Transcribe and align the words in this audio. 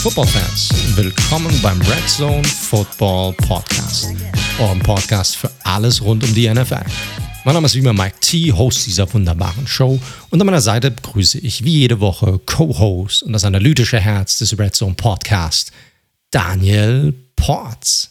Footballfans, 0.00 0.70
willkommen 0.96 1.60
beim 1.60 1.78
Red 1.82 2.08
Zone 2.08 2.42
Football 2.42 3.34
Podcast, 3.34 4.08
eurem 4.58 4.78
Podcast 4.78 5.36
für 5.36 5.50
alles 5.62 6.02
rund 6.02 6.24
um 6.24 6.32
die 6.32 6.48
NFL. 6.48 6.86
Mein 7.44 7.54
Name 7.54 7.66
ist 7.66 7.74
wie 7.74 7.80
immer 7.80 7.92
Mike 7.92 8.16
T, 8.20 8.50
Host 8.50 8.86
dieser 8.86 9.12
wunderbaren 9.12 9.66
Show 9.66 10.00
und 10.30 10.40
an 10.40 10.46
meiner 10.46 10.62
Seite 10.62 10.90
begrüße 10.90 11.38
ich 11.40 11.64
wie 11.64 11.80
jede 11.80 12.00
Woche 12.00 12.40
Co-Host 12.46 13.24
und 13.24 13.34
das 13.34 13.44
analytische 13.44 14.00
Herz 14.00 14.38
des 14.38 14.58
Red 14.58 14.74
Zone 14.74 14.94
Podcast, 14.94 15.70
Daniel 16.30 17.12
Ports. 17.36 18.08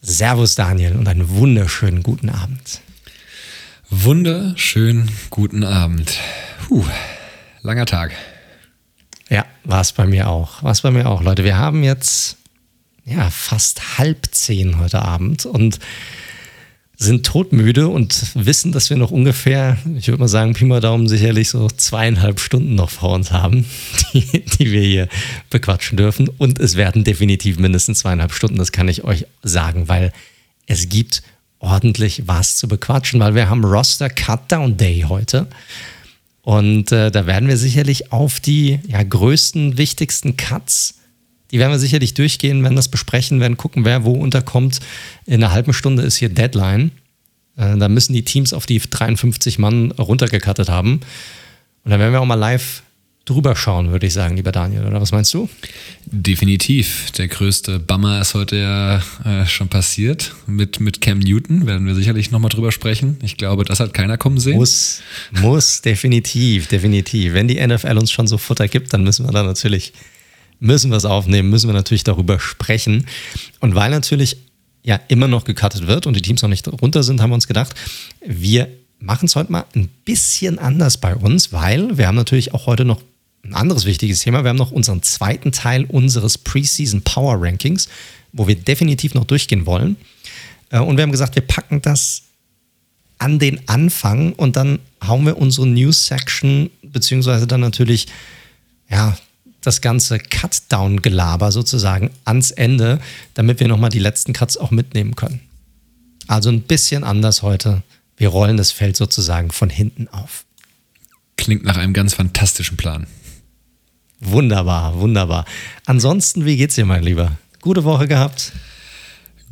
Servus 0.00 0.56
Daniel 0.56 0.96
und 0.96 1.06
einen 1.06 1.28
wunderschönen 1.28 2.02
guten 2.02 2.28
Abend. 2.28 2.80
Wunderschönen 3.94 5.10
guten 5.28 5.64
Abend. 5.64 6.18
Puh, 6.66 6.82
langer 7.60 7.84
Tag. 7.84 8.12
Ja, 9.28 9.44
war 9.64 9.82
es 9.82 9.92
bei 9.92 10.06
mir 10.06 10.30
auch. 10.30 10.62
War 10.62 10.72
es 10.72 10.80
bei 10.80 10.90
mir 10.90 11.06
auch, 11.06 11.22
Leute. 11.22 11.44
Wir 11.44 11.58
haben 11.58 11.84
jetzt 11.84 12.38
ja 13.04 13.28
fast 13.28 13.98
halb 13.98 14.28
zehn 14.30 14.78
heute 14.78 15.02
Abend 15.02 15.44
und 15.44 15.78
sind 16.96 17.26
todmüde 17.26 17.88
und 17.88 18.34
wissen, 18.34 18.72
dass 18.72 18.88
wir 18.88 18.96
noch 18.96 19.10
ungefähr, 19.10 19.76
ich 19.94 20.08
würde 20.08 20.20
mal 20.20 20.28
sagen, 20.28 20.54
Pi 20.54 20.64
mal 20.64 20.80
Daumen 20.80 21.06
sicherlich 21.06 21.50
so 21.50 21.68
zweieinhalb 21.68 22.40
Stunden 22.40 22.74
noch 22.74 22.88
vor 22.88 23.12
uns 23.12 23.30
haben, 23.30 23.66
die, 24.14 24.42
die 24.42 24.72
wir 24.72 24.82
hier 24.82 25.08
bequatschen 25.50 25.98
dürfen. 25.98 26.28
Und 26.28 26.58
es 26.58 26.76
werden 26.76 27.04
definitiv 27.04 27.58
mindestens 27.58 27.98
zweieinhalb 27.98 28.32
Stunden, 28.32 28.56
das 28.56 28.72
kann 28.72 28.88
ich 28.88 29.04
euch 29.04 29.26
sagen, 29.42 29.88
weil 29.88 30.14
es 30.66 30.88
gibt 30.88 31.22
ordentlich 31.62 32.24
was 32.26 32.56
zu 32.58 32.68
bequatschen, 32.68 33.18
weil 33.20 33.34
wir 33.34 33.48
haben 33.48 33.64
Roster 33.64 34.10
Cutdown 34.10 34.76
Day 34.76 35.06
heute. 35.08 35.46
Und 36.42 36.92
äh, 36.92 37.10
da 37.10 37.26
werden 37.26 37.48
wir 37.48 37.56
sicherlich 37.56 38.12
auf 38.12 38.40
die 38.40 38.80
ja, 38.86 39.02
größten, 39.02 39.78
wichtigsten 39.78 40.36
Cuts 40.36 40.96
die 41.52 41.58
werden 41.58 41.70
wir 41.70 41.78
sicherlich 41.78 42.14
durchgehen, 42.14 42.62
werden 42.62 42.76
das 42.76 42.88
besprechen, 42.88 43.38
werden 43.38 43.58
gucken, 43.58 43.84
wer 43.84 44.04
wo 44.04 44.12
unterkommt. 44.12 44.80
In 45.26 45.34
einer 45.34 45.52
halben 45.52 45.74
Stunde 45.74 46.02
ist 46.02 46.16
hier 46.16 46.30
Deadline. 46.30 46.92
Äh, 47.56 47.76
da 47.76 47.88
müssen 47.88 48.14
die 48.14 48.24
Teams 48.24 48.54
auf 48.54 48.64
die 48.64 48.78
53 48.78 49.58
Mann 49.58 49.92
runtergekattet 49.92 50.70
haben. 50.70 51.00
Und 51.84 51.90
dann 51.90 52.00
werden 52.00 52.12
wir 52.12 52.22
auch 52.22 52.26
mal 52.26 52.36
live 52.36 52.82
drüber 53.24 53.54
schauen, 53.54 53.90
würde 53.90 54.06
ich 54.06 54.12
sagen, 54.12 54.36
lieber 54.36 54.52
Daniel. 54.52 54.84
Oder 54.84 55.00
was 55.00 55.12
meinst 55.12 55.32
du? 55.34 55.48
Definitiv. 56.06 57.10
Der 57.12 57.28
größte 57.28 57.78
Bummer 57.78 58.20
ist 58.20 58.34
heute 58.34 58.56
ja 58.56 59.02
äh, 59.24 59.46
schon 59.46 59.68
passiert. 59.68 60.34
Mit, 60.46 60.80
mit 60.80 61.00
Cam 61.00 61.20
Newton 61.20 61.66
werden 61.66 61.86
wir 61.86 61.94
sicherlich 61.94 62.30
nochmal 62.30 62.50
drüber 62.50 62.72
sprechen. 62.72 63.18
Ich 63.22 63.36
glaube, 63.36 63.64
das 63.64 63.80
hat 63.80 63.94
keiner 63.94 64.18
kommen 64.18 64.38
sehen. 64.38 64.56
Muss, 64.56 65.02
muss, 65.40 65.82
definitiv, 65.82 66.66
definitiv. 66.66 67.34
Wenn 67.34 67.48
die 67.48 67.64
NFL 67.64 67.96
uns 67.98 68.10
schon 68.10 68.26
so 68.26 68.38
Futter 68.38 68.66
gibt, 68.66 68.92
dann 68.92 69.04
müssen 69.04 69.26
wir 69.26 69.32
da 69.32 69.42
natürlich 69.42 69.92
müssen 70.62 70.90
wir 70.90 70.96
es 70.96 71.04
aufnehmen, 71.04 71.50
müssen 71.50 71.68
wir 71.68 71.74
natürlich 71.74 72.04
darüber 72.04 72.38
sprechen. 72.38 73.06
Und 73.58 73.74
weil 73.74 73.90
natürlich 73.90 74.36
ja 74.84 75.00
immer 75.08 75.26
noch 75.26 75.44
gecuttet 75.44 75.88
wird 75.88 76.06
und 76.06 76.14
die 76.14 76.22
Teams 76.22 76.40
noch 76.42 76.48
nicht 76.48 76.68
runter 76.68 77.02
sind, 77.02 77.20
haben 77.20 77.30
wir 77.30 77.34
uns 77.34 77.48
gedacht, 77.48 77.74
wir 78.24 78.68
machen 79.00 79.26
es 79.26 79.34
heute 79.34 79.50
mal 79.50 79.64
ein 79.74 79.88
bisschen 80.04 80.60
anders 80.60 80.98
bei 80.98 81.16
uns, 81.16 81.52
weil 81.52 81.98
wir 81.98 82.06
haben 82.06 82.14
natürlich 82.14 82.54
auch 82.54 82.66
heute 82.66 82.84
noch 82.84 83.02
ein 83.44 83.54
anderes 83.54 83.84
wichtiges 83.84 84.20
Thema. 84.20 84.44
Wir 84.44 84.50
haben 84.50 84.56
noch 84.56 84.70
unseren 84.70 85.02
zweiten 85.02 85.52
Teil 85.52 85.84
unseres 85.84 86.38
Preseason 86.38 87.02
Power 87.02 87.36
Rankings, 87.40 87.88
wo 88.32 88.46
wir 88.46 88.54
definitiv 88.54 89.14
noch 89.14 89.24
durchgehen 89.24 89.66
wollen. 89.66 89.96
Äh, 90.70 90.78
und 90.80 90.96
wir 90.96 91.02
haben 91.02 91.12
gesagt, 91.12 91.34
wir 91.34 91.42
packen 91.42 91.82
das 91.82 92.22
an 93.18 93.38
den 93.38 93.68
Anfang 93.68 94.32
und 94.32 94.56
dann 94.56 94.80
hauen 95.06 95.24
wir 95.26 95.38
unsere 95.38 95.66
News-Section, 95.66 96.70
beziehungsweise 96.82 97.46
dann 97.46 97.60
natürlich, 97.60 98.08
ja, 98.90 99.16
das 99.60 99.80
ganze 99.80 100.18
Cut-Down-Gelaber 100.18 101.52
sozusagen 101.52 102.10
ans 102.24 102.50
Ende, 102.50 103.00
damit 103.34 103.60
wir 103.60 103.68
nochmal 103.68 103.90
die 103.90 104.00
letzten 104.00 104.32
Cuts 104.32 104.56
auch 104.56 104.72
mitnehmen 104.72 105.14
können. 105.14 105.40
Also 106.26 106.50
ein 106.50 106.62
bisschen 106.62 107.04
anders 107.04 107.42
heute. 107.42 107.82
Wir 108.16 108.28
rollen 108.28 108.56
das 108.56 108.72
Feld 108.72 108.96
sozusagen 108.96 109.52
von 109.52 109.70
hinten 109.70 110.08
auf. 110.08 110.44
Klingt 111.36 111.64
nach 111.64 111.76
einem 111.76 111.92
ganz 111.92 112.14
fantastischen 112.14 112.76
Plan. 112.76 113.06
Wunderbar, 114.22 114.98
wunderbar. 114.98 115.44
Ansonsten, 115.86 116.46
wie 116.46 116.56
geht's 116.56 116.74
dir, 116.74 116.86
mein 116.86 117.02
Lieber? 117.02 117.32
Gute 117.60 117.84
Woche 117.84 118.08
gehabt? 118.08 118.52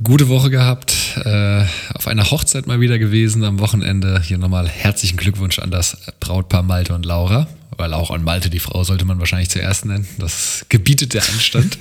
Gute 0.03 0.29
Woche 0.29 0.49
gehabt, 0.49 0.95
äh, 1.25 1.65
auf 1.93 2.07
einer 2.07 2.31
Hochzeit 2.31 2.67
mal 2.67 2.81
wieder 2.81 2.99
gewesen 2.99 3.45
am 3.45 3.59
Wochenende. 3.59 4.23
Hier 4.23 4.39
nochmal 4.39 4.67
herzlichen 4.67 5.19
Glückwunsch 5.19 5.59
an 5.59 5.71
das 5.71 5.99
Brautpaar 6.21 6.63
Malte 6.63 6.95
und 6.95 7.05
Laura 7.05 7.47
weil 7.81 7.95
auch 7.95 8.11
an 8.11 8.23
Malte 8.23 8.51
die 8.51 8.59
Frau 8.59 8.85
sollte 8.85 9.07
man 9.07 9.19
wahrscheinlich 9.19 9.49
zuerst 9.49 9.87
nennen. 9.87 10.07
Das 10.19 10.67
gebietet 10.69 11.15
der 11.15 11.27
Anstand. 11.27 11.79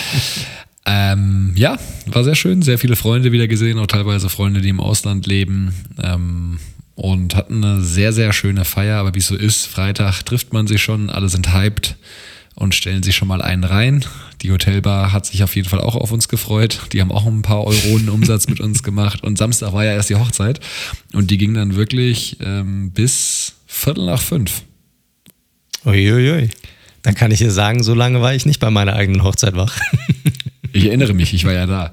ähm, 0.86 1.52
ja, 1.56 1.78
war 2.06 2.24
sehr 2.24 2.34
schön. 2.34 2.62
Sehr 2.62 2.78
viele 2.78 2.96
Freunde 2.96 3.30
wieder 3.30 3.46
gesehen, 3.46 3.78
auch 3.78 3.86
teilweise 3.86 4.30
Freunde, 4.30 4.62
die 4.62 4.70
im 4.70 4.80
Ausland 4.80 5.26
leben. 5.26 5.74
Ähm, 6.02 6.58
und 7.00 7.34
hatten 7.34 7.64
eine 7.64 7.80
sehr, 7.80 8.12
sehr 8.12 8.30
schöne 8.34 8.66
Feier. 8.66 8.98
Aber 8.98 9.14
wie 9.14 9.20
es 9.20 9.26
so 9.26 9.34
ist, 9.34 9.66
Freitag 9.66 10.22
trifft 10.22 10.52
man 10.52 10.66
sich 10.66 10.82
schon, 10.82 11.08
alle 11.08 11.30
sind 11.30 11.54
hyped 11.54 11.96
und 12.54 12.74
stellen 12.74 13.02
sich 13.02 13.16
schon 13.16 13.26
mal 13.26 13.40
einen 13.40 13.64
rein. 13.64 14.04
Die 14.42 14.52
Hotelbar 14.52 15.10
hat 15.10 15.24
sich 15.24 15.42
auf 15.42 15.56
jeden 15.56 15.66
Fall 15.66 15.80
auch 15.80 15.96
auf 15.96 16.12
uns 16.12 16.28
gefreut. 16.28 16.78
Die 16.92 17.00
haben 17.00 17.10
auch 17.10 17.24
ein 17.24 17.40
paar 17.40 17.64
Euronen 17.64 18.10
Umsatz 18.10 18.48
mit 18.48 18.60
uns 18.60 18.82
gemacht. 18.82 19.22
Und 19.24 19.38
Samstag 19.38 19.72
war 19.72 19.82
ja 19.82 19.92
erst 19.92 20.10
die 20.10 20.16
Hochzeit. 20.16 20.60
Und 21.14 21.30
die 21.30 21.38
ging 21.38 21.54
dann 21.54 21.74
wirklich 21.74 22.36
ähm, 22.40 22.90
bis 22.90 23.54
Viertel 23.66 24.04
nach 24.04 24.20
fünf. 24.20 24.62
Uiuiui. 25.86 26.50
Dann 27.00 27.14
kann 27.14 27.30
ich 27.30 27.38
dir 27.38 27.50
sagen, 27.50 27.82
so 27.82 27.94
lange 27.94 28.20
war 28.20 28.34
ich 28.34 28.44
nicht 28.44 28.60
bei 28.60 28.68
meiner 28.68 28.94
eigenen 28.94 29.24
Hochzeit 29.24 29.56
wach. 29.56 29.78
Ich 30.72 30.86
erinnere 30.86 31.14
mich, 31.14 31.34
ich 31.34 31.44
war 31.44 31.52
ja 31.52 31.66
da. 31.66 31.90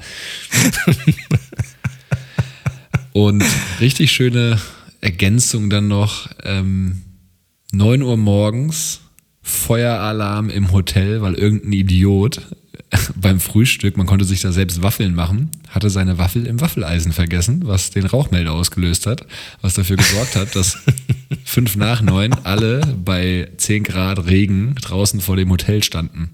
Und 3.12 3.44
richtig 3.80 4.12
schöne 4.12 4.60
Ergänzung 5.08 5.70
dann 5.70 5.88
noch. 5.88 6.28
Ähm, 6.44 7.02
9 7.72 8.02
Uhr 8.02 8.18
morgens, 8.18 9.00
Feueralarm 9.42 10.50
im 10.50 10.74
Hotel, 10.74 11.22
weil 11.22 11.36
irgendein 11.36 11.72
Idiot 11.72 12.42
beim 13.16 13.40
Frühstück, 13.40 13.96
man 13.96 14.06
konnte 14.06 14.26
sich 14.26 14.42
da 14.42 14.52
selbst 14.52 14.82
Waffeln 14.82 15.16
machen, 15.16 15.50
hatte 15.70 15.90
seine 15.90 16.18
Waffel 16.18 16.46
im 16.46 16.60
Waffeleisen 16.60 17.14
vergessen, 17.14 17.62
was 17.64 17.90
den 17.90 18.06
Rauchmelder 18.06 18.52
ausgelöst 18.52 19.06
hat, 19.06 19.26
was 19.62 19.76
dafür 19.76 19.96
gesorgt 19.96 20.36
hat, 20.36 20.58
dass 20.58 20.78
fünf 21.46 21.78
nach 21.78 22.02
neun 22.02 22.34
alle 22.44 22.82
bei 23.06 23.48
10 23.56 23.84
Grad 23.84 24.26
Regen 24.26 24.76
draußen 24.76 25.22
vor 25.22 25.38
dem 25.38 25.50
Hotel 25.50 25.84
standen. 25.84 26.32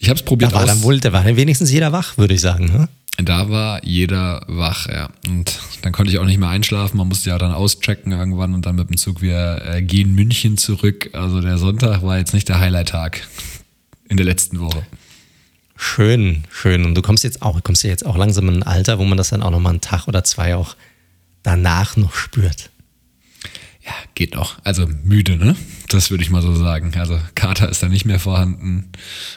Ich 0.00 0.08
habe 0.08 0.18
es 0.18 0.24
probiert. 0.24 0.50
Da 0.50 0.56
war 0.56 0.66
dann 0.66 0.82
wohl, 0.82 0.98
da 0.98 1.12
war 1.12 1.22
dann 1.22 1.36
wenigstens 1.36 1.70
jeder 1.70 1.92
wach, 1.92 2.18
würde 2.18 2.34
ich 2.34 2.40
sagen. 2.40 2.66
Ne? 2.66 2.88
Da 3.16 3.48
war 3.48 3.84
jeder 3.84 4.44
wach, 4.48 4.88
ja. 4.88 5.08
Und 5.28 5.60
dann 5.82 5.92
konnte 5.92 6.10
ich 6.10 6.18
auch 6.18 6.24
nicht 6.24 6.38
mehr 6.38 6.48
einschlafen. 6.48 6.96
Man 6.96 7.08
musste 7.08 7.30
ja 7.30 7.38
dann 7.38 7.52
auschecken 7.52 8.12
irgendwann 8.12 8.54
und 8.54 8.66
dann 8.66 8.74
mit 8.74 8.90
dem 8.90 8.96
Zug 8.96 9.22
wieder 9.22 9.76
äh, 9.76 9.82
gehen 9.82 10.14
München 10.14 10.58
zurück. 10.58 11.10
Also 11.12 11.40
der 11.40 11.58
Sonntag 11.58 12.02
war 12.02 12.18
jetzt 12.18 12.34
nicht 12.34 12.48
der 12.48 12.58
Highlight-Tag 12.58 13.26
in 14.08 14.16
der 14.16 14.26
letzten 14.26 14.60
Woche. 14.60 14.84
Schön, 15.76 16.44
schön. 16.50 16.84
Und 16.84 16.94
du 16.94 17.02
kommst 17.02 17.24
jetzt 17.24 17.42
auch, 17.42 17.62
kommst 17.62 17.84
ja 17.84 17.90
jetzt 17.90 18.06
auch 18.06 18.16
langsam 18.16 18.48
in 18.48 18.56
ein 18.56 18.62
Alter, 18.62 18.98
wo 18.98 19.04
man 19.04 19.18
das 19.18 19.30
dann 19.30 19.42
auch 19.42 19.50
noch 19.50 19.60
mal 19.60 19.70
einen 19.70 19.80
Tag 19.80 20.08
oder 20.08 20.24
zwei 20.24 20.56
auch 20.56 20.76
danach 21.42 21.96
noch 21.96 22.14
spürt. 22.14 22.70
Ja, 23.84 23.92
geht 24.14 24.34
noch. 24.34 24.56
Also 24.64 24.88
müde, 25.04 25.36
ne? 25.36 25.56
Das 25.88 26.10
würde 26.10 26.24
ich 26.24 26.30
mal 26.30 26.40
so 26.40 26.54
sagen. 26.54 26.92
Also 26.96 27.18
Kater 27.34 27.68
ist 27.68 27.82
da 27.82 27.88
nicht 27.88 28.06
mehr 28.06 28.18
vorhanden. 28.18 28.90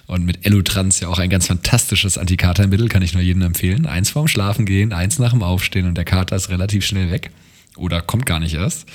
Und 0.06 0.25
mit 0.25 0.45
Elutrans 0.45 1.01
ja 1.01 1.10
auch 1.10 1.19
ein 1.19 1.30
ganz 1.30 1.48
fantastisches 1.48 2.18
Antikatermittel, 2.18 2.88
kann 2.88 3.01
ich 3.01 3.13
nur 3.13 3.22
jedem 3.22 3.42
empfehlen. 3.42 3.86
Eins 3.86 4.10
vorm 4.10 4.30
Schlafen 4.30 4.66
gehen, 4.66 4.94
eins 4.94 5.19
nach 5.19 5.31
dem 5.31 5.44
Aufstehen 5.44 5.86
und 5.86 5.95
der 5.95 6.06
Kater 6.06 6.36
ist 6.38 6.50
relativ 6.50 6.86
schnell 6.86 7.12
weg. 7.12 7.31
Oder 7.75 8.01
kommt 8.01 8.25
gar 8.25 8.39
nicht 8.39 8.54
erst. 8.54 8.88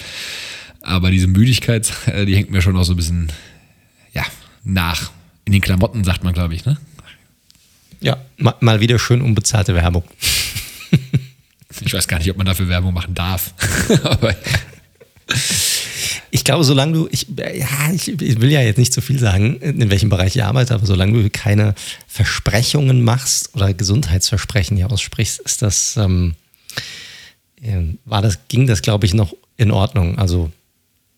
Aber 0.80 1.10
diese 1.10 1.26
Müdigkeit, 1.26 1.92
äh, 2.06 2.24
die 2.24 2.34
hängt 2.34 2.50
mir 2.50 2.62
schon 2.62 2.72
noch 2.72 2.84
so 2.84 2.94
ein 2.94 2.96
bisschen, 2.96 3.30
ja, 4.14 4.24
nach. 4.64 5.12
In 5.44 5.52
den 5.52 5.60
Klamotten, 5.60 6.02
sagt 6.04 6.24
man, 6.24 6.32
glaube 6.32 6.54
ich, 6.54 6.64
ne? 6.64 6.78
Ja, 8.00 8.16
mal 8.38 8.80
wieder 8.80 8.98
schön 8.98 9.22
unbezahlte 9.22 9.74
Werbung. 9.74 10.04
Ich 11.84 11.94
weiß 11.94 12.06
gar 12.08 12.18
nicht, 12.18 12.30
ob 12.30 12.36
man 12.36 12.46
dafür 12.46 12.68
Werbung 12.68 12.92
machen 12.92 13.14
darf. 13.14 13.54
Aber 14.04 14.34
ich 16.30 16.44
glaube, 16.44 16.64
solange 16.64 16.92
du, 16.92 17.08
ich, 17.10 17.26
ja, 17.36 17.92
ich, 17.92 18.08
ich, 18.08 18.40
will 18.40 18.50
ja 18.50 18.62
jetzt 18.62 18.78
nicht 18.78 18.92
zu 18.92 19.00
viel 19.00 19.18
sagen, 19.18 19.56
in 19.56 19.90
welchem 19.90 20.08
Bereich 20.08 20.36
ich 20.36 20.44
arbeite, 20.44 20.74
aber 20.74 20.86
solange 20.86 21.22
du 21.22 21.30
keine 21.30 21.74
Versprechungen 22.06 23.02
machst 23.02 23.54
oder 23.54 23.72
Gesundheitsversprechen 23.74 24.76
hier 24.76 24.90
aussprichst, 24.90 25.40
ist 25.40 25.62
das, 25.62 25.96
ähm, 25.96 26.34
war 28.04 28.22
das, 28.22 28.38
ging 28.48 28.66
das, 28.66 28.82
glaube 28.82 29.06
ich, 29.06 29.14
noch 29.14 29.34
in 29.56 29.70
Ordnung. 29.70 30.18
Also 30.18 30.50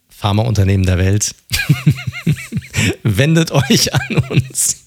Pharmaunternehmen 0.09 0.85
der 0.87 0.99
Welt, 0.99 1.35
wendet 3.03 3.51
euch 3.53 3.95
an 3.95 4.17
uns. 4.31 4.85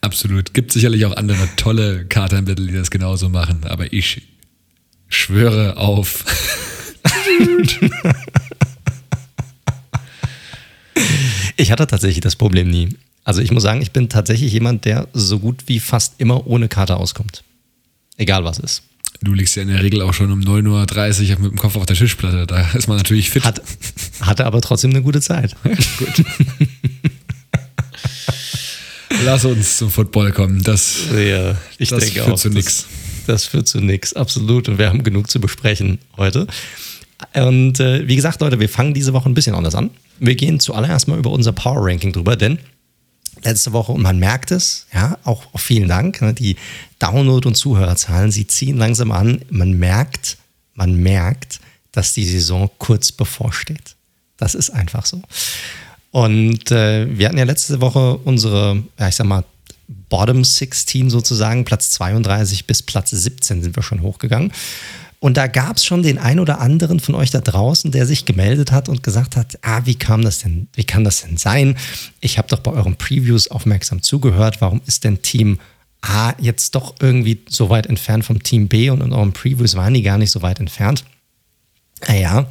Absolut. 0.00 0.54
Gibt 0.54 0.72
sicherlich 0.72 1.04
auch 1.06 1.16
andere 1.16 1.48
tolle 1.56 2.06
Katermittel, 2.06 2.66
die 2.66 2.74
das 2.74 2.90
genauso 2.90 3.28
machen. 3.28 3.64
Aber 3.64 3.92
ich 3.92 4.22
schwöre 5.08 5.76
auf 5.76 6.24
ich 11.56 11.70
hatte 11.70 11.86
tatsächlich 11.86 12.20
das 12.20 12.36
Problem 12.36 12.68
nie. 12.68 12.90
Also 13.24 13.40
ich 13.40 13.50
muss 13.50 13.62
sagen, 13.62 13.80
ich 13.80 13.92
bin 13.92 14.08
tatsächlich 14.08 14.52
jemand, 14.52 14.84
der 14.84 15.08
so 15.12 15.38
gut 15.38 15.64
wie 15.66 15.80
fast 15.80 16.14
immer 16.18 16.46
ohne 16.46 16.68
Karte 16.68 16.96
auskommt. 16.96 17.42
Egal 18.16 18.44
was 18.44 18.58
ist. 18.58 18.82
Du 19.22 19.32
liegst 19.32 19.56
ja 19.56 19.62
in 19.62 19.68
der 19.68 19.82
Regel 19.82 20.02
auch 20.02 20.12
schon 20.12 20.30
um 20.30 20.40
9.30 20.40 21.30
Uhr 21.30 21.38
mit 21.40 21.52
dem 21.52 21.58
Kopf 21.58 21.76
auf 21.76 21.86
der 21.86 21.96
Tischplatte. 21.96 22.46
Da 22.46 22.72
ist 22.72 22.88
man 22.88 22.98
natürlich 22.98 23.30
fit. 23.30 23.44
Hat, 23.44 23.62
hatte 24.20 24.44
aber 24.44 24.60
trotzdem 24.60 24.90
eine 24.90 25.02
gute 25.02 25.22
Zeit. 25.22 25.56
Gut. 25.62 26.24
Lass 29.24 29.44
uns 29.44 29.78
zum 29.78 29.90
Football 29.90 30.32
kommen. 30.32 30.62
Das, 30.62 31.04
ja, 31.10 31.56
ich 31.78 31.88
das 31.88 32.04
denke 32.04 32.22
führt 32.22 32.32
auch, 32.32 32.38
zu 32.38 32.50
nichts. 32.50 32.86
Das 33.26 33.46
führt 33.46 33.66
zu 33.66 33.80
nichts, 33.80 34.12
absolut. 34.12 34.68
Und 34.68 34.78
wir 34.78 34.88
haben 34.88 35.02
genug 35.02 35.30
zu 35.30 35.40
besprechen 35.40 35.98
heute. 36.18 36.46
Und 37.32 37.80
äh, 37.80 38.06
wie 38.06 38.16
gesagt, 38.16 38.40
Leute, 38.40 38.60
wir 38.60 38.68
fangen 38.68 38.94
diese 38.94 39.12
Woche 39.12 39.28
ein 39.28 39.34
bisschen 39.34 39.54
anders 39.54 39.74
an. 39.74 39.90
Wir 40.18 40.34
gehen 40.34 40.60
zuallererst 40.60 41.08
mal 41.08 41.18
über 41.18 41.30
unser 41.30 41.52
Power 41.52 41.86
Ranking 41.86 42.12
drüber, 42.12 42.36
denn 42.36 42.58
letzte 43.42 43.72
Woche, 43.72 43.92
und 43.92 44.02
man 44.02 44.18
merkt 44.18 44.50
es, 44.50 44.86
ja, 44.92 45.18
auch, 45.24 45.46
auch 45.52 45.60
vielen 45.60 45.88
Dank, 45.88 46.20
ne, 46.22 46.34
die 46.34 46.56
Download- 46.98 47.46
und 47.46 47.56
Zuhörerzahlen, 47.56 48.30
sie 48.30 48.46
ziehen 48.46 48.76
langsam 48.76 49.12
an. 49.12 49.40
Man 49.50 49.72
merkt, 49.72 50.38
man 50.74 50.94
merkt, 50.94 51.60
dass 51.92 52.14
die 52.14 52.24
Saison 52.24 52.70
kurz 52.78 53.12
bevorsteht. 53.12 53.96
Das 54.36 54.54
ist 54.54 54.70
einfach 54.70 55.06
so. 55.06 55.22
Und 56.10 56.70
äh, 56.70 57.06
wir 57.18 57.28
hatten 57.28 57.38
ja 57.38 57.44
letzte 57.44 57.80
Woche 57.80 58.16
unsere, 58.18 58.82
ja, 58.98 59.08
ich 59.08 59.16
sag 59.16 59.26
mal, 59.26 59.44
Bottom 60.08 60.44
16 60.44 61.10
sozusagen, 61.10 61.64
Platz 61.64 61.90
32 61.90 62.66
bis 62.66 62.82
Platz 62.82 63.10
17 63.10 63.62
sind 63.62 63.76
wir 63.76 63.82
schon 63.82 64.02
hochgegangen. 64.02 64.52
Und 65.24 65.38
da 65.38 65.46
gab 65.46 65.78
es 65.78 65.86
schon 65.86 66.02
den 66.02 66.18
ein 66.18 66.38
oder 66.38 66.60
anderen 66.60 67.00
von 67.00 67.14
euch 67.14 67.30
da 67.30 67.40
draußen, 67.40 67.90
der 67.90 68.04
sich 68.04 68.26
gemeldet 68.26 68.72
hat 68.72 68.90
und 68.90 69.02
gesagt 69.02 69.36
hat, 69.36 69.58
ah, 69.62 69.80
wie 69.86 69.94
kam 69.94 70.20
das 70.20 70.40
denn, 70.40 70.68
wie 70.74 70.84
kann 70.84 71.02
das 71.02 71.22
denn 71.22 71.38
sein? 71.38 71.78
Ich 72.20 72.36
habe 72.36 72.46
doch 72.48 72.58
bei 72.58 72.72
euren 72.72 72.96
Previews 72.96 73.48
aufmerksam 73.50 74.02
zugehört. 74.02 74.60
Warum 74.60 74.82
ist 74.84 75.02
denn 75.02 75.22
Team 75.22 75.60
A 76.02 76.34
jetzt 76.38 76.74
doch 76.74 76.96
irgendwie 77.00 77.40
so 77.48 77.70
weit 77.70 77.86
entfernt 77.86 78.26
vom 78.26 78.42
Team 78.42 78.68
B 78.68 78.90
und 78.90 79.00
in 79.00 79.14
euren 79.14 79.32
Previews 79.32 79.76
waren 79.76 79.94
die 79.94 80.02
gar 80.02 80.18
nicht 80.18 80.30
so 80.30 80.42
weit 80.42 80.60
entfernt? 80.60 81.06
Naja, 82.06 82.40
äh, 82.40 82.44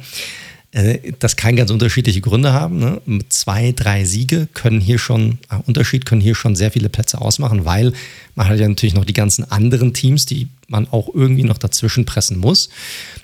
das 1.20 1.36
kann 1.36 1.54
ganz 1.54 1.70
unterschiedliche 1.70 2.20
Gründe 2.20 2.52
haben. 2.52 2.80
Ne? 2.80 3.00
Zwei, 3.28 3.70
drei 3.70 4.04
Siege 4.04 4.48
können 4.54 4.80
hier 4.80 4.98
schon, 4.98 5.38
äh, 5.48 5.56
Unterschied 5.66 6.04
können 6.04 6.20
hier 6.20 6.34
schon 6.34 6.56
sehr 6.56 6.72
viele 6.72 6.88
Plätze 6.88 7.20
ausmachen, 7.20 7.64
weil 7.64 7.92
man 8.34 8.48
hat 8.48 8.58
ja 8.58 8.68
natürlich 8.68 8.94
noch 8.94 9.04
die 9.04 9.12
ganzen 9.12 9.48
anderen 9.50 9.94
Teams, 9.94 10.26
die 10.26 10.48
man 10.66 10.88
auch 10.88 11.08
irgendwie 11.14 11.44
noch 11.44 11.58
dazwischen 11.58 12.06
pressen 12.06 12.38
muss. 12.38 12.70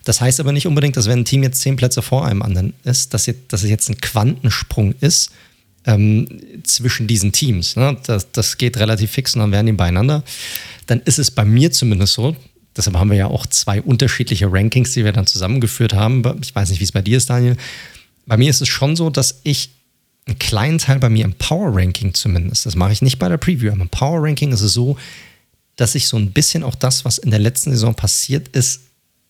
Das 0.05 0.21
heißt 0.21 0.39
aber 0.39 0.53
nicht 0.53 0.69
unbedingt, 0.69 0.97
dass 0.97 1.09
wenn 1.09 1.21
ein 1.21 1.25
Team 1.25 1.43
jetzt 1.43 1.61
zehn 1.61 1.75
Plätze 1.75 2.03
vor 2.03 2.25
einem 2.25 2.43
anderen 2.43 2.73
ist, 2.85 3.15
dass, 3.15 3.27
jetzt, 3.27 3.53
dass 3.53 3.65
es 3.65 3.71
jetzt 3.71 3.89
ein 3.89 4.01
Quantensprung 4.01 4.95
ist 5.01 5.33
ähm, 5.87 6.29
zwischen 6.63 7.09
diesen 7.09 7.33
Teams. 7.33 7.75
Ne? 7.75 7.97
Das, 8.07 8.31
das 8.31 8.59
geht 8.59 8.77
relativ 8.77 9.11
fix 9.11 9.35
und 9.35 9.41
dann 9.41 9.51
werden 9.51 9.67
die 9.67 9.73
beieinander. 9.73 10.23
Dann 10.87 11.01
ist 11.01 11.19
es 11.19 11.33
bei 11.33 11.45
mir 11.45 11.73
zumindest 11.73 12.15
so, 12.15 12.37
deshalb 12.81 12.97
haben 12.97 13.11
wir 13.11 13.17
ja 13.17 13.27
auch 13.27 13.47
zwei 13.47 13.81
unterschiedliche 13.83 14.51
Rankings, 14.51 14.93
die 14.93 15.05
wir 15.05 15.13
dann 15.13 15.27
zusammengeführt 15.27 15.95
haben. 15.95 16.23
Ich 16.43 16.55
weiß 16.55 16.71
nicht, 16.71 16.81
wie 16.81 16.85
es 16.85 16.93
bei 16.93 17.03
dir 17.03 17.19
ist, 17.19 17.31
Daniel. 17.31 17.57
Bei 18.27 18.37
mir 18.37 18.51
ist 18.51 18.61
es 18.61 18.69
schon 18.69 18.97
so, 18.97 19.11
dass 19.11 19.41
ich 19.45 19.71
einen 20.27 20.39
kleinen 20.39 20.79
Teil 20.79 20.99
bei 20.99 21.09
mir 21.09 21.25
im 21.25 21.35
Power 21.35 21.75
Ranking 21.75 22.15
zumindest, 22.15 22.67
das 22.67 22.77
mache 22.77 22.93
ich 22.93 23.03
nicht 23.03 23.19
bei 23.19 23.29
der 23.29 23.39
Preview, 23.39 23.73
aber 23.73 23.83
im 23.83 23.89
Power 23.89 24.23
Ranking 24.23 24.53
ist 24.53 24.61
es 24.61 24.73
so, 24.73 24.97
dass 25.77 25.95
ich 25.95 26.09
so 26.09 26.17
ein 26.17 26.33
bisschen 26.33 26.63
auch 26.63 26.75
das, 26.75 27.05
was 27.05 27.19
in 27.19 27.31
der 27.31 27.41
letzten 27.41 27.71
Saison 27.71 27.95
passiert 27.95 28.49
ist, 28.49 28.83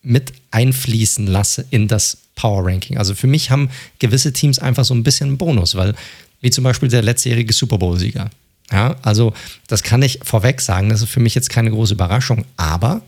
mit 0.02 0.32
einfließen 0.50 1.26
lasse 1.26 1.64
in 1.70 1.88
das 1.88 2.18
Power 2.34 2.66
Ranking. 2.66 2.98
Also 2.98 3.14
für 3.14 3.26
mich 3.26 3.50
haben 3.50 3.70
gewisse 3.98 4.32
Teams 4.32 4.58
einfach 4.58 4.84
so 4.84 4.94
ein 4.94 5.02
bisschen 5.02 5.28
einen 5.28 5.38
Bonus, 5.38 5.74
weil 5.74 5.94
wie 6.40 6.50
zum 6.50 6.64
Beispiel 6.64 6.88
der 6.88 7.02
letztjährige 7.02 7.52
Super 7.52 7.78
Bowl-Sieger. 7.78 8.30
Ja, 8.72 8.96
also 9.02 9.32
das 9.66 9.82
kann 9.82 10.02
ich 10.02 10.20
vorweg 10.22 10.60
sagen, 10.60 10.90
das 10.90 11.02
ist 11.02 11.10
für 11.10 11.20
mich 11.20 11.34
jetzt 11.34 11.50
keine 11.50 11.70
große 11.70 11.94
Überraschung, 11.94 12.44
aber 12.56 13.02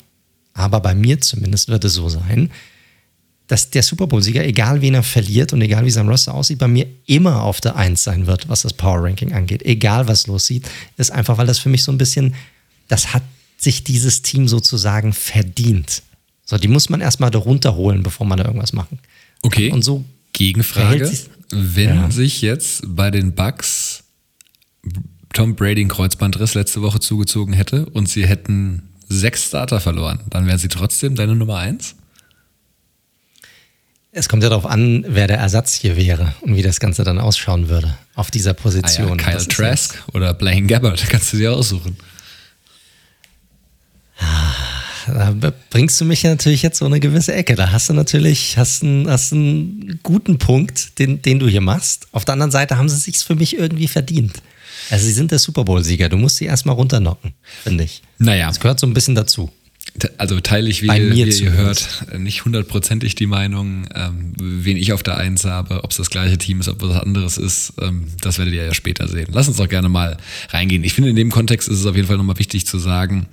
aber 0.55 0.81
bei 0.81 0.95
mir 0.95 1.21
zumindest 1.21 1.69
wird 1.69 1.85
es 1.85 1.95
so 1.95 2.09
sein, 2.09 2.51
dass 3.47 3.71
der 3.71 3.83
Super 3.83 4.07
Bowl-Sieger, 4.07 4.47
egal 4.47 4.81
wen 4.81 4.95
er 4.95 5.03
verliert 5.03 5.53
und 5.53 5.61
egal 5.61 5.85
wie 5.85 5.91
sein 5.91 6.09
Roster 6.09 6.33
aussieht, 6.33 6.59
bei 6.59 6.69
mir 6.69 6.87
immer 7.07 7.43
auf 7.43 7.61
der 7.61 7.77
Eins 7.77 8.03
sein 8.03 8.27
wird, 8.27 8.49
was 8.49 8.63
das 8.63 8.73
Power 8.73 9.05
Ranking 9.05 9.33
angeht. 9.33 9.63
Egal 9.63 10.09
was 10.09 10.27
los 10.27 10.47
sieht, 10.47 10.69
ist 10.97 11.11
einfach, 11.11 11.37
weil 11.39 11.47
das 11.47 11.59
für 11.59 11.69
mich 11.69 11.85
so 11.85 11.93
ein 11.93 11.99
bisschen, 11.99 12.35
das 12.89 13.13
hat 13.13 13.23
sich 13.59 13.85
dieses 13.85 14.23
Team 14.23 14.49
sozusagen 14.49 15.13
verdient. 15.13 16.03
So, 16.45 16.57
die 16.57 16.69
muss 16.69 16.89
man 16.89 17.01
erstmal 17.01 17.31
da 17.31 17.39
runterholen, 17.39 18.03
bevor 18.03 18.27
man 18.27 18.39
da 18.39 18.45
irgendwas 18.45 18.73
machen. 18.73 18.99
Okay. 19.43 19.71
Und 19.71 19.83
so 19.83 20.05
Gegenfrage. 20.33 21.13
Wenn 21.51 21.97
ja. 21.97 22.11
sich 22.11 22.41
jetzt 22.41 22.83
bei 22.87 23.11
den 23.11 23.35
Bucks 23.35 24.05
Tom 25.33 25.55
Brady 25.55 25.83
einen 25.83 25.91
Kreuzbandriss 25.91 26.55
letzte 26.55 26.83
Woche 26.83 27.01
zugezogen 27.01 27.53
hätte 27.53 27.87
und 27.87 28.09
sie 28.09 28.27
hätten 28.27 28.89
sechs 29.13 29.45
Starter 29.45 29.81
verloren, 29.81 30.21
dann 30.31 30.47
wären 30.47 30.59
sie 30.59 30.69
trotzdem 30.69 31.15
deine 31.15 31.35
Nummer 31.35 31.59
eins? 31.59 31.95
Es 34.15 34.29
kommt 34.29 34.43
ja 34.43 34.51
darauf 34.51 34.67
an, 34.67 35.07
wer 35.09 35.27
der 35.27 35.39
Ersatz 35.39 35.73
hier 35.73 35.97
wäre 35.97 36.35
und 36.43 36.55
wie 36.55 36.63
das 36.63 36.81
Ganze 36.81 37.03
dann 37.03 37.19
ausschauen 37.19 37.71
würde 37.71 37.97
auf 38.15 38.31
dieser 38.31 38.53
Position. 38.53 39.19
Ah 39.19 39.31
ja, 39.31 39.39
Kyle 39.39 39.49
Trask 39.49 40.03
oder 40.13 40.35
Blaine 40.35 40.67
Gabbard, 40.67 41.03
kannst 41.09 41.33
du 41.33 41.39
dir 41.39 41.53
aussuchen. 41.53 41.97
Da 45.07 45.53
bringst 45.71 46.01
du 46.01 46.05
mich 46.05 46.23
natürlich 46.23 46.63
jetzt 46.63 46.79
so 46.79 46.87
eine 46.87 47.01
gewisse 47.01 47.33
Ecke. 47.33 47.55
Da 47.55 47.73
hast 47.73 47.89
du 47.89 47.95
natürlich 47.95 48.57
hast 48.57 48.83
einen, 48.83 49.09
hast 49.11 49.33
einen 49.33 49.99
guten 50.03 50.39
Punkt, 50.39 50.99
den, 50.99 51.23
den 51.23 51.39
du 51.39 51.49
hier 51.49 51.61
machst. 51.61 52.07
Auf 52.13 52.25
der 52.25 52.35
anderen 52.35 52.53
Seite 52.53 52.79
haben 52.79 52.89
sie 52.89 52.97
es 52.97 53.05
sich 53.05 53.17
für 53.19 53.35
mich 53.35 53.57
irgendwie 53.57 53.89
verdient. 53.89 54.43
Also 54.91 55.07
sie 55.07 55.13
sind 55.13 55.31
der 55.31 55.39
Super 55.39 55.65
Bowl-Sieger. 55.65 56.09
Du 56.09 56.17
musst 56.17 56.37
sie 56.37 56.47
erstmal 56.47 56.75
runternocken, 56.75 57.35
finde 57.63 57.85
ich. 57.85 58.03
Naja. 58.19 58.49
Das 58.49 58.61
gehört 58.61 58.81
so 58.81 58.87
ein 58.87 58.95
bisschen 58.95 59.15
dazu. 59.15 59.51
Also 60.17 60.41
teile 60.41 60.71
ich, 60.71 60.83
wie, 60.83 60.89
wie 60.89 61.21
ihr 61.21 61.53
hört, 61.53 62.07
nicht 62.19 62.45
hundertprozentig 62.45 63.15
die 63.15 63.27
Meinung, 63.27 63.87
ähm, 63.95 64.33
wen 64.39 64.77
ich 64.77 64.93
auf 64.93 65.03
der 65.03 65.19
Eins 65.19 65.45
habe, 65.45 65.85
ob 65.85 65.91
es 65.91 65.99
das 65.99 66.09
gleiche 66.09 66.39
Team 66.39 66.61
ist, 66.61 66.69
ob 66.69 66.83
es 66.83 66.89
was 66.89 67.03
anderes 67.03 67.37
ist, 67.37 67.75
ähm, 67.81 68.07
das 68.21 68.39
werdet 68.39 68.55
ihr 68.55 68.65
ja 68.65 68.75
später 68.75 69.07
sehen. 69.07 69.29
Lass 69.33 69.49
uns 69.49 69.59
doch 69.59 69.69
gerne 69.69 69.91
mal 69.91 70.17
reingehen. 70.49 70.83
Ich 70.83 70.95
finde, 70.95 71.11
in 71.11 71.17
dem 71.17 71.31
Kontext 71.31 71.69
ist 71.69 71.81
es 71.81 71.87
auf 71.87 71.95
jeden 71.95 72.09
Fall 72.09 72.17
nochmal 72.17 72.39
wichtig 72.39 72.67
zu 72.67 72.79
sagen, 72.79 73.27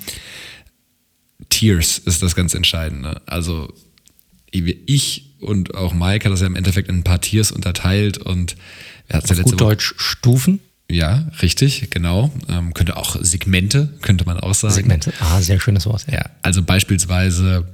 Tiers 1.47 1.97
ist 1.97 2.21
das 2.21 2.35
ganz 2.35 2.53
Entscheidende. 2.53 3.21
Also 3.25 3.73
ich 4.51 5.35
und 5.39 5.75
auch 5.75 5.93
Mike 5.93 6.25
hat 6.25 6.33
das 6.33 6.41
ja 6.41 6.47
im 6.47 6.55
Endeffekt 6.55 6.89
in 6.89 6.97
ein 6.97 7.03
paar 7.03 7.21
Tiers 7.21 7.51
unterteilt 7.51 8.17
und 8.17 8.57
er 9.07 9.17
hat 9.17 9.29
ja 9.29 9.35
letzte 9.35 9.51
gut 9.51 9.61
Deutsch 9.61 9.93
Stufen. 9.97 10.59
Ja, 10.91 11.27
richtig, 11.41 11.91
genau. 11.91 12.31
Ähm, 12.47 12.73
könnte 12.73 12.97
auch 12.97 13.15
Segmente, 13.21 13.93
könnte 14.01 14.25
man 14.25 14.39
auch 14.39 14.55
sagen. 14.55 14.73
Segmente, 14.73 15.13
ah, 15.19 15.39
sehr 15.39 15.59
schönes 15.59 15.85
Wort. 15.85 16.05
Ja, 16.11 16.25
also 16.41 16.63
beispielsweise, 16.63 17.67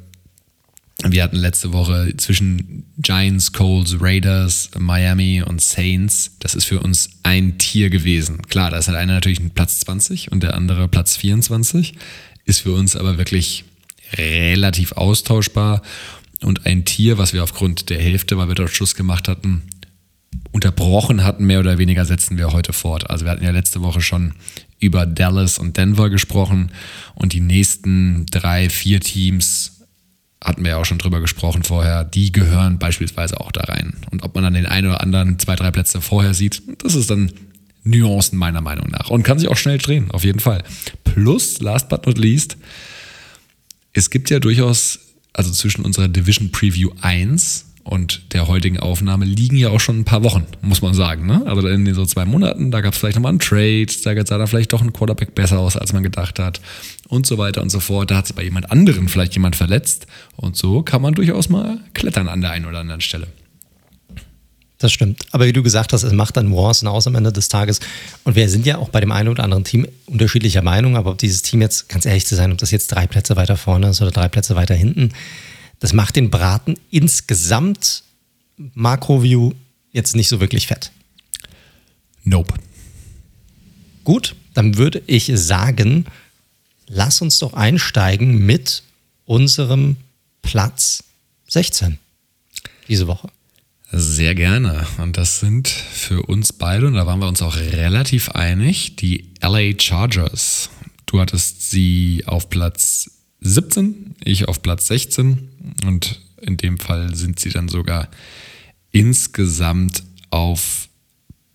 wir 1.04 1.24
hatten 1.24 1.38
letzte 1.38 1.72
Woche 1.72 2.14
zwischen 2.18 2.86
Giants, 2.98 3.54
Coles, 3.54 3.98
Raiders, 4.02 4.70
Miami 4.78 5.42
und 5.42 5.62
Saints. 5.62 6.32
Das 6.40 6.56
ist 6.56 6.66
für 6.66 6.82
uns 6.82 7.10
ein 7.24 7.58
Tier 7.58 7.90
gewesen. 7.90 8.42
Klar, 8.44 8.72
da 8.72 8.78
ist 8.78 8.88
halt 8.88 8.98
einer 8.98 9.14
natürlich 9.14 9.40
Platz 9.54 9.80
20 9.82 10.34
und 10.34 10.44
der 10.44 10.56
andere 10.56 10.90
Platz 10.90 11.16
24. 11.16 11.96
Ist 12.44 12.60
für 12.62 12.74
uns 12.74 12.98
aber 12.98 13.18
wirklich 13.18 13.64
relativ 14.14 14.92
austauschbar 14.92 15.82
und 16.42 16.66
ein 16.66 16.84
Tier, 16.84 17.18
was 17.18 17.34
wir 17.34 17.44
aufgrund 17.44 17.90
der 17.90 18.00
Hälfte, 18.00 18.38
weil 18.38 18.50
wir 18.50 18.56
dort 18.56 18.72
Schluss 18.72 18.94
gemacht 18.96 19.28
hatten, 19.28 19.64
unterbrochen 20.52 21.24
hatten, 21.24 21.46
mehr 21.46 21.60
oder 21.60 21.78
weniger, 21.78 22.06
setzen 22.06 22.38
wir 22.38 22.52
heute 22.52 22.74
fort. 22.74 23.10
Also 23.10 23.26
wir 23.26 23.32
hatten 23.32 23.44
ja 23.44 23.52
letzte 23.52 23.82
Woche 23.82 24.02
schon 24.02 24.34
über 24.80 25.06
Dallas 25.06 25.58
und 25.58 25.78
Denver 25.78 26.10
gesprochen 26.10 26.72
und 27.16 27.34
die 27.34 27.40
nächsten 27.40 28.26
drei, 28.28 28.70
vier 28.70 29.00
Teams 29.00 29.76
hatten 30.44 30.64
wir 30.64 30.72
ja 30.72 30.78
auch 30.78 30.86
schon 30.86 31.00
drüber 31.00 31.22
gesprochen 31.22 31.64
vorher, 31.64 32.04
die 32.04 32.32
gehören 32.32 32.78
beispielsweise 32.78 33.40
auch 33.42 33.52
da 33.52 33.62
rein. 33.62 33.96
Und 34.12 34.24
ob 34.24 34.36
man 34.36 34.44
dann 34.44 34.54
den 34.54 34.68
einen 34.68 34.88
oder 34.88 35.02
anderen 35.02 35.40
zwei, 35.40 35.56
drei 35.56 35.72
Plätze 35.72 36.02
vorher 36.02 36.34
sieht, 36.34 36.62
das 36.84 36.94
ist 36.94 37.10
dann 37.10 37.32
Nuancen 37.84 38.38
meiner 38.38 38.62
Meinung 38.62 38.90
nach 38.90 39.10
und 39.10 39.24
kann 39.24 39.40
sich 39.40 39.48
auch 39.48 39.58
schnell 39.58 39.78
drehen, 39.78 40.12
auf 40.12 40.24
jeden 40.24 40.40
Fall. 40.40 40.64
Plus, 41.04 41.60
last 41.62 41.90
but 41.90 42.06
not 42.06 42.18
least, 42.18 42.58
es 43.94 44.10
gibt 44.10 44.30
ja 44.30 44.40
durchaus, 44.40 45.00
also 45.34 45.52
zwischen 45.52 45.86
unserer 45.86 46.08
Division 46.08 46.52
Preview 46.52 46.92
1 47.02 47.66
und 47.86 48.34
der 48.34 48.48
heutigen 48.48 48.80
Aufnahme 48.80 49.26
liegen 49.26 49.58
ja 49.58 49.70
auch 49.70 49.80
schon 49.80 50.00
ein 50.00 50.06
paar 50.06 50.24
Wochen, 50.24 50.46
muss 50.62 50.82
man 50.82 50.96
sagen. 50.96 51.28
Ne? 51.28 51.44
Also 51.46 51.68
in 51.68 51.86
den 51.86 51.94
so 51.94 52.04
zwei 52.04 52.26
Monaten, 52.26 52.72
da 52.72 52.82
gab 52.82 52.94
es 52.94 53.00
vielleicht 53.00 53.16
nochmal 53.16 53.30
einen 53.30 53.40
Trade, 53.40 53.86
da 53.86 54.26
sah 54.26 54.40
da 54.40 54.48
vielleicht 54.48 54.74
doch 54.74 54.82
ein 54.82 54.92
Quarterback 54.92 55.36
besser 55.36 55.60
aus, 55.60 55.78
als 55.78 55.94
man 55.94 56.02
gedacht 56.02 56.40
hat 56.40 56.60
und 57.08 57.28
so 57.28 57.38
weiter 57.38 57.62
und 57.62 57.70
so 57.70 57.80
fort. 57.80 58.10
Da 58.10 58.18
hat 58.18 58.26
sich 58.26 58.36
bei 58.36 58.44
jemand 58.44 58.72
anderen 58.72 59.08
vielleicht 59.08 59.36
jemand 59.36 59.56
verletzt 59.56 60.08
und 60.36 60.58
so 60.58 60.82
kann 60.82 61.02
man 61.04 61.14
durchaus 61.14 61.48
mal 61.48 61.78
klettern 61.94 62.28
an 62.28 62.42
der 62.42 62.52
einen 62.52 62.66
oder 62.66 62.80
anderen 62.80 63.02
Stelle. 63.02 63.28
Das 64.80 64.92
stimmt. 64.92 65.26
Aber 65.32 65.46
wie 65.46 65.54
du 65.54 65.64
gesagt 65.64 65.94
hast, 65.94 66.04
es 66.04 66.12
macht 66.12 66.36
dann 66.38 66.50
Nuancen 66.50 66.88
aus 66.88 67.08
am 67.08 67.16
Ende 67.16 67.32
des 67.32 67.48
Tages. 67.48 67.80
Und 68.24 68.36
wir 68.36 68.50
sind 68.50 68.66
ja 68.66 68.78
auch 68.78 68.90
bei 68.90 69.00
dem 69.00 69.12
einen 69.12 69.30
oder 69.30 69.44
anderen 69.44 69.64
Team 69.64 69.88
unterschiedlicher 70.06 70.62
Meinung. 70.62 70.98
Aber 70.98 71.12
ob 71.12 71.18
dieses 71.18 71.44
Team 71.44 71.62
jetzt, 71.62 71.88
ganz 71.88 72.06
ehrlich 72.06 72.26
zu 72.26 72.36
sein, 72.36 72.52
ob 72.52 72.58
das 72.58 72.72
jetzt 72.72 72.88
drei 72.88 73.08
Plätze 73.08 73.38
weiter 73.38 73.56
vorne 73.56 73.90
ist 73.90 74.02
oder 74.02 74.12
drei 74.12 74.28
Plätze 74.28 74.56
weiter 74.56 74.76
hinten, 74.76 75.12
das 75.80 75.94
macht 75.94 76.16
den 76.16 76.30
Braten 76.30 76.76
insgesamt 76.92 78.04
Makroview 78.58 79.54
jetzt 79.92 80.16
nicht 80.16 80.30
so 80.30 80.40
wirklich 80.40 80.68
fett. 80.68 80.92
Nope. 82.24 82.54
Gut, 84.04 84.36
dann 84.54 84.78
würde 84.78 85.02
ich 85.08 85.32
sagen, 85.34 86.06
lass 86.88 87.22
uns 87.22 87.40
doch 87.40 87.54
einsteigen 87.54 88.46
mit 88.46 88.84
unserem 89.26 89.98
Platz 90.42 91.04
16 91.48 91.98
diese 92.88 93.08
Woche. 93.08 93.30
Sehr 93.92 94.36
gerne. 94.36 94.86
Und 94.98 95.18
das 95.18 95.40
sind 95.40 95.68
für 95.68 96.24
uns 96.24 96.54
beide, 96.54 96.88
und 96.88 96.96
da 96.96 97.06
waren 97.06 97.20
wir 97.20 97.28
uns 97.28 97.42
auch 97.42 97.56
relativ 97.56 98.30
einig, 98.30 98.96
die 98.98 99.30
LA 99.42 99.80
Chargers. 99.80 100.70
Du 101.06 101.20
hattest 101.20 101.70
sie 101.70 102.24
auf 102.26 102.50
Platz 102.50 103.10
17, 103.42 104.16
ich 104.24 104.48
auf 104.48 104.62
Platz 104.62 104.88
16 104.88 105.50
und 105.86 106.22
in 106.42 106.58
dem 106.58 106.78
Fall 106.78 107.16
sind 107.16 107.40
sie 107.40 107.50
dann 107.50 107.70
sogar 107.70 108.10
insgesamt 108.92 110.04
auf 110.30 110.90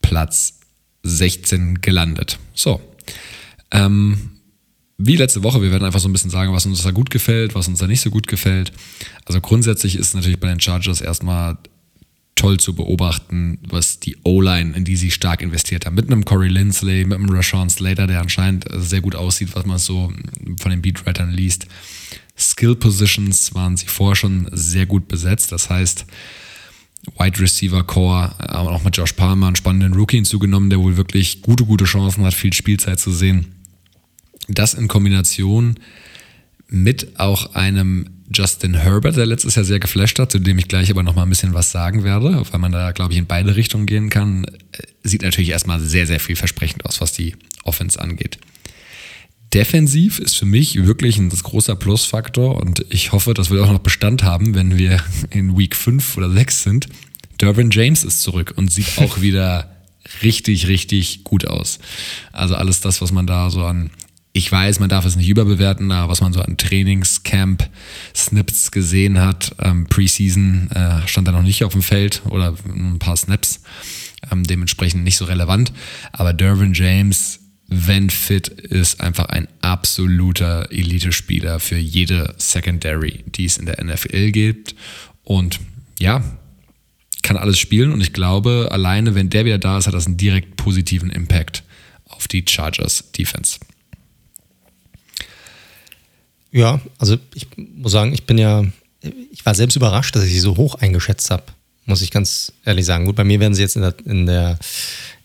Platz 0.02 0.60
16 1.02 1.80
gelandet. 1.80 2.38
So. 2.54 2.80
Ähm, 3.70 4.30
wie 4.99 5.16
letzte 5.16 5.42
Woche, 5.42 5.62
wir 5.62 5.70
werden 5.70 5.84
einfach 5.84 6.00
so 6.00 6.08
ein 6.08 6.12
bisschen 6.12 6.30
sagen, 6.30 6.52
was 6.52 6.66
uns 6.66 6.82
da 6.82 6.90
gut 6.90 7.10
gefällt, 7.10 7.54
was 7.54 7.68
uns 7.68 7.78
da 7.78 7.87
nicht 7.87 8.02
so 8.02 8.10
gut 8.10 8.26
gefällt. 8.26 8.72
Also 9.25 9.40
grundsätzlich 9.40 9.96
ist 9.96 10.14
natürlich 10.14 10.38
bei 10.38 10.49
den 10.49 10.60
Chargers 10.60 11.00
erstmal 11.00 11.56
toll 12.40 12.59
zu 12.59 12.75
beobachten, 12.75 13.59
was 13.68 14.00
die 14.00 14.16
O-Line, 14.25 14.75
in 14.75 14.85
die 14.85 14.97
sie 14.97 15.11
stark 15.11 15.42
investiert 15.42 15.85
haben. 15.85 15.94
Mit 15.94 16.06
einem 16.06 16.25
Corey 16.25 16.49
Lindsley, 16.49 17.04
mit 17.04 17.18
einem 17.18 17.28
Rashawn 17.28 17.68
Slater, 17.68 18.06
der 18.06 18.20
anscheinend 18.20 18.64
sehr 18.75 19.02
gut 19.02 19.14
aussieht, 19.14 19.50
was 19.54 19.66
man 19.66 19.76
so 19.76 20.11
von 20.59 20.70
den 20.70 20.80
Beatwritern 20.80 21.30
liest. 21.30 21.66
Skill 22.38 22.76
Positions 22.76 23.54
waren 23.54 23.76
sie 23.76 23.87
vorher 23.87 24.16
schon 24.16 24.49
sehr 24.52 24.87
gut 24.87 25.06
besetzt. 25.06 25.52
Das 25.52 25.68
heißt, 25.68 26.06
Wide 27.18 27.40
Receiver 27.40 27.85
Core, 27.85 28.35
aber 28.38 28.73
auch 28.73 28.85
mit 28.85 28.97
Josh 28.97 29.12
Palmer 29.12 29.49
einen 29.49 29.56
spannenden 29.56 29.92
Rookie 29.92 30.16
hinzugenommen, 30.16 30.70
der 30.70 30.80
wohl 30.80 30.97
wirklich 30.97 31.42
gute, 31.42 31.66
gute 31.66 31.85
Chancen 31.85 32.25
hat, 32.25 32.32
viel 32.32 32.54
Spielzeit 32.54 32.99
zu 32.99 33.12
sehen. 33.12 33.54
Das 34.49 34.73
in 34.73 34.88
Kombination 34.88 35.75
mit 36.68 37.20
auch 37.20 37.54
einem 37.54 38.09
Justin 38.32 38.75
Herbert, 38.75 39.16
der 39.16 39.26
letztes 39.26 39.56
Jahr 39.56 39.64
sehr 39.64 39.80
geflasht 39.80 40.18
hat, 40.18 40.30
zu 40.30 40.38
dem 40.38 40.58
ich 40.58 40.68
gleich 40.68 40.90
aber 40.90 41.02
noch 41.02 41.16
mal 41.16 41.25
ein 41.25 41.28
bisschen 41.28 41.54
was 41.54 41.72
sagen 41.72 42.04
werde, 42.04 42.42
weil 42.50 42.60
man 42.60 42.72
da, 42.72 42.92
glaube 42.92 43.12
ich, 43.12 43.18
in 43.18 43.26
beide 43.26 43.56
Richtungen 43.56 43.87
gehen 43.87 44.08
kann, 44.08 44.46
sieht 45.02 45.22
natürlich 45.22 45.50
erstmal 45.50 45.80
sehr, 45.80 46.06
sehr 46.06 46.20
vielversprechend 46.20 46.84
aus, 46.84 47.00
was 47.00 47.12
die 47.12 47.34
Offense 47.64 48.00
angeht. 48.00 48.38
Defensiv 49.52 50.20
ist 50.20 50.37
für 50.37 50.46
mich 50.46 50.87
wirklich 50.87 51.18
ein 51.18 51.28
großer 51.28 51.75
Plusfaktor 51.75 52.56
und 52.60 52.87
ich 52.88 53.10
hoffe, 53.10 53.34
das 53.34 53.50
wird 53.50 53.62
auch 53.64 53.72
noch 53.72 53.80
Bestand 53.80 54.22
haben, 54.22 54.54
wenn 54.54 54.78
wir 54.78 55.02
in 55.30 55.58
Week 55.58 55.75
5 55.75 56.16
oder 56.16 56.30
6 56.30 56.62
sind. 56.62 56.88
Dervin 57.40 57.70
James 57.70 58.04
ist 58.04 58.22
zurück 58.22 58.54
und 58.56 58.70
sieht 58.70 58.99
auch 58.99 59.20
wieder 59.20 59.76
richtig, 60.22 60.68
richtig 60.68 61.25
gut 61.25 61.46
aus. 61.46 61.80
Also 62.32 62.54
alles 62.54 62.80
das, 62.80 63.02
was 63.02 63.10
man 63.10 63.26
da 63.26 63.50
so 63.50 63.64
an 63.64 63.90
ich 64.32 64.50
weiß, 64.50 64.78
man 64.78 64.88
darf 64.88 65.04
es 65.04 65.16
nicht 65.16 65.28
überbewerten, 65.28 65.90
aber 65.90 66.12
was 66.12 66.20
man 66.20 66.32
so 66.32 66.40
an 66.40 66.56
Trainingscamp 66.56 67.68
Snips 68.14 68.70
gesehen 68.70 69.18
hat, 69.18 69.56
ähm, 69.58 69.87
Preseason 69.87 70.70
äh, 70.70 71.06
stand 71.08 71.26
er 71.28 71.32
noch 71.32 71.42
nicht 71.42 71.64
auf 71.64 71.72
dem 71.72 71.82
Feld 71.82 72.22
oder 72.28 72.54
ein 72.64 73.00
paar 73.00 73.16
Snaps, 73.16 73.62
ähm, 74.30 74.44
dementsprechend 74.44 75.02
nicht 75.02 75.16
so 75.16 75.25
relevant. 75.25 75.72
Aber 76.12 76.32
Dervin 76.32 76.75
James, 76.75 77.40
wenn 77.66 78.08
fit, 78.08 78.49
ist 78.49 79.00
einfach 79.00 79.26
ein 79.26 79.49
absoluter 79.62 80.70
Elite-Spieler 80.70 81.58
für 81.58 81.76
jede 81.76 82.34
Secondary, 82.38 83.25
die 83.26 83.46
es 83.46 83.58
in 83.58 83.66
der 83.66 83.82
NFL 83.82 84.30
gibt. 84.30 84.76
Und 85.25 85.58
ja, 85.99 86.22
kann 87.22 87.37
alles 87.37 87.58
spielen 87.58 87.92
und 87.92 88.00
ich 88.00 88.12
glaube, 88.12 88.68
alleine 88.70 89.14
wenn 89.14 89.28
der 89.28 89.44
wieder 89.44 89.58
da 89.58 89.78
ist, 89.78 89.88
hat 89.88 89.94
das 89.94 90.06
einen 90.06 90.16
direkt 90.16 90.56
positiven 90.56 91.10
Impact 91.10 91.64
auf 92.06 92.28
die 92.28 92.44
Chargers 92.49 93.10
Defense. 93.12 93.58
Ja, 96.52 96.80
also 96.99 97.16
ich 97.35 97.47
muss 97.57 97.92
sagen, 97.92 98.12
ich 98.12 98.25
bin 98.25 98.38
ja, 98.38 98.64
ich 99.33 99.45
war 99.47 99.54
selbst 99.54 99.76
überrascht, 99.76 100.16
dass 100.16 100.25
ich 100.25 100.33
sie 100.33 100.40
so 100.40 100.57
hoch 100.57 100.75
eingeschätzt 100.76 101.30
habe, 101.30 101.45
muss 101.87 102.02
ich 102.02 102.11
ganz 102.11 102.52
ehrlich 102.64 102.87
sagen. 102.87 103.07
Gut, 103.07 103.16
bei 103.16 103.25
mir 103.25 103.40
werden 103.40 103.54
sie 103.54 103.62
jetzt 103.62 103.76
in 103.76 103.83
der, 103.83 103.95
in 104.04 104.26
der, 104.26 104.59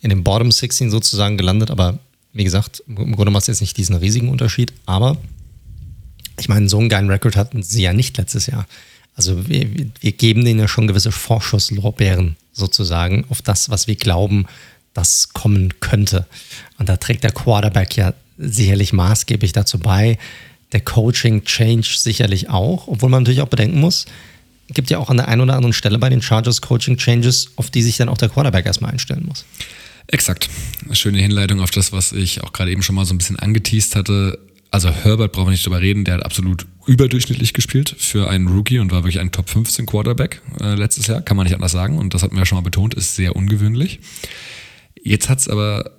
in 0.02 0.10
dem 0.10 0.24
Bottom 0.24 0.52
16 0.52 0.92
sozusagen 0.92 1.38
gelandet, 1.38 1.72
aber 1.72 2.00
wie 2.34 2.44
gesagt, 2.44 2.84
im 2.88 3.16
Grunde 3.16 3.32
macht 3.32 3.44
es 3.44 3.48
jetzt 3.48 3.62
nicht 3.62 3.78
diesen 3.78 3.96
riesigen 3.96 4.30
Unterschied, 4.30 4.74
aber 4.86 5.18
ich 6.40 6.50
meine, 6.50 6.70
so 6.70 6.80
einen 6.80 6.90
geilen 6.90 7.10
Rekord 7.10 7.36
hatten 7.38 7.64
sie 7.64 7.84
ja 7.84 7.94
nicht 7.94 8.18
letztes 8.18 8.48
Jahr. 8.48 8.68
Also 9.16 9.48
wir, 9.48 9.68
wir 10.02 10.12
geben 10.12 10.44
denen 10.44 10.60
ja 10.60 10.68
schon 10.68 10.88
gewisse 10.88 11.12
Vorschusslorbeeren 11.12 12.36
sozusagen 12.52 13.26
auf 13.30 13.42
das, 13.42 13.70
was 13.70 13.88
wir 13.88 13.96
glauben, 13.96 14.46
das 14.94 15.30
kommen 15.30 15.80
könnte. 15.80 16.26
Und 16.78 16.90
da 16.90 16.98
trägt 16.98 17.24
der 17.24 17.32
Quarterback 17.32 17.96
ja 17.96 18.14
sicherlich 18.38 18.92
maßgeblich 18.92 19.54
dazu 19.54 19.80
bei, 19.80 20.18
der 20.76 20.82
Coaching-Change 20.82 21.88
sicherlich 21.98 22.50
auch, 22.50 22.90
obwohl 22.90 23.10
man 23.10 23.24
natürlich 23.24 23.42
auch 23.42 23.48
bedenken 23.48 23.80
muss, 23.80 24.06
gibt 24.68 24.90
ja 24.90 24.98
auch 24.98 25.10
an 25.10 25.16
der 25.16 25.30
einen 25.30 25.40
oder 25.40 25.56
anderen 25.56 25.72
Stelle 25.72 25.98
bei 25.98 26.10
den 26.10 26.22
Chargers 26.22 26.62
Coaching-Changes, 26.62 27.52
auf 27.56 27.70
die 27.70 27.82
sich 27.82 27.96
dann 27.96 28.10
auch 28.10 28.18
der 28.18 28.28
Quarterback 28.28 28.66
erstmal 28.66 28.92
einstellen 28.92 29.26
muss. 29.26 29.46
Exakt. 30.08 30.50
Schöne 30.92 31.20
Hinleitung 31.20 31.62
auf 31.62 31.72
das, 31.72 31.94
was 31.94 32.12
ich 32.12 32.44
auch 32.44 32.52
gerade 32.52 32.72
eben 32.72 32.84
schon 32.84 32.94
mal 32.94 33.06
so 33.06 33.14
ein 33.14 33.18
bisschen 33.18 33.40
angeteased 33.40 33.96
hatte. 33.96 34.38
Also 34.70 34.90
Herbert 34.90 35.32
brauchen 35.32 35.48
wir 35.48 35.52
nicht 35.52 35.66
drüber 35.66 35.80
reden, 35.80 36.04
der 36.04 36.16
hat 36.16 36.26
absolut 36.26 36.66
überdurchschnittlich 36.86 37.54
gespielt 37.54 37.96
für 37.98 38.30
einen 38.30 38.50
Rookie 38.50 38.80
und 38.80 38.92
war 38.92 39.04
wirklich 39.04 39.22
ein 39.22 39.32
Top 39.32 39.50
15 39.50 39.86
Quarterback 39.86 40.42
äh, 40.60 40.76
letztes 40.76 41.08
Jahr, 41.08 41.22
kann 41.22 41.38
man 41.38 41.46
nicht 41.46 41.56
anders 41.56 41.72
sagen. 41.72 41.98
Und 41.98 42.14
das 42.14 42.22
hat 42.22 42.32
man 42.32 42.40
ja 42.40 42.46
schon 42.46 42.58
mal 42.58 42.64
betont, 42.64 42.96
ist 42.96 43.16
sehr 43.16 43.38
ungewöhnlich. 43.38 44.02
Jetzt 45.02 45.30
hat 45.30 45.40
es 45.40 45.48
aber 45.48 45.92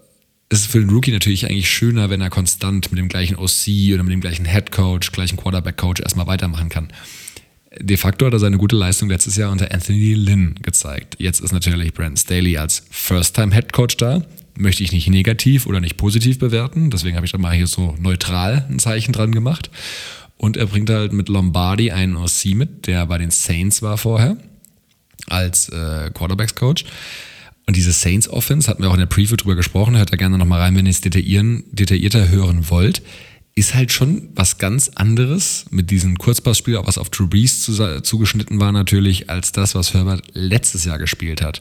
es 0.48 0.60
ist 0.60 0.70
für 0.70 0.78
den 0.78 0.90
Rookie 0.90 1.10
natürlich 1.10 1.46
eigentlich 1.46 1.68
schöner, 1.68 2.08
wenn 2.08 2.20
er 2.20 2.30
konstant 2.30 2.90
mit 2.92 2.98
dem 2.98 3.08
gleichen 3.08 3.36
OC 3.36 3.94
oder 3.94 4.02
mit 4.02 4.12
dem 4.12 4.20
gleichen 4.20 4.44
Head 4.44 4.70
Coach, 4.70 5.10
gleichen 5.12 5.36
Quarterback 5.36 5.76
Coach 5.76 6.00
erstmal 6.00 6.26
weitermachen 6.26 6.68
kann. 6.68 6.92
De 7.78 7.96
facto 7.96 8.26
hat 8.26 8.32
er 8.32 8.38
seine 8.38 8.56
gute 8.56 8.76
Leistung 8.76 9.08
letztes 9.08 9.36
Jahr 9.36 9.50
unter 9.50 9.72
Anthony 9.72 10.14
Lynn 10.14 10.54
gezeigt. 10.62 11.16
Jetzt 11.18 11.40
ist 11.40 11.52
natürlich 11.52 11.92
Brandon 11.92 12.16
Staley 12.16 12.56
als 12.56 12.84
First-Time 12.90 13.54
Head 13.54 13.72
Coach 13.72 13.96
da. 13.96 14.22
Möchte 14.56 14.82
ich 14.82 14.92
nicht 14.92 15.10
negativ 15.10 15.66
oder 15.66 15.80
nicht 15.80 15.96
positiv 15.96 16.38
bewerten. 16.38 16.90
Deswegen 16.90 17.16
habe 17.16 17.26
ich 17.26 17.32
da 17.32 17.38
mal 17.38 17.54
hier 17.54 17.66
so 17.66 17.94
neutral 17.98 18.66
ein 18.70 18.78
Zeichen 18.78 19.12
dran 19.12 19.32
gemacht. 19.32 19.70
Und 20.38 20.56
er 20.56 20.66
bringt 20.66 20.88
halt 20.88 21.12
mit 21.12 21.28
Lombardi 21.28 21.90
einen 21.90 22.16
OC 22.16 22.54
mit, 22.54 22.86
der 22.86 23.04
bei 23.06 23.18
den 23.18 23.30
Saints 23.30 23.82
war 23.82 23.98
vorher 23.98 24.36
als 25.26 25.68
äh, 25.70 26.10
Quarterbacks 26.14 26.54
Coach. 26.54 26.84
Und 27.66 27.76
diese 27.76 27.92
Saints 27.92 28.28
Offense, 28.28 28.68
hatten 28.70 28.82
wir 28.82 28.88
auch 28.88 28.94
in 28.94 29.00
der 29.00 29.06
Preview 29.06 29.37
drüber 29.37 29.56
gesprochen, 29.56 29.96
hört 29.96 30.12
da 30.12 30.16
gerne 30.16 30.38
nochmal 30.38 30.61
rein, 30.61 30.76
wenn 30.76 30.87
ihr 30.87 30.90
es 30.90 31.00
detaillierter 31.00 32.28
hören 32.28 32.70
wollt, 32.70 33.02
ist 33.56 33.75
halt 33.75 33.90
schon 33.90 34.28
was 34.35 34.58
ganz 34.58 34.90
anderes 34.94 35.64
mit 35.70 35.90
diesem 35.90 36.16
Kurzpassspiel, 36.18 36.78
was 36.85 36.99
auf 36.99 37.11
Drew 37.11 37.26
Brees 37.26 37.62
zugeschnitten 38.02 38.61
war 38.61 38.70
natürlich, 38.70 39.30
als 39.30 39.50
das, 39.50 39.75
was 39.75 39.94
Herbert 39.94 40.23
letztes 40.35 40.85
Jahr 40.85 40.99
gespielt 40.99 41.42
hat. 41.42 41.61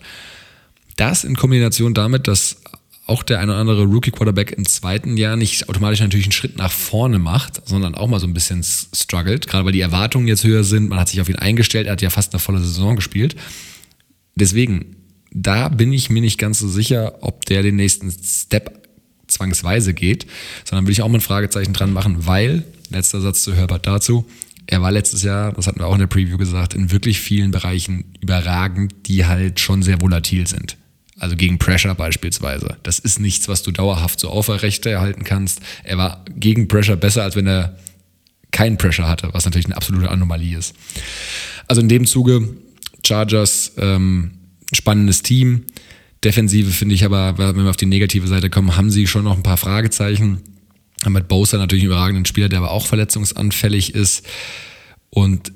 Das 0.97 1.23
in 1.23 1.35
Kombination 1.35 1.93
damit, 1.93 2.27
dass 2.27 2.57
auch 3.07 3.23
der 3.23 3.39
eine 3.39 3.51
oder 3.51 3.61
andere 3.61 3.83
Rookie-Quarterback 3.83 4.51
im 4.51 4.67
zweiten 4.67 5.15
Jahr 5.15 5.37
nicht 5.37 5.69
automatisch 5.69 6.01
natürlich 6.01 6.25
einen 6.25 6.31
Schritt 6.33 6.57
nach 6.57 6.71
vorne 6.71 7.17
macht, 7.19 7.67
sondern 7.67 7.95
auch 7.95 8.07
mal 8.07 8.19
so 8.19 8.27
ein 8.27 8.33
bisschen 8.33 8.63
struggelt, 8.63 9.47
gerade 9.47 9.65
weil 9.65 9.73
die 9.73 9.81
Erwartungen 9.81 10.27
jetzt 10.27 10.43
höher 10.43 10.63
sind, 10.63 10.89
man 10.89 10.99
hat 10.99 11.09
sich 11.09 11.21
auf 11.21 11.29
ihn 11.29 11.35
eingestellt, 11.35 11.87
er 11.87 11.93
hat 11.93 12.01
ja 12.01 12.09
fast 12.09 12.33
eine 12.33 12.39
volle 12.39 12.59
Saison 12.59 12.95
gespielt. 12.95 13.35
Deswegen, 14.35 14.94
da 15.35 15.67
bin 15.67 15.91
ich 15.91 16.09
mir 16.09 16.21
nicht 16.21 16.39
ganz 16.39 16.59
so 16.59 16.67
sicher, 16.67 17.17
ob 17.21 17.45
der 17.45 17.61
den 17.61 17.75
nächsten 17.75 18.09
Step 18.09 18.87
zwangsweise 19.27 19.93
geht, 19.93 20.25
sondern 20.63 20.87
will 20.87 20.93
ich 20.93 21.01
auch 21.01 21.09
mal 21.09 21.17
ein 21.17 21.21
Fragezeichen 21.21 21.73
dran 21.73 21.91
machen, 21.91 22.25
weil, 22.25 22.63
letzter 22.89 23.19
Satz 23.19 23.43
zu 23.43 23.53
Herbert 23.53 23.85
dazu, 23.85 24.25
er 24.65 24.81
war 24.81 24.91
letztes 24.91 25.23
Jahr, 25.23 25.51
das 25.51 25.67
hatten 25.67 25.79
wir 25.79 25.87
auch 25.87 25.93
in 25.93 25.99
der 25.99 26.07
Preview 26.07 26.37
gesagt, 26.37 26.73
in 26.73 26.89
wirklich 26.89 27.19
vielen 27.19 27.51
Bereichen 27.51 28.05
überragend, 28.21 28.93
die 29.07 29.25
halt 29.25 29.59
schon 29.59 29.83
sehr 29.83 30.01
volatil 30.01 30.47
sind. 30.47 30.77
Also 31.19 31.35
gegen 31.35 31.59
Pressure 31.59 31.95
beispielsweise. 31.95 32.77
Das 32.83 32.99
ist 32.99 33.19
nichts, 33.19 33.47
was 33.47 33.61
du 33.61 33.71
dauerhaft 33.71 34.19
so 34.19 34.29
aufrecht 34.29 34.85
erhalten 34.85 35.23
kannst. 35.25 35.59
Er 35.83 35.97
war 35.97 36.23
gegen 36.35 36.67
Pressure 36.67 36.95
besser, 36.95 37.23
als 37.23 37.35
wenn 37.35 37.47
er 37.47 37.77
keinen 38.51 38.77
Pressure 38.77 39.07
hatte, 39.07 39.29
was 39.33 39.43
natürlich 39.45 39.65
eine 39.65 39.77
absolute 39.77 40.09
Anomalie 40.09 40.57
ist. 40.57 40.73
Also 41.67 41.81
in 41.81 41.89
dem 41.89 42.05
Zuge, 42.05 42.55
Chargers 43.03 43.73
ähm, 43.77 44.31
spannendes 44.73 45.21
Team. 45.21 45.65
Defensive 46.23 46.71
finde 46.71 46.95
ich 46.95 47.05
aber, 47.05 47.37
wenn 47.37 47.55
wir 47.55 47.69
auf 47.69 47.77
die 47.77 47.85
negative 47.85 48.27
Seite 48.27 48.49
kommen, 48.49 48.75
haben 48.75 48.89
sie 48.89 49.07
schon 49.07 49.23
noch 49.23 49.35
ein 49.35 49.43
paar 49.43 49.57
Fragezeichen. 49.57 50.41
Haben 51.03 51.13
mit 51.13 51.27
Bowser 51.27 51.57
natürlich 51.57 51.83
einen 51.83 51.91
überragenden 51.91 52.25
Spieler, 52.25 52.49
der 52.49 52.59
aber 52.59 52.71
auch 52.71 52.87
verletzungsanfällig 52.87 53.93
ist. 53.93 54.25
Und 55.09 55.51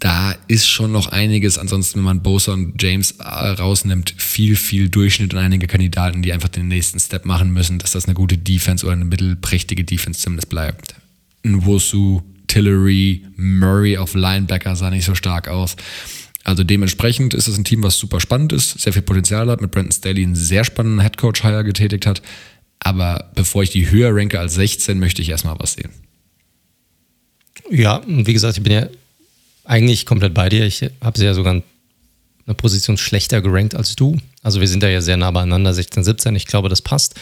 da 0.00 0.34
ist 0.48 0.68
schon 0.68 0.92
noch 0.92 1.08
einiges. 1.08 1.58
Ansonsten, 1.58 1.98
wenn 1.98 2.04
man 2.04 2.22
Bowser 2.22 2.54
und 2.54 2.82
James 2.82 3.12
äh, 3.12 3.24
rausnimmt, 3.24 4.14
viel, 4.16 4.56
viel 4.56 4.88
Durchschnitt 4.88 5.34
und 5.34 5.40
einige 5.40 5.66
Kandidaten, 5.66 6.22
die 6.22 6.32
einfach 6.32 6.48
den 6.48 6.68
nächsten 6.68 6.98
Step 6.98 7.24
machen 7.24 7.52
müssen, 7.52 7.78
dass 7.78 7.92
das 7.92 8.06
eine 8.06 8.14
gute 8.14 8.38
Defense 8.38 8.84
oder 8.84 8.94
eine 8.94 9.04
mittelprächtige 9.04 9.84
Defense 9.84 10.20
zumindest 10.20 10.48
bleibt. 10.48 10.94
Nwosu, 11.44 12.22
Tillery, 12.46 13.24
Murray 13.36 13.96
auf 13.96 14.14
Linebacker 14.14 14.76
sah 14.76 14.90
nicht 14.90 15.04
so 15.04 15.14
stark 15.14 15.48
aus. 15.48 15.76
Also 16.44 16.62
dementsprechend 16.62 17.32
ist 17.32 17.48
es 17.48 17.56
ein 17.56 17.64
Team, 17.64 17.82
was 17.82 17.98
super 17.98 18.20
spannend 18.20 18.52
ist, 18.52 18.78
sehr 18.78 18.92
viel 18.92 19.02
Potenzial 19.02 19.50
hat, 19.50 19.62
mit 19.62 19.70
Brandon 19.70 19.92
Staley 19.92 20.22
einen 20.22 20.34
sehr 20.34 20.64
spannenden 20.64 21.00
Headcoach-Hire 21.00 21.64
getätigt 21.64 22.06
hat. 22.06 22.20
Aber 22.80 23.30
bevor 23.34 23.62
ich 23.62 23.70
die 23.70 23.90
höher 23.90 24.14
ranke 24.14 24.38
als 24.38 24.54
16, 24.54 24.98
möchte 24.98 25.22
ich 25.22 25.30
erstmal 25.30 25.58
was 25.58 25.72
sehen. 25.72 25.90
Ja, 27.70 28.02
wie 28.06 28.32
gesagt, 28.32 28.58
ich 28.58 28.62
bin 28.62 28.74
ja 28.74 28.88
eigentlich 29.64 30.04
komplett 30.04 30.34
bei 30.34 30.50
dir. 30.50 30.66
Ich 30.66 30.82
habe 31.00 31.18
sie 31.18 31.24
ja 31.24 31.32
sogar 31.32 31.62
eine 32.46 32.54
Position 32.54 32.98
schlechter 32.98 33.40
gerankt 33.40 33.74
als 33.74 33.96
du. 33.96 34.18
Also 34.42 34.60
wir 34.60 34.68
sind 34.68 34.82
da 34.82 34.88
ja 34.88 35.00
sehr 35.00 35.16
nah 35.16 35.30
beieinander, 35.30 35.72
16, 35.72 36.04
17. 36.04 36.36
Ich 36.36 36.46
glaube, 36.46 36.68
das 36.68 36.82
passt. 36.82 37.14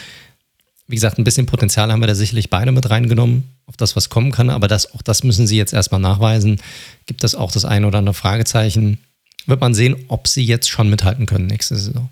Wie 0.87 0.95
gesagt, 0.95 1.17
ein 1.17 1.23
bisschen 1.23 1.45
Potenzial 1.45 1.93
haben 1.93 2.01
wir 2.01 2.07
da 2.07 2.15
sicherlich 2.15 2.49
beide 2.49 2.73
mit 2.73 2.89
reingenommen, 2.89 3.45
auf 3.67 3.77
das, 3.77 3.95
was 3.95 4.09
kommen 4.09 4.33
kann. 4.33 4.49
Aber 4.49 4.67
das, 4.67 4.93
auch 4.93 5.01
das 5.01 5.23
müssen 5.23 5.47
sie 5.47 5.55
jetzt 5.55 5.71
erstmal 5.71 6.01
nachweisen. 6.01 6.59
Gibt 7.05 7.23
es 7.23 7.35
auch 7.35 7.53
das 7.53 7.63
eine 7.63 7.87
oder 7.87 7.99
andere 7.99 8.13
Fragezeichen? 8.13 8.97
Wird 9.45 9.61
man 9.61 9.73
sehen, 9.73 10.05
ob 10.07 10.27
sie 10.27 10.43
jetzt 10.43 10.69
schon 10.69 10.89
mithalten 10.89 11.25
können 11.25 11.47
nächste 11.47 11.75
Saison. 11.75 12.09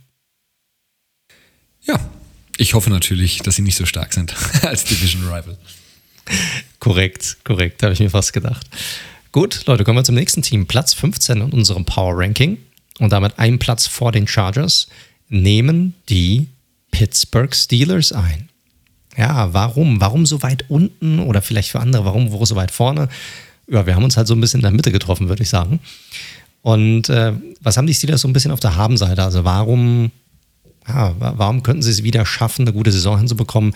Ja, 1.84 2.00
ich 2.58 2.74
hoffe 2.74 2.90
natürlich, 2.90 3.40
dass 3.40 3.56
sie 3.56 3.62
nicht 3.62 3.78
so 3.78 3.86
stark 3.86 4.14
sind 4.14 4.36
als 4.64 4.84
Division 4.84 5.24
Rival. 5.24 5.58
korrekt, 6.80 7.38
korrekt, 7.44 7.84
habe 7.84 7.94
ich 7.94 8.00
mir 8.00 8.10
fast 8.10 8.34
gedacht. 8.34 8.68
Gut, 9.32 9.66
Leute, 9.66 9.84
kommen 9.84 9.98
wir 9.98 10.04
zum 10.04 10.16
nächsten 10.16 10.42
Team. 10.42 10.68
Platz 10.68 10.94
15 10.94 11.42
in 11.42 11.52
unserem 11.52 11.86
Power 11.86 12.14
Ranking 12.18 12.58
und 13.00 13.12
damit 13.12 13.40
einen 13.40 13.60
Platz 13.60 13.88
vor 13.88 14.12
den 14.12 14.28
Chargers 14.28 14.88
nehmen 15.30 15.96
die 16.10 16.48
Pittsburgh 16.92 17.56
Steelers 17.56 18.12
ein. 18.12 18.50
Ja, 19.18 19.54
warum? 19.54 20.00
Warum 20.00 20.26
so 20.26 20.44
weit 20.44 20.66
unten 20.70 21.20
oder 21.20 21.42
vielleicht 21.42 21.72
für 21.72 21.80
andere, 21.80 22.06
warum 22.06 22.32
wo 22.32 22.46
so 22.46 22.56
weit 22.56 22.72
vorne? 22.72 23.10
Ja, 23.68 23.86
wir 23.86 23.96
haben 23.96 24.04
uns 24.04 24.18
halt 24.18 24.28
so 24.28 24.36
ein 24.36 24.42
bisschen 24.42 24.60
in 24.60 24.64
der 24.64 24.72
Mitte 24.72 24.92
getroffen, 24.92 25.30
würde 25.30 25.44
ich 25.44 25.50
sagen. 25.50 25.80
Und 26.62 27.10
äh, 27.10 27.34
was 27.60 27.78
haben 27.78 27.88
die 27.88 27.94
Steelers 27.94 28.22
so 28.22 28.28
ein 28.28 28.34
bisschen 28.34 28.52
auf 28.52 28.60
der 28.60 28.76
Habenseite? 28.76 29.24
Also 29.24 29.44
warum, 29.44 30.12
ja, 30.88 31.16
warum 31.18 31.64
könnten 31.64 31.82
sie 31.82 31.92
es 31.92 32.04
wieder 32.04 32.26
schaffen, 32.26 32.64
eine 32.64 32.74
gute 32.74 32.92
Saison 32.92 33.18
hinzubekommen? 33.18 33.74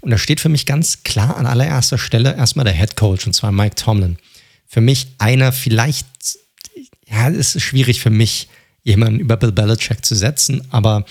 Und 0.00 0.10
da 0.10 0.18
steht 0.18 0.40
für 0.40 0.48
mich 0.48 0.66
ganz 0.66 1.02
klar 1.02 1.36
an 1.36 1.46
allererster 1.46 1.98
Stelle 1.98 2.36
erstmal 2.36 2.64
der 2.64 2.74
Head 2.74 2.96
Coach, 2.96 3.26
und 3.26 3.32
zwar 3.32 3.52
Mike 3.52 3.76
Tomlin. 3.76 4.18
Für 4.66 4.80
mich 4.80 5.08
einer 5.18 5.52
vielleicht, 5.52 6.06
ja, 7.06 7.28
es 7.30 7.56
ist 7.56 7.62
schwierig 7.62 8.00
für 8.00 8.10
mich, 8.10 8.48
jemanden 8.82 9.18
über 9.18 9.36
Bill 9.36 9.50
Belichick 9.50 10.04
zu 10.04 10.14
setzen, 10.14 10.62
aber 10.70 11.04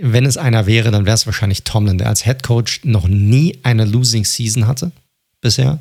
wenn 0.00 0.26
es 0.26 0.36
einer 0.36 0.66
wäre, 0.66 0.90
dann 0.92 1.06
wäre 1.06 1.14
es 1.14 1.26
wahrscheinlich 1.26 1.64
Tomlin, 1.64 1.98
der 1.98 2.08
als 2.08 2.24
Head 2.24 2.42
Coach 2.42 2.80
noch 2.84 3.08
nie 3.08 3.58
eine 3.62 3.84
Losing 3.84 4.24
Season 4.24 4.66
hatte 4.66 4.92
bisher 5.40 5.78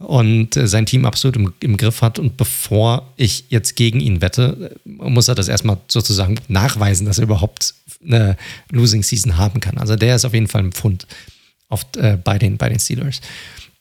und 0.00 0.56
äh, 0.56 0.66
sein 0.66 0.86
Team 0.86 1.04
absolut 1.04 1.36
im, 1.36 1.52
im, 1.60 1.76
Griff 1.76 2.02
hat. 2.02 2.18
Und 2.18 2.36
bevor 2.36 3.12
ich 3.16 3.44
jetzt 3.50 3.76
gegen 3.76 4.00
ihn 4.00 4.22
wette, 4.22 4.74
muss 4.84 5.28
er 5.28 5.34
das 5.34 5.48
erstmal 5.48 5.76
sozusagen 5.88 6.38
nachweisen, 6.48 7.06
dass 7.06 7.18
er 7.18 7.24
überhaupt 7.24 7.74
eine 8.04 8.36
Losing 8.70 9.02
Season 9.02 9.36
haben 9.36 9.60
kann. 9.60 9.76
Also 9.76 9.96
der 9.96 10.16
ist 10.16 10.24
auf 10.24 10.32
jeden 10.32 10.48
Fall 10.48 10.62
ein 10.62 10.72
Pfund 10.72 11.06
oft, 11.68 11.96
äh, 11.98 12.18
bei, 12.22 12.38
den, 12.38 12.56
bei 12.56 12.70
den 12.70 12.80
Steelers. 12.80 13.20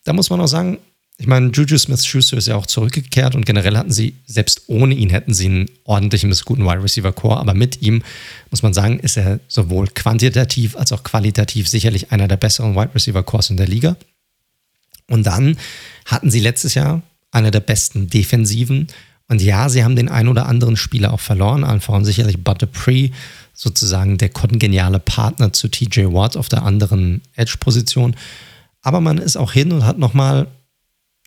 Da 0.04 0.12
muss 0.14 0.30
man 0.30 0.42
auch 0.42 0.48
sagen, 0.48 0.78
ich 1.18 1.28
meine, 1.28 1.52
Juju 1.52 1.78
Smith-Schuster 1.78 2.38
ist 2.38 2.48
ja 2.48 2.56
auch 2.56 2.66
zurückgekehrt 2.66 3.36
und 3.36 3.46
generell 3.46 3.76
hatten 3.78 3.92
sie, 3.92 4.16
selbst 4.26 4.64
ohne 4.68 4.96
ihn 4.96 5.10
hätten 5.10 5.34
sie 5.34 5.46
einen 5.48 5.66
ordentlichen 5.84 6.30
bis 6.30 6.46
guten 6.46 6.64
Wide 6.64 6.82
Receiver 6.82 7.12
Core, 7.12 7.38
aber 7.38 7.54
mit 7.54 7.82
ihm, 7.82 8.04
muss 8.52 8.64
man 8.64 8.74
sagen, 8.74 9.00
ist 9.00 9.18
er 9.18 9.42
sowohl 9.50 9.88
quantitativ 9.88 10.78
als 10.78 10.94
auch 10.94 11.04
qualitativ 11.04 11.68
sicherlich 11.68 12.12
einer 12.12 12.30
der 12.30 12.38
besseren 12.38 12.76
Wide 12.76 12.96
Receiver 12.96 13.24
Cores 13.24 13.50
in 13.50 13.58
der 13.58 13.68
Liga. 13.68 13.98
Und 15.10 15.26
dann 15.26 15.58
hatten 16.06 16.32
sie 16.32 16.40
letztes 16.40 16.74
Jahr 16.74 17.02
eine 17.32 17.52
der 17.52 17.60
besten 17.60 18.10
Defensiven. 18.10 18.88
Und 19.28 19.42
ja, 19.42 19.70
sie 19.70 19.84
haben 19.84 19.96
den 19.96 20.10
ein 20.10 20.28
oder 20.28 20.48
anderen 20.48 20.76
Spieler 20.76 21.14
auch 21.14 21.20
verloren, 21.20 21.64
allen 21.64 21.82
voran 21.82 22.06
sicherlich 22.06 22.44
Bud 22.44 22.62
Dupree, 22.62 23.12
sozusagen 23.54 24.18
der 24.18 24.30
kongeniale 24.30 25.00
Partner 25.00 25.54
zu 25.54 25.68
TJ 25.68 26.06
Watt 26.06 26.38
auf 26.38 26.50
der 26.50 26.64
anderen 26.64 27.22
Edge-Position. 27.36 28.16
Aber 28.82 29.02
man 29.02 29.18
ist 29.18 29.38
auch 29.38 29.52
hin 29.52 29.72
und 29.72 29.86
hat 29.86 30.00
nochmal 30.00 30.48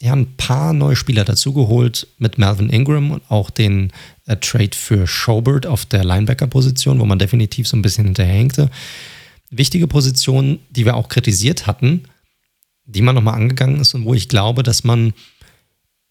ja, 0.00 0.14
ein 0.14 0.34
paar 0.36 0.72
neue 0.72 0.96
Spieler 0.96 1.24
dazugeholt 1.24 2.08
mit 2.18 2.36
Melvin 2.36 2.70
Ingram 2.70 3.12
und 3.12 3.22
auch 3.28 3.50
den 3.50 3.92
äh, 4.26 4.36
Trade 4.36 4.74
für 4.74 5.06
Schobert 5.06 5.64
auf 5.66 5.86
der 5.86 6.04
Linebacker-Position, 6.04 6.98
wo 6.98 7.04
man 7.04 7.20
definitiv 7.20 7.68
so 7.68 7.76
ein 7.76 7.82
bisschen 7.82 8.06
hinterhängte. 8.06 8.68
Wichtige 9.50 9.86
Position, 9.86 10.58
die 10.70 10.86
wir 10.86 10.96
auch 10.96 11.08
kritisiert 11.08 11.68
hatten, 11.68 12.04
die 12.94 13.02
man 13.02 13.14
nochmal 13.14 13.34
angegangen 13.34 13.80
ist 13.80 13.94
und 13.94 14.04
wo 14.04 14.14
ich 14.14 14.28
glaube, 14.28 14.62
dass 14.62 14.84
man 14.84 15.12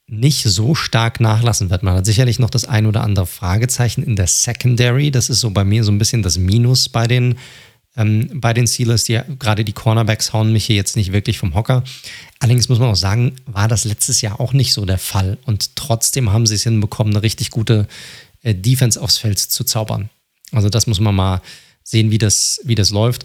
nicht 0.08 0.44
so 0.44 0.76
stark 0.76 1.22
nachlassen 1.22 1.70
wird. 1.70 1.84
Man 1.84 1.96
hat 1.96 2.06
sicherlich 2.06 2.38
noch 2.38 2.50
das 2.50 2.66
ein 2.66 2.86
oder 2.86 3.02
andere 3.02 3.26
Fragezeichen 3.26 4.04
in 4.04 4.18
der 4.18 4.28
Secondary. 4.28 5.10
Das 5.10 5.30
ist 5.30 5.40
so 5.40 5.52
bei 5.52 5.64
mir 5.64 5.86
so 5.86 5.92
ein 5.92 5.98
bisschen 5.98 6.22
das 6.22 6.38
Minus 6.38 6.90
bei 6.90 7.08
den, 7.08 7.38
ähm, 7.96 8.30
bei 8.34 8.54
den 8.54 8.68
Steelers. 8.68 9.06
Die, 9.06 9.22
gerade 9.40 9.64
die 9.64 9.72
Cornerbacks 9.72 10.34
hauen 10.34 10.52
mich 10.52 10.66
hier 10.66 10.76
jetzt 10.76 10.98
nicht 10.98 11.14
wirklich 11.14 11.38
vom 11.38 11.56
Hocker. 11.56 11.84
Allerdings 12.40 12.68
muss 12.68 12.80
man 12.80 12.90
auch 12.90 12.96
sagen, 12.96 13.38
war 13.46 13.70
das 13.70 13.86
letztes 13.86 14.20
Jahr 14.20 14.42
auch 14.42 14.52
nicht 14.52 14.74
so 14.74 14.86
der 14.86 14.98
Fall. 14.98 15.38
Und 15.46 15.78
trotzdem 15.78 16.34
haben 16.34 16.46
sie 16.46 16.56
es 16.56 16.64
hinbekommen, 16.64 17.14
eine 17.14 17.24
richtig 17.24 17.50
gute 17.50 17.88
äh, 18.44 18.54
Defense 18.54 19.02
aufs 19.02 19.18
Feld 19.18 19.40
zu 19.40 19.64
zaubern. 19.64 20.10
Also 20.52 20.68
das 20.68 20.88
muss 20.88 21.00
man 21.00 21.16
mal 21.16 21.42
sehen, 21.84 22.12
wie 22.12 22.18
das, 22.18 22.60
wie 22.66 22.76
das 22.76 22.90
läuft. 22.90 23.24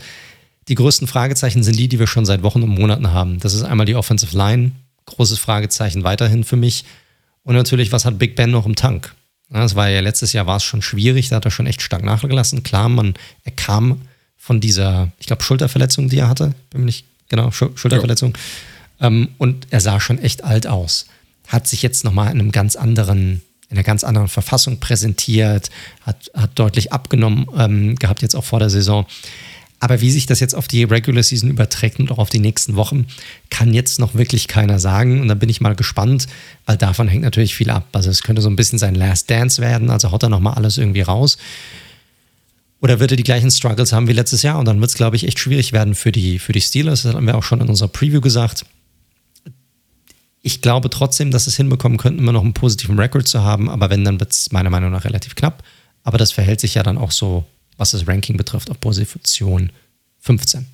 Die 0.68 0.74
größten 0.74 1.06
Fragezeichen 1.06 1.62
sind 1.62 1.78
die, 1.78 1.88
die 1.88 1.98
wir 1.98 2.06
schon 2.06 2.26
seit 2.26 2.42
Wochen 2.42 2.62
und 2.62 2.70
Monaten 2.70 3.12
haben. 3.12 3.38
Das 3.38 3.54
ist 3.54 3.62
einmal 3.62 3.86
die 3.86 3.94
Offensive 3.94 4.36
Line, 4.36 4.72
großes 5.06 5.38
Fragezeichen 5.38 6.02
weiterhin 6.02 6.44
für 6.44 6.56
mich. 6.56 6.84
Und 7.44 7.54
natürlich, 7.54 7.92
was 7.92 8.04
hat 8.04 8.18
Big 8.18 8.34
Ben 8.34 8.50
noch 8.50 8.66
im 8.66 8.74
Tank? 8.74 9.14
Das 9.48 9.76
war 9.76 9.88
ja 9.88 10.00
letztes 10.00 10.32
Jahr 10.32 10.46
war 10.46 10.56
es 10.56 10.64
schon 10.64 10.82
schwierig, 10.82 11.28
da 11.28 11.36
hat 11.36 11.44
er 11.44 11.52
schon 11.52 11.66
echt 11.66 11.82
stark 11.82 12.02
nachgelassen. 12.02 12.64
Klar, 12.64 12.88
man, 12.88 13.14
er 13.44 13.52
kam 13.52 14.00
von 14.36 14.60
dieser, 14.60 15.12
ich 15.18 15.26
glaube, 15.26 15.44
Schulterverletzung, 15.44 16.08
die 16.08 16.18
er 16.18 16.28
hatte. 16.28 16.54
Bin 16.70 16.80
mir 16.80 16.86
nicht, 16.86 17.06
genau, 17.28 17.52
Schulterverletzung. 17.52 18.36
Ja. 19.00 19.06
Ähm, 19.06 19.28
und 19.38 19.68
er 19.70 19.80
sah 19.80 20.00
schon 20.00 20.18
echt 20.18 20.42
alt 20.42 20.66
aus. 20.66 21.06
Hat 21.46 21.68
sich 21.68 21.82
jetzt 21.82 22.04
nochmal 22.04 22.32
in 22.32 22.40
einem 22.40 22.50
ganz 22.50 22.74
anderen, 22.74 23.42
in 23.68 23.76
einer 23.76 23.84
ganz 23.84 24.02
anderen 24.02 24.28
Verfassung 24.28 24.80
präsentiert, 24.80 25.70
hat, 26.02 26.30
hat 26.34 26.58
deutlich 26.58 26.92
abgenommen 26.92 27.46
ähm, 27.56 27.94
gehabt 27.96 28.22
jetzt 28.22 28.34
auch 28.34 28.44
vor 28.44 28.58
der 28.58 28.70
Saison. 28.70 29.06
Aber 29.78 30.00
wie 30.00 30.10
sich 30.10 30.26
das 30.26 30.40
jetzt 30.40 30.54
auf 30.54 30.68
die 30.68 30.84
Regular 30.84 31.22
Season 31.22 31.50
überträgt 31.50 31.98
und 32.00 32.10
auch 32.10 32.18
auf 32.18 32.30
die 32.30 32.38
nächsten 32.38 32.76
Wochen, 32.76 33.06
kann 33.50 33.74
jetzt 33.74 33.98
noch 33.98 34.14
wirklich 34.14 34.48
keiner 34.48 34.78
sagen. 34.78 35.20
Und 35.20 35.28
da 35.28 35.34
bin 35.34 35.50
ich 35.50 35.60
mal 35.60 35.74
gespannt, 35.74 36.26
weil 36.64 36.78
davon 36.78 37.08
hängt 37.08 37.22
natürlich 37.22 37.54
viel 37.54 37.68
ab. 37.68 37.88
Also 37.92 38.10
es 38.10 38.22
könnte 38.22 38.40
so 38.40 38.48
ein 38.48 38.56
bisschen 38.56 38.78
sein 38.78 38.94
Last 38.94 39.30
Dance 39.30 39.60
werden, 39.60 39.90
also 39.90 40.12
haut 40.12 40.22
er 40.22 40.30
nochmal 40.30 40.54
alles 40.54 40.78
irgendwie 40.78 41.02
raus. 41.02 41.36
Oder 42.80 43.00
wird 43.00 43.10
er 43.10 43.16
die 43.16 43.22
gleichen 43.22 43.50
Struggles 43.50 43.92
haben 43.92 44.08
wie 44.08 44.12
letztes 44.12 44.42
Jahr? 44.42 44.58
Und 44.58 44.66
dann 44.66 44.80
wird 44.80 44.90
es, 44.90 44.96
glaube 44.96 45.16
ich, 45.16 45.26
echt 45.26 45.38
schwierig 45.38 45.72
werden 45.72 45.94
für 45.94 46.12
die, 46.12 46.38
für 46.38 46.52
die 46.52 46.60
Steelers. 46.60 47.02
Das 47.02 47.14
haben 47.14 47.26
wir 47.26 47.36
auch 47.36 47.42
schon 47.42 47.60
in 47.60 47.68
unserer 47.68 47.88
Preview 47.88 48.20
gesagt. 48.20 48.64
Ich 50.42 50.62
glaube 50.62 50.88
trotzdem, 50.88 51.30
dass 51.30 51.46
es 51.46 51.56
hinbekommen 51.56 51.98
könnten, 51.98 52.20
immer 52.20 52.32
noch 52.32 52.44
einen 52.44 52.54
positiven 52.54 52.98
Rekord 52.98 53.26
zu 53.26 53.42
haben. 53.42 53.68
Aber 53.68 53.90
wenn, 53.90 54.04
dann 54.04 54.20
wird 54.20 54.32
es 54.32 54.52
meiner 54.52 54.70
Meinung 54.70 54.92
nach 54.92 55.04
relativ 55.04 55.34
knapp. 55.34 55.64
Aber 56.02 56.18
das 56.18 56.32
verhält 56.32 56.60
sich 56.60 56.74
ja 56.74 56.82
dann 56.82 56.98
auch 56.98 57.10
so 57.10 57.44
was 57.76 57.90
das 57.90 58.06
Ranking 58.06 58.36
betrifft, 58.36 58.70
auf 58.70 58.80
Position 58.80 59.70
15. 60.20 60.66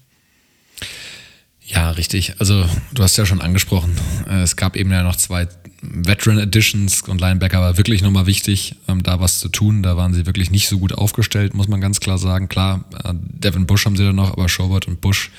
Ja, 1.64 1.90
richtig. 1.90 2.34
Also 2.38 2.66
du 2.92 3.02
hast 3.02 3.16
ja 3.16 3.24
schon 3.24 3.40
angesprochen, 3.40 3.96
äh, 4.28 4.42
es 4.42 4.56
gab 4.56 4.76
eben 4.76 4.90
ja 4.90 5.02
noch 5.02 5.16
zwei 5.16 5.48
Veteran 5.80 6.38
Editions 6.38 7.02
und 7.02 7.20
Linebacker 7.20 7.60
war 7.60 7.76
wirklich 7.76 8.02
nochmal 8.02 8.26
wichtig, 8.26 8.76
ähm, 8.88 9.02
da 9.02 9.20
was 9.20 9.40
zu 9.40 9.48
tun. 9.48 9.82
Da 9.82 9.96
waren 9.96 10.14
sie 10.14 10.26
wirklich 10.26 10.50
nicht 10.50 10.68
so 10.68 10.78
gut 10.78 10.92
aufgestellt, 10.92 11.54
muss 11.54 11.68
man 11.68 11.80
ganz 11.80 12.00
klar 12.00 12.18
sagen. 12.18 12.48
Klar, 12.48 12.84
äh, 13.04 13.12
Devin 13.14 13.66
Bush 13.66 13.84
haben 13.84 13.96
sie 13.96 14.04
da 14.04 14.12
noch, 14.12 14.32
aber 14.32 14.48
Schobert 14.48 14.86
und 14.86 15.00
Bush, 15.00 15.30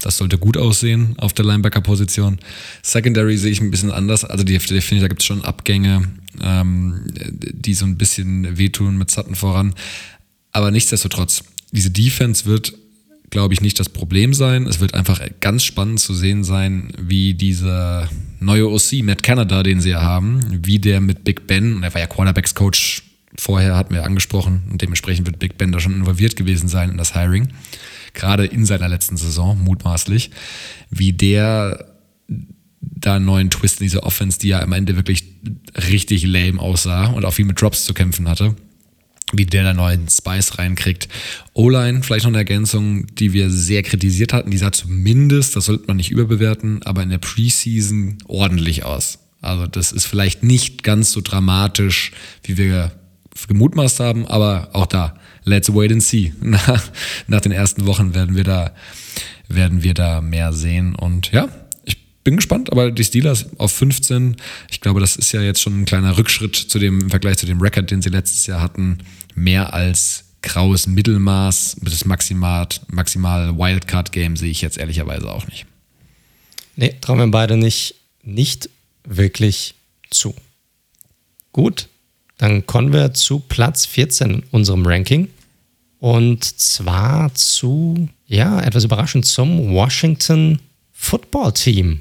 das 0.00 0.16
sollte 0.16 0.38
gut 0.38 0.56
aussehen 0.56 1.14
auf 1.18 1.32
der 1.32 1.44
Linebacker-Position. 1.44 2.38
Secondary 2.82 3.36
sehe 3.36 3.52
ich 3.52 3.60
ein 3.60 3.70
bisschen 3.70 3.90
anders. 3.90 4.24
Also 4.24 4.44
die, 4.44 4.56
die 4.56 4.80
finde 4.80 4.96
ich, 4.96 5.00
da 5.00 5.08
gibt 5.08 5.20
es 5.20 5.26
schon 5.26 5.44
Abgänge, 5.44 6.10
ähm, 6.42 7.04
die 7.06 7.74
so 7.74 7.84
ein 7.84 7.96
bisschen 7.96 8.56
wehtun 8.56 8.96
mit 8.96 9.10
Sutton 9.10 9.34
voran. 9.34 9.74
Aber 10.54 10.70
nichtsdestotrotz, 10.70 11.42
diese 11.72 11.90
Defense 11.90 12.46
wird, 12.46 12.72
glaube 13.28 13.52
ich, 13.52 13.60
nicht 13.60 13.80
das 13.80 13.88
Problem 13.88 14.32
sein. 14.32 14.68
Es 14.68 14.78
wird 14.78 14.94
einfach 14.94 15.20
ganz 15.40 15.64
spannend 15.64 15.98
zu 15.98 16.14
sehen 16.14 16.44
sein, 16.44 16.92
wie 16.96 17.34
dieser 17.34 18.08
neue 18.38 18.70
OC, 18.70 19.02
Matt 19.02 19.24
Canada, 19.24 19.64
den 19.64 19.80
sie 19.80 19.90
ja 19.90 20.00
haben, 20.00 20.40
wie 20.64 20.78
der 20.78 21.00
mit 21.00 21.24
Big 21.24 21.48
Ben, 21.48 21.74
und 21.74 21.82
er 21.82 21.92
war 21.92 22.00
ja 22.00 22.06
Quarterbacks-Coach 22.06 23.02
vorher, 23.36 23.74
hatten 23.74 23.92
wir 23.92 24.04
angesprochen, 24.04 24.62
und 24.70 24.80
dementsprechend 24.80 25.26
wird 25.26 25.40
Big 25.40 25.58
Ben 25.58 25.72
da 25.72 25.80
schon 25.80 25.94
involviert 25.94 26.36
gewesen 26.36 26.68
sein 26.68 26.90
in 26.90 26.98
das 26.98 27.14
Hiring. 27.14 27.48
Gerade 28.12 28.46
in 28.46 28.64
seiner 28.64 28.88
letzten 28.88 29.16
Saison, 29.16 29.58
mutmaßlich, 29.60 30.30
wie 30.90 31.12
der 31.12 31.84
da 32.80 33.16
einen 33.16 33.24
neuen 33.24 33.50
Twist 33.50 33.80
in 33.80 33.86
dieser 33.86 34.04
Offense, 34.04 34.38
die 34.38 34.48
ja 34.48 34.60
am 34.60 34.72
Ende 34.72 34.94
wirklich 34.94 35.24
richtig 35.90 36.24
lame 36.24 36.60
aussah 36.60 37.06
und 37.06 37.24
auch 37.24 37.32
viel 37.32 37.44
mit 37.44 37.60
Drops 37.60 37.84
zu 37.84 37.92
kämpfen 37.92 38.28
hatte, 38.28 38.54
wie 39.38 39.46
der 39.46 39.64
da 39.64 39.74
neuen 39.74 40.08
Spice 40.08 40.58
reinkriegt. 40.58 41.08
O-Line, 41.52 42.02
vielleicht 42.02 42.24
noch 42.24 42.30
eine 42.30 42.38
Ergänzung, 42.38 43.06
die 43.14 43.32
wir 43.32 43.50
sehr 43.50 43.82
kritisiert 43.82 44.32
hatten. 44.32 44.50
Die 44.50 44.58
sah 44.58 44.72
zumindest, 44.72 45.56
das 45.56 45.66
sollte 45.66 45.84
man 45.86 45.96
nicht 45.96 46.10
überbewerten, 46.10 46.82
aber 46.82 47.02
in 47.02 47.10
der 47.10 47.18
Preseason 47.18 48.18
ordentlich 48.26 48.84
aus. 48.84 49.18
Also 49.40 49.66
das 49.66 49.92
ist 49.92 50.06
vielleicht 50.06 50.42
nicht 50.42 50.82
ganz 50.82 51.12
so 51.12 51.20
dramatisch, 51.20 52.12
wie 52.44 52.56
wir 52.56 52.92
gemutmaßt 53.48 54.00
haben, 54.00 54.26
aber 54.26 54.70
auch 54.72 54.86
da, 54.86 55.18
let's 55.44 55.72
wait 55.72 55.92
and 55.92 56.02
see. 56.02 56.32
Nach, 56.40 56.82
nach 57.26 57.40
den 57.40 57.52
ersten 57.52 57.86
Wochen 57.86 58.14
werden 58.14 58.36
wir 58.36 58.44
da, 58.44 58.72
werden 59.48 59.82
wir 59.82 59.94
da 59.94 60.20
mehr 60.20 60.52
sehen. 60.52 60.94
Und 60.94 61.32
ja, 61.32 61.48
bin 62.24 62.36
gespannt, 62.36 62.72
aber 62.72 62.90
die 62.90 63.04
Steelers 63.04 63.46
auf 63.58 63.70
15, 63.72 64.36
ich 64.70 64.80
glaube, 64.80 65.00
das 65.00 65.16
ist 65.16 65.32
ja 65.32 65.42
jetzt 65.42 65.60
schon 65.60 65.82
ein 65.82 65.84
kleiner 65.84 66.16
Rückschritt 66.16 66.56
zu 66.56 66.78
dem, 66.78 67.00
im 67.02 67.10
Vergleich 67.10 67.36
zu 67.36 67.46
dem 67.46 67.60
Rekord, 67.60 67.90
den 67.90 68.00
sie 68.00 68.08
letztes 68.08 68.46
Jahr 68.46 68.62
hatten. 68.62 68.98
Mehr 69.34 69.74
als 69.74 70.24
graues 70.42 70.86
Mittelmaß, 70.86 71.76
das 71.80 72.04
maximal, 72.04 72.68
maximal 72.88 73.56
Wildcard-Game 73.56 74.36
sehe 74.36 74.50
ich 74.50 74.60
jetzt 74.60 74.78
ehrlicherweise 74.78 75.30
auch 75.30 75.46
nicht. 75.46 75.66
Nee, 76.76 76.94
trauen 77.00 77.18
wir 77.18 77.26
beide 77.28 77.56
nicht, 77.56 77.94
nicht 78.22 78.68
wirklich 79.04 79.74
zu. 80.10 80.34
Gut, 81.52 81.88
dann 82.36 82.66
kommen 82.66 82.92
wir 82.92 83.14
zu 83.14 83.38
Platz 83.40 83.86
14 83.86 84.30
in 84.30 84.42
unserem 84.50 84.84
Ranking. 84.86 85.28
Und 85.98 86.44
zwar 86.44 87.34
zu, 87.34 88.08
ja, 88.26 88.60
etwas 88.60 88.84
überraschend 88.84 89.24
zum 89.24 89.72
Washington 89.72 90.60
Football 90.92 91.52
Team 91.52 92.00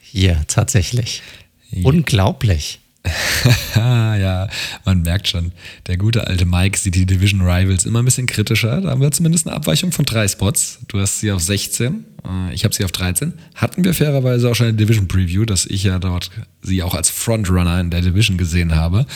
hier 0.00 0.44
tatsächlich. 0.48 1.22
Ja. 1.70 1.88
Unglaublich. 1.88 2.80
ja, 3.74 4.48
man 4.84 5.02
merkt 5.02 5.28
schon, 5.28 5.52
der 5.86 5.96
gute 5.96 6.26
alte 6.26 6.44
Mike 6.44 6.78
sieht 6.78 6.94
die 6.94 7.06
Division 7.06 7.42
Rivals 7.42 7.84
immer 7.84 8.00
ein 8.00 8.04
bisschen 8.04 8.26
kritischer. 8.26 8.80
Da 8.80 8.90
haben 8.90 9.00
wir 9.00 9.10
zumindest 9.10 9.46
eine 9.46 9.56
Abweichung 9.56 9.90
von 9.90 10.04
drei 10.04 10.28
Spots. 10.28 10.78
Du 10.88 11.00
hast 11.00 11.20
sie 11.20 11.32
auf 11.32 11.42
16, 11.42 12.04
äh, 12.24 12.54
ich 12.54 12.64
habe 12.64 12.74
sie 12.74 12.84
auf 12.84 12.92
13. 12.92 13.32
Hatten 13.56 13.84
wir 13.84 13.94
fairerweise 13.94 14.48
auch 14.50 14.54
schon 14.54 14.68
eine 14.68 14.76
Division 14.76 15.08
Preview, 15.08 15.44
dass 15.44 15.66
ich 15.66 15.82
ja 15.82 15.98
dort 15.98 16.30
sie 16.62 16.82
auch 16.82 16.94
als 16.94 17.10
Frontrunner 17.10 17.80
in 17.80 17.90
der 17.90 18.02
Division 18.02 18.38
gesehen 18.38 18.74
habe. 18.74 19.06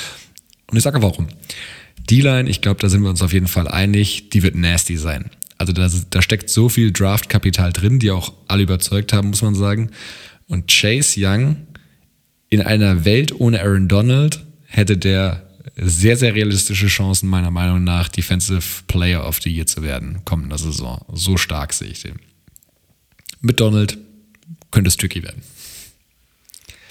Und 0.70 0.76
ich 0.76 0.82
sage 0.82 1.00
warum. 1.02 1.28
D-Line, 2.10 2.48
ich 2.48 2.60
glaube, 2.60 2.80
da 2.80 2.88
sind 2.88 3.02
wir 3.02 3.10
uns 3.10 3.22
auf 3.22 3.32
jeden 3.32 3.48
Fall 3.48 3.68
einig, 3.68 4.30
die 4.30 4.42
wird 4.42 4.54
nasty 4.54 4.96
sein. 4.96 5.30
Also 5.58 5.72
da, 5.72 5.88
da 6.10 6.22
steckt 6.22 6.50
so 6.50 6.68
viel 6.68 6.92
Draftkapital 6.92 7.72
drin, 7.72 7.98
die 7.98 8.10
auch 8.10 8.32
alle 8.46 8.62
überzeugt 8.62 9.12
haben, 9.12 9.28
muss 9.28 9.42
man 9.42 9.54
sagen. 9.54 9.90
Und 10.48 10.70
Chase 10.70 11.18
Young 11.18 11.65
in 12.48 12.62
einer 12.62 13.04
Welt 13.04 13.38
ohne 13.38 13.60
Aaron 13.60 13.88
Donald 13.88 14.44
hätte 14.66 14.96
der 14.96 15.42
sehr, 15.76 16.16
sehr 16.16 16.34
realistische 16.34 16.86
Chancen, 16.86 17.28
meiner 17.28 17.50
Meinung 17.50 17.84
nach, 17.84 18.08
Defensive 18.08 18.82
Player 18.86 19.26
of 19.26 19.40
the 19.42 19.50
Year 19.50 19.66
zu 19.66 19.82
werden, 19.82 20.24
kommender 20.24 20.58
Saison. 20.58 21.04
So 21.12 21.36
stark 21.36 21.72
sehe 21.72 21.88
ich 21.88 22.02
den. 22.02 22.16
Mit 23.40 23.60
Donald 23.60 23.98
könnte 24.70 24.88
es 24.88 24.96
tricky 24.96 25.22
werden. 25.22 25.42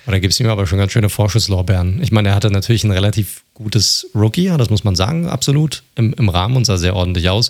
Da 0.05 0.19
gibt 0.19 0.33
es 0.33 0.39
ihm 0.39 0.47
aber 0.47 0.67
schon 0.67 0.77
ganz 0.77 0.91
schöne 0.91 1.09
Vorschusslorbeeren. 1.09 2.01
Ich 2.03 2.11
meine, 2.11 2.29
er 2.29 2.35
hatte 2.35 2.51
natürlich 2.51 2.83
ein 2.83 2.91
relativ 2.91 3.43
gutes 3.55 4.07
Rookie, 4.13 4.53
das 4.55 4.69
muss 4.69 4.83
man 4.83 4.95
sagen, 4.95 5.27
absolut 5.27 5.83
im, 5.95 6.13
im 6.13 6.29
Rahmen 6.29 6.55
und 6.55 6.65
sah 6.65 6.77
sehr 6.77 6.95
ordentlich 6.95 7.29
aus. 7.29 7.49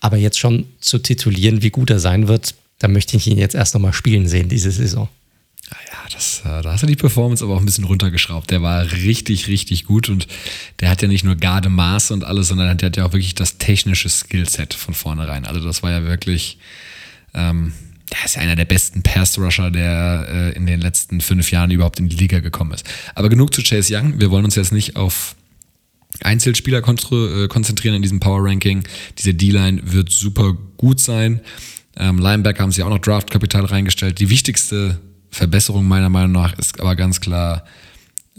Aber 0.00 0.18
jetzt 0.18 0.38
schon 0.38 0.66
zu 0.80 0.98
titulieren, 0.98 1.62
wie 1.62 1.70
gut 1.70 1.88
er 1.88 1.98
sein 1.98 2.28
wird, 2.28 2.54
da 2.78 2.88
möchte 2.88 3.16
ich 3.16 3.26
ihn 3.26 3.38
jetzt 3.38 3.54
erst 3.54 3.72
nochmal 3.72 3.94
spielen 3.94 4.28
sehen, 4.28 4.50
diese 4.50 4.70
Saison. 4.70 5.08
Ah 5.70 5.76
ja, 5.92 5.98
das, 6.12 6.42
äh, 6.44 6.62
da 6.62 6.72
hast 6.72 6.82
du 6.82 6.86
die 6.86 6.96
Performance 6.96 7.42
aber 7.42 7.54
auch 7.54 7.60
ein 7.60 7.66
bisschen 7.66 7.84
runtergeschraubt. 7.84 8.50
Der 8.50 8.62
war 8.62 8.90
richtig, 8.92 9.48
richtig 9.48 9.84
gut 9.84 10.08
und 10.08 10.28
der 10.80 10.90
hat 10.90 11.02
ja 11.02 11.08
nicht 11.08 11.24
nur 11.24 11.34
Gardemaß 11.34 12.12
und 12.12 12.24
alles, 12.24 12.48
sondern 12.48 12.78
der 12.78 12.86
hat 12.86 12.96
ja 12.96 13.04
auch 13.04 13.12
wirklich 13.12 13.34
das 13.34 13.58
technische 13.58 14.08
Skillset 14.08 14.74
von 14.74 14.94
vornherein. 14.94 15.44
Also 15.44 15.60
das 15.60 15.82
war 15.82 15.90
ja 15.90 16.04
wirklich, 16.04 16.58
ähm, 17.34 17.72
der 18.12 18.24
ist 18.24 18.36
ja 18.36 18.42
einer 18.42 18.54
der 18.54 18.64
besten 18.64 19.02
Pass-Rusher, 19.02 19.72
der 19.72 20.26
äh, 20.28 20.52
in 20.52 20.66
den 20.66 20.80
letzten 20.80 21.20
fünf 21.20 21.50
Jahren 21.50 21.72
überhaupt 21.72 21.98
in 21.98 22.08
die 22.08 22.16
Liga 22.16 22.38
gekommen 22.38 22.72
ist. 22.72 22.86
Aber 23.16 23.28
genug 23.28 23.52
zu 23.52 23.62
Chase 23.62 23.92
Young. 23.96 24.20
Wir 24.20 24.30
wollen 24.30 24.44
uns 24.44 24.54
jetzt 24.54 24.72
nicht 24.72 24.94
auf 24.94 25.34
Einzelspieler 26.22 26.78
äh, 26.78 27.48
konzentrieren 27.48 27.96
in 27.96 28.02
diesem 28.02 28.20
Power-Ranking. 28.20 28.84
Diese 29.18 29.34
D-Line 29.34 29.80
wird 29.84 30.10
super 30.10 30.56
gut 30.76 31.00
sein. 31.00 31.40
Ähm, 31.96 32.18
Linebacker 32.18 32.62
haben 32.62 32.72
sie 32.72 32.84
auch 32.84 32.90
noch 32.90 33.00
Draftkapital 33.00 33.64
reingestellt. 33.64 34.20
Die 34.20 34.30
wichtigste 34.30 35.00
Verbesserung 35.36 35.86
meiner 35.86 36.08
Meinung 36.08 36.32
nach 36.32 36.58
ist 36.58 36.80
aber 36.80 36.96
ganz 36.96 37.20
klar 37.20 37.64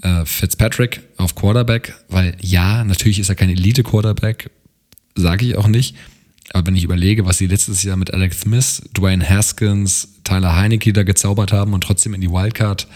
äh, 0.01 0.25
Fitzpatrick 0.25 1.01
auf 1.17 1.35
Quarterback, 1.35 1.93
weil 2.09 2.35
ja, 2.41 2.83
natürlich 2.83 3.19
ist 3.19 3.29
er 3.29 3.35
kein 3.35 3.51
Elite-Quarterback, 3.51 4.49
sage 5.13 5.45
ich 5.45 5.55
auch 5.57 5.67
nicht. 5.67 5.95
Aber 6.53 6.65
wenn 6.65 6.75
ich 6.75 6.83
überlege, 6.83 7.25
was 7.25 7.37
sie 7.37 7.45
letztes 7.45 7.83
Jahr 7.83 7.97
mit 7.97 8.13
Alex 8.13 8.41
Smith, 8.41 8.81
Dwayne 8.97 9.27
Haskins, 9.27 10.07
Tyler 10.23 10.55
Heinecke 10.55 10.91
da 10.91 11.03
gezaubert 11.03 11.51
haben 11.51 11.73
und 11.73 11.81
trotzdem 11.81 12.15
in 12.15 12.21
die 12.21 12.31
Wildcard, 12.31 12.87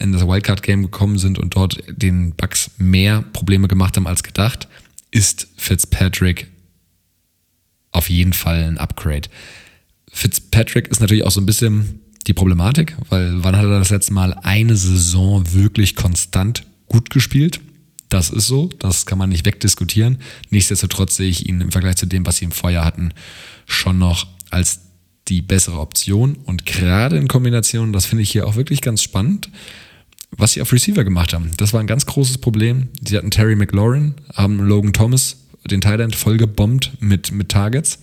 in 0.00 0.12
das 0.12 0.26
Wildcard-Game 0.26 0.82
gekommen 0.82 1.18
sind 1.18 1.38
und 1.38 1.56
dort 1.56 1.82
den 1.88 2.34
Bucks 2.34 2.70
mehr 2.78 3.22
Probleme 3.34 3.68
gemacht 3.68 3.96
haben 3.96 4.06
als 4.06 4.22
gedacht, 4.22 4.66
ist 5.10 5.48
Fitzpatrick 5.58 6.46
auf 7.92 8.08
jeden 8.08 8.32
Fall 8.32 8.64
ein 8.64 8.78
Upgrade. 8.78 9.28
Fitzpatrick 10.10 10.88
ist 10.88 11.00
natürlich 11.00 11.24
auch 11.24 11.30
so 11.30 11.40
ein 11.40 11.46
bisschen 11.46 12.00
die 12.26 12.34
Problematik, 12.34 12.96
weil 13.08 13.44
wann 13.44 13.56
hat 13.56 13.64
er 13.64 13.78
das 13.78 13.90
letzte 13.90 14.12
Mal 14.12 14.34
eine 14.34 14.76
Saison 14.76 15.52
wirklich 15.52 15.94
konstant 15.94 16.64
gut 16.88 17.10
gespielt? 17.10 17.60
Das 18.08 18.30
ist 18.30 18.46
so, 18.46 18.70
das 18.78 19.06
kann 19.06 19.18
man 19.18 19.30
nicht 19.30 19.46
wegdiskutieren. 19.46 20.18
Nichtsdestotrotz 20.50 21.16
sehe 21.16 21.28
ich 21.28 21.48
ihn 21.48 21.60
im 21.60 21.72
Vergleich 21.72 21.96
zu 21.96 22.06
dem, 22.06 22.24
was 22.26 22.36
sie 22.36 22.44
im 22.44 22.52
Vorjahr 22.52 22.84
hatten, 22.84 23.12
schon 23.66 23.98
noch 23.98 24.26
als 24.50 24.80
die 25.28 25.42
bessere 25.42 25.80
Option. 25.80 26.36
Und 26.44 26.66
gerade 26.66 27.16
in 27.16 27.26
Kombination, 27.26 27.92
das 27.92 28.06
finde 28.06 28.22
ich 28.22 28.30
hier 28.30 28.46
auch 28.46 28.54
wirklich 28.54 28.80
ganz 28.80 29.02
spannend, 29.02 29.50
was 30.30 30.52
sie 30.52 30.62
auf 30.62 30.72
Receiver 30.72 31.02
gemacht 31.02 31.32
haben. 31.32 31.50
Das 31.56 31.72
war 31.72 31.80
ein 31.80 31.86
ganz 31.86 32.06
großes 32.06 32.38
Problem. 32.38 32.88
Sie 33.04 33.16
hatten 33.16 33.30
Terry 33.30 33.56
McLaurin, 33.56 34.14
haben 34.34 34.60
Logan 34.60 34.92
Thomas, 34.92 35.38
den 35.68 35.80
Thailand, 35.80 36.14
voll 36.14 36.36
gebombt 36.36 36.92
mit, 37.00 37.32
mit 37.32 37.48
Targets. 37.48 37.98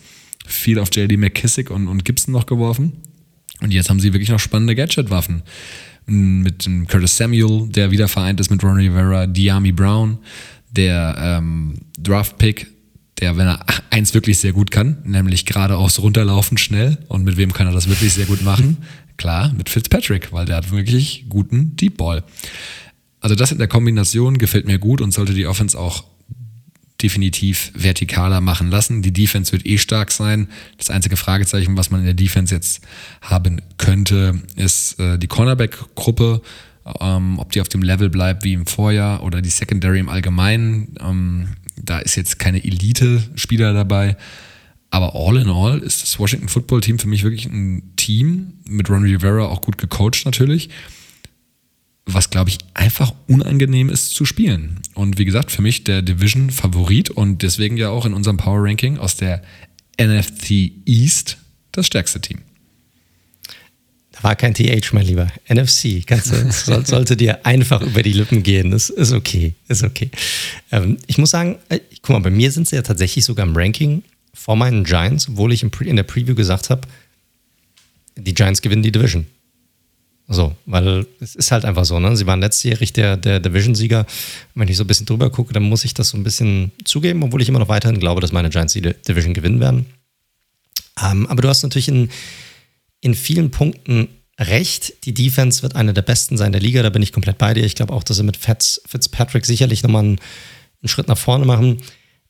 Viel 0.45 0.79
auf 0.79 0.89
JD 0.93 1.17
McKissick 1.17 1.69
und, 1.69 1.87
und 1.87 2.03
Gibson 2.03 2.33
noch 2.33 2.45
geworfen. 2.45 2.93
Und 3.63 3.71
jetzt 3.71 3.89
haben 3.89 4.01
sie 4.01 4.13
wirklich 4.13 4.29
noch 4.29 4.39
spannende 4.39 4.75
Gadget-Waffen. 4.75 5.41
Mit 6.05 6.65
dem 6.65 6.85
Curtis 6.85 7.15
Samuel, 7.15 7.69
der 7.69 7.91
wieder 7.91 8.09
vereint 8.09 8.41
ist 8.41 8.51
mit 8.51 8.61
Ron 8.61 8.75
Rivera, 8.75 9.25
Diami 9.25 9.71
Brown, 9.71 10.17
der 10.69 11.15
ähm, 11.17 11.75
Draft-Pick, 11.97 12.67
der, 13.21 13.37
wenn 13.37 13.47
er 13.47 13.65
eins 13.89 14.13
wirklich 14.13 14.37
sehr 14.37 14.51
gut 14.51 14.69
kann, 14.69 14.97
nämlich 15.05 15.45
geradeaus 15.45 15.99
runterlaufen 15.99 16.57
schnell. 16.57 16.97
Und 17.07 17.23
mit 17.23 17.37
wem 17.37 17.53
kann 17.53 17.67
er 17.67 17.73
das 17.73 17.87
wirklich 17.87 18.13
sehr 18.13 18.25
gut 18.25 18.43
machen? 18.43 18.77
Klar, 19.17 19.53
mit 19.53 19.69
Fitzpatrick, 19.69 20.33
weil 20.33 20.45
der 20.45 20.57
hat 20.57 20.71
wirklich 20.71 21.25
guten 21.29 21.77
Deep 21.77 21.95
Ball. 21.97 22.23
Also 23.21 23.35
das 23.35 23.53
in 23.53 23.59
der 23.59 23.69
Kombination 23.69 24.37
gefällt 24.37 24.65
mir 24.65 24.79
gut 24.79 24.99
und 24.99 25.13
sollte 25.13 25.33
die 25.33 25.47
Offense 25.47 25.79
auch 25.79 26.03
definitiv 27.03 27.71
vertikaler 27.75 28.41
machen 28.41 28.69
lassen. 28.69 29.01
Die 29.01 29.13
Defense 29.13 29.51
wird 29.51 29.65
eh 29.65 29.77
stark 29.77 30.11
sein. 30.11 30.47
Das 30.77 30.89
einzige 30.89 31.17
Fragezeichen, 31.17 31.77
was 31.77 31.91
man 31.91 31.99
in 31.99 32.05
der 32.05 32.15
Defense 32.15 32.55
jetzt 32.55 32.81
haben 33.21 33.61
könnte, 33.77 34.41
ist 34.55 34.99
äh, 34.99 35.19
die 35.19 35.27
Cornerback-Gruppe. 35.27 36.41
Ähm, 36.99 37.39
ob 37.39 37.51
die 37.51 37.61
auf 37.61 37.69
dem 37.69 37.81
Level 37.81 38.09
bleibt 38.09 38.43
wie 38.43 38.53
im 38.53 38.65
Vorjahr 38.65 39.23
oder 39.23 39.41
die 39.41 39.49
Secondary 39.49 39.99
im 39.99 40.09
Allgemeinen. 40.09 40.95
Ähm, 40.99 41.47
da 41.81 41.99
ist 41.99 42.15
jetzt 42.15 42.39
keine 42.39 42.63
Elite-Spieler 42.63 43.73
dabei. 43.73 44.17
Aber 44.89 45.15
all 45.15 45.37
in 45.37 45.49
all 45.49 45.79
ist 45.79 46.03
das 46.03 46.19
Washington 46.19 46.49
Football 46.49 46.81
Team 46.81 46.99
für 46.99 47.07
mich 47.07 47.23
wirklich 47.23 47.45
ein 47.45 47.93
Team, 47.95 48.53
mit 48.67 48.89
Ron 48.89 49.03
Rivera 49.03 49.45
auch 49.45 49.61
gut 49.61 49.77
gecoacht 49.77 50.23
natürlich, 50.25 50.69
was, 52.05 52.29
glaube 52.29 52.49
ich, 52.49 52.57
einfach 52.73 53.13
unangenehm 53.27 53.89
ist 53.89 54.11
zu 54.13 54.25
spielen. 54.25 54.79
Und 54.93 55.17
wie 55.17 55.25
gesagt, 55.25 55.51
für 55.51 55.61
mich 55.61 55.83
der 55.83 56.01
Division-Favorit 56.01 57.09
und 57.09 57.41
deswegen 57.43 57.77
ja 57.77 57.89
auch 57.89 58.05
in 58.05 58.13
unserem 58.13 58.37
Power 58.37 58.63
Ranking 58.63 58.97
aus 58.97 59.15
der 59.15 59.41
NFC 59.99 60.71
East 60.85 61.37
das 61.71 61.87
stärkste 61.87 62.19
Team. 62.19 62.39
Da 64.11 64.23
war 64.23 64.35
kein 64.35 64.53
TH, 64.53 64.93
mein 64.93 65.05
Lieber. 65.05 65.31
NFC. 65.49 66.05
Kannst 66.05 66.31
du, 66.31 66.51
soll, 66.51 66.85
sollte 66.85 67.17
dir 67.17 67.45
einfach 67.45 67.81
über 67.81 68.03
die 68.03 68.13
Lippen 68.13 68.43
gehen. 68.43 68.71
Das 68.71 68.89
ist 68.89 69.11
okay. 69.11 69.55
Ist 69.67 69.83
okay. 69.83 70.11
Ähm, 70.71 70.97
ich 71.07 71.17
muss 71.17 71.31
sagen, 71.31 71.57
äh, 71.69 71.79
guck 72.01 72.09
mal, 72.09 72.19
bei 72.19 72.29
mir 72.29 72.51
sind 72.51 72.67
sie 72.67 72.75
ja 72.75 72.81
tatsächlich 72.81 73.25
sogar 73.25 73.45
im 73.45 73.55
Ranking 73.55 74.03
vor 74.33 74.55
meinen 74.55 74.83
Giants, 74.83 75.29
obwohl 75.29 75.53
ich 75.53 75.63
in 75.63 75.95
der 75.95 76.03
Preview 76.03 76.35
gesagt 76.35 76.69
habe, 76.69 76.81
die 78.15 78.33
Giants 78.33 78.61
gewinnen 78.61 78.83
die 78.83 78.91
Division. 78.91 79.25
So, 80.27 80.55
weil 80.65 81.05
es 81.19 81.35
ist 81.35 81.51
halt 81.51 81.65
einfach 81.65 81.83
so, 81.85 81.99
ne? 81.99 82.15
Sie 82.15 82.25
waren 82.25 82.39
letztjährig 82.39 82.93
der, 82.93 83.17
der 83.17 83.39
Division-Sieger. 83.39 84.05
Wenn 84.55 84.67
ich 84.67 84.77
so 84.77 84.83
ein 84.83 84.87
bisschen 84.87 85.05
drüber 85.05 85.29
gucke, 85.29 85.53
dann 85.53 85.63
muss 85.63 85.83
ich 85.83 85.93
das 85.93 86.09
so 86.09 86.17
ein 86.17 86.23
bisschen 86.23 86.71
zugeben, 86.85 87.23
obwohl 87.23 87.41
ich 87.41 87.49
immer 87.49 87.59
noch 87.59 87.67
weiterhin 87.67 87.99
glaube, 87.99 88.21
dass 88.21 88.31
meine 88.31 88.49
Giants 88.49 88.73
die 88.73 88.81
Division 88.81 89.33
gewinnen 89.33 89.59
werden. 89.59 89.85
Ähm, 91.01 91.27
aber 91.27 91.41
du 91.41 91.49
hast 91.49 91.63
natürlich 91.63 91.89
in, 91.89 92.09
in 93.01 93.15
vielen 93.15 93.51
Punkten 93.51 94.07
recht. 94.39 95.05
Die 95.05 95.13
Defense 95.13 95.61
wird 95.61 95.75
eine 95.75 95.93
der 95.93 96.01
besten 96.01 96.37
sein 96.37 96.51
der 96.51 96.61
Liga, 96.61 96.81
da 96.83 96.89
bin 96.89 97.01
ich 97.01 97.11
komplett 97.11 97.37
bei 97.37 97.53
dir. 97.53 97.65
Ich 97.65 97.75
glaube 97.75 97.93
auch, 97.93 98.03
dass 98.03 98.17
sie 98.17 98.23
mit 98.23 98.37
Fitz, 98.37 98.81
Fitzpatrick 98.85 99.45
sicherlich 99.45 99.83
nochmal 99.83 100.03
einen, 100.03 100.19
einen 100.81 100.89
Schritt 100.89 101.07
nach 101.07 101.17
vorne 101.17 101.45
machen. 101.45 101.77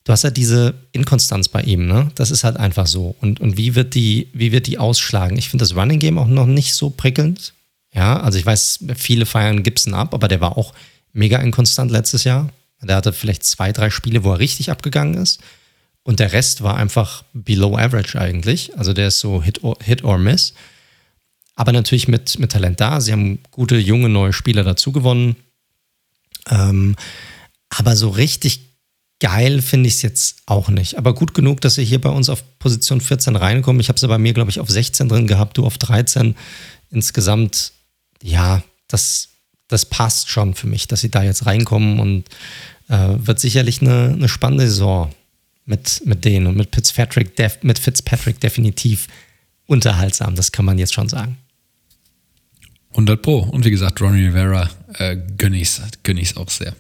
du 0.04 0.12
hast 0.12 0.24
ja 0.24 0.32
diese 0.32 0.74
Inkonstanz 0.92 1.48
bei 1.48 1.62
ihm, 1.62 1.88
ne? 1.88 2.12
Das 2.16 2.32
ist 2.32 2.44
halt 2.44 2.58
einfach 2.58 2.88
so. 2.88 3.16
Und, 3.22 3.40
und 3.40 3.58
wie, 3.58 3.76
wird 3.76 3.94
die, 3.94 4.28
wie 4.34 4.52
wird 4.52 4.68
die 4.68 4.78
ausschlagen? 4.78 5.38
Ich 5.38 5.50
finde 5.50 5.64
das 5.64 5.76
Running 5.76 6.00
Game 6.00 6.18
auch 6.18 6.28
noch 6.28 6.48
nicht 6.48 6.74
so 6.74 6.90
prickelnd. 6.90 7.54
Ja, 7.94 8.20
also 8.20 8.38
ich 8.38 8.46
weiß, 8.46 8.86
viele 8.96 9.26
feiern 9.26 9.64
Gibson 9.64 9.94
ab, 9.94 10.14
aber 10.14 10.28
der 10.28 10.42
war 10.42 10.58
auch 10.58 10.74
mega 11.14 11.38
inkonstant 11.38 11.92
letztes 11.92 12.24
Jahr. 12.24 12.50
Der 12.82 12.96
hatte 12.96 13.14
vielleicht 13.14 13.44
zwei, 13.46 13.72
drei 13.72 13.90
Spiele, 13.90 14.24
wo 14.24 14.34
er 14.34 14.40
richtig 14.40 14.72
abgegangen 14.72 15.14
ist. 15.16 15.40
Und 16.04 16.20
der 16.20 16.34
Rest 16.34 16.64
war 16.64 16.76
einfach 16.76 17.24
below 17.34 17.78
average 17.78 18.20
eigentlich. 18.20 18.78
Also 18.78 18.92
der 18.92 19.08
ist 19.08 19.20
so 19.20 19.42
Hit 19.42 19.64
or, 19.64 19.78
Hit 19.82 20.04
or 20.04 20.18
Miss. 20.18 20.54
Aber 21.56 21.72
natürlich 21.72 22.08
mit, 22.08 22.40
mit 22.40 22.52
Talent 22.52 22.82
da. 22.82 23.00
Sie 23.00 23.12
haben 23.12 23.40
gute, 23.52 23.78
junge, 23.78 24.10
neue 24.10 24.34
Spieler 24.34 24.64
dazu 24.64 24.92
gewonnen. 24.92 25.38
Ähm, 26.50 26.96
aber 27.70 27.96
so 27.96 28.10
richtig 28.10 28.74
geil 29.20 29.62
finde 29.62 29.88
ich 29.88 29.96
es 29.96 30.02
jetzt 30.02 30.42
auch 30.46 30.68
nicht. 30.70 30.98
Aber 30.98 31.14
gut 31.14 31.34
genug, 31.34 31.62
dass 31.62 31.76
sie 31.76 31.86
hier 31.86 32.02
bei 32.02 32.10
uns 32.10 32.28
auf 32.28 32.44
Position 32.60 33.00
14 33.00 33.36
reinkommen. 33.36 33.80
Ich 33.80 33.88
habe 33.88 34.00
sie 34.00 34.08
bei 34.08 34.18
mir, 34.18 34.34
glaube 34.34 34.52
ich, 34.52 34.60
auf 34.60 34.70
16 34.70 35.08
drin 35.08 35.28
gehabt, 35.28 35.58
du 35.58 35.66
auf 35.66 35.78
13. 35.78 36.36
Insgesamt, 36.92 37.73
ja, 38.24 38.64
das, 38.88 39.30
das 39.68 39.86
passt 39.86 40.30
schon 40.30 40.56
für 40.56 40.68
mich, 40.68 40.88
dass 40.88 41.02
sie 41.02 41.12
da 41.12 41.22
jetzt 41.22 41.46
reinkommen 41.46 42.00
und 42.00 42.24
äh, 42.88 43.16
wird 43.18 43.40
sicherlich 43.40 43.82
eine, 43.82 44.14
eine 44.14 44.30
spannende 44.30 44.68
Saison 44.68 45.14
mit, 45.66 46.02
mit 46.06 46.26
denen 46.26 46.48
und 46.48 46.58
mit 46.58 46.74
Fitzpatrick, 46.74 47.36
def, 47.36 47.60
mit 47.62 47.80
Fitzpatrick 47.80 48.40
definitiv 48.40 49.08
unterhaltsam, 49.66 50.36
das 50.36 50.52
kann 50.52 50.66
man 50.66 50.78
jetzt 50.80 50.94
schon 50.94 51.10
sagen. 51.10 51.38
100 52.92 53.22
Pro. 53.22 53.40
Und 53.40 53.66
wie 53.66 53.72
gesagt, 53.72 54.02
Ronnie 54.02 54.26
Rivera 54.26 54.70
äh, 54.96 55.18
gönne 55.38 55.60
ich 55.60 55.80
es 55.82 56.38
auch 56.38 56.50
sehr. 56.50 56.76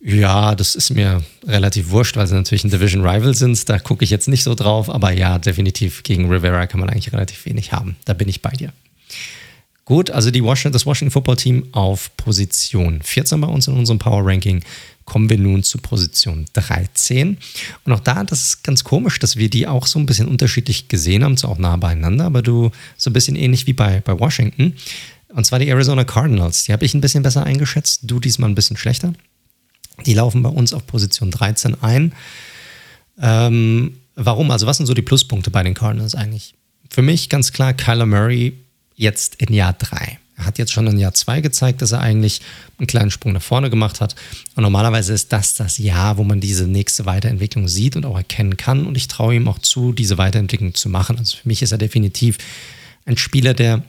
Ja, 0.00 0.54
das 0.54 0.76
ist 0.76 0.90
mir 0.90 1.24
relativ 1.46 1.90
wurscht, 1.90 2.16
weil 2.16 2.26
sie 2.26 2.34
natürlich 2.34 2.64
ein 2.64 2.70
Division 2.70 3.04
Rival 3.04 3.34
sind. 3.34 3.68
Da 3.68 3.78
gucke 3.80 4.04
ich 4.04 4.10
jetzt 4.10 4.28
nicht 4.28 4.44
so 4.44 4.54
drauf. 4.54 4.88
Aber 4.88 5.10
ja, 5.10 5.38
definitiv 5.38 6.04
gegen 6.04 6.30
Rivera 6.30 6.66
kann 6.66 6.78
man 6.78 6.88
eigentlich 6.88 7.12
relativ 7.12 7.44
wenig 7.46 7.72
haben. 7.72 7.96
Da 8.04 8.12
bin 8.12 8.28
ich 8.28 8.40
bei 8.40 8.50
dir. 8.50 8.72
Gut, 9.84 10.10
also 10.10 10.30
die 10.30 10.44
Washington, 10.44 10.74
das 10.74 10.84
Washington 10.86 11.10
Football 11.10 11.36
Team 11.36 11.66
auf 11.72 12.14
Position 12.16 13.00
14 13.02 13.40
bei 13.40 13.48
uns 13.48 13.66
in 13.66 13.74
unserem 13.74 13.98
Power 13.98 14.24
Ranking. 14.24 14.62
Kommen 15.04 15.30
wir 15.30 15.38
nun 15.38 15.62
zu 15.62 15.78
Position 15.78 16.44
13. 16.52 17.38
Und 17.84 17.92
auch 17.92 18.00
da, 18.00 18.22
das 18.22 18.44
ist 18.44 18.64
ganz 18.64 18.84
komisch, 18.84 19.18
dass 19.18 19.36
wir 19.36 19.48
die 19.48 19.66
auch 19.66 19.86
so 19.86 19.98
ein 19.98 20.04
bisschen 20.04 20.28
unterschiedlich 20.28 20.88
gesehen 20.88 21.24
haben, 21.24 21.38
zwar 21.38 21.52
auch 21.52 21.58
nah 21.58 21.76
beieinander, 21.76 22.26
aber 22.26 22.42
du 22.42 22.70
so 22.98 23.08
ein 23.08 23.14
bisschen 23.14 23.34
ähnlich 23.34 23.66
wie 23.66 23.72
bei, 23.72 24.02
bei 24.02 24.20
Washington. 24.20 24.74
Und 25.28 25.46
zwar 25.46 25.58
die 25.58 25.68
Arizona 25.68 26.04
Cardinals. 26.04 26.64
Die 26.64 26.72
habe 26.72 26.84
ich 26.84 26.92
ein 26.92 27.00
bisschen 27.00 27.22
besser 27.22 27.44
eingeschätzt, 27.44 28.02
du 28.04 28.20
diesmal 28.20 28.50
ein 28.50 28.54
bisschen 28.54 28.76
schlechter. 28.76 29.14
Die 30.06 30.14
laufen 30.14 30.42
bei 30.42 30.48
uns 30.48 30.72
auf 30.72 30.86
Position 30.86 31.30
13 31.30 31.82
ein. 31.82 32.12
Ähm, 33.20 33.98
warum? 34.14 34.50
Also, 34.50 34.66
was 34.66 34.76
sind 34.76 34.86
so 34.86 34.94
die 34.94 35.02
Pluspunkte 35.02 35.50
bei 35.50 35.62
den 35.62 35.74
Cardinals 35.74 36.14
eigentlich? 36.14 36.54
Für 36.90 37.02
mich 37.02 37.28
ganz 37.28 37.52
klar 37.52 37.74
Kyler 37.74 38.06
Murray 38.06 38.54
jetzt 38.94 39.36
in 39.36 39.52
Jahr 39.52 39.72
3. 39.74 40.18
Er 40.36 40.46
hat 40.46 40.58
jetzt 40.58 40.72
schon 40.72 40.86
in 40.86 40.98
Jahr 40.98 41.14
2 41.14 41.40
gezeigt, 41.40 41.82
dass 41.82 41.92
er 41.92 42.00
eigentlich 42.00 42.40
einen 42.78 42.86
kleinen 42.86 43.10
Sprung 43.10 43.32
nach 43.32 43.42
vorne 43.42 43.70
gemacht 43.70 44.00
hat. 44.00 44.14
Und 44.54 44.62
normalerweise 44.62 45.12
ist 45.12 45.32
das 45.32 45.54
das 45.54 45.78
Jahr, 45.78 46.16
wo 46.16 46.22
man 46.22 46.40
diese 46.40 46.68
nächste 46.68 47.06
Weiterentwicklung 47.06 47.66
sieht 47.66 47.96
und 47.96 48.06
auch 48.06 48.16
erkennen 48.16 48.56
kann. 48.56 48.86
Und 48.86 48.96
ich 48.96 49.08
traue 49.08 49.34
ihm 49.34 49.48
auch 49.48 49.58
zu, 49.58 49.92
diese 49.92 50.16
Weiterentwicklung 50.16 50.74
zu 50.74 50.88
machen. 50.88 51.18
Also 51.18 51.38
für 51.38 51.48
mich 51.48 51.62
ist 51.62 51.72
er 51.72 51.78
definitiv 51.78 52.38
ein 53.04 53.16
Spieler, 53.16 53.52
der 53.52 53.82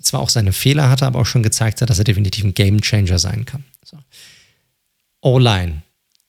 zwar 0.00 0.20
auch 0.20 0.28
seine 0.28 0.52
Fehler 0.52 0.88
hatte, 0.88 1.06
aber 1.06 1.20
auch 1.20 1.26
schon 1.26 1.42
gezeigt 1.42 1.80
hat, 1.80 1.90
dass 1.90 1.98
er 1.98 2.04
definitiv 2.04 2.44
ein 2.44 2.54
Game 2.54 2.80
Changer 2.80 3.18
sein 3.18 3.44
kann. 3.44 3.64
O-Line 5.22 5.82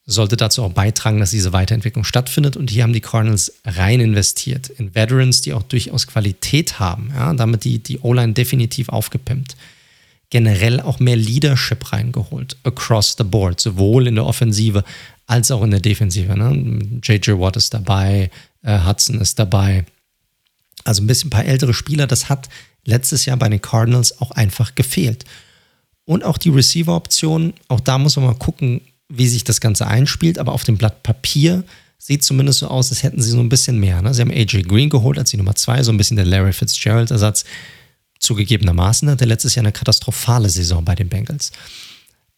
sollte 0.06 0.38
dazu 0.38 0.63
auch 0.63 0.71
beitragen, 0.71 1.19
dass 1.19 1.32
diese 1.32 1.53
Weiterentwicklung 1.53 2.03
stattfindet. 2.03 2.58
Und 2.58 2.69
hier 2.69 2.84
haben 2.84 2.93
die 2.93 3.01
Cardinals 3.01 3.53
rein 3.65 3.99
investiert 3.99 4.69
in 4.69 4.95
Veterans, 4.95 5.41
die 5.41 5.53
auch 5.53 5.63
durchaus 5.63 6.08
Qualität 6.08 6.79
haben. 6.79 7.12
Ja, 7.15 7.34
damit 7.34 7.63
die, 7.63 7.79
die 7.79 7.99
O-Line 7.99 8.34
definitiv 8.34 8.89
aufgepimpt. 8.89 9.56
Generell 10.29 10.79
auch 10.79 10.99
mehr 10.99 11.15
Leadership 11.15 11.91
reingeholt, 11.93 12.58
across 12.63 13.15
the 13.17 13.23
board, 13.23 13.62
sowohl 13.62 14.08
in 14.08 14.15
der 14.15 14.25
Offensive 14.25 14.84
als 15.27 15.51
auch 15.51 15.63
in 15.63 15.71
der 15.71 15.79
Defensive. 15.79 16.36
Ne? 16.36 16.79
J.J. 17.03 17.39
Watt 17.39 17.56
ist 17.56 17.73
dabei, 17.73 18.29
äh, 18.63 18.79
Hudson 18.79 19.21
ist 19.21 19.39
dabei. 19.39 19.86
Also 20.84 21.01
ein 21.01 21.08
bisschen 21.08 21.27
ein 21.27 21.32
paar 21.32 21.45
ältere 21.45 21.73
Spieler, 21.73 22.08
das 22.08 22.29
hat 22.29 22.49
letztes 22.84 23.25
Jahr 23.25 23.38
bei 23.38 23.47
den 23.47 23.62
Cardinals 23.62 24.19
auch 24.19 24.32
einfach 24.32 24.75
gefehlt. 24.75 25.23
Und 26.05 26.23
auch 26.23 26.37
die 26.37 26.49
Receiver-Option, 26.49 27.53
auch 27.67 27.79
da 27.79 27.97
muss 27.97 28.15
man 28.17 28.25
mal 28.25 28.35
gucken, 28.35 28.81
wie 29.09 29.27
sich 29.27 29.43
das 29.43 29.61
Ganze 29.61 29.87
einspielt, 29.87 30.39
aber 30.39 30.51
auf 30.51 30.63
dem 30.63 30.77
Blatt 30.77 31.03
Papier 31.03 31.63
sieht 31.97 32.23
zumindest 32.23 32.59
so 32.59 32.67
aus, 32.67 32.89
als 32.89 33.03
hätten 33.03 33.21
sie 33.21 33.29
so 33.29 33.39
ein 33.39 33.47
bisschen 33.47 33.79
mehr. 33.79 34.01
Ne? 34.01 34.13
Sie 34.13 34.21
haben 34.21 34.31
AJ 34.31 34.63
Green 34.63 34.89
geholt 34.89 35.17
als 35.17 35.29
die 35.29 35.37
Nummer 35.37 35.55
zwei, 35.55 35.81
so 35.83 35.91
ein 35.91 35.97
bisschen 35.97 36.17
der 36.17 36.25
Larry 36.25 36.51
Fitzgerald-Ersatz. 36.51 37.45
Zugegebenermaßen 38.19 39.09
hatte 39.09 39.25
letztes 39.25 39.55
Jahr 39.55 39.63
eine 39.63 39.71
katastrophale 39.71 40.49
Saison 40.49 40.83
bei 40.83 40.95
den 40.95 41.07
Bengals. 41.09 41.51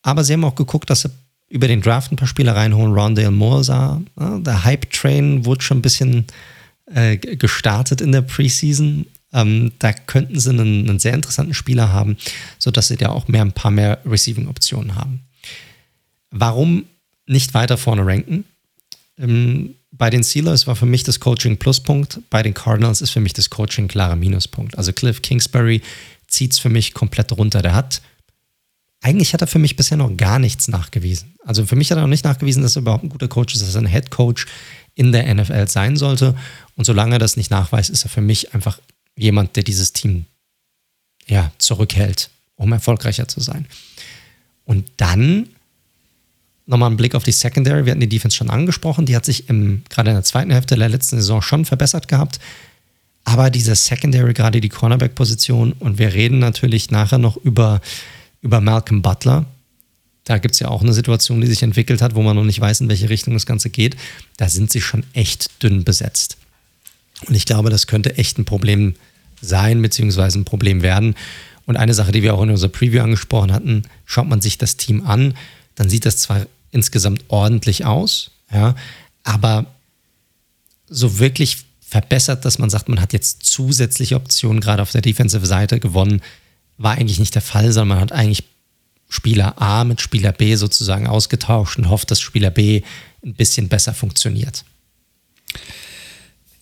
Aber 0.04 0.24
sie 0.24 0.34
haben 0.34 0.44
auch 0.44 0.56
geguckt, 0.56 0.90
dass 0.90 1.02
sie 1.02 1.10
über 1.50 1.68
den 1.68 1.82
Draft 1.82 2.12
ein 2.12 2.16
paar 2.16 2.28
Spieler 2.28 2.56
reinholen. 2.56 2.94
Rondale 2.94 3.32
Moore 3.32 3.64
sah, 3.64 4.02
ne? 4.16 4.42
der 4.46 4.64
Hype-Train 4.66 5.46
wurde 5.46 5.64
schon 5.64 5.80
ein 5.80 5.84
bisschen 5.84 6.26
äh, 6.86 7.18
gestartet 7.18 8.02
in 8.02 8.12
der 8.12 8.22
Preseason. 8.22 9.08
Ähm, 9.36 9.74
da 9.80 9.92
könnten 9.92 10.40
sie 10.40 10.50
einen, 10.50 10.90
einen, 10.90 11.00
sehr 11.00 11.14
interessanten 11.14 11.54
Spieler 11.54 11.92
haben, 11.92 12.16
sodass 12.58 12.88
sie 12.88 12.96
da 12.96 13.10
auch 13.10 13.28
mehr, 13.28 13.42
ein 13.42 13.52
paar 13.52 13.70
mehr 13.70 14.00
Receiving-Optionen 14.06 14.96
haben. 14.96 15.26
Warum 16.32 16.86
nicht 17.28 17.54
weiter 17.54 17.78
vorne 17.78 18.06
ranken? 18.06 18.46
Ähm, 19.20 19.76
bei 19.92 20.10
den 20.10 20.24
Steelers 20.24 20.68
war 20.68 20.78
für 20.78 20.86
mich 20.86 21.04
das 21.04 21.20
Coaching 21.20 21.58
Pluspunkt, 21.58 22.20
bei 22.30 22.44
den 22.44 22.54
Cardinals 22.54 23.02
ist 23.02 23.12
für 23.12 23.20
mich 23.20 23.34
das 23.34 23.50
Coaching 23.50 23.90
klarer 23.90 24.16
Minuspunkt. 24.16 24.78
Also 24.78 24.94
Cliff 24.94 25.22
Kingsbury 25.22 25.82
zieht 26.28 26.54
es 26.54 26.60
für 26.60 26.70
mich 26.70 26.94
komplett 26.94 27.34
runter. 27.34 27.62
Der 27.62 27.76
hat, 27.76 28.02
eigentlich 29.02 29.34
hat 29.34 29.42
er 29.42 29.48
für 29.48 29.60
mich 29.60 29.76
bisher 29.76 29.98
noch 29.98 30.16
gar 30.16 30.40
nichts 30.40 30.70
nachgewiesen. 30.70 31.36
Also 31.44 31.66
für 31.66 31.76
mich 31.76 31.92
hat 31.92 31.98
er 31.98 32.02
noch 32.02 32.10
nicht 32.10 32.24
nachgewiesen, 32.24 32.64
dass 32.64 32.78
er 32.78 32.84
überhaupt 32.84 33.04
ein 33.04 33.10
guter 33.10 33.28
Coach 33.28 33.54
ist, 33.54 33.62
dass 33.62 33.76
er 33.76 33.82
ein 33.82 33.88
Head 33.88 34.12
Coach 34.12 34.46
in 34.96 35.12
der 35.12 35.34
NFL 35.34 35.68
sein 35.68 35.98
sollte. 35.98 36.36
Und 36.76 36.86
solange 36.86 37.16
er 37.16 37.20
das 37.20 37.36
nicht 37.36 37.52
nachweist, 37.52 37.90
ist 37.90 38.06
er 38.06 38.10
für 38.10 38.22
mich 38.22 38.54
einfach 38.54 38.80
jemand, 39.16 39.56
der 39.56 39.64
dieses 39.64 39.94
Team 39.94 40.26
ja, 41.28 41.52
zurückhält, 41.58 42.30
um 42.56 42.72
erfolgreicher 42.72 43.28
zu 43.28 43.40
sein. 43.40 43.68
Und 44.66 44.90
dann 44.98 45.50
nochmal 46.66 46.90
ein 46.90 46.98
Blick 46.98 47.16
auf 47.16 47.24
die 47.24 47.32
Secondary. 47.32 47.86
Wir 47.86 47.92
hatten 47.92 48.02
die 48.02 48.10
Defense 48.10 48.36
schon 48.36 48.50
angesprochen. 48.50 49.06
Die 49.06 49.16
hat 49.16 49.26
sich 49.26 49.50
im, 49.50 49.84
gerade 49.90 50.10
in 50.10 50.16
der 50.16 50.24
zweiten 50.24 50.52
Hälfte 50.52 50.76
der 50.76 50.90
letzten 50.90 51.18
Saison 51.18 51.42
schon 51.42 51.66
verbessert 51.66 52.08
gehabt. 52.08 52.40
Aber 53.24 53.50
diese 53.50 53.76
Secondary, 53.76 54.34
gerade 54.34 54.62
die 54.62 54.70
Cornerback-Position, 54.70 55.74
und 55.74 55.98
wir 55.98 56.14
reden 56.14 56.40
natürlich 56.40 56.92
nachher 56.92 57.18
noch 57.18 57.38
über, 57.38 57.82
über 58.42 58.62
Malcolm 58.62 59.02
Butler. 59.02 59.46
Da 60.26 60.38
gibt 60.38 60.56
es 60.56 60.60
ja 60.60 60.70
auch 60.70 60.82
eine 60.82 60.94
Situation, 60.94 61.42
die 61.42 61.48
sich 61.48 61.64
entwickelt 61.64 62.02
hat, 62.02 62.16
wo 62.16 62.22
man 62.22 62.36
noch 62.36 62.44
nicht 62.44 62.60
weiß, 62.60 62.82
in 62.82 62.90
welche 62.90 63.10
Richtung 63.10 63.34
das 63.34 63.46
Ganze 63.46 63.70
geht. 63.70 63.96
Da 64.38 64.50
sind 64.50 64.72
sie 64.72 64.82
schon 64.82 65.04
echt 65.14 65.62
dünn 65.62 65.84
besetzt. 65.84 66.38
Und 67.28 67.36
ich 67.36 67.46
glaube, 67.46 67.70
das 67.70 67.88
könnte 67.88 68.18
echt 68.18 68.38
ein 68.38 68.46
Problem 68.46 68.96
sein, 69.42 69.82
beziehungsweise 69.82 70.40
ein 70.40 70.46
Problem 70.46 70.82
werden. 70.82 71.16
Und 71.66 71.78
eine 71.78 71.94
Sache, 71.94 72.12
die 72.12 72.22
wir 72.22 72.34
auch 72.34 72.44
in 72.44 72.50
unserer 72.50 72.70
Preview 72.70 73.02
angesprochen 73.02 73.52
hatten, 73.52 73.84
schaut 74.06 74.28
man 74.28 74.42
sich 74.42 74.58
das 74.58 74.78
Team 74.78 75.06
an, 75.06 75.36
dann 75.76 75.90
sieht 75.90 76.06
das 76.06 76.18
zwar 76.18 76.46
insgesamt 76.72 77.26
ordentlich 77.28 77.86
aus, 77.86 78.32
ja, 78.52 78.76
aber 79.24 79.66
so 80.88 81.20
wirklich 81.20 81.66
verbessert, 81.82 82.46
dass 82.46 82.60
man 82.60 82.70
sagt, 82.70 82.90
man 82.90 83.02
hat 83.02 83.14
jetzt 83.14 83.44
zusätzliche 83.44 84.16
Optionen 84.16 84.62
gerade 84.62 84.82
auf 84.82 84.92
der 84.92 85.02
Defensive-Seite 85.02 85.80
gewonnen, 85.80 86.22
war 86.78 86.94
eigentlich 86.94 87.20
nicht 87.20 87.34
der 87.34 87.42
Fall, 87.42 87.72
sondern 87.72 87.98
man 87.98 88.00
hat 88.00 88.12
eigentlich 88.12 88.44
Spieler 89.10 89.62
A 89.62 89.84
mit 89.84 90.02
Spieler 90.02 90.32
B 90.32 90.56
sozusagen 90.56 91.08
ausgetauscht 91.08 91.78
und 91.78 91.90
hofft, 91.90 92.12
dass 92.12 92.20
Spieler 92.20 92.52
B 92.52 92.82
ein 93.24 93.34
bisschen 93.34 93.70
besser 93.70 93.94
funktioniert. 93.94 94.66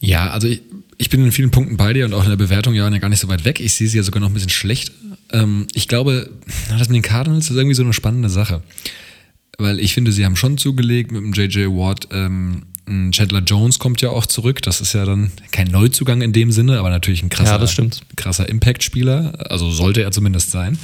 Ja, 0.03 0.31
also 0.31 0.49
ich, 0.49 0.61
ich, 0.97 1.09
bin 1.09 1.23
in 1.23 1.31
vielen 1.31 1.49
Punkten 1.49 1.77
bei 1.77 1.93
dir 1.93 2.03
und 2.03 2.13
auch 2.13 2.23
in 2.23 2.29
der 2.29 2.35
Bewertung 2.35 2.73
ja 2.73 2.89
gar 2.89 3.07
nicht 3.07 3.21
so 3.21 3.29
weit 3.29 3.45
weg. 3.45 3.61
Ich 3.61 3.71
sehe 3.73 3.87
sie 3.87 3.95
ja 3.95 4.03
sogar 4.03 4.19
noch 4.19 4.27
ein 4.27 4.33
bisschen 4.33 4.49
schlecht. 4.49 4.91
Ähm, 5.31 5.65
ich 5.73 5.87
glaube, 5.87 6.29
das 6.67 6.89
mit 6.89 6.95
den 6.97 7.01
Cardinals 7.01 7.49
ist 7.49 7.55
irgendwie 7.55 7.73
so 7.73 7.83
eine 7.83 7.93
spannende 7.93 8.27
Sache. 8.27 8.61
Weil 9.57 9.79
ich 9.79 9.93
finde, 9.93 10.11
sie 10.11 10.25
haben 10.25 10.35
schon 10.35 10.57
zugelegt 10.57 11.13
mit 11.13 11.21
dem 11.21 11.31
JJ 11.31 11.67
Watt. 11.67 12.09
Ähm, 12.11 12.63
Chandler 13.11 13.39
Jones 13.39 13.79
kommt 13.79 14.01
ja 14.01 14.09
auch 14.09 14.25
zurück. 14.25 14.61
Das 14.61 14.81
ist 14.81 14.91
ja 14.91 15.05
dann 15.05 15.31
kein 15.53 15.69
Neuzugang 15.69 16.21
in 16.21 16.33
dem 16.33 16.51
Sinne, 16.51 16.79
aber 16.79 16.89
natürlich 16.89 17.23
ein 17.23 17.29
krasser, 17.29 17.63
ja, 17.63 17.89
krasser 18.17 18.49
Impact-Spieler. 18.49 19.49
Also 19.51 19.71
sollte 19.71 20.01
er 20.01 20.11
zumindest 20.11 20.51
sein. 20.51 20.77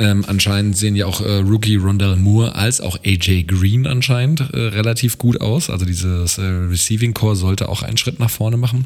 Ähm, 0.00 0.24
anscheinend 0.28 0.76
sehen 0.76 0.94
ja 0.94 1.06
auch 1.06 1.20
äh, 1.20 1.38
Rookie 1.38 1.74
Rondell 1.74 2.14
Moore 2.16 2.54
als 2.54 2.80
auch 2.80 2.98
AJ 3.04 3.44
Green 3.44 3.86
anscheinend 3.86 4.40
äh, 4.52 4.56
relativ 4.56 5.18
gut 5.18 5.40
aus. 5.40 5.70
Also 5.70 5.84
dieses 5.84 6.38
äh, 6.38 6.42
Receiving 6.42 7.14
Core 7.14 7.34
sollte 7.34 7.68
auch 7.68 7.82
einen 7.82 7.96
Schritt 7.96 8.20
nach 8.20 8.30
vorne 8.30 8.56
machen. 8.56 8.84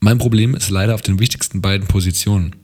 Mein 0.00 0.18
Problem 0.18 0.54
ist 0.54 0.70
leider 0.70 0.94
auf 0.94 1.02
den 1.02 1.18
wichtigsten 1.18 1.62
beiden 1.62 1.86
Positionen. 1.86 2.54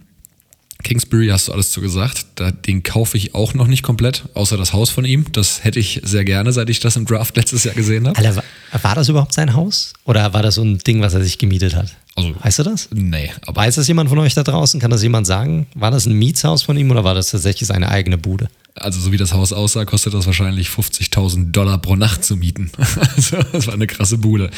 Kingsbury 0.83 1.29
hast 1.29 1.49
du 1.49 1.53
alles 1.53 1.71
zu 1.71 1.81
gesagt. 1.81 2.27
Da, 2.35 2.51
den 2.51 2.83
kaufe 2.83 3.17
ich 3.17 3.35
auch 3.35 3.55
noch 3.55 3.67
nicht 3.67 3.83
komplett, 3.83 4.25
außer 4.35 4.57
das 4.57 4.73
Haus 4.73 4.91
von 4.91 5.05
ihm. 5.05 5.25
Das 5.33 5.65
hätte 5.65 5.81
ich 5.81 6.01
sehr 6.05 6.25
gerne, 6.25 6.53
seit 6.53 6.69
ich 6.71 6.81
das 6.81 6.97
im 6.97 7.07
Draft 7.07 7.37
letztes 7.37 7.65
Jahr 7.65 7.75
gesehen 7.75 8.07
habe. 8.07 8.19
Alter, 8.19 8.37
war, 8.37 8.45
war 8.83 8.95
das 8.95 9.09
überhaupt 9.09 9.33
sein 9.33 9.55
Haus? 9.55 9.95
Oder 10.05 10.33
war 10.33 10.43
das 10.43 10.57
so 10.57 10.63
ein 10.63 10.79
Ding, 10.79 11.01
was 11.01 11.15
er 11.15 11.23
sich 11.23 11.39
gemietet 11.39 11.75
hat? 11.75 11.95
Also, 12.17 12.35
weißt 12.43 12.59
du 12.59 12.63
das? 12.65 12.89
Nee, 12.93 13.31
aber 13.47 13.61
Weiß 13.61 13.77
das 13.77 13.89
jemand 13.89 14.09
von 14.09 14.19
euch 14.19 14.35
da 14.35 14.43
draußen? 14.43 14.81
Kann 14.81 14.91
das 14.91 15.03
jemand 15.03 15.27
sagen? 15.27 15.67
War 15.75 15.91
das 15.91 16.07
ein 16.07 16.15
Mietshaus 16.15 16.63
von 16.63 16.77
ihm 16.77 16.91
oder 16.91 17.05
war 17.05 17.15
das 17.15 17.31
tatsächlich 17.31 17.69
seine 17.69 17.89
eigene 17.89 18.19
Bude? 18.19 18.49
also 18.79 19.01
so 19.01 19.13
wie 19.13 19.17
das 19.17 19.33
Haus 19.33 19.53
aussah, 19.53 19.85
kostet 19.85 20.15
das 20.15 20.27
wahrscheinlich 20.27 20.69
50.000 20.69 21.51
Dollar 21.51 21.79
pro 21.79 21.97
Nacht 21.97 22.25
zu 22.25 22.37
mieten. 22.37 22.71
Also 23.17 23.39
das 23.53 23.67
war 23.67 23.75
eine 23.75 23.87
krasse 23.87 24.19
Bude. 24.19 24.51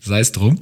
Sei 0.00 0.20
es 0.20 0.32
drum. 0.32 0.58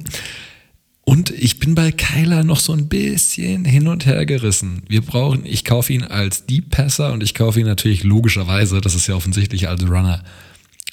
Und 1.03 1.29
ich 1.31 1.59
bin 1.59 1.75
bei 1.75 1.91
Kyler 1.91 2.43
noch 2.43 2.59
so 2.59 2.73
ein 2.73 2.89
bisschen 2.89 3.63
hin 3.63 3.87
und 3.87 4.05
her 4.05 4.25
gerissen. 4.25 4.83
Wir 4.89 5.01
brauchen, 5.01 5.45
ich 5.45 5.63
kaufe 5.63 5.93
ihn 5.93 6.03
als 6.03 6.45
Deep 6.45 6.69
Passer 6.69 7.13
und 7.13 7.23
ich 7.23 7.33
kaufe 7.33 7.59
ihn 7.59 7.65
natürlich 7.65 8.03
logischerweise, 8.03 8.81
das 8.81 8.93
ist 8.93 9.07
ja 9.07 9.15
offensichtlich 9.15 9.69
als 9.69 9.83
Runner. 9.83 10.23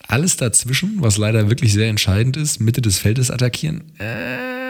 Alles 0.06 0.36
dazwischen, 0.36 0.98
was 0.98 1.16
leider 1.16 1.48
wirklich 1.48 1.72
sehr 1.72 1.88
entscheidend 1.88 2.36
ist, 2.36 2.60
Mitte 2.60 2.80
des 2.80 2.98
Feldes 2.98 3.30
attackieren, 3.30 3.82
äh, 3.98 4.63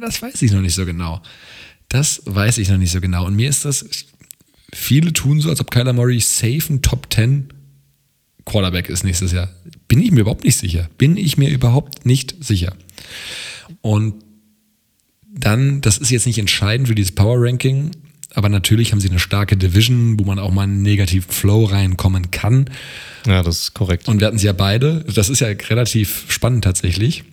das 0.00 0.20
weiß 0.22 0.42
ich 0.42 0.52
noch 0.52 0.60
nicht 0.60 0.74
so 0.74 0.84
genau. 0.86 1.22
Das 1.88 2.22
weiß 2.24 2.58
ich 2.58 2.68
noch 2.68 2.78
nicht 2.78 2.92
so 2.92 3.00
genau. 3.00 3.26
Und 3.26 3.36
mir 3.36 3.48
ist 3.48 3.64
das, 3.64 3.84
viele 4.72 5.12
tun 5.12 5.40
so, 5.40 5.50
als 5.50 5.60
ob 5.60 5.70
Kyler 5.70 5.92
Murray 5.92 6.20
safe 6.20 6.72
ein 6.72 6.82
Top 6.82 7.12
10 7.12 7.48
Quarterback 8.44 8.88
ist 8.88 9.04
nächstes 9.04 9.32
Jahr. 9.32 9.48
Bin 9.88 10.00
ich 10.00 10.10
mir 10.10 10.20
überhaupt 10.20 10.44
nicht 10.44 10.56
sicher. 10.56 10.88
Bin 10.98 11.16
ich 11.16 11.38
mir 11.38 11.50
überhaupt 11.50 12.04
nicht 12.04 12.36
sicher. 12.40 12.74
Und 13.80 14.22
dann, 15.30 15.80
das 15.80 15.98
ist 15.98 16.10
jetzt 16.10 16.26
nicht 16.26 16.38
entscheidend 16.38 16.88
für 16.88 16.94
dieses 16.94 17.12
Power 17.12 17.36
Ranking, 17.38 17.90
aber 18.34 18.48
natürlich 18.48 18.92
haben 18.92 19.00
sie 19.00 19.08
eine 19.08 19.18
starke 19.18 19.56
Division, 19.56 20.18
wo 20.18 20.24
man 20.24 20.38
auch 20.38 20.50
mal 20.50 20.62
einen 20.62 20.82
negativen 20.82 21.30
Flow 21.30 21.64
reinkommen 21.64 22.30
kann. 22.30 22.70
Ja, 23.26 23.42
das 23.42 23.60
ist 23.60 23.74
korrekt. 23.74 24.08
Und 24.08 24.20
wir 24.20 24.26
hatten 24.26 24.38
sie 24.38 24.46
ja 24.46 24.52
beide, 24.52 25.04
das 25.14 25.28
ist 25.28 25.40
ja 25.40 25.48
relativ 25.48 26.26
spannend 26.28 26.64
tatsächlich. 26.64 27.24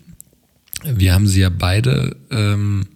Wir 0.84 1.14
haben 1.14 1.28
sie 1.28 1.42
ja 1.42 1.50
beide 1.50 2.16
ähm, 2.32 2.88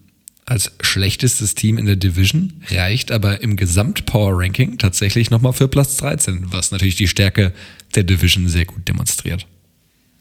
als 0.45 0.71
schlechtestes 0.81 1.55
Team 1.55 1.77
in 1.77 1.85
der 1.85 1.95
Division, 1.95 2.53
reicht 2.69 3.11
aber 3.11 3.41
im 3.41 3.55
Gesamt-Power-Ranking 3.55 4.77
tatsächlich 4.77 5.31
nochmal 5.31 5.53
für 5.53 5.67
Platz 5.67 5.97
13, 5.97 6.51
was 6.51 6.71
natürlich 6.71 6.95
die 6.95 7.07
Stärke 7.07 7.51
der 7.95 8.03
Division 8.03 8.47
sehr 8.47 8.65
gut 8.65 8.87
demonstriert. 8.87 9.47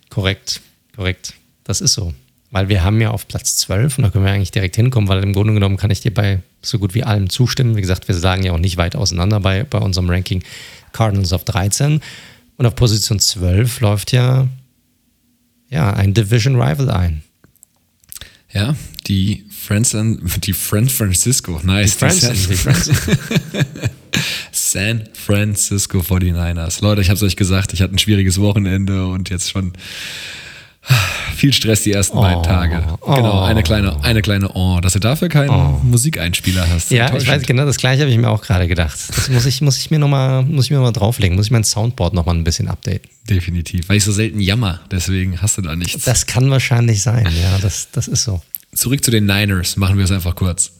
Korrekt, 0.08 0.60
korrekt. 0.94 1.34
Das 1.64 1.80
ist 1.80 1.94
so. 1.94 2.14
Weil 2.50 2.68
wir 2.68 2.84
haben 2.84 3.00
ja 3.00 3.10
auf 3.10 3.26
Platz 3.26 3.56
12 3.58 3.98
und 3.98 4.04
da 4.04 4.10
können 4.10 4.24
wir 4.24 4.32
eigentlich 4.32 4.52
direkt 4.52 4.76
hinkommen, 4.76 5.08
weil 5.08 5.22
im 5.22 5.32
Grunde 5.32 5.54
genommen 5.54 5.76
kann 5.76 5.90
ich 5.90 6.00
dir 6.00 6.14
bei 6.14 6.40
so 6.62 6.78
gut 6.78 6.94
wie 6.94 7.02
allem 7.02 7.28
zustimmen. 7.28 7.76
Wie 7.76 7.80
gesagt, 7.80 8.06
wir 8.06 8.14
sagen 8.14 8.44
ja 8.44 8.52
auch 8.52 8.58
nicht 8.58 8.76
weit 8.76 8.96
auseinander 8.96 9.40
bei, 9.40 9.64
bei 9.64 9.78
unserem 9.78 10.08
Ranking. 10.08 10.42
Cardinals 10.92 11.32
auf 11.32 11.44
13 11.44 12.00
und 12.56 12.66
auf 12.66 12.76
Position 12.76 13.18
12 13.18 13.80
läuft 13.80 14.12
ja, 14.12 14.48
ja 15.68 15.92
ein 15.92 16.14
Division 16.14 16.54
Rival 16.54 16.90
ein. 16.90 17.22
Ja, 18.54 18.76
die 19.08 19.44
Friends, 19.50 19.96
die 20.38 20.52
San 20.52 20.88
Francisco, 20.88 21.60
nice. 21.64 21.96
Die 21.96 22.46
die 22.48 22.54
Friends. 22.54 22.90
San 24.52 25.08
Francisco 25.12 25.98
49ers. 25.98 26.80
Leute, 26.80 27.00
ich 27.00 27.08
habe 27.08 27.16
es 27.16 27.22
euch 27.24 27.34
gesagt, 27.34 27.72
ich 27.72 27.82
hatte 27.82 27.94
ein 27.94 27.98
schwieriges 27.98 28.40
Wochenende 28.40 29.08
und 29.08 29.28
jetzt 29.28 29.50
schon 29.50 29.72
viel 31.36 31.52
Stress 31.52 31.82
die 31.82 31.92
ersten 31.92 32.16
Oh, 32.18 32.22
beiden 32.22 32.42
Tage. 32.42 32.84
Genau, 33.00 33.42
eine 33.42 33.62
kleine, 33.62 34.02
eine 34.04 34.22
kleine 34.22 34.50
Oh, 34.54 34.78
dass 34.80 34.92
du 34.92 34.98
dafür 34.98 35.28
keinen 35.28 35.50
Oh. 35.50 35.80
Musikeinspieler 35.82 36.68
hast. 36.70 36.90
Ja, 36.90 37.14
ich 37.16 37.26
weiß, 37.26 37.42
genau 37.42 37.64
das 37.64 37.76
gleiche 37.76 38.02
habe 38.02 38.10
ich 38.10 38.18
mir 38.18 38.28
auch 38.30 38.42
gerade 38.42 38.68
gedacht. 38.68 38.98
Das 39.08 39.28
muss 39.28 39.46
ich, 39.46 39.60
muss 39.60 39.78
ich 39.78 39.90
mir 39.90 39.98
nochmal, 39.98 40.42
muss 40.42 40.66
ich 40.66 40.70
mir 40.70 40.76
noch 40.76 40.84
mal 40.84 40.92
drauflegen, 40.92 41.36
muss 41.36 41.46
ich 41.46 41.52
mein 41.52 41.64
Soundboard 41.64 42.14
nochmal 42.14 42.34
ein 42.34 42.44
bisschen 42.44 42.68
updaten. 42.68 43.08
Definitiv, 43.28 43.88
weil 43.88 43.96
ich 43.96 44.04
so 44.04 44.12
selten 44.12 44.40
jammer, 44.40 44.80
deswegen 44.90 45.40
hast 45.40 45.58
du 45.58 45.62
da 45.62 45.74
nichts. 45.74 46.04
Das 46.04 46.26
kann 46.26 46.50
wahrscheinlich 46.50 47.02
sein, 47.02 47.26
ja, 47.42 47.58
das, 47.60 47.88
das 47.92 48.08
ist 48.08 48.24
so. 48.24 48.42
Zurück 48.74 49.02
zu 49.04 49.10
den 49.10 49.26
Niners, 49.26 49.76
machen 49.76 49.96
wir 49.98 50.04
es 50.04 50.10
einfach 50.10 50.34
kurz. 50.34 50.72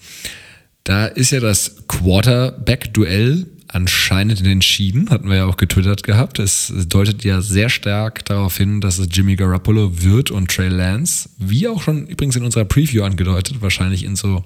Da 0.84 1.06
ist 1.06 1.30
ja 1.30 1.40
das 1.40 1.76
Quarterback-Duell 1.88 3.46
anscheinend 3.74 4.44
entschieden, 4.46 5.10
hatten 5.10 5.28
wir 5.28 5.37
ja 5.37 5.44
auch 5.46 5.56
getwittert 5.56 6.02
gehabt. 6.02 6.38
Es 6.38 6.72
deutet 6.88 7.24
ja 7.24 7.40
sehr 7.40 7.68
stark 7.68 8.24
darauf 8.24 8.56
hin, 8.56 8.80
dass 8.80 8.98
es 8.98 9.08
Jimmy 9.10 9.37
Garoppolo 9.37 10.02
wird 10.02 10.30
und 10.30 10.50
Trey 10.50 10.68
Lance, 10.68 11.28
wie 11.38 11.66
auch 11.68 11.82
schon 11.82 12.06
übrigens 12.06 12.37
in 12.37 12.44
unserer 12.44 12.64
Preview 12.64 13.02
angedeutet, 13.02 13.60
wahrscheinlich 13.60 14.04
in 14.04 14.16
so 14.16 14.44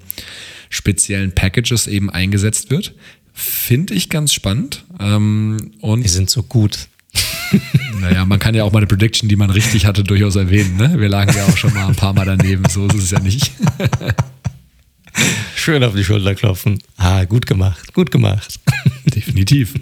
speziellen 0.69 1.33
Packages 1.33 1.87
eben 1.87 2.09
eingesetzt 2.09 2.71
wird. 2.71 2.95
Finde 3.33 3.93
ich 3.93 4.09
ganz 4.09 4.33
spannend. 4.33 4.83
Ähm, 4.99 5.71
und 5.79 6.03
Die 6.03 6.09
sind 6.09 6.29
so 6.29 6.43
gut. 6.43 6.87
naja, 8.01 8.25
man 8.25 8.39
kann 8.39 8.55
ja 8.55 8.63
auch 8.63 8.71
mal 8.71 8.79
eine 8.79 8.87
Prediction, 8.87 9.29
die 9.29 9.35
man 9.35 9.49
richtig 9.49 9.85
hatte, 9.85 10.03
durchaus 10.03 10.35
erwähnen. 10.35 10.75
Ne? 10.77 10.99
Wir 10.99 11.09
lagen 11.09 11.35
ja 11.35 11.45
auch 11.45 11.57
schon 11.57 11.73
mal 11.73 11.87
ein 11.87 11.95
paar 11.95 12.13
Mal 12.13 12.25
daneben, 12.25 12.63
so 12.69 12.87
ist 12.87 12.95
es 12.95 13.11
ja 13.11 13.19
nicht. 13.19 13.51
Schön 15.55 15.83
auf 15.83 15.95
die 15.95 16.03
Schulter 16.03 16.35
klopfen. 16.35 16.79
Ah, 16.97 17.25
gut 17.25 17.45
gemacht, 17.45 17.93
gut 17.93 18.11
gemacht. 18.11 18.59
Definitiv. 19.05 19.73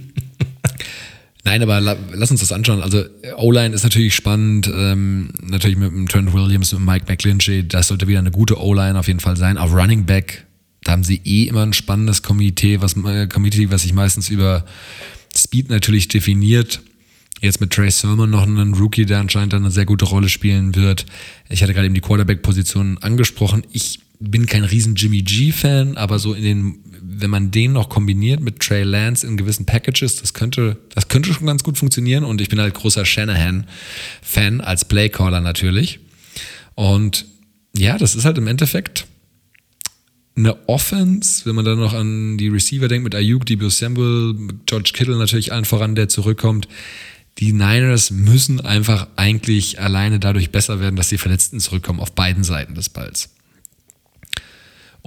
Nein, 1.44 1.62
aber 1.64 1.80
la 1.80 1.96
lass 2.12 2.30
uns 2.30 2.42
das 2.42 2.52
anschauen. 2.52 2.82
Also 2.82 3.06
O-Line 3.38 3.74
ist 3.74 3.84
natürlich 3.84 4.14
spannend, 4.14 4.70
ähm, 4.74 5.30
natürlich 5.42 5.78
mit 5.78 5.92
dem 5.92 6.08
Trent 6.10 6.34
Williams, 6.34 6.74
mit 6.74 6.82
Mike 6.82 7.06
McClinchy, 7.08 7.66
das 7.66 7.88
sollte 7.88 8.08
wieder 8.08 8.20
eine 8.20 8.32
gute 8.32 8.60
O-Line 8.62 9.00
auf 9.00 9.08
jeden 9.08 9.22
Fall 9.22 9.38
sein. 9.38 9.58
Auf 9.58 9.72
Running 9.74 10.06
Back, 10.06 10.46
da 10.84 10.92
haben 10.92 11.06
sie 11.06 11.22
eh 11.24 11.44
immer 11.44 11.64
ein 11.64 11.72
spannendes 11.72 12.22
Komitee, 12.22 12.82
was, 12.82 12.98
äh, 12.98 13.28
Committee, 13.28 13.72
was 13.72 13.84
sich 13.84 13.94
meistens 13.94 14.30
über 14.30 14.66
Speed 15.34 15.70
natürlich 15.70 16.10
definiert. 16.10 16.82
Jetzt 17.40 17.62
mit 17.62 17.72
Trey 17.72 17.92
Sermon 17.92 18.30
noch 18.30 18.44
einen 18.44 18.74
Rookie, 18.74 19.06
der 19.06 19.20
anscheinend 19.20 19.54
eine 19.54 19.72
sehr 19.72 19.86
gute 19.86 20.04
Rolle 20.04 20.28
spielen 20.28 20.76
wird. 20.76 21.06
Ich 21.48 21.64
hatte 21.64 21.74
gerade 21.74 21.86
eben 21.86 21.96
die 21.96 22.02
Quarterback-Position 22.02 22.98
angesprochen. 22.98 23.64
Ich 23.72 24.00
bin 24.20 24.46
kein 24.46 24.64
riesen 24.64 24.96
Jimmy 24.96 25.22
G-Fan, 25.22 25.98
aber 25.98 26.20
so 26.20 26.34
in 26.34 26.44
den, 26.44 26.80
wenn 27.02 27.30
man 27.30 27.52
den 27.52 27.74
noch 27.74 27.90
kombiniert 27.90 28.40
mit 28.40 28.60
Trey 28.60 28.84
Lance 28.84 29.26
in 29.26 29.38
gewissen 29.38 29.66
Packages, 29.66 30.18
das 30.18 30.34
könnte, 30.34 30.78
das 30.94 31.08
könnte 31.08 31.34
schon 31.34 31.48
ganz 31.48 31.64
gut 31.64 31.78
funktionieren. 31.78 32.24
Und 32.24 32.42
ich 32.42 32.50
bin 32.50 32.60
halt 32.60 32.74
großer 32.74 33.06
Shanahan-Fan 33.06 34.62
als 34.62 34.86
Playcaller 34.86 35.42
natürlich. 35.42 36.00
Und 36.76 37.26
ja, 37.76 37.98
das 37.98 38.16
ist 38.16 38.26
halt 38.26 38.38
im 38.38 38.48
Endeffekt 38.48 39.06
eine 40.36 40.68
Offense, 40.68 41.46
wenn 41.46 41.56
man 41.56 41.66
dann 41.66 41.80
noch 41.80 41.94
an 41.94 42.38
die 42.38 42.48
Receiver 42.48 42.88
denkt, 42.88 43.04
mit 43.04 43.16
Ayuk, 43.16 43.46
Debo 43.46 43.70
Samuel, 43.70 44.36
George 44.66 44.92
Kittle 44.94 45.18
natürlich 45.18 45.52
allen 45.52 45.66
voran, 45.66 45.96
der 45.96 46.10
zurückkommt. 46.10 46.68
Die 47.40 47.54
Niners 47.54 48.12
müssen 48.12 48.62
einfach 48.62 49.08
eigentlich 49.16 49.80
alleine 49.80 50.20
dadurch 50.20 50.52
besser 50.52 50.80
werden, 50.80 50.96
dass 50.96 51.10
die 51.10 51.18
Verletzten 51.18 51.60
zurückkommen 51.60 52.00
auf 52.00 52.14
beiden 52.14 52.44
Seiten 52.44 52.76
des 52.76 52.90
Balls. 52.90 53.30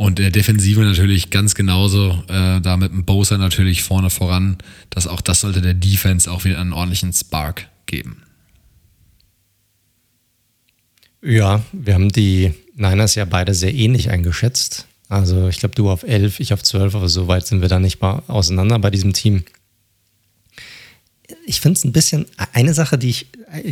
Und 0.00 0.18
der 0.18 0.30
Defensive 0.30 0.80
natürlich 0.80 1.28
ganz 1.28 1.54
genauso, 1.54 2.24
äh, 2.28 2.62
da 2.62 2.78
mit 2.78 2.90
dem 2.90 3.04
Bowser 3.04 3.36
natürlich 3.36 3.82
vorne 3.82 4.08
voran, 4.08 4.56
dass 4.88 5.06
auch 5.06 5.20
das 5.20 5.42
sollte 5.42 5.60
der 5.60 5.74
Defense 5.74 6.30
auch 6.30 6.46
wieder 6.46 6.58
einen 6.58 6.72
ordentlichen 6.72 7.12
Spark 7.12 7.68
geben. 7.84 8.22
Ja, 11.20 11.62
wir 11.72 11.92
haben 11.92 12.08
die 12.08 12.54
Niners 12.76 13.14
ja 13.14 13.26
beide 13.26 13.52
sehr 13.52 13.74
ähnlich 13.74 14.08
eingeschätzt. 14.08 14.86
Also 15.10 15.48
ich 15.48 15.58
glaube, 15.58 15.74
du 15.74 15.90
auf 15.90 16.02
11, 16.02 16.40
ich 16.40 16.54
auf 16.54 16.62
12, 16.62 16.94
aber 16.94 17.10
so 17.10 17.28
weit 17.28 17.46
sind 17.46 17.60
wir 17.60 17.68
da 17.68 17.78
nicht 17.78 18.00
mal 18.00 18.22
auseinander 18.26 18.78
bei 18.78 18.88
diesem 18.90 19.12
Team. 19.12 19.44
Ich 21.44 21.60
finde 21.60 21.76
es 21.76 21.84
ein 21.84 21.92
bisschen, 21.92 22.24
eine 22.54 22.72
Sache, 22.72 22.96
die 22.96 23.10
ich 23.10 23.26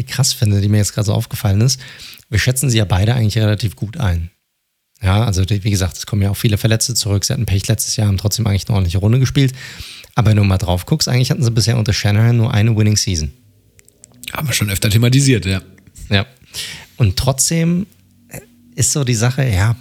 krass 0.06 0.34
finde, 0.34 0.60
die 0.60 0.68
mir 0.68 0.76
jetzt 0.76 0.92
gerade 0.92 1.06
so 1.06 1.14
aufgefallen 1.14 1.62
ist, 1.62 1.80
wir 2.28 2.38
schätzen 2.38 2.68
sie 2.68 2.76
ja 2.76 2.84
beide 2.84 3.14
eigentlich 3.14 3.38
relativ 3.38 3.76
gut 3.76 3.96
ein. 3.96 4.30
Ja, 5.00 5.24
also 5.24 5.44
die- 5.44 5.62
wie 5.64 5.70
gesagt, 5.70 5.96
es 5.96 6.06
kommen 6.06 6.22
ja 6.22 6.30
auch 6.30 6.37
viele 6.37 6.58
Verletzte 6.58 6.94
zurück. 6.94 7.24
Sie 7.24 7.32
hatten 7.32 7.46
Pech 7.46 7.68
letztes 7.68 7.96
Jahr, 7.96 8.08
haben 8.08 8.18
trotzdem 8.18 8.46
eigentlich 8.46 8.66
eine 8.68 8.74
ordentliche 8.74 8.98
Runde 8.98 9.18
gespielt. 9.20 9.52
Aber 10.14 10.30
wenn 10.30 10.37
du 10.37 10.44
mal 10.44 10.58
drauf 10.58 10.87
guckst, 10.87 11.08
eigentlich 11.08 11.30
hatten 11.30 11.44
sie 11.44 11.50
bisher 11.52 11.76
unter 11.78 11.92
Shanahan 11.92 12.37
nur 12.37 12.52
eine 12.52 12.77
Winning 12.77 12.96
Season. 12.96 13.31
Haben 14.33 14.48
wir 14.48 14.54
schon 14.54 14.68
öfter 14.70 14.90
thematisiert, 14.90 15.46
ja. 15.46 15.62
Ja. 16.10 16.27
Und 16.96 17.16
trotzdem 17.16 17.87
äh, 18.29 18.40
ist 18.75 18.92
so 18.92 19.04
die 19.04 19.14
Sache, 19.14 19.44
ja, 19.48 19.77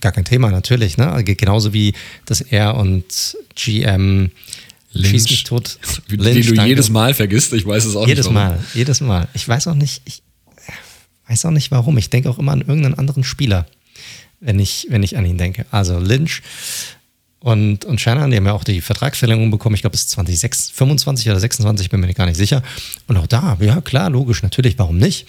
gar 0.00 0.12
kein 0.12 0.24
Thema, 0.24 0.50
natürlich, 0.50 0.96
ne? 0.96 1.22
Genauso 1.22 1.74
wie, 1.74 1.92
dass 2.24 2.40
er 2.40 2.76
und 2.76 3.36
GM 3.54 4.30
schießt 4.94 5.30
mich 5.30 5.44
tot. 5.44 5.78
Wie, 6.08 6.16
Lynch, 6.16 6.36
wie 6.36 6.42
du 6.48 6.54
danke. 6.54 6.70
jedes 6.70 6.88
Mal 6.88 7.12
vergisst, 7.12 7.52
ich 7.52 7.66
weiß 7.66 7.84
es 7.84 7.94
auch 7.94 8.08
Jedes 8.08 8.26
nicht. 8.26 8.34
warum. 8.34 8.56
Mal, 8.56 8.64
jedes 8.72 9.00
Mal. 9.02 9.28
Ich 9.34 9.46
weiß 9.46 9.66
auch 9.68 9.74
nicht, 9.74 10.00
ich 10.06 10.22
weiß 11.28 11.44
auch 11.44 11.50
nicht 11.50 11.70
warum. 11.70 11.98
Ich 11.98 12.08
denke 12.08 12.30
auch 12.30 12.38
immer 12.38 12.52
an 12.52 12.60
irgendeinen 12.60 12.94
anderen 12.94 13.24
Spieler, 13.24 13.66
wenn 14.42 14.58
ich, 14.58 14.86
wenn 14.90 15.02
ich 15.02 15.16
an 15.16 15.24
ihn 15.24 15.38
denke. 15.38 15.64
Also 15.70 15.98
Lynch 15.98 16.42
und, 17.40 17.84
und 17.84 18.00
Shannon, 18.00 18.30
die 18.30 18.36
haben 18.36 18.46
ja 18.46 18.52
auch 18.52 18.64
die 18.64 18.80
Vertragsverlängerung 18.80 19.50
bekommen. 19.50 19.74
Ich 19.74 19.80
glaube, 19.80 19.94
es 19.94 20.02
ist 20.02 20.10
2026 20.10 20.74
25 20.74 21.30
oder 21.30 21.40
26, 21.40 21.90
bin 21.90 22.00
mir 22.00 22.12
gar 22.14 22.26
nicht 22.26 22.36
sicher. 22.36 22.62
Und 23.08 23.16
auch 23.16 23.26
da, 23.26 23.56
ja 23.60 23.80
klar, 23.80 24.10
logisch, 24.10 24.42
natürlich, 24.42 24.78
warum 24.78 24.98
nicht? 24.98 25.26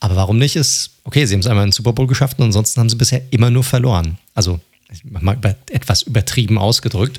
Aber 0.00 0.14
warum 0.14 0.38
nicht 0.38 0.54
ist, 0.54 0.90
okay, 1.04 1.26
sie 1.26 1.34
haben 1.34 1.40
es 1.40 1.46
einmal 1.46 1.64
in 1.64 1.70
den 1.70 1.72
Super 1.72 1.92
Bowl 1.92 2.06
geschafft 2.06 2.38
und 2.38 2.44
ansonsten 2.44 2.80
haben 2.80 2.88
sie 2.88 2.96
bisher 2.96 3.22
immer 3.30 3.50
nur 3.50 3.64
verloren. 3.64 4.18
Also, 4.34 4.60
mal 5.02 5.34
über, 5.34 5.56
etwas 5.70 6.02
übertrieben 6.02 6.58
ausgedrückt. 6.58 7.18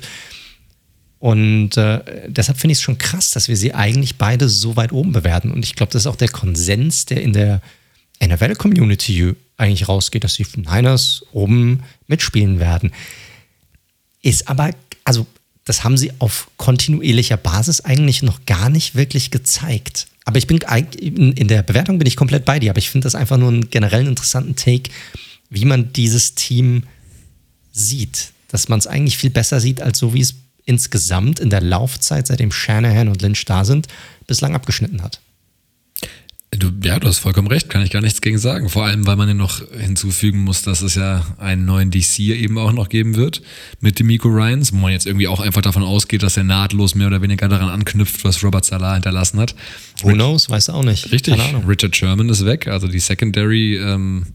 Und 1.18 1.76
äh, 1.76 2.00
deshalb 2.28 2.58
finde 2.58 2.72
ich 2.72 2.78
es 2.78 2.82
schon 2.82 2.96
krass, 2.96 3.30
dass 3.32 3.48
wir 3.48 3.56
sie 3.58 3.74
eigentlich 3.74 4.16
beide 4.16 4.48
so 4.48 4.76
weit 4.76 4.92
oben 4.92 5.12
bewerten. 5.12 5.52
Und 5.52 5.66
ich 5.66 5.76
glaube, 5.76 5.92
das 5.92 6.02
ist 6.02 6.06
auch 6.06 6.16
der 6.16 6.30
Konsens, 6.30 7.04
der 7.04 7.20
in 7.20 7.34
der 7.34 7.60
NFL-Community 8.24 9.34
eigentlich 9.60 9.88
rausgeht, 9.88 10.24
dass 10.24 10.34
die 10.34 10.46
Niners 10.56 11.24
oben 11.32 11.82
mitspielen 12.06 12.58
werden. 12.58 12.92
Ist 14.22 14.48
aber, 14.48 14.70
also 15.04 15.26
das 15.64 15.84
haben 15.84 15.96
sie 15.96 16.12
auf 16.18 16.48
kontinuierlicher 16.56 17.36
Basis 17.36 17.80
eigentlich 17.82 18.22
noch 18.22 18.44
gar 18.46 18.70
nicht 18.70 18.94
wirklich 18.94 19.30
gezeigt. 19.30 20.08
Aber 20.24 20.38
ich 20.38 20.46
bin 20.46 20.58
in 20.58 21.48
der 21.48 21.62
Bewertung 21.62 21.98
bin 21.98 22.06
ich 22.06 22.16
komplett 22.16 22.44
bei 22.44 22.58
dir, 22.58 22.70
aber 22.70 22.78
ich 22.78 22.90
finde 22.90 23.06
das 23.06 23.14
einfach 23.14 23.36
nur 23.36 23.48
einen 23.48 23.70
generell 23.70 24.06
interessanten 24.06 24.56
Take, 24.56 24.90
wie 25.48 25.64
man 25.64 25.92
dieses 25.92 26.34
Team 26.34 26.84
sieht. 27.72 28.32
Dass 28.48 28.68
man 28.68 28.78
es 28.78 28.86
eigentlich 28.86 29.18
viel 29.18 29.30
besser 29.30 29.60
sieht, 29.60 29.80
als 29.80 29.98
so 29.98 30.14
wie 30.14 30.20
es 30.20 30.34
insgesamt 30.64 31.40
in 31.40 31.50
der 31.50 31.60
Laufzeit, 31.60 32.26
seitdem 32.26 32.52
Shanahan 32.52 33.08
und 33.08 33.22
Lynch 33.22 33.44
da 33.44 33.64
sind, 33.64 33.88
bislang 34.26 34.54
abgeschnitten 34.54 35.02
hat. 35.02 35.20
Du, 36.52 36.68
ja, 36.82 36.98
du 36.98 37.06
hast 37.06 37.18
vollkommen 37.18 37.46
recht, 37.46 37.70
kann 37.70 37.82
ich 37.82 37.90
gar 37.90 38.02
nichts 38.02 38.20
gegen 38.20 38.38
sagen. 38.38 38.68
Vor 38.68 38.84
allem, 38.84 39.06
weil 39.06 39.14
man 39.14 39.28
ja 39.28 39.34
noch 39.34 39.62
hinzufügen 39.70 40.40
muss, 40.40 40.62
dass 40.62 40.82
es 40.82 40.96
ja 40.96 41.24
einen 41.38 41.64
neuen 41.64 41.92
DC 41.92 42.18
eben 42.18 42.58
auch 42.58 42.72
noch 42.72 42.88
geben 42.88 43.14
wird 43.14 43.40
mit 43.80 44.00
dem 44.00 44.08
Miko 44.08 44.28
Ryans, 44.28 44.72
wo 44.72 44.78
man 44.78 44.90
jetzt 44.90 45.06
irgendwie 45.06 45.28
auch 45.28 45.38
einfach 45.38 45.62
davon 45.62 45.84
ausgeht, 45.84 46.24
dass 46.24 46.36
er 46.36 46.42
nahtlos 46.42 46.96
mehr 46.96 47.06
oder 47.06 47.22
weniger 47.22 47.48
daran 47.48 47.68
anknüpft, 47.68 48.24
was 48.24 48.42
Robert 48.42 48.64
Salah 48.64 48.94
hinterlassen 48.94 49.38
hat. 49.38 49.54
Who 50.02 50.12
knows, 50.12 50.50
weißt 50.50 50.68
du 50.68 50.72
auch 50.72 50.82
nicht. 50.82 51.12
Richtig, 51.12 51.36
Richard 51.68 51.94
Sherman 51.94 52.28
ist 52.28 52.44
weg, 52.44 52.66
also 52.66 52.88
die 52.88 52.98
Secondary 52.98 53.76
ähm, 53.76 54.26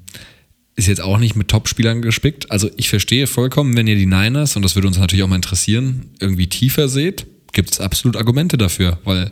ist 0.77 0.87
jetzt 0.87 1.01
auch 1.01 1.17
nicht 1.17 1.35
mit 1.35 1.49
Top-Spielern 1.49 2.01
gespickt. 2.01 2.49
Also 2.49 2.69
ich 2.77 2.87
verstehe 2.87 3.27
vollkommen, 3.27 3.75
wenn 3.75 3.87
ihr 3.87 3.95
die 3.95 4.05
Niners, 4.05 4.55
und 4.55 4.61
das 4.61 4.75
würde 4.75 4.87
uns 4.87 4.97
natürlich 4.97 5.23
auch 5.23 5.27
mal 5.27 5.35
interessieren, 5.35 6.05
irgendwie 6.21 6.47
tiefer 6.47 6.87
seht, 6.87 7.27
gibt 7.51 7.71
es 7.71 7.81
absolut 7.81 8.15
Argumente 8.15 8.57
dafür, 8.57 8.99
weil 9.03 9.31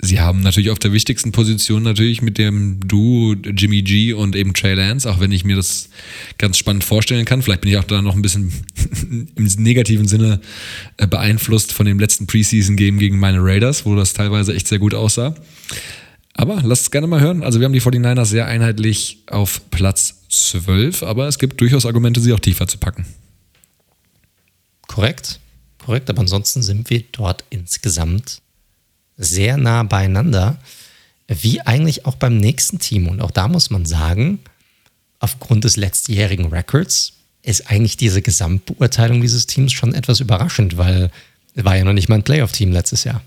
sie 0.00 0.20
haben 0.20 0.40
natürlich 0.40 0.70
auf 0.70 0.78
der 0.78 0.92
wichtigsten 0.92 1.32
Position 1.32 1.82
natürlich 1.82 2.22
mit 2.22 2.38
dem 2.38 2.80
Duo 2.86 3.34
Jimmy 3.34 3.82
G 3.82 4.12
und 4.12 4.36
eben 4.36 4.54
Trey 4.54 4.74
Lance, 4.74 5.10
auch 5.10 5.20
wenn 5.20 5.32
ich 5.32 5.44
mir 5.44 5.56
das 5.56 5.88
ganz 6.38 6.58
spannend 6.58 6.84
vorstellen 6.84 7.24
kann. 7.24 7.42
Vielleicht 7.42 7.62
bin 7.62 7.70
ich 7.70 7.78
auch 7.78 7.84
da 7.84 8.02
noch 8.02 8.14
ein 8.14 8.22
bisschen 8.22 8.52
im 9.36 9.44
negativen 9.58 10.08
Sinne 10.08 10.40
äh, 10.96 11.06
beeinflusst 11.06 11.72
von 11.72 11.86
dem 11.86 11.98
letzten 11.98 12.26
Preseason-Game 12.26 12.98
gegen 12.98 13.18
meine 13.18 13.38
Raiders, 13.40 13.86
wo 13.86 13.94
das 13.96 14.12
teilweise 14.12 14.54
echt 14.54 14.68
sehr 14.68 14.78
gut 14.78 14.94
aussah. 14.94 15.34
Aber 16.34 16.60
lasst 16.62 16.82
es 16.82 16.90
gerne 16.90 17.06
mal 17.06 17.20
hören. 17.20 17.42
Also 17.42 17.60
wir 17.60 17.64
haben 17.64 17.72
die 17.72 17.80
49ers 17.80 18.26
sehr 18.26 18.46
einheitlich 18.46 19.18
auf 19.28 19.70
Platz 19.70 20.22
12, 20.28 21.04
aber 21.04 21.28
es 21.28 21.38
gibt 21.38 21.60
durchaus 21.60 21.86
Argumente, 21.86 22.20
sie 22.20 22.32
auch 22.32 22.40
tiefer 22.40 22.66
zu 22.66 22.78
packen. 22.78 23.06
Korrekt, 24.88 25.40
korrekt, 25.78 26.10
aber 26.10 26.20
ansonsten 26.20 26.62
sind 26.62 26.90
wir 26.90 27.04
dort 27.12 27.44
insgesamt 27.50 28.42
sehr 29.16 29.56
nah 29.56 29.82
beieinander, 29.82 30.58
wie 31.28 31.60
eigentlich 31.60 32.06
auch 32.06 32.16
beim 32.16 32.36
nächsten 32.36 32.78
Team. 32.78 33.08
Und 33.08 33.20
auch 33.20 33.30
da 33.30 33.48
muss 33.48 33.70
man 33.70 33.86
sagen, 33.86 34.40
aufgrund 35.20 35.64
des 35.64 35.76
letztjährigen 35.76 36.46
Records 36.46 37.14
ist 37.42 37.70
eigentlich 37.70 37.96
diese 37.96 38.22
Gesamtbeurteilung 38.22 39.20
dieses 39.20 39.46
Teams 39.46 39.72
schon 39.72 39.94
etwas 39.94 40.20
überraschend, 40.20 40.76
weil 40.76 41.10
es 41.54 41.64
war 41.64 41.76
ja 41.76 41.84
noch 41.84 41.92
nicht 41.92 42.08
mal 42.08 42.16
ein 42.16 42.22
Playoff-Team 42.22 42.72
letztes 42.72 43.04
Jahr, 43.04 43.22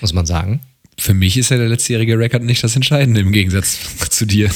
muss 0.00 0.12
man 0.12 0.26
sagen. 0.26 0.60
Für 0.98 1.14
mich 1.14 1.36
ist 1.36 1.50
ja 1.50 1.56
der 1.56 1.68
letztjährige 1.68 2.18
Rekord 2.18 2.42
nicht 2.42 2.62
das 2.62 2.76
Entscheidende 2.76 3.20
im 3.20 3.32
Gegensatz 3.32 3.78
zu 4.10 4.26
dir. 4.26 4.50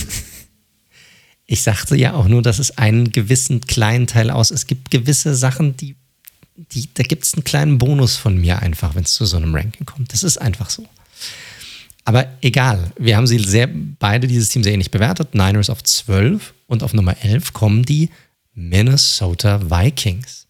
Ich 1.46 1.62
sagte 1.62 1.96
ja 1.96 2.14
auch 2.14 2.28
nur, 2.28 2.42
dass 2.42 2.58
es 2.58 2.76
einen 2.76 3.12
gewissen 3.12 3.62
kleinen 3.62 4.06
Teil 4.06 4.30
aus. 4.30 4.50
Es 4.50 4.66
gibt 4.66 4.90
gewisse 4.90 5.34
Sachen, 5.34 5.76
die, 5.76 5.96
die 6.56 6.88
da 6.94 7.02
gibt 7.02 7.24
es 7.24 7.34
einen 7.34 7.44
kleinen 7.44 7.78
Bonus 7.78 8.16
von 8.16 8.36
mir 8.38 8.60
einfach, 8.60 8.94
wenn 8.94 9.04
es 9.04 9.14
zu 9.14 9.24
so 9.26 9.36
einem 9.36 9.54
Ranking 9.54 9.86
kommt. 9.86 10.12
Das 10.12 10.22
ist 10.22 10.38
einfach 10.38 10.70
so. 10.70 10.86
Aber 12.04 12.26
egal, 12.40 12.92
wir 12.98 13.16
haben 13.16 13.26
sie 13.26 13.38
sehr, 13.38 13.68
beide 13.68 14.28
dieses 14.28 14.48
Team 14.48 14.62
sehr 14.62 14.72
ähnlich 14.72 14.92
bewertet. 14.92 15.34
Niners 15.34 15.70
auf 15.70 15.82
12 15.82 16.54
und 16.68 16.82
auf 16.82 16.94
Nummer 16.94 17.16
11 17.20 17.52
kommen 17.52 17.84
die 17.84 18.10
Minnesota 18.54 19.60
Vikings. 19.68 20.46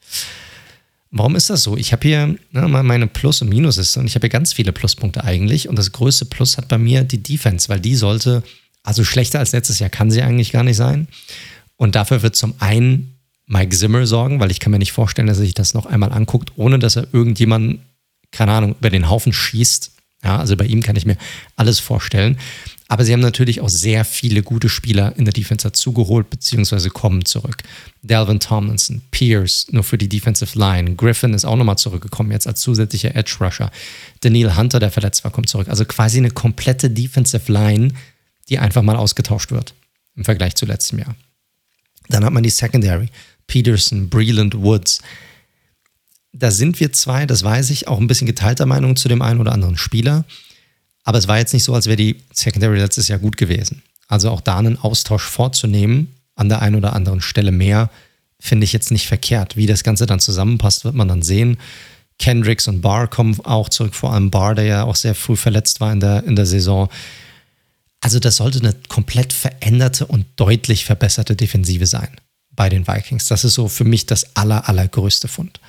Warum 1.11 1.35
ist 1.35 1.49
das 1.49 1.63
so? 1.63 1.77
Ich 1.77 1.93
habe 1.93 2.07
hier 2.07 2.37
ne, 2.51 2.69
meine 2.69 3.07
Plus- 3.07 3.41
und 3.41 3.49
Minusliste 3.49 4.01
und 4.01 4.07
ich 4.07 4.15
habe 4.15 4.25
hier 4.25 4.31
ganz 4.31 4.53
viele 4.53 4.73
Pluspunkte 4.73 5.25
eigentlich. 5.25 5.69
Und 5.69 5.79
das 5.79 5.93
größte 5.93 6.27
Plus 6.27 6.59
hat 6.59 6.69
bei 6.69 6.79
mir 6.79 7.05
die 7.05 7.23
Defense, 7.23 7.69
weil 7.69 7.81
die 7.81 7.97
sollte 7.97 8.43
also 8.87 9.03
schlechter 9.03 9.41
als 9.41 9.53
letztes 9.53 9.81
Jahr 9.81 9.91
kann 9.91 10.11
sie 10.13 10.23
eigentlich 10.23 10.53
gar 10.53 10.63
nicht 10.63 10.77
sein. 10.77 11.09
Und 11.77 11.97
dafür 11.97 12.23
wird 12.23 12.37
zum 12.37 12.55
einen 12.61 13.16
Mike 13.47 13.77
Zimmer 13.77 14.07
sorgen, 14.07 14.41
weil 14.41 14.51
ich 14.51 14.61
kann 14.61 14.73
mir 14.73 14.79
nicht 14.79 14.93
vorstellen, 14.93 15.29
dass 15.29 15.39
er 15.39 15.45
sich 15.45 15.55
das 15.55 15.75
noch 15.75 15.87
einmal 15.87 16.13
anguckt, 16.13 16.53
ohne 16.57 16.79
dass 16.79 16.97
er 16.97 17.07
irgendjemanden, 17.13 17.81
keine 18.33 18.53
Ahnung, 18.53 18.75
über 18.79 18.91
den 18.91 19.09
Haufen 19.09 19.33
schießt. 19.33 19.93
Ja, 20.25 20.39
also 20.39 20.57
bei 20.57 20.67
ihm 20.67 20.83
kann 20.83 20.97
ich 20.97 21.07
mir 21.07 21.17
alles 21.55 21.79
vorstellen. 21.79 22.39
Aber 22.89 23.05
sie 23.05 23.13
haben 23.13 23.21
natürlich 23.21 23.61
auch 23.61 23.69
sehr 23.69 24.05
viele 24.05 24.43
gute 24.43 24.69
Spieler 24.69 25.17
in 25.17 25.25
der 25.25 25.33
Defense 25.33 25.67
dazugeholt, 25.67 26.31
beziehungsweise 26.31 26.91
kommen 26.91 27.25
zurück. 27.25 27.63
Delvin 28.03 28.39
Tomlinson, 28.39 29.03
Pierce, 29.11 29.67
nur 29.71 29.83
für 29.83 29.99
die 29.99 30.09
Defensive 30.09 30.57
Line. 30.57 30.95
Griffin 30.95 31.35
ist 31.35 31.45
auch 31.45 31.57
nochmal 31.57 31.79
zurückgekommen, 31.79 32.31
jetzt 32.31 32.47
als 32.47 32.61
zusätzlicher 32.61 33.15
Edge 33.17 33.37
Rusher. 33.41 33.73
Daniel 34.21 34.57
Hunter, 34.57 34.79
der 34.79 34.93
verletzt 34.93 35.25
war, 35.25 35.33
kommt 35.33 35.49
zurück. 35.49 35.69
Also 35.69 35.85
quasi 35.85 36.19
eine 36.19 36.31
komplette 36.31 36.89
Defensive 36.89 37.53
Line, 37.53 37.93
die 38.49 38.59
einfach 38.59 38.83
mal 38.83 38.97
ausgetauscht 38.97 39.51
wird 39.51 39.75
im 40.15 40.25
Vergleich 40.25 40.55
zu 40.55 40.65
letztem 40.65 41.01
Jahr. 41.01 41.17
Dann 42.09 42.25
hat 42.25 42.33
man 42.33 42.45
die 42.45 42.51
Secondary, 42.51 43.09
Peterson, 43.47 44.09
Breland, 44.09 44.57
Woods. 44.57 45.01
Da 46.33 46.51
sind 46.51 46.81
wir 46.81 46.93
zwei, 46.93 47.27
das 47.27 47.43
weiß 47.43 47.71
ich, 47.71 47.89
auch 47.89 47.99
ein 47.99 48.07
bisschen 48.07 48.27
geteilter 48.27 48.67
Meinung 48.67 48.97
zu 48.97 49.09
dem 49.09 49.23
einen 49.23 49.41
oder 49.41 49.53
anderen 49.53 49.77
Spieler. 49.77 50.25
Aber 51.05 51.19
es 51.19 51.29
war 51.29 51.39
jetzt 51.39 51.55
nicht 51.55 51.65
so, 51.65 51.75
als 51.75 51.87
wäre 51.87 51.97
die 51.97 52.17
Secondary 52.33 52.79
letztes 52.79 53.09
Jahr 53.09 53.19
gut 53.19 53.37
gewesen. 53.37 53.83
Also 54.09 54.31
auch 54.31 54.41
da 54.41 54.59
einen 54.59 54.79
Austausch 54.79 55.23
vorzunehmen, 55.23 56.15
an 56.35 56.49
der 56.49 56.63
einen 56.63 56.77
oder 56.77 56.93
anderen 56.93 57.21
Stelle 57.21 57.53
mehr, 57.53 57.91
finde 58.39 58.65
ich 58.65 58.73
jetzt 58.73 58.91
nicht 58.91 59.07
verkehrt. 59.07 59.57
Wie 59.57 59.67
das 59.67 59.85
Ganze 59.85 60.07
dann 60.07 60.21
zusammenpasst, 60.21 60.85
wird 60.85 60.95
man 60.95 61.09
dann 61.09 61.23
sehen. 61.23 61.59
Kendricks 62.19 62.69
und 62.69 62.83
Barr 62.83 63.09
kommen 63.09 63.39
auch 63.45 63.69
zurück, 63.69 63.95
vor 63.95 64.13
allem 64.13 64.31
Barr, 64.31 64.55
der 64.55 64.65
ja 64.65 64.85
auch 64.85 64.97
sehr 64.97 65.15
früh 65.15 65.37
verletzt 65.37 65.81
war 65.81 65.93
in 65.93 66.01
der, 66.01 66.25
in 66.25 66.37
der 66.37 66.47
Saison. 66.47 66.89
Also 68.01 68.19
das 68.19 68.37
sollte 68.37 68.59
eine 68.59 68.75
komplett 68.89 69.33
veränderte 69.33 70.07
und 70.07 70.27
deutlich 70.37 70.85
verbesserte 70.85 71.37
Defensive 71.37 71.87
sein 71.87 72.17
bei 72.57 72.69
den 72.69 72.87
Vikings. 72.87 73.27
Das 73.27 73.45
ist 73.45 73.55
so 73.55 73.69
für 73.69 73.85
mich 73.85 74.07
das 74.07 74.35
aller, 74.37 74.69
allergrößte 74.69 75.29
Fund. 75.29 75.61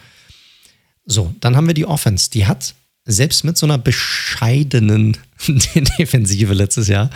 So, 1.06 1.34
dann 1.40 1.56
haben 1.56 1.68
wir 1.68 1.74
die 1.74 1.86
Offense. 1.86 2.30
Die 2.30 2.48
hat 2.48 2.74
selbst 3.06 3.44
mit 3.44 3.58
so 3.58 3.66
einer 3.66 3.78
bescheidenen 3.78 5.18
Defensive 6.00 6.54
letztes 6.54 6.88
Jahr 6.88 7.10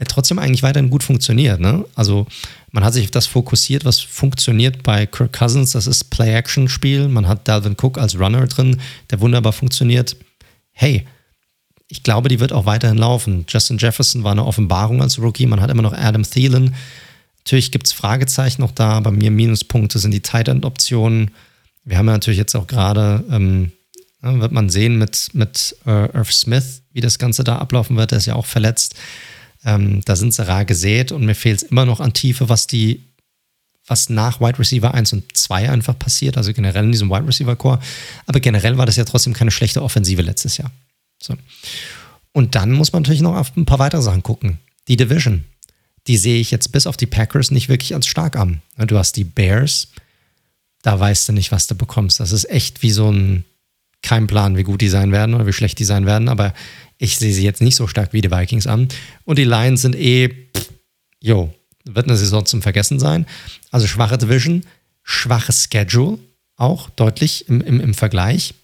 äh, 0.00 0.04
trotzdem 0.06 0.38
eigentlich 0.38 0.62
weiterhin 0.62 0.90
gut 0.90 1.02
funktioniert. 1.02 1.60
Ne? 1.60 1.84
Also 1.94 2.26
man 2.72 2.84
hat 2.84 2.94
sich 2.94 3.04
auf 3.04 3.10
das 3.10 3.26
fokussiert, 3.26 3.84
was 3.84 4.00
funktioniert 4.00 4.82
bei 4.82 5.06
Kirk 5.06 5.32
Cousins. 5.32 5.72
Das 5.72 5.86
ist 5.86 6.04
Play-Action-Spiel. 6.04 7.08
Man 7.08 7.28
hat 7.28 7.46
Dalvin 7.46 7.76
Cook 7.80 7.98
als 7.98 8.18
Runner 8.18 8.46
drin, 8.46 8.80
der 9.10 9.20
wunderbar 9.20 9.52
funktioniert. 9.52 10.16
Hey, 10.72 11.06
ich 11.88 12.02
glaube, 12.02 12.28
die 12.28 12.40
wird 12.40 12.52
auch 12.52 12.66
weiterhin 12.66 12.98
laufen. 12.98 13.44
Justin 13.48 13.78
Jefferson 13.78 14.24
war 14.24 14.32
eine 14.32 14.46
Offenbarung 14.46 15.02
als 15.02 15.18
Rookie. 15.18 15.46
Man 15.46 15.60
hat 15.60 15.70
immer 15.70 15.82
noch 15.82 15.92
Adam 15.92 16.22
Thielen. 16.22 16.74
Natürlich 17.44 17.72
gibt 17.72 17.86
es 17.86 17.92
Fragezeichen 17.92 18.60
noch 18.60 18.72
da. 18.72 19.00
Bei 19.00 19.10
mir 19.10 19.30
Minuspunkte 19.30 19.98
sind 19.98 20.12
die 20.12 20.20
Tight 20.20 20.48
End 20.48 20.64
Optionen. 20.64 21.30
Wir 21.84 21.98
haben 21.98 22.06
ja 22.06 22.12
natürlich 22.12 22.38
jetzt 22.38 22.54
auch 22.54 22.66
gerade, 22.66 23.24
ähm, 23.30 23.72
wird 24.20 24.52
man 24.52 24.68
sehen 24.68 24.98
mit, 24.98 25.30
mit 25.32 25.76
äh, 25.86 26.14
Irv 26.14 26.32
Smith, 26.32 26.82
wie 26.92 27.00
das 27.00 27.18
Ganze 27.18 27.42
da 27.42 27.58
ablaufen 27.58 27.96
wird. 27.96 28.10
Der 28.10 28.18
ist 28.18 28.26
ja 28.26 28.34
auch 28.34 28.46
verletzt. 28.46 28.94
Ähm, 29.64 30.02
da 30.04 30.16
sind 30.16 30.34
sie 30.34 30.46
rar 30.46 30.64
gesät 30.64 31.12
und 31.12 31.24
mir 31.24 31.34
fehlt 31.34 31.62
es 31.62 31.68
immer 31.68 31.84
noch 31.84 32.00
an 32.00 32.12
Tiefe, 32.12 32.48
was 32.48 32.66
die, 32.66 33.02
was 33.86 34.08
nach 34.08 34.40
Wide 34.40 34.58
Receiver 34.58 34.92
1 34.92 35.12
und 35.12 35.36
2 35.36 35.70
einfach 35.70 35.98
passiert, 35.98 36.36
also 36.36 36.52
generell 36.52 36.84
in 36.84 36.92
diesem 36.92 37.10
Wide 37.10 37.26
Receiver 37.26 37.56
Core. 37.56 37.80
Aber 38.26 38.40
generell 38.40 38.78
war 38.78 38.86
das 38.86 38.96
ja 38.96 39.04
trotzdem 39.04 39.32
keine 39.32 39.50
schlechte 39.50 39.82
Offensive 39.82 40.22
letztes 40.22 40.56
Jahr. 40.56 40.70
So. 41.22 41.34
Und 42.32 42.54
dann 42.54 42.72
muss 42.72 42.92
man 42.92 43.02
natürlich 43.02 43.22
noch 43.22 43.36
auf 43.36 43.56
ein 43.56 43.66
paar 43.66 43.78
weitere 43.78 44.02
Sachen 44.02 44.22
gucken. 44.22 44.58
Die 44.88 44.96
Division, 44.96 45.44
die 46.10 46.16
sehe 46.16 46.40
ich 46.40 46.50
jetzt 46.50 46.72
bis 46.72 46.88
auf 46.88 46.96
die 46.96 47.06
Packers 47.06 47.52
nicht 47.52 47.68
wirklich 47.68 47.94
als 47.94 48.08
stark 48.08 48.34
an. 48.34 48.62
Du 48.76 48.98
hast 48.98 49.12
die 49.12 49.22
Bears, 49.22 49.92
da 50.82 50.98
weißt 50.98 51.28
du 51.28 51.32
nicht, 51.32 51.52
was 51.52 51.68
du 51.68 51.76
bekommst. 51.76 52.18
Das 52.18 52.32
ist 52.32 52.50
echt 52.50 52.82
wie 52.82 52.90
so 52.90 53.12
ein, 53.12 53.44
kein 54.02 54.26
Plan, 54.26 54.56
wie 54.56 54.64
gut 54.64 54.80
die 54.80 54.88
sein 54.88 55.12
werden 55.12 55.36
oder 55.36 55.46
wie 55.46 55.52
schlecht 55.52 55.78
die 55.78 55.84
sein 55.84 56.06
werden, 56.06 56.28
aber 56.28 56.52
ich 56.98 57.16
sehe 57.16 57.32
sie 57.32 57.44
jetzt 57.44 57.62
nicht 57.62 57.76
so 57.76 57.86
stark 57.86 58.12
wie 58.12 58.22
die 58.22 58.30
Vikings 58.32 58.66
an. 58.66 58.88
Und 59.24 59.38
die 59.38 59.44
Lions 59.44 59.82
sind 59.82 59.94
eh, 59.94 60.48
jo, 61.20 61.54
wird 61.84 62.08
eine 62.08 62.16
Saison 62.16 62.44
zum 62.44 62.60
Vergessen 62.60 62.98
sein. 62.98 63.24
Also 63.70 63.86
schwache 63.86 64.18
Division, 64.18 64.66
schwaches 65.04 65.68
Schedule, 65.72 66.18
auch 66.56 66.90
deutlich 66.90 67.48
im, 67.48 67.60
im, 67.60 67.78
im 67.78 67.94
Vergleich. 67.94 68.54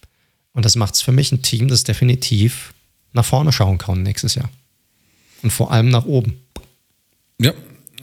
Und 0.51 0.64
das 0.64 0.74
macht 0.74 0.94
es 0.94 1.01
für 1.01 1.12
mich 1.12 1.30
ein 1.30 1.42
Team, 1.42 1.68
das 1.68 1.84
definitiv 1.84 2.74
nach 3.12 3.24
vorne 3.24 3.53
schauen 3.53 3.78
kann 3.78 4.03
nächstes 4.03 4.34
Jahr. 4.34 4.51
Und 5.44 5.53
vor 5.53 5.70
allem 5.70 5.90
nach 5.90 6.07
oben. 6.07 6.40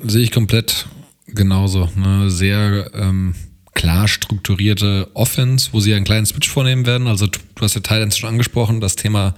Sehe 0.06 0.24
ich 0.24 0.32
komplett 0.32 0.88
genauso. 1.28 1.90
Eine 1.96 2.30
sehr 2.30 2.92
ähm, 2.94 3.36
klar 3.74 4.08
strukturierte 4.08 5.10
Offense, 5.14 5.70
wo 5.72 5.80
sie 5.80 5.94
einen 5.94 6.06
kleinen 6.06 6.26
Switch 6.26 6.50
vornehmen 6.50 6.86
werden. 6.86 7.08
Also 7.08 7.28
du 7.28 7.40
hast 7.62 7.76
ja 7.76 7.82
Titans 7.82 8.18
schon 8.18 8.30
angesprochen, 8.30 8.82
das 8.82 8.96
Thema 8.96 9.34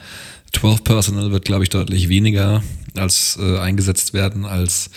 12 0.53 0.84
Personal 0.84 1.32
wird, 1.32 1.45
glaube 1.45 1.63
ich, 1.63 1.70
deutlich 1.70 2.09
weniger 2.09 2.63
als 2.95 3.38
äh, 3.39 3.59
eingesetzt 3.59 4.13
werden 4.13 4.45
als 4.45 4.89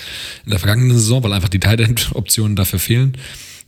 in 0.44 0.50
der 0.50 0.58
vergangenen 0.58 0.96
Saison, 0.96 1.22
weil 1.22 1.32
einfach 1.32 1.48
die 1.48 1.60
Tight 1.60 2.10
Optionen 2.14 2.56
dafür 2.56 2.78
fehlen. 2.78 3.18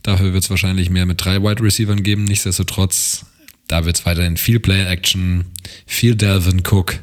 Dafür 0.03 0.33
wird 0.33 0.43
es 0.43 0.49
wahrscheinlich 0.49 0.89
mehr 0.89 1.05
mit 1.05 1.23
drei 1.23 1.43
Wide 1.43 1.61
Receivern 1.61 2.01
geben. 2.01 2.23
Nichtsdestotrotz, 2.23 3.25
da 3.67 3.85
wird 3.85 3.97
es 3.97 4.05
weiterhin 4.05 4.37
viel 4.37 4.59
Play 4.59 4.85
Action, 4.85 5.45
viel 5.85 6.15
Delvin 6.15 6.63
Cook, 6.67 6.99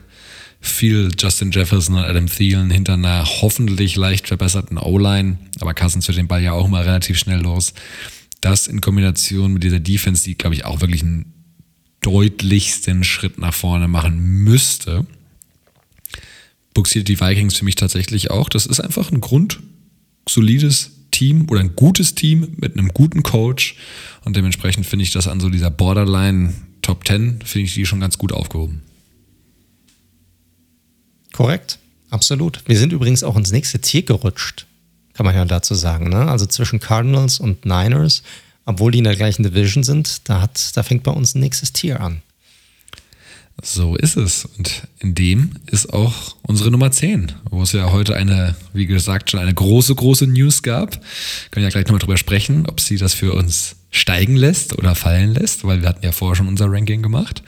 viel 0.61 1.11
Justin 1.19 1.51
Jefferson 1.51 1.97
und 1.97 2.05
Adam 2.05 2.27
Thielen 2.27 2.71
hinter 2.71 2.95
einer 2.95 3.25
hoffentlich 3.25 3.97
leicht 3.97 4.29
verbesserten 4.29 4.79
O-Line. 4.79 5.39
Aber 5.61 5.75
Cousins 5.75 6.09
wird 6.09 6.19
den 6.19 6.29
Ball 6.29 6.43
ja 6.43 6.53
auch 6.53 6.69
mal 6.69 6.83
relativ 6.83 7.19
schnell 7.19 7.41
los. 7.41 7.75
Das 8.41 8.67
in 8.67 8.81
Kombination 8.81 9.53
mit 9.53 9.65
dieser 9.65 9.81
Defense, 9.81 10.25
die, 10.25 10.37
glaube 10.37 10.55
ich, 10.55 10.65
auch 10.65 10.81
wirklich 10.81 11.03
einen 11.03 11.33
deutlichsten 12.01 13.05
Schritt 13.05 13.39
nach 13.39 13.55
vorne 13.55 13.89
machen 13.89 14.19
müsste, 14.19 15.07
buxiert 16.75 17.09
die 17.09 17.21
Vikings 17.21 17.57
für 17.57 17.65
mich 17.65 17.75
tatsächlich 17.75 18.31
auch. 18.31 18.49
Das 18.49 18.67
ist 18.67 18.81
einfach 18.81 19.11
ein 19.11 19.21
grundsolides 19.21 20.93
Team 21.11 21.49
oder 21.49 21.61
ein 21.61 21.75
gutes 21.75 22.15
Team 22.15 22.53
mit 22.57 22.75
einem 22.75 22.89
guten 22.89 23.23
Coach. 23.23 23.77
Und 24.25 24.37
dementsprechend 24.37 24.87
finde 24.87 25.03
ich 25.05 25.11
das 25.11 25.27
an 25.27 25.41
so 25.41 25.49
dieser 25.51 25.71
Borderline 25.71 26.55
Top 26.83 27.07
10, 27.07 27.41
finde 27.45 27.67
ich 27.67 27.75
die 27.75 27.87
schon 27.87 28.01
ganz 28.01 28.19
gut 28.19 28.33
aufgehoben. 28.33 28.83
Korrekt, 31.39 31.79
absolut. 32.11 32.63
Wir 32.67 32.77
sind 32.77 32.93
übrigens 32.93 33.23
auch 33.23 33.37
ins 33.37 33.53
nächste 33.53 33.79
Tier 33.79 34.03
gerutscht, 34.03 34.67
kann 35.15 35.25
man 35.25 35.37
ja 35.37 35.45
dazu 35.45 35.77
sagen. 35.77 36.09
Ne? 36.09 36.29
Also 36.29 36.47
zwischen 36.47 36.81
Cardinals 36.81 37.39
und 37.39 37.65
Niners, 37.65 38.25
obwohl 38.65 38.91
die 38.91 38.99
in 38.99 39.05
der 39.05 39.15
gleichen 39.15 39.45
Division 39.45 39.85
sind, 39.85 40.29
da, 40.29 40.41
hat, 40.41 40.77
da 40.77 40.83
fängt 40.83 41.05
bei 41.05 41.13
uns 41.13 41.37
ein 41.37 41.41
nächstes 41.41 41.73
Tier 41.73 42.01
an. 42.01 42.23
So 43.63 43.95
ist 43.95 44.17
es. 44.17 44.47
Und 44.47 44.89
in 44.99 45.15
dem 45.15 45.53
ist 45.67 45.93
auch 45.93 46.35
unsere 46.43 46.73
Nummer 46.73 46.91
10, 46.91 47.31
wo 47.51 47.63
es 47.63 47.71
ja 47.71 47.93
heute 47.93 48.17
eine, 48.17 48.57
wie 48.73 48.87
gesagt, 48.87 49.31
schon 49.31 49.39
eine 49.39 49.55
große, 49.55 49.95
große 49.95 50.27
News 50.27 50.65
gab. 50.65 50.95
Wir 50.95 51.51
können 51.53 51.63
ja 51.63 51.71
gleich 51.71 51.85
nochmal 51.85 52.01
drüber 52.01 52.17
sprechen, 52.17 52.67
ob 52.67 52.81
sie 52.81 52.97
das 52.97 53.15
für 53.15 53.33
uns 53.33 53.77
steigen 53.93 54.35
lässt 54.35 54.77
oder 54.77 54.97
fallen 54.97 55.35
lässt, 55.35 55.63
weil 55.63 55.83
wir 55.83 55.89
hatten 55.89 56.05
ja 56.05 56.11
vorher 56.11 56.35
schon 56.35 56.49
unser 56.49 56.67
Ranking 56.69 57.01
gemacht. 57.01 57.45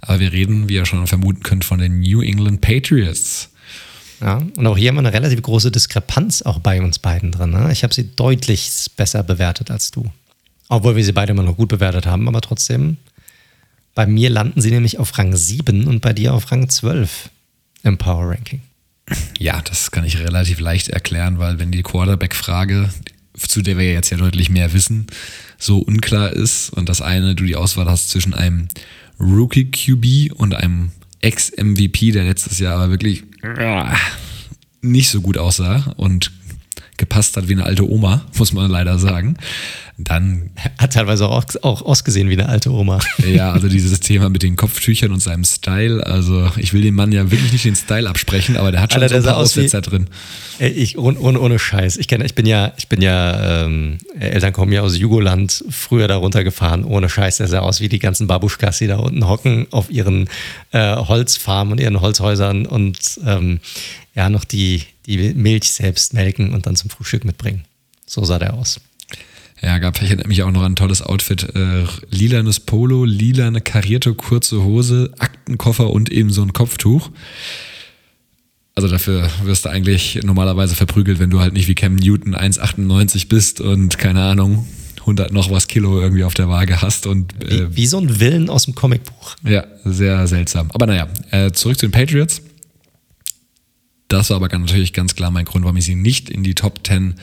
Aber 0.00 0.20
wir 0.20 0.32
reden, 0.32 0.68
wie 0.68 0.74
ihr 0.74 0.86
schon 0.86 1.06
vermuten 1.06 1.42
könnt, 1.42 1.64
von 1.64 1.78
den 1.78 2.00
New 2.00 2.22
England 2.22 2.60
Patriots. 2.60 3.50
Ja, 4.20 4.42
und 4.56 4.66
auch 4.66 4.76
hier 4.76 4.88
haben 4.88 4.96
wir 4.96 5.00
eine 5.00 5.12
relativ 5.12 5.42
große 5.42 5.70
Diskrepanz 5.70 6.42
auch 6.42 6.58
bei 6.58 6.82
uns 6.82 6.98
beiden 6.98 7.30
drin. 7.30 7.50
Ne? 7.50 7.70
Ich 7.72 7.84
habe 7.84 7.94
sie 7.94 8.14
deutlich 8.16 8.86
besser 8.96 9.22
bewertet 9.22 9.70
als 9.70 9.90
du. 9.90 10.10
Obwohl 10.68 10.96
wir 10.96 11.04
sie 11.04 11.12
beide 11.12 11.32
immer 11.32 11.44
noch 11.44 11.56
gut 11.56 11.68
bewertet 11.68 12.06
haben, 12.06 12.28
aber 12.28 12.40
trotzdem 12.40 12.96
bei 13.94 14.06
mir 14.06 14.30
landen 14.30 14.60
sie 14.60 14.70
nämlich 14.70 14.98
auf 14.98 15.16
Rang 15.18 15.34
7 15.34 15.86
und 15.86 16.00
bei 16.00 16.12
dir 16.12 16.34
auf 16.34 16.52
Rang 16.52 16.68
12 16.68 17.30
im 17.82 17.98
Power 17.98 18.30
Ranking. 18.30 18.60
Ja, 19.38 19.60
das 19.62 19.90
kann 19.90 20.04
ich 20.04 20.18
relativ 20.18 20.60
leicht 20.60 20.88
erklären, 20.88 21.38
weil 21.38 21.58
wenn 21.58 21.72
die 21.72 21.82
Quarterback-Frage, 21.82 22.90
zu 23.36 23.62
der 23.62 23.78
wir 23.78 23.92
jetzt 23.92 24.10
ja 24.10 24.16
deutlich 24.16 24.50
mehr 24.50 24.72
wissen, 24.72 25.06
so 25.58 25.78
unklar 25.78 26.32
ist 26.32 26.70
und 26.70 26.88
das 26.88 27.00
eine, 27.00 27.34
du 27.34 27.44
die 27.44 27.56
Auswahl 27.56 27.86
hast 27.86 28.10
zwischen 28.10 28.34
einem 28.34 28.68
Rookie 29.20 29.70
QB 29.70 30.32
und 30.38 30.54
einem 30.54 30.90
Ex-MVP, 31.20 32.12
der 32.12 32.24
letztes 32.24 32.58
Jahr 32.58 32.76
aber 32.76 32.90
wirklich 32.90 33.24
nicht 34.80 35.08
so 35.08 35.20
gut 35.20 35.38
aussah 35.38 35.92
und 35.96 36.32
gepasst 36.98 37.36
hat 37.36 37.48
wie 37.48 37.54
eine 37.54 37.64
alte 37.64 37.88
Oma, 37.88 38.26
muss 38.36 38.52
man 38.52 38.70
leider 38.70 38.98
sagen 38.98 39.36
dann. 39.98 40.50
Hat 40.78 40.92
teilweise 40.92 41.28
auch, 41.28 41.44
auch 41.62 41.82
ausgesehen 41.82 42.30
wie 42.30 42.34
eine 42.34 42.48
alte 42.48 42.70
Oma. 42.70 43.00
Ja, 43.26 43.52
also 43.52 43.68
dieses 43.68 43.98
Thema 43.98 44.28
mit 44.28 44.42
den 44.44 44.54
Kopftüchern 44.54 45.10
und 45.10 45.20
seinem 45.20 45.44
Style. 45.44 46.06
Also 46.06 46.50
ich 46.56 46.72
will 46.72 46.82
dem 46.82 46.94
Mann 46.94 47.10
ja 47.10 47.30
wirklich 47.30 47.52
nicht 47.52 47.64
den 47.64 47.74
Style 47.74 48.08
absprechen, 48.08 48.56
aber 48.56 48.70
der 48.70 48.80
hat 48.80 48.92
schon 48.92 49.02
Alter, 49.02 49.20
so 49.20 49.28
ein 49.28 49.34
paar 49.34 49.42
Aussetzer 49.42 49.80
drin. 49.80 50.06
Ich, 50.60 50.96
ohne, 50.98 51.18
ohne 51.18 51.58
Scheiß. 51.58 51.96
Ich, 51.96 52.06
kenn, 52.06 52.24
ich 52.24 52.34
bin 52.34 52.46
ja, 52.46 52.72
ich 52.76 52.88
bin 52.88 53.02
ja, 53.02 53.64
ähm, 53.64 53.98
Eltern 54.18 54.52
kommen 54.52 54.72
ja 54.72 54.82
aus 54.82 54.96
Jugoland, 54.96 55.64
früher 55.68 56.06
da 56.06 56.16
runtergefahren. 56.16 56.84
Ohne 56.84 57.08
Scheiß, 57.08 57.38
der 57.38 57.48
sah 57.48 57.60
aus 57.60 57.80
wie 57.80 57.88
die 57.88 57.98
ganzen 57.98 58.28
Babuschkas, 58.28 58.78
die 58.78 58.86
da 58.86 58.98
unten 58.98 59.26
hocken 59.28 59.66
auf 59.72 59.90
ihren 59.90 60.28
äh, 60.70 60.96
Holzfarmen 60.96 61.72
und 61.72 61.80
ihren 61.80 62.00
Holzhäusern 62.00 62.66
und 62.66 63.20
ähm, 63.26 63.58
ja, 64.14 64.30
noch 64.30 64.44
die, 64.44 64.82
die 65.16 65.34
Milch 65.34 65.70
selbst 65.70 66.14
melken 66.14 66.52
und 66.52 66.66
dann 66.66 66.76
zum 66.76 66.90
Frühstück 66.90 67.24
mitbringen. 67.24 67.64
So 68.06 68.24
sah 68.24 68.38
der 68.38 68.54
aus. 68.54 68.80
Ja, 69.60 69.78
gab 69.78 70.00
ich 70.00 70.08
erinnere 70.08 70.28
mich 70.28 70.42
auch 70.42 70.50
noch 70.52 70.62
an 70.62 70.72
ein 70.72 70.76
tolles 70.76 71.02
Outfit. 71.02 71.54
Äh, 71.54 71.84
lilanes 72.10 72.60
Polo, 72.60 73.04
lilane 73.04 73.60
karierte 73.60 74.14
kurze 74.14 74.62
Hose, 74.62 75.12
Aktenkoffer 75.18 75.90
und 75.90 76.10
eben 76.10 76.30
so 76.30 76.42
ein 76.42 76.52
Kopftuch. 76.52 77.10
Also 78.76 78.86
dafür 78.86 79.28
wirst 79.42 79.64
du 79.64 79.70
eigentlich 79.70 80.20
normalerweise 80.22 80.76
verprügelt, 80.76 81.18
wenn 81.18 81.30
du 81.30 81.40
halt 81.40 81.52
nicht 81.52 81.66
wie 81.66 81.74
Cam 81.74 81.96
Newton 81.96 82.36
1,98 82.36 83.28
bist 83.28 83.60
und 83.60 83.98
keine 83.98 84.22
Ahnung, 84.22 84.68
100 85.00 85.32
noch 85.32 85.50
was 85.50 85.66
Kilo 85.66 86.00
irgendwie 86.00 86.22
auf 86.22 86.34
der 86.34 86.48
Waage 86.48 86.80
hast. 86.80 87.06
Und, 87.06 87.32
äh, 87.42 87.70
wie, 87.70 87.76
wie, 87.76 87.86
so 87.86 87.98
ein 87.98 88.20
Willen 88.20 88.48
aus 88.48 88.66
dem 88.66 88.76
Comicbuch. 88.76 89.34
Ja, 89.42 89.64
sehr 89.84 90.26
seltsam. 90.28 90.70
Aber 90.72 90.86
naja, 90.86 91.08
äh, 91.32 91.50
zurück 91.50 91.78
zu 91.78 91.86
den 91.86 91.92
Patriots. 91.92 92.42
Das 94.08 94.30
war 94.30 94.36
aber 94.36 94.48
natürlich 94.48 94.94
ganz 94.94 95.14
klar 95.14 95.30
mein 95.30 95.44
Grund, 95.44 95.64
warum 95.64 95.76
ich 95.76 95.84
sie 95.84 95.94
nicht 95.94 96.30
in 96.30 96.42
die 96.42 96.54
Top 96.54 96.86
10 96.86 97.14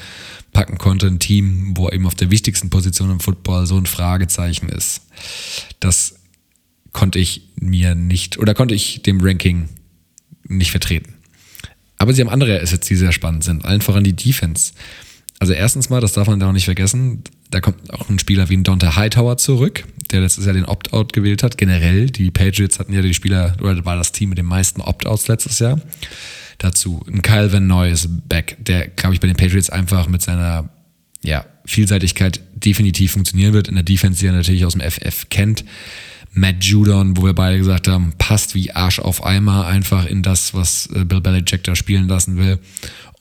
packen 0.53 0.77
konnte. 0.77 1.07
Ein 1.07 1.19
Team, 1.19 1.73
wo 1.75 1.89
eben 1.89 2.05
auf 2.05 2.15
der 2.15 2.31
wichtigsten 2.31 2.69
Position 2.69 3.11
im 3.11 3.19
Football 3.19 3.65
so 3.65 3.77
ein 3.77 3.87
Fragezeichen 3.87 4.69
ist. 4.69 5.01
Das 5.79 6.15
konnte 6.93 7.19
ich 7.19 7.49
mir 7.59 7.95
nicht 7.95 8.37
oder 8.37 8.53
konnte 8.53 8.75
ich 8.75 9.01
dem 9.01 9.19
Ranking 9.19 9.67
nicht 10.47 10.71
vertreten. 10.71 11.15
Aber 11.97 12.13
sie 12.13 12.21
haben 12.21 12.29
andere 12.29 12.61
Assets, 12.61 12.87
die 12.87 12.95
sehr 12.95 13.11
spannend 13.11 13.43
sind. 13.43 13.65
Allen 13.65 13.81
voran 13.81 14.03
die 14.03 14.15
Defense. 14.15 14.73
Also 15.39 15.53
erstens 15.53 15.89
mal, 15.89 16.01
das 16.01 16.13
darf 16.13 16.27
man 16.27 16.39
da 16.39 16.47
auch 16.47 16.53
nicht 16.53 16.65
vergessen, 16.65 17.23
da 17.55 17.61
kommt 17.61 17.93
auch 17.93 18.09
ein 18.09 18.19
Spieler 18.19 18.49
wie 18.49 18.57
ein 18.57 18.65
Dante 18.65 18.97
Hightower 18.97 19.37
zurück, 19.37 19.85
der 20.11 20.19
letztes 20.19 20.43
Jahr 20.43 20.55
den 20.55 20.65
Opt-out 20.65 21.13
gewählt 21.13 21.41
hat. 21.41 21.57
Generell, 21.57 22.07
die 22.07 22.29
Patriots 22.29 22.79
hatten 22.79 22.91
ja 22.91 23.01
die 23.01 23.13
Spieler, 23.13 23.55
oder 23.61 23.85
war 23.85 23.95
das 23.95 24.11
Team 24.11 24.27
mit 24.27 24.37
den 24.37 24.45
meisten 24.45 24.81
Opt-outs 24.81 25.29
letztes 25.29 25.59
Jahr 25.59 25.79
dazu. 26.57 27.05
Ein 27.07 27.21
Kyle 27.21 27.53
Van 27.53 27.65
Noyes 27.65 28.09
Back, 28.27 28.57
der, 28.59 28.89
glaube 28.89 29.13
ich, 29.13 29.21
bei 29.21 29.27
den 29.27 29.37
Patriots 29.37 29.69
einfach 29.69 30.09
mit 30.09 30.21
seiner 30.21 30.67
ja, 31.23 31.45
Vielseitigkeit 31.63 32.41
definitiv 32.53 33.13
funktionieren 33.13 33.53
wird. 33.53 33.69
In 33.69 33.75
der 33.75 33.85
Defense, 33.85 34.19
die 34.19 34.27
er 34.27 34.33
natürlich 34.33 34.65
aus 34.65 34.73
dem 34.73 34.81
FF 34.81 35.29
kennt. 35.29 35.63
Matt 36.33 36.61
Judon, 36.65 37.15
wo 37.15 37.23
wir 37.23 37.33
beide 37.33 37.57
gesagt 37.57 37.87
haben, 37.87 38.11
passt 38.17 38.53
wie 38.53 38.73
Arsch 38.73 38.99
auf 38.99 39.23
Eimer 39.23 39.65
einfach 39.65 40.05
in 40.05 40.23
das, 40.23 40.53
was 40.53 40.89
äh, 40.93 41.05
Bill 41.05 41.21
Belichick 41.21 41.63
da 41.63 41.73
spielen 41.73 42.09
lassen 42.09 42.35
will. 42.35 42.59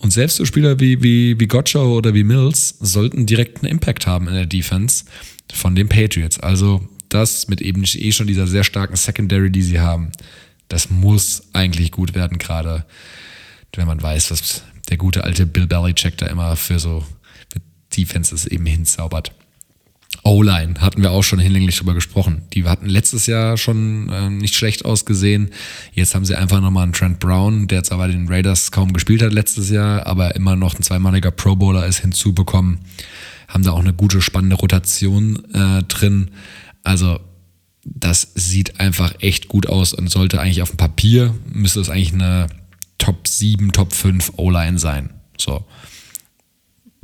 Und 0.05 0.11
selbst 0.11 0.37
so 0.37 0.45
Spieler 0.45 0.81
wie, 0.81 1.03
wie, 1.03 1.41
wie 1.41 1.47
Gottschall 1.47 1.87
oder 1.87 2.13
wie 2.13 2.25
Mills 2.25 2.77
sollten 2.79 3.25
direkten 3.25 3.65
Impact 3.65 4.07
haben 4.07 4.29
in 4.29 4.35
der 4.35 4.45
Defense 4.45 5.07
von 5.51 5.75
den 5.75 5.89
Patriots. 5.89 6.39
Also 6.39 6.87
das 7.09 7.49
mit 7.49 7.63
eben 7.63 7.85
eh 7.85 8.13
schon 8.13 8.27
dieser 8.27 8.47
sehr 8.47 8.65
starken 8.65 8.97
Secondary, 8.97 9.51
die 9.51 9.63
sie 9.63 9.81
haben, 9.81 10.13
das 10.69 10.91
muss 10.91 11.45
eigentlich 11.55 11.91
gut 11.91 12.15
werden, 12.15 12.37
gerade 12.37 12.85
wenn 13.77 13.87
man 13.87 14.03
weiß, 14.03 14.31
was 14.31 14.65
der 14.91 14.99
gute 14.99 15.25
alte 15.25 15.47
Bill 15.47 15.67
Belichick 15.67 16.19
da 16.19 16.27
immer 16.27 16.55
für 16.57 16.79
so 16.79 17.03
Defenses 17.97 18.45
eben 18.45 18.67
hinzaubert. 18.67 19.33
O-Line 20.25 20.81
hatten 20.81 21.03
wir 21.03 21.11
auch 21.11 21.23
schon 21.23 21.39
hinlänglich 21.39 21.77
drüber 21.77 21.95
gesprochen. 21.95 22.43
Die 22.55 22.65
hatten 22.65 22.87
letztes 22.87 23.27
Jahr 23.27 23.59
schon 23.59 24.09
äh, 24.09 24.31
nicht 24.31 24.55
schlecht 24.55 24.85
ausgesehen. 24.85 25.51
Jetzt 25.93 26.15
haben 26.15 26.25
sie 26.25 26.35
einfach 26.35 26.61
nochmal 26.61 26.85
einen 26.85 26.95
Trent 26.95 27.21
Brown, 27.21 27.69
der 27.69 27.85
zwar 27.85 27.99
bei 27.99 28.09
den 28.09 28.27
Raiders 28.27 28.73
kaum 28.73 28.95
gespielt 28.95 29.23
hat 29.23 29.33
letztes 29.33 29.69
Jahr, 29.69 30.07
aber 30.07 30.35
immer 30.35 30.57
noch 30.57 30.75
ein 30.75 30.83
zweimaliger 30.83 31.31
Pro 31.31 31.57
Bowler 31.57 31.87
ist 31.87 31.99
hinzubekommen. 31.99 32.79
Haben 33.49 33.65
da 33.65 33.73
auch 33.73 33.81
eine 33.81 33.93
gute, 33.93 34.23
spannende 34.23 34.57
Rotation 34.57 35.45
äh, 35.53 35.83
drin. 35.83 36.31
Also 36.83 37.21
das 37.85 38.33
sieht 38.35 38.81
einfach 38.81 39.15
echt 39.21 39.49
gut 39.49 39.69
aus 39.69 39.93
und 39.93 40.09
sollte 40.11 40.41
eigentlich 40.41 40.63
auf 40.63 40.71
dem 40.71 40.79
Papier, 40.79 41.35
müsste 41.53 41.81
es 41.81 41.91
eigentlich 41.91 42.15
eine 42.15 42.47
Top 42.97 43.29
7, 43.29 43.73
Top 43.73 43.93
5 43.93 44.33
O-Line 44.37 44.79
sein. 44.79 45.11
So. 45.37 45.65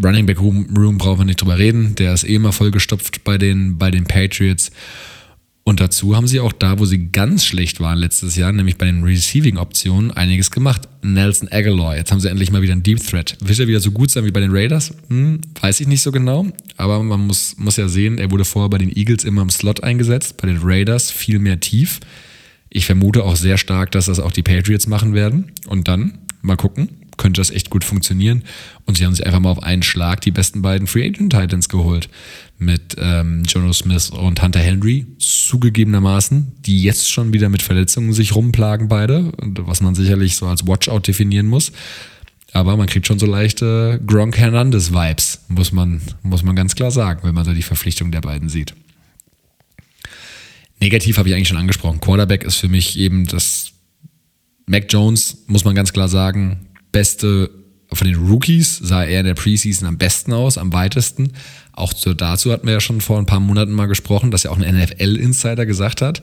Running 0.02 0.26
Back 0.26 0.40
Room, 0.40 0.66
Room 0.76 0.98
brauchen 0.98 1.20
wir 1.20 1.24
nicht 1.26 1.40
drüber 1.40 1.58
reden. 1.58 1.94
Der 1.96 2.14
ist 2.14 2.24
eh 2.24 2.34
immer 2.34 2.52
vollgestopft 2.52 3.22
bei 3.24 3.38
den, 3.38 3.78
bei 3.78 3.90
den 3.90 4.04
Patriots. 4.04 4.70
Und 5.62 5.78
dazu 5.78 6.16
haben 6.16 6.26
sie 6.26 6.40
auch 6.40 6.52
da, 6.52 6.78
wo 6.78 6.84
sie 6.84 7.12
ganz 7.12 7.44
schlecht 7.44 7.80
waren 7.80 7.98
letztes 7.98 8.34
Jahr, 8.34 8.50
nämlich 8.50 8.76
bei 8.76 8.86
den 8.86 9.04
Receiving-Optionen, 9.04 10.10
einiges 10.10 10.50
gemacht. 10.50 10.88
Nelson 11.02 11.48
Aguilar, 11.52 11.96
jetzt 11.96 12.10
haben 12.10 12.18
sie 12.18 12.30
endlich 12.30 12.50
mal 12.50 12.62
wieder 12.62 12.72
einen 12.72 12.82
Deep 12.82 13.06
Threat. 13.06 13.36
Wird 13.40 13.58
er 13.58 13.68
wieder 13.68 13.80
so 13.80 13.90
gut 13.90 14.10
sein 14.10 14.24
wie 14.24 14.30
bei 14.30 14.40
den 14.40 14.50
Raiders? 14.50 14.94
Hm, 15.08 15.40
weiß 15.60 15.80
ich 15.80 15.86
nicht 15.86 16.02
so 16.02 16.12
genau. 16.12 16.46
Aber 16.76 17.02
man 17.02 17.26
muss, 17.26 17.56
muss 17.58 17.76
ja 17.76 17.88
sehen, 17.88 18.18
er 18.18 18.30
wurde 18.30 18.44
vorher 18.44 18.70
bei 18.70 18.78
den 18.78 18.90
Eagles 18.96 19.24
immer 19.24 19.42
im 19.42 19.50
Slot 19.50 19.84
eingesetzt, 19.84 20.38
bei 20.38 20.48
den 20.48 20.58
Raiders 20.62 21.10
viel 21.10 21.38
mehr 21.38 21.60
tief. 21.60 22.00
Ich 22.70 22.86
vermute 22.86 23.24
auch 23.24 23.36
sehr 23.36 23.58
stark, 23.58 23.90
dass 23.92 24.06
das 24.06 24.18
auch 24.18 24.32
die 24.32 24.42
Patriots 24.42 24.86
machen 24.86 25.12
werden. 25.12 25.52
Und 25.66 25.88
dann 25.88 26.18
mal 26.40 26.56
gucken, 26.56 26.88
könnte 27.20 27.40
das 27.40 27.50
echt 27.50 27.70
gut 27.70 27.84
funktionieren. 27.84 28.42
Und 28.86 28.96
sie 28.96 29.04
haben 29.04 29.14
sich 29.14 29.24
einfach 29.24 29.38
mal 29.38 29.50
auf 29.50 29.62
einen 29.62 29.82
Schlag 29.82 30.22
die 30.22 30.30
besten 30.30 30.62
beiden 30.62 30.88
Free 30.88 31.06
Agent 31.06 31.32
Titans 31.32 31.68
geholt. 31.68 32.08
Mit 32.58 32.96
ähm, 32.98 33.44
Jono 33.44 33.72
Smith 33.72 34.10
und 34.10 34.42
Hunter 34.42 34.60
Henry, 34.60 35.06
zugegebenermaßen, 35.18 36.52
die 36.66 36.82
jetzt 36.82 37.10
schon 37.10 37.32
wieder 37.32 37.48
mit 37.48 37.62
Verletzungen 37.62 38.12
sich 38.12 38.34
rumplagen, 38.34 38.88
beide, 38.88 39.32
was 39.38 39.80
man 39.80 39.94
sicherlich 39.94 40.36
so 40.36 40.46
als 40.46 40.66
Watchout 40.66 41.00
definieren 41.00 41.46
muss. 41.46 41.72
Aber 42.52 42.76
man 42.76 42.86
kriegt 42.86 43.06
schon 43.06 43.18
so 43.18 43.26
leichte 43.26 44.00
Gronk 44.06 44.36
Hernandez-Vibes, 44.36 45.44
muss 45.48 45.72
man, 45.72 46.00
muss 46.22 46.42
man 46.42 46.56
ganz 46.56 46.74
klar 46.74 46.90
sagen, 46.90 47.20
wenn 47.22 47.34
man 47.34 47.44
so 47.44 47.52
die 47.52 47.62
Verpflichtung 47.62 48.10
der 48.10 48.20
beiden 48.20 48.48
sieht. 48.48 48.74
Negativ 50.80 51.18
habe 51.18 51.28
ich 51.28 51.34
eigentlich 51.34 51.48
schon 51.48 51.58
angesprochen. 51.58 52.00
Quarterback 52.00 52.42
ist 52.44 52.56
für 52.56 52.68
mich 52.68 52.98
eben 52.98 53.26
das 53.26 53.72
Mac 54.66 54.86
Jones, 54.88 55.44
muss 55.46 55.64
man 55.64 55.74
ganz 55.74 55.92
klar 55.92 56.08
sagen, 56.08 56.69
beste 56.92 57.50
von 57.92 58.06
den 58.06 58.16
Rookies 58.16 58.78
sah 58.78 59.02
er 59.02 59.20
in 59.20 59.26
der 59.26 59.34
Preseason 59.34 59.88
am 59.88 59.98
besten 59.98 60.32
aus, 60.32 60.58
am 60.58 60.72
weitesten. 60.72 61.32
Auch 61.72 61.92
dazu 61.92 62.52
hatten 62.52 62.66
wir 62.66 62.74
ja 62.74 62.80
schon 62.80 63.00
vor 63.00 63.18
ein 63.18 63.26
paar 63.26 63.40
Monaten 63.40 63.72
mal 63.72 63.86
gesprochen, 63.86 64.30
dass 64.30 64.44
ja 64.44 64.50
auch 64.50 64.58
ein 64.58 64.76
NFL-Insider 64.76 65.66
gesagt 65.66 66.00
hat, 66.00 66.22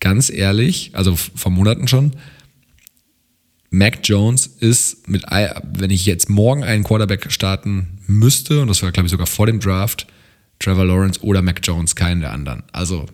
ganz 0.00 0.30
ehrlich, 0.30 0.92
also 0.94 1.14
vor 1.16 1.52
Monaten 1.52 1.86
schon, 1.86 2.12
Mac 3.68 4.00
Jones 4.04 4.46
ist 4.46 5.06
mit, 5.08 5.24
wenn 5.24 5.90
ich 5.90 6.06
jetzt 6.06 6.30
morgen 6.30 6.64
einen 6.64 6.84
Quarterback 6.84 7.30
starten 7.30 7.98
müsste, 8.06 8.62
und 8.62 8.68
das 8.68 8.82
war 8.82 8.90
glaube 8.92 9.06
ich 9.06 9.10
sogar 9.10 9.26
vor 9.26 9.46
dem 9.46 9.60
Draft, 9.60 10.06
Trevor 10.60 10.86
Lawrence 10.86 11.20
oder 11.20 11.42
Mac 11.42 11.60
Jones, 11.62 11.94
keinen 11.94 12.22
der 12.22 12.32
anderen. 12.32 12.62
Also 12.72 13.04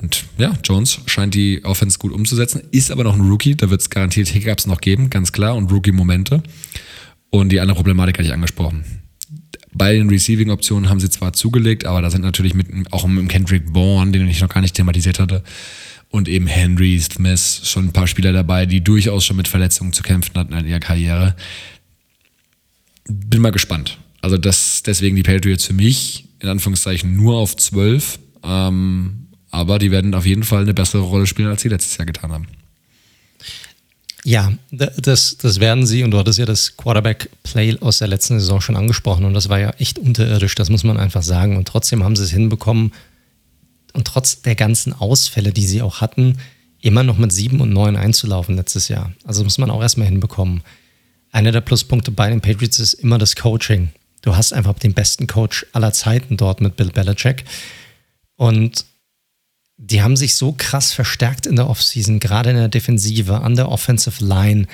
und 0.00 0.24
ja, 0.38 0.54
Jones 0.64 1.00
scheint 1.06 1.34
die 1.34 1.64
Offense 1.64 1.98
gut 1.98 2.12
umzusetzen, 2.12 2.62
ist 2.70 2.90
aber 2.90 3.04
noch 3.04 3.14
ein 3.14 3.20
Rookie, 3.20 3.56
da 3.56 3.68
wird 3.68 3.80
es 3.80 3.90
garantiert 3.90 4.28
Hiccups 4.28 4.66
noch 4.66 4.80
geben, 4.80 5.10
ganz 5.10 5.32
klar, 5.32 5.56
und 5.56 5.70
Rookie-Momente. 5.72 6.42
Und 7.30 7.50
die 7.50 7.60
andere 7.60 7.74
Problematik 7.76 8.16
hatte 8.16 8.28
ich 8.28 8.32
angesprochen. 8.32 8.84
Bei 9.72 9.92
den 9.92 10.08
Receiving-Optionen 10.08 10.88
haben 10.88 11.00
sie 11.00 11.10
zwar 11.10 11.32
zugelegt, 11.32 11.84
aber 11.84 12.00
da 12.00 12.10
sind 12.10 12.22
natürlich 12.22 12.54
mit, 12.54 12.68
auch 12.92 13.06
mit 13.06 13.28
Kendrick 13.28 13.72
Bourne, 13.72 14.12
den 14.12 14.28
ich 14.28 14.40
noch 14.40 14.48
gar 14.48 14.60
nicht 14.60 14.74
thematisiert 14.74 15.18
hatte, 15.18 15.42
und 16.10 16.28
eben 16.28 16.46
Henry 16.46 16.98
Smith 17.00 17.62
schon 17.64 17.86
ein 17.86 17.92
paar 17.92 18.06
Spieler 18.06 18.32
dabei, 18.32 18.66
die 18.66 18.82
durchaus 18.82 19.26
schon 19.26 19.36
mit 19.36 19.48
Verletzungen 19.48 19.92
zu 19.92 20.02
kämpfen 20.02 20.34
hatten 20.36 20.54
in 20.54 20.66
ihrer 20.66 20.80
Karriere. 20.80 21.36
Bin 23.06 23.42
mal 23.42 23.50
gespannt. 23.50 23.98
Also 24.22 24.38
das, 24.38 24.82
deswegen 24.82 25.16
die 25.16 25.22
Patriots 25.22 25.66
für 25.66 25.74
mich 25.74 26.28
in 26.40 26.48
Anführungszeichen 26.48 27.14
nur 27.14 27.36
auf 27.36 27.56
12. 27.56 28.18
Ähm, 28.42 29.27
aber 29.50 29.78
die 29.78 29.90
werden 29.90 30.14
auf 30.14 30.26
jeden 30.26 30.42
Fall 30.44 30.62
eine 30.62 30.74
bessere 30.74 31.02
Rolle 31.02 31.26
spielen, 31.26 31.48
als 31.48 31.62
sie 31.62 31.68
letztes 31.68 31.96
Jahr 31.96 32.06
getan 32.06 32.32
haben. 32.32 32.46
Ja, 34.24 34.52
das, 34.70 35.38
das 35.38 35.60
werden 35.60 35.86
sie. 35.86 36.02
Und 36.02 36.10
du 36.10 36.18
hattest 36.18 36.38
ja 36.38 36.44
das 36.44 36.76
Quarterback-Play 36.76 37.78
aus 37.80 37.98
der 37.98 38.08
letzten 38.08 38.38
Saison 38.38 38.60
schon 38.60 38.76
angesprochen. 38.76 39.24
Und 39.24 39.34
das 39.34 39.48
war 39.48 39.58
ja 39.58 39.70
echt 39.78 39.98
unterirdisch, 39.98 40.54
das 40.54 40.70
muss 40.70 40.84
man 40.84 40.98
einfach 40.98 41.22
sagen. 41.22 41.56
Und 41.56 41.68
trotzdem 41.68 42.04
haben 42.04 42.16
sie 42.16 42.24
es 42.24 42.30
hinbekommen. 42.30 42.92
Und 43.94 44.06
trotz 44.06 44.42
der 44.42 44.54
ganzen 44.54 44.92
Ausfälle, 44.92 45.52
die 45.52 45.66
sie 45.66 45.82
auch 45.82 46.00
hatten, 46.00 46.38
immer 46.80 47.02
noch 47.02 47.16
mit 47.16 47.32
7 47.32 47.60
und 47.60 47.72
9 47.72 47.96
einzulaufen 47.96 48.56
letztes 48.56 48.88
Jahr. 48.88 49.12
Also 49.24 49.44
muss 49.44 49.58
man 49.58 49.70
auch 49.70 49.80
erstmal 49.80 50.08
hinbekommen. 50.08 50.62
Einer 51.30 51.52
der 51.52 51.60
Pluspunkte 51.60 52.10
bei 52.10 52.28
den 52.28 52.40
Patriots 52.40 52.78
ist 52.78 52.94
immer 52.94 53.18
das 53.18 53.36
Coaching. 53.36 53.90
Du 54.22 54.36
hast 54.36 54.52
einfach 54.52 54.74
den 54.78 54.94
besten 54.94 55.26
Coach 55.26 55.66
aller 55.72 55.92
Zeiten 55.92 56.36
dort 56.36 56.60
mit 56.60 56.76
Bill 56.76 56.90
Belichick. 56.90 57.44
Und 58.36 58.84
die 59.78 60.02
haben 60.02 60.16
sich 60.16 60.34
so 60.34 60.52
krass 60.52 60.92
verstärkt 60.92 61.46
in 61.46 61.56
der 61.56 61.70
Offseason, 61.70 62.18
gerade 62.18 62.50
in 62.50 62.56
der 62.56 62.68
Defensive, 62.68 63.40
an 63.40 63.54
der 63.54 63.70
Offensive 63.70 64.22
Line. 64.24 64.66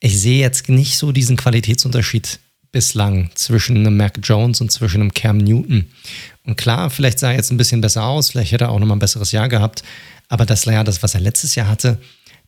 Ich 0.00 0.18
sehe 0.18 0.40
jetzt 0.40 0.68
nicht 0.70 0.96
so 0.96 1.12
diesen 1.12 1.36
Qualitätsunterschied 1.36 2.40
bislang 2.72 3.30
zwischen 3.34 3.76
einem 3.76 3.96
Mac 3.96 4.18
Jones 4.22 4.60
und 4.62 4.72
zwischen 4.72 5.02
einem 5.02 5.12
Cam 5.12 5.36
Newton. 5.36 5.90
Und 6.44 6.56
klar, 6.56 6.88
vielleicht 6.88 7.18
sah 7.18 7.30
er 7.30 7.36
jetzt 7.36 7.50
ein 7.50 7.58
bisschen 7.58 7.82
besser 7.82 8.04
aus, 8.04 8.30
vielleicht 8.30 8.52
hätte 8.52 8.64
er 8.64 8.70
auch 8.70 8.78
nochmal 8.78 8.96
ein 8.96 9.00
besseres 9.00 9.32
Jahr 9.32 9.48
gehabt, 9.48 9.82
aber 10.28 10.46
das 10.46 10.64
Jahr, 10.64 10.84
das, 10.84 11.02
was 11.02 11.14
er 11.14 11.20
letztes 11.20 11.54
Jahr 11.54 11.68
hatte, 11.68 12.00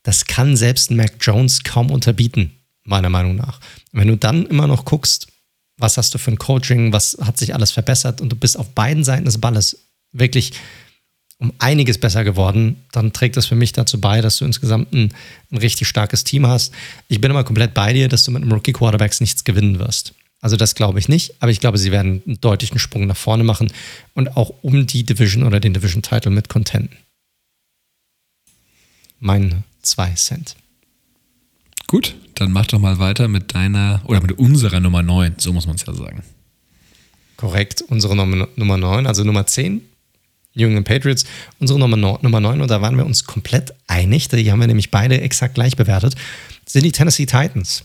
das 0.02 0.24
kann 0.24 0.56
selbst 0.56 0.90
ein 0.90 0.96
Mac 0.96 1.14
Jones 1.20 1.64
kaum 1.64 1.90
unterbieten, 1.90 2.52
meiner 2.84 3.10
Meinung 3.10 3.36
nach. 3.36 3.60
Wenn 3.92 4.08
du 4.08 4.16
dann 4.16 4.46
immer 4.46 4.66
noch 4.66 4.86
guckst, 4.86 5.26
was 5.76 5.98
hast 5.98 6.14
du 6.14 6.18
für 6.18 6.30
ein 6.30 6.38
Coaching, 6.38 6.92
was 6.92 7.18
hat 7.20 7.36
sich 7.36 7.54
alles 7.54 7.72
verbessert 7.72 8.20
und 8.20 8.30
du 8.30 8.36
bist 8.36 8.58
auf 8.58 8.70
beiden 8.70 9.04
Seiten 9.04 9.26
des 9.26 9.38
Balles 9.38 9.88
wirklich 10.12 10.52
um 11.42 11.52
einiges 11.58 11.98
besser 11.98 12.22
geworden, 12.22 12.76
dann 12.92 13.12
trägt 13.12 13.36
das 13.36 13.46
für 13.46 13.56
mich 13.56 13.72
dazu 13.72 14.00
bei, 14.00 14.20
dass 14.20 14.36
du 14.36 14.44
insgesamt 14.44 14.92
ein, 14.92 15.12
ein 15.50 15.58
richtig 15.58 15.88
starkes 15.88 16.22
Team 16.22 16.46
hast. 16.46 16.72
Ich 17.08 17.20
bin 17.20 17.32
immer 17.32 17.42
komplett 17.42 17.74
bei 17.74 17.92
dir, 17.92 18.08
dass 18.08 18.22
du 18.22 18.30
mit 18.30 18.42
einem 18.42 18.52
Rookie 18.52 18.72
Quarterbacks 18.72 19.20
nichts 19.20 19.42
gewinnen 19.42 19.80
wirst. 19.80 20.14
Also 20.40 20.56
das 20.56 20.76
glaube 20.76 21.00
ich 21.00 21.08
nicht, 21.08 21.34
aber 21.40 21.50
ich 21.50 21.58
glaube, 21.58 21.78
sie 21.78 21.90
werden 21.90 22.22
einen 22.24 22.40
deutlichen 22.40 22.78
Sprung 22.78 23.08
nach 23.08 23.16
vorne 23.16 23.42
machen 23.42 23.72
und 24.14 24.36
auch 24.36 24.52
um 24.62 24.86
die 24.86 25.02
Division 25.02 25.42
oder 25.42 25.58
den 25.58 25.74
Division-Title 25.74 26.30
mit 26.30 26.48
contenten. 26.48 26.96
Mein 29.18 29.64
zwei 29.82 30.10
Cent. 30.12 30.54
Gut, 31.88 32.14
dann 32.36 32.52
mach 32.52 32.66
doch 32.66 32.78
mal 32.78 33.00
weiter 33.00 33.26
mit 33.26 33.52
deiner 33.52 34.00
oder 34.04 34.20
mit 34.20 34.38
unserer 34.38 34.78
Nummer 34.78 35.02
9, 35.02 35.34
so 35.38 35.52
muss 35.52 35.66
man 35.66 35.74
es 35.74 35.86
ja 35.86 35.92
sagen. 35.92 36.22
Korrekt, 37.36 37.82
unsere 37.88 38.14
Nummer, 38.14 38.46
Nummer 38.54 38.76
9, 38.76 39.08
also 39.08 39.24
Nummer 39.24 39.44
10 39.46 39.82
England 40.54 40.86
Patriots, 40.86 41.24
unsere 41.58 41.78
Nummer, 41.78 41.96
Nummer 41.96 42.40
9, 42.40 42.60
und 42.60 42.70
da 42.70 42.82
waren 42.82 42.96
wir 42.96 43.06
uns 43.06 43.24
komplett 43.24 43.74
einig, 43.86 44.28
die 44.28 44.50
haben 44.52 44.60
wir 44.60 44.66
nämlich 44.66 44.90
beide 44.90 45.20
exakt 45.20 45.54
gleich 45.54 45.76
bewertet, 45.76 46.14
sind 46.66 46.84
die 46.84 46.92
Tennessee 46.92 47.26
Titans. 47.26 47.84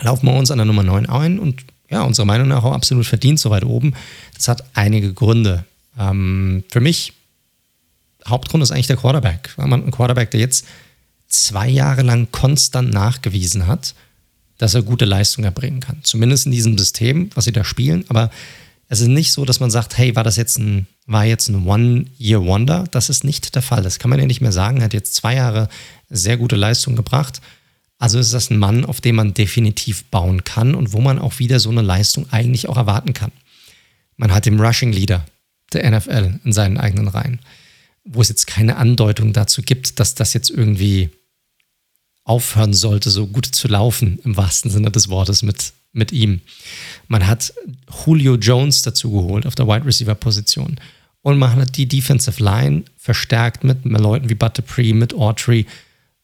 Laufen 0.00 0.26
wir 0.26 0.34
uns 0.34 0.50
an 0.50 0.58
der 0.58 0.64
Nummer 0.64 0.82
9 0.82 1.06
ein 1.06 1.38
und 1.38 1.64
ja, 1.90 2.02
unserer 2.02 2.26
Meinung 2.26 2.48
nach 2.48 2.64
auch 2.64 2.72
absolut 2.72 3.06
verdient 3.06 3.38
so 3.38 3.50
weit 3.50 3.64
oben. 3.64 3.94
Das 4.34 4.48
hat 4.48 4.64
einige 4.74 5.12
Gründe. 5.12 5.64
Ähm, 5.98 6.64
für 6.68 6.80
mich, 6.80 7.12
Hauptgrund 8.26 8.62
ist 8.62 8.72
eigentlich 8.72 8.88
der 8.88 8.96
Quarterback. 8.96 9.54
Ein 9.56 9.90
Quarterback, 9.90 10.30
der 10.30 10.40
jetzt 10.40 10.66
zwei 11.28 11.68
Jahre 11.68 12.02
lang 12.02 12.28
konstant 12.32 12.92
nachgewiesen 12.92 13.66
hat, 13.66 13.94
dass 14.58 14.74
er 14.74 14.82
gute 14.82 15.04
Leistung 15.04 15.44
erbringen 15.44 15.80
kann. 15.80 16.00
Zumindest 16.02 16.46
in 16.46 16.52
diesem 16.52 16.78
System, 16.78 17.30
was 17.34 17.44
sie 17.44 17.52
da 17.52 17.64
spielen. 17.64 18.04
Aber 18.08 18.30
es 18.88 19.00
ist 19.00 19.08
nicht 19.08 19.32
so, 19.32 19.44
dass 19.44 19.60
man 19.60 19.70
sagt, 19.70 19.96
hey, 19.96 20.14
war 20.14 20.24
das 20.24 20.36
jetzt 20.36 20.58
ein, 20.58 20.86
war 21.06 21.24
jetzt 21.24 21.48
ein 21.48 21.66
One-Year-Wonder? 21.66 22.84
Das 22.90 23.08
ist 23.08 23.24
nicht 23.24 23.54
der 23.54 23.62
Fall. 23.62 23.82
Das 23.82 23.98
kann 23.98 24.10
man 24.10 24.18
ja 24.18 24.26
nicht 24.26 24.40
mehr 24.40 24.52
sagen. 24.52 24.78
Er 24.78 24.84
hat 24.84 24.94
jetzt 24.94 25.14
zwei 25.14 25.34
Jahre 25.34 25.68
sehr 26.10 26.36
gute 26.36 26.56
Leistung 26.56 26.94
gebracht. 26.96 27.40
Also 27.98 28.18
ist 28.18 28.34
das 28.34 28.50
ein 28.50 28.58
Mann, 28.58 28.84
auf 28.84 29.00
den 29.00 29.14
man 29.14 29.34
definitiv 29.34 30.04
bauen 30.06 30.44
kann 30.44 30.74
und 30.74 30.92
wo 30.92 31.00
man 31.00 31.18
auch 31.18 31.38
wieder 31.38 31.60
so 31.60 31.70
eine 31.70 31.82
Leistung 31.82 32.30
eigentlich 32.30 32.68
auch 32.68 32.76
erwarten 32.76 33.14
kann. 33.14 33.32
Man 34.16 34.32
hat 34.32 34.46
den 34.46 34.60
Rushing 34.60 34.92
Leader 34.92 35.24
der 35.72 35.90
NFL 35.90 36.40
in 36.44 36.52
seinen 36.52 36.78
eigenen 36.78 37.08
Reihen, 37.08 37.40
wo 38.04 38.20
es 38.20 38.28
jetzt 38.28 38.46
keine 38.46 38.76
Andeutung 38.76 39.32
dazu 39.32 39.62
gibt, 39.62 39.98
dass 39.98 40.14
das 40.14 40.34
jetzt 40.34 40.50
irgendwie 40.50 41.10
aufhören 42.24 42.74
sollte, 42.74 43.10
so 43.10 43.26
gut 43.26 43.46
zu 43.46 43.68
laufen, 43.68 44.18
im 44.24 44.36
wahrsten 44.36 44.70
Sinne 44.70 44.90
des 44.90 45.08
Wortes 45.08 45.42
mit 45.42 45.72
mit 45.94 46.12
ihm. 46.12 46.40
Man 47.08 47.26
hat 47.26 47.54
Julio 48.04 48.34
Jones 48.34 48.82
dazu 48.82 49.10
geholt 49.10 49.46
auf 49.46 49.54
der 49.54 49.66
Wide 49.66 49.86
Receiver 49.86 50.14
Position. 50.14 50.78
Und 51.22 51.38
man 51.38 51.56
hat 51.56 51.76
die 51.76 51.88
Defensive 51.88 52.42
Line 52.42 52.84
verstärkt 52.98 53.64
mit 53.64 53.84
Leuten 53.84 54.28
wie 54.28 54.34
Bud 54.34 54.58
Dupree, 54.58 54.92
mit 54.92 55.14
Autry, 55.14 55.64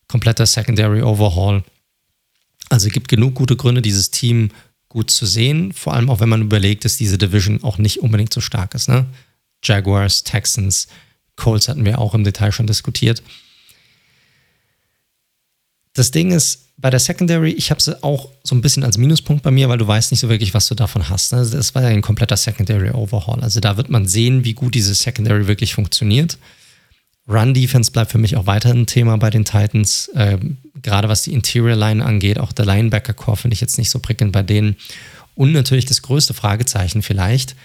kompletter 0.08 0.44
Secondary 0.44 1.02
Overhaul. 1.02 1.64
Also 2.68 2.88
es 2.88 2.92
gibt 2.92 3.08
genug 3.08 3.34
gute 3.34 3.56
Gründe, 3.56 3.80
dieses 3.80 4.10
Team 4.10 4.50
gut 4.90 5.10
zu 5.10 5.24
sehen. 5.24 5.72
Vor 5.72 5.94
allem 5.94 6.10
auch, 6.10 6.20
wenn 6.20 6.28
man 6.28 6.42
überlegt, 6.42 6.84
dass 6.84 6.98
diese 6.98 7.16
Division 7.16 7.62
auch 7.64 7.78
nicht 7.78 8.00
unbedingt 8.00 8.34
so 8.34 8.40
stark 8.40 8.74
ist. 8.74 8.88
Ne? 8.88 9.06
Jaguars, 9.64 10.24
Texans, 10.24 10.88
Colts 11.36 11.68
hatten 11.68 11.84
wir 11.84 11.98
auch 11.98 12.14
im 12.14 12.24
Detail 12.24 12.52
schon 12.52 12.66
diskutiert. 12.66 13.22
Das 16.00 16.12
Ding 16.12 16.30
ist, 16.30 16.70
bei 16.78 16.88
der 16.88 16.98
Secondary, 16.98 17.50
ich 17.50 17.70
habe 17.70 17.82
sie 17.82 18.02
auch 18.02 18.30
so 18.42 18.54
ein 18.54 18.62
bisschen 18.62 18.84
als 18.84 18.96
Minuspunkt 18.96 19.42
bei 19.42 19.50
mir, 19.50 19.68
weil 19.68 19.76
du 19.76 19.86
weißt 19.86 20.12
nicht 20.12 20.20
so 20.20 20.30
wirklich, 20.30 20.54
was 20.54 20.66
du 20.66 20.74
davon 20.74 21.10
hast. 21.10 21.30
Ne? 21.34 21.46
Das 21.46 21.74
war 21.74 21.82
ja 21.82 21.88
ein 21.88 22.00
kompletter 22.00 22.38
Secondary 22.38 22.88
Overhaul. 22.88 23.42
Also 23.42 23.60
da 23.60 23.76
wird 23.76 23.90
man 23.90 24.06
sehen, 24.08 24.42
wie 24.42 24.54
gut 24.54 24.74
diese 24.74 24.94
Secondary 24.94 25.46
wirklich 25.46 25.74
funktioniert. 25.74 26.38
Run 27.28 27.52
Defense 27.52 27.90
bleibt 27.90 28.12
für 28.12 28.16
mich 28.16 28.38
auch 28.38 28.46
weiterhin 28.46 28.78
ein 28.78 28.86
Thema 28.86 29.18
bei 29.18 29.28
den 29.28 29.44
Titans. 29.44 30.10
Ähm, 30.14 30.56
gerade 30.80 31.10
was 31.10 31.20
die 31.20 31.34
Interior 31.34 31.76
Line 31.76 32.02
angeht, 32.02 32.38
auch 32.38 32.52
der 32.52 32.64
Linebacker 32.64 33.12
Core 33.12 33.36
finde 33.36 33.52
ich 33.52 33.60
jetzt 33.60 33.76
nicht 33.76 33.90
so 33.90 33.98
prickelnd 33.98 34.32
bei 34.32 34.42
denen. 34.42 34.76
Und 35.34 35.52
natürlich 35.52 35.84
das 35.84 36.00
größte 36.00 36.32
Fragezeichen 36.32 37.02
vielleicht, 37.02 37.56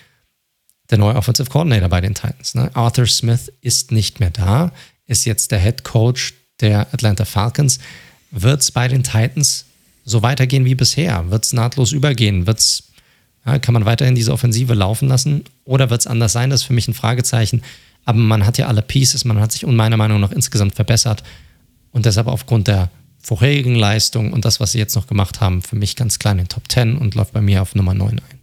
der 0.89 0.97
neue 0.97 1.15
Offensive 1.15 1.49
Coordinator 1.49 1.87
bei 1.87 2.01
den 2.01 2.15
Titans. 2.15 2.53
Ne? 2.53 2.69
Arthur 2.73 3.07
Smith 3.07 3.49
ist 3.61 3.93
nicht 3.93 4.19
mehr 4.19 4.31
da, 4.31 4.73
ist 5.05 5.23
jetzt 5.23 5.51
der 5.51 5.59
Head 5.59 5.85
Coach 5.85 6.33
der 6.59 6.93
Atlanta 6.93 7.23
Falcons. 7.23 7.79
Wird 8.37 8.61
es 8.61 8.71
bei 8.71 8.89
den 8.89 9.03
Titans 9.03 9.65
so 10.03 10.21
weitergehen 10.21 10.65
wie 10.65 10.75
bisher? 10.75 11.31
Wird 11.31 11.45
es 11.45 11.53
nahtlos 11.53 11.93
übergehen? 11.93 12.45
Wird's, 12.45 12.91
ja, 13.45 13.59
kann 13.59 13.73
man 13.73 13.85
weiterhin 13.85 14.13
diese 14.13 14.33
Offensive 14.33 14.73
laufen 14.73 15.07
lassen? 15.07 15.45
Oder 15.63 15.89
wird 15.89 16.01
es 16.01 16.07
anders 16.07 16.33
sein? 16.33 16.49
Das 16.49 16.61
ist 16.61 16.67
für 16.67 16.73
mich 16.73 16.87
ein 16.89 16.93
Fragezeichen. 16.93 17.61
Aber 18.03 18.19
man 18.19 18.45
hat 18.45 18.57
ja 18.57 18.67
alle 18.67 18.81
Pieces, 18.81 19.23
man 19.23 19.39
hat 19.39 19.53
sich 19.53 19.65
meiner 19.65 19.97
Meinung 19.97 20.19
nach 20.19 20.31
insgesamt 20.31 20.75
verbessert. 20.75 21.23
Und 21.91 22.05
deshalb 22.05 22.27
aufgrund 22.27 22.67
der 22.67 22.91
vorherigen 23.21 23.75
Leistung 23.75 24.33
und 24.33 24.43
das, 24.43 24.59
was 24.59 24.73
sie 24.73 24.79
jetzt 24.79 24.95
noch 24.95 25.07
gemacht 25.07 25.39
haben, 25.39 25.61
für 25.61 25.77
mich 25.77 25.95
ganz 25.95 26.19
klein 26.19 26.37
in 26.37 26.49
Top 26.49 26.69
10 26.69 26.97
und 26.97 27.15
läuft 27.15 27.31
bei 27.31 27.41
mir 27.41 27.61
auf 27.61 27.73
Nummer 27.73 27.93
9 27.93 28.19
ein. 28.19 28.39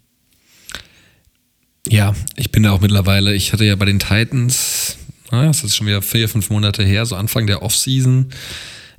Ja, 1.86 2.14
ich 2.36 2.50
bin 2.50 2.62
da 2.62 2.72
auch 2.72 2.80
mittlerweile, 2.80 3.34
ich 3.34 3.52
hatte 3.52 3.64
ja 3.64 3.76
bei 3.76 3.84
den 3.84 3.98
Titans, 3.98 4.96
naja, 5.30 5.48
das 5.48 5.62
ist 5.62 5.76
schon 5.76 5.86
wieder 5.86 6.00
vier, 6.02 6.28
fünf 6.28 6.48
Monate 6.50 6.82
her, 6.82 7.04
so 7.06 7.14
Anfang 7.14 7.46
der 7.46 7.62
Offseason, 7.62 8.32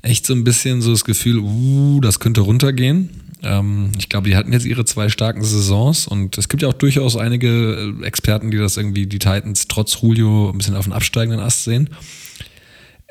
echt 0.03 0.27
so 0.27 0.33
ein 0.33 0.43
bisschen 0.43 0.81
so 0.81 0.91
das 0.91 1.05
Gefühl, 1.05 1.39
uh, 1.39 1.99
das 2.01 2.19
könnte 2.19 2.41
runtergehen. 2.41 3.09
Ähm, 3.41 3.91
ich 3.97 4.09
glaube, 4.09 4.29
die 4.29 4.35
hatten 4.35 4.53
jetzt 4.53 4.65
ihre 4.65 4.85
zwei 4.85 5.09
starken 5.09 5.43
Saisons 5.43 6.07
und 6.07 6.37
es 6.37 6.49
gibt 6.49 6.61
ja 6.61 6.69
auch 6.69 6.73
durchaus 6.73 7.17
einige 7.17 7.93
äh, 8.01 8.05
Experten, 8.05 8.51
die 8.51 8.57
das 8.57 8.77
irgendwie, 8.77 9.07
die 9.07 9.19
Titans 9.19 9.67
trotz 9.67 10.01
Julio 10.01 10.49
ein 10.49 10.57
bisschen 10.57 10.75
auf 10.75 10.85
den 10.85 10.93
absteigenden 10.93 11.39
Ast 11.39 11.63
sehen. 11.63 11.89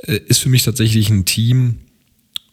Äh, 0.05 0.21
ist 0.27 0.39
für 0.39 0.49
mich 0.49 0.63
tatsächlich 0.63 1.11
ein 1.11 1.25
Team, 1.25 1.79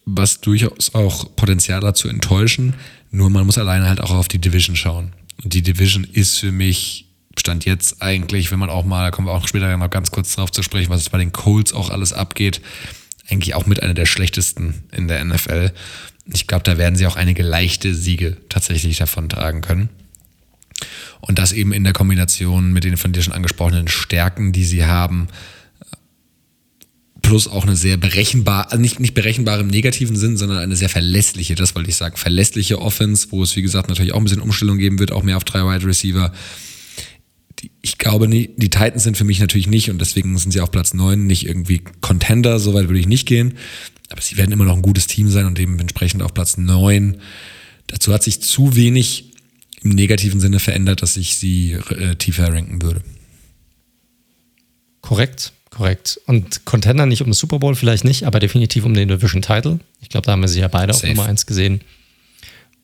was 0.06 0.42
durchaus 0.42 0.96
auch 0.96 1.36
Potenzial 1.36 1.82
hat 1.82 1.98
zu 1.98 2.08
enttäuschen. 2.08 2.74
Nur 3.12 3.30
man 3.30 3.46
muss 3.46 3.58
alleine 3.58 3.88
halt 3.88 4.02
auch 4.02 4.12
auf 4.12 4.28
die 4.28 4.40
Division 4.40 4.76
schauen. 4.76 5.14
Und 5.44 5.54
die 5.54 5.62
Division 5.62 6.06
ist 6.06 6.40
für 6.40 6.52
mich 6.52 7.06
Stand 7.38 7.64
jetzt 7.66 8.02
eigentlich, 8.02 8.52
wenn 8.52 8.60
man 8.60 8.70
auch 8.70 8.84
mal, 8.84 9.06
da 9.06 9.12
kommen 9.12 9.28
wir 9.28 9.32
auch 9.32 9.48
später 9.48 9.76
noch 9.78 9.90
ganz 9.90 10.12
kurz 10.12 10.36
drauf 10.36 10.52
zu 10.52 10.62
sprechen, 10.64 10.90
was 10.90 11.10
bei 11.10 11.18
den 11.18 11.32
Colts 11.32 11.74
auch 11.74 11.90
alles 11.90 12.12
abgeht, 12.12 12.60
eigentlich 13.30 13.56
auch 13.56 13.66
mit 13.66 13.82
einer 13.82 13.94
der 13.94 14.06
schlechtesten 14.06 14.84
in 14.92 15.08
der 15.08 15.24
NFL. 15.24 15.72
Ich 16.32 16.48
glaube, 16.48 16.64
da 16.64 16.78
werden 16.78 16.96
sie 16.96 17.08
auch 17.08 17.16
einige 17.16 17.44
leichte 17.44 17.94
Siege 17.94 18.38
tatsächlich 18.50 18.98
davon 18.98 19.30
tragen 19.30 19.62
können. 19.62 19.90
Und 21.22 21.40
das 21.40 21.52
eben 21.52 21.74
in 21.74 21.84
der 21.84 21.94
Kombination 21.94 22.72
mit 22.72 22.84
den 22.84 22.98
von 22.98 23.12
dir 23.12 23.22
schon 23.22 23.34
angesprochenen 23.34 23.88
Stärken, 23.88 24.52
die 24.52 24.64
sie 24.64 24.86
haben, 24.86 25.28
plus 27.22 27.48
auch 27.48 27.64
eine 27.64 27.76
sehr 27.76 27.98
berechenbare, 27.98 28.72
also 28.72 28.82
nicht, 28.82 29.00
nicht 29.00 29.14
berechenbare 29.14 29.62
im 29.62 29.68
negativen 29.68 30.16
Sinn, 30.16 30.38
sondern 30.38 30.58
eine 30.60 30.76
sehr 30.76 30.90
verlässliche, 30.90 31.56
das 31.56 31.76
wollte 31.76 31.90
ich 31.90 31.96
sagen, 31.96 32.18
verlässliche 32.18 32.80
Offense, 32.80 33.28
wo 33.32 33.44
es 33.44 33.56
wie 33.56 33.62
gesagt 33.62 33.90
natürlich 33.90 34.14
auch 34.14 34.18
ein 34.18 34.24
bisschen 34.24 34.42
Umstellung 34.42 34.78
geben 34.78 35.00
wird, 35.00 35.12
auch 35.12 35.24
mehr 35.24 35.38
auf 35.38 35.44
drei 35.44 35.62
Wide 35.62 35.86
Receiver. 35.86 36.32
Ich 37.82 37.98
glaube, 37.98 38.28
die 38.28 38.70
Titans 38.70 39.04
sind 39.04 39.18
für 39.18 39.24
mich 39.24 39.40
natürlich 39.40 39.68
nicht 39.68 39.90
und 39.90 40.00
deswegen 40.00 40.38
sind 40.38 40.52
sie 40.52 40.62
auf 40.62 40.72
Platz 40.72 40.94
9 40.94 41.26
nicht 41.26 41.46
irgendwie 41.46 41.82
Contender, 42.02 42.60
soweit 42.60 42.88
würde 42.88 43.00
ich 43.00 43.08
nicht 43.08 43.28
gehen. 43.28 43.58
Aber 44.10 44.22
sie 44.22 44.38
werden 44.38 44.52
immer 44.52 44.66
noch 44.66 44.76
ein 44.76 44.82
gutes 44.82 45.08
Team 45.08 45.30
sein 45.30 45.46
und 45.46 45.58
dementsprechend 45.58 46.22
auf 46.22 46.34
Platz 46.34 46.58
9. 46.58 47.18
Dazu 47.88 48.14
hat 48.14 48.24
sich 48.24 48.42
zu 48.42 48.76
wenig 48.76 49.34
im 49.82 49.92
negativen 49.92 50.40
Sinne 50.40 50.60
verändert, 50.60 51.02
dass 51.02 51.18
ich 51.18 51.36
sie 51.38 51.74
äh, 51.74 52.16
tiefer 52.16 52.52
ranken 52.52 52.82
würde. 52.82 53.02
Korrekt. 55.02 55.54
Korrekt. 55.70 56.20
Und 56.26 56.66
Contender 56.66 57.06
nicht 57.06 57.22
um 57.22 57.28
den 57.28 57.34
Super 57.34 57.60
Bowl, 57.60 57.76
vielleicht 57.76 58.04
nicht, 58.04 58.24
aber 58.24 58.40
definitiv 58.40 58.86
um 58.86 58.94
den 58.94 59.08
Division 59.08 59.42
Title. 59.42 59.80
Ich 60.02 60.10
glaube, 60.10 60.26
da 60.26 60.34
haben 60.34 60.42
wir 60.42 60.48
sie 60.48 60.60
ja 60.60 60.68
beide 60.68 60.94
Safe. 60.94 61.08
auf 61.08 61.16
Nummer 61.16 61.30
1 61.30 61.46
gesehen. 61.46 61.82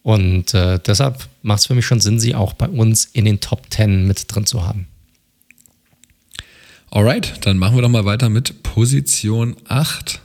Und 0.05 0.53
äh, 0.53 0.79
deshalb 0.85 1.27
macht 1.41 1.61
es 1.61 1.65
für 1.65 1.73
mich 1.73 1.87
schon 1.87 1.99
Sinn, 1.99 2.19
sie 2.19 2.35
auch 2.35 2.53
bei 2.53 2.69
uns 2.69 3.05
in 3.05 3.25
den 3.25 3.39
Top 3.39 3.63
10 3.71 4.05
mit 4.05 4.25
drin 4.27 4.45
zu 4.45 4.63
haben. 4.63 4.85
Alright, 6.91 7.33
dann 7.41 7.57
machen 7.57 7.75
wir 7.75 7.81
doch 7.81 7.89
mal 7.89 8.05
weiter 8.05 8.29
mit 8.29 8.61
Position 8.61 9.55
8. 9.67 10.21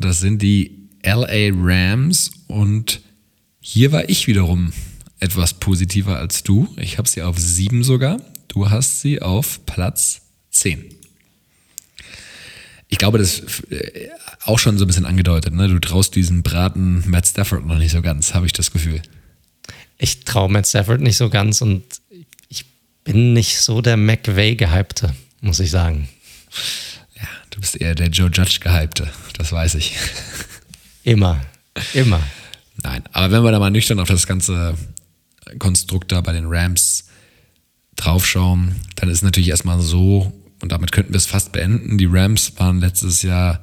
Das 0.00 0.18
sind 0.18 0.42
die 0.42 0.88
LA 1.04 1.52
Rams 1.52 2.32
und 2.48 3.00
hier 3.60 3.92
war 3.92 4.08
ich 4.08 4.26
wiederum 4.26 4.72
etwas 5.20 5.54
positiver 5.54 6.16
als 6.16 6.42
du. 6.42 6.66
Ich 6.76 6.98
habe 6.98 7.08
sie 7.08 7.22
auf 7.22 7.38
7 7.38 7.84
sogar. 7.84 8.16
Du 8.48 8.68
hast 8.68 9.00
sie 9.00 9.22
auf 9.22 9.64
Platz 9.64 10.22
10 10.50 10.97
ich 12.88 12.98
glaube, 12.98 13.18
das 13.18 13.38
ist 13.38 13.70
äh, 13.70 14.08
auch 14.44 14.58
schon 14.58 14.78
so 14.78 14.84
ein 14.84 14.88
bisschen 14.88 15.06
angedeutet. 15.06 15.52
Ne? 15.52 15.68
Du 15.68 15.78
traust 15.78 16.14
diesen 16.14 16.42
Braten 16.42 17.04
Matt 17.06 17.26
Stafford 17.26 17.66
noch 17.66 17.78
nicht 17.78 17.92
so 17.92 18.02
ganz, 18.02 18.34
habe 18.34 18.46
ich 18.46 18.52
das 18.52 18.70
Gefühl. 18.70 19.02
Ich 19.98 20.24
traue 20.24 20.48
Matt 20.48 20.66
Stafford 20.66 21.00
nicht 21.00 21.16
so 21.16 21.28
ganz 21.28 21.60
und 21.60 21.84
ich 22.48 22.64
bin 23.04 23.34
nicht 23.34 23.60
so 23.60 23.82
der 23.82 23.96
McVay-Gehypte, 23.96 25.14
muss 25.40 25.60
ich 25.60 25.70
sagen. 25.70 26.08
Ja, 27.16 27.28
du 27.50 27.60
bist 27.60 27.76
eher 27.76 27.94
der 27.94 28.08
Joe 28.08 28.30
Judge-Gehypte, 28.32 29.10
das 29.36 29.52
weiß 29.52 29.74
ich. 29.74 29.94
Immer, 31.02 31.40
immer. 31.94 32.20
Nein, 32.82 33.02
aber 33.12 33.32
wenn 33.32 33.42
wir 33.42 33.50
da 33.50 33.58
mal 33.58 33.70
nüchtern 33.70 33.98
auf 33.98 34.08
das 34.08 34.26
ganze 34.26 34.76
Konstrukt 35.58 36.12
da 36.12 36.20
bei 36.20 36.32
den 36.32 36.46
Rams 36.46 37.04
draufschauen, 37.96 38.76
dann 38.96 39.08
ist 39.08 39.18
es 39.18 39.22
natürlich 39.22 39.48
erstmal 39.48 39.80
so, 39.80 40.32
und 40.62 40.72
damit 40.72 40.92
könnten 40.92 41.12
wir 41.12 41.18
es 41.18 41.26
fast 41.26 41.52
beenden. 41.52 41.98
Die 41.98 42.06
Rams 42.06 42.52
waren 42.56 42.80
letztes 42.80 43.22
Jahr 43.22 43.60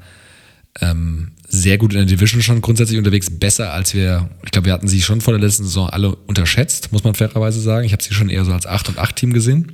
ähm, 0.82 1.32
sehr 1.48 1.78
gut 1.78 1.94
in 1.94 2.00
der 2.00 2.06
Division 2.06 2.42
schon 2.42 2.62
grundsätzlich 2.62 2.98
unterwegs, 2.98 3.30
besser 3.30 3.72
als 3.72 3.94
wir, 3.94 4.30
ich 4.44 4.52
glaube, 4.52 4.66
wir 4.66 4.74
hatten 4.74 4.88
sie 4.88 5.02
schon 5.02 5.22
vor 5.22 5.34
der 5.34 5.42
letzten 5.42 5.64
Saison 5.64 5.90
alle 5.90 6.16
unterschätzt, 6.16 6.92
muss 6.92 7.04
man 7.04 7.16
fairerweise 7.16 7.60
sagen. 7.60 7.86
Ich 7.86 7.94
habe 7.94 8.04
sie 8.04 8.14
schon 8.14 8.30
eher 8.30 8.46
so 8.46 8.52
als 8.52 8.66
8 8.66 8.90
und 8.90 8.98
8 8.98 9.16
Team 9.16 9.34
gesehen. 9.34 9.72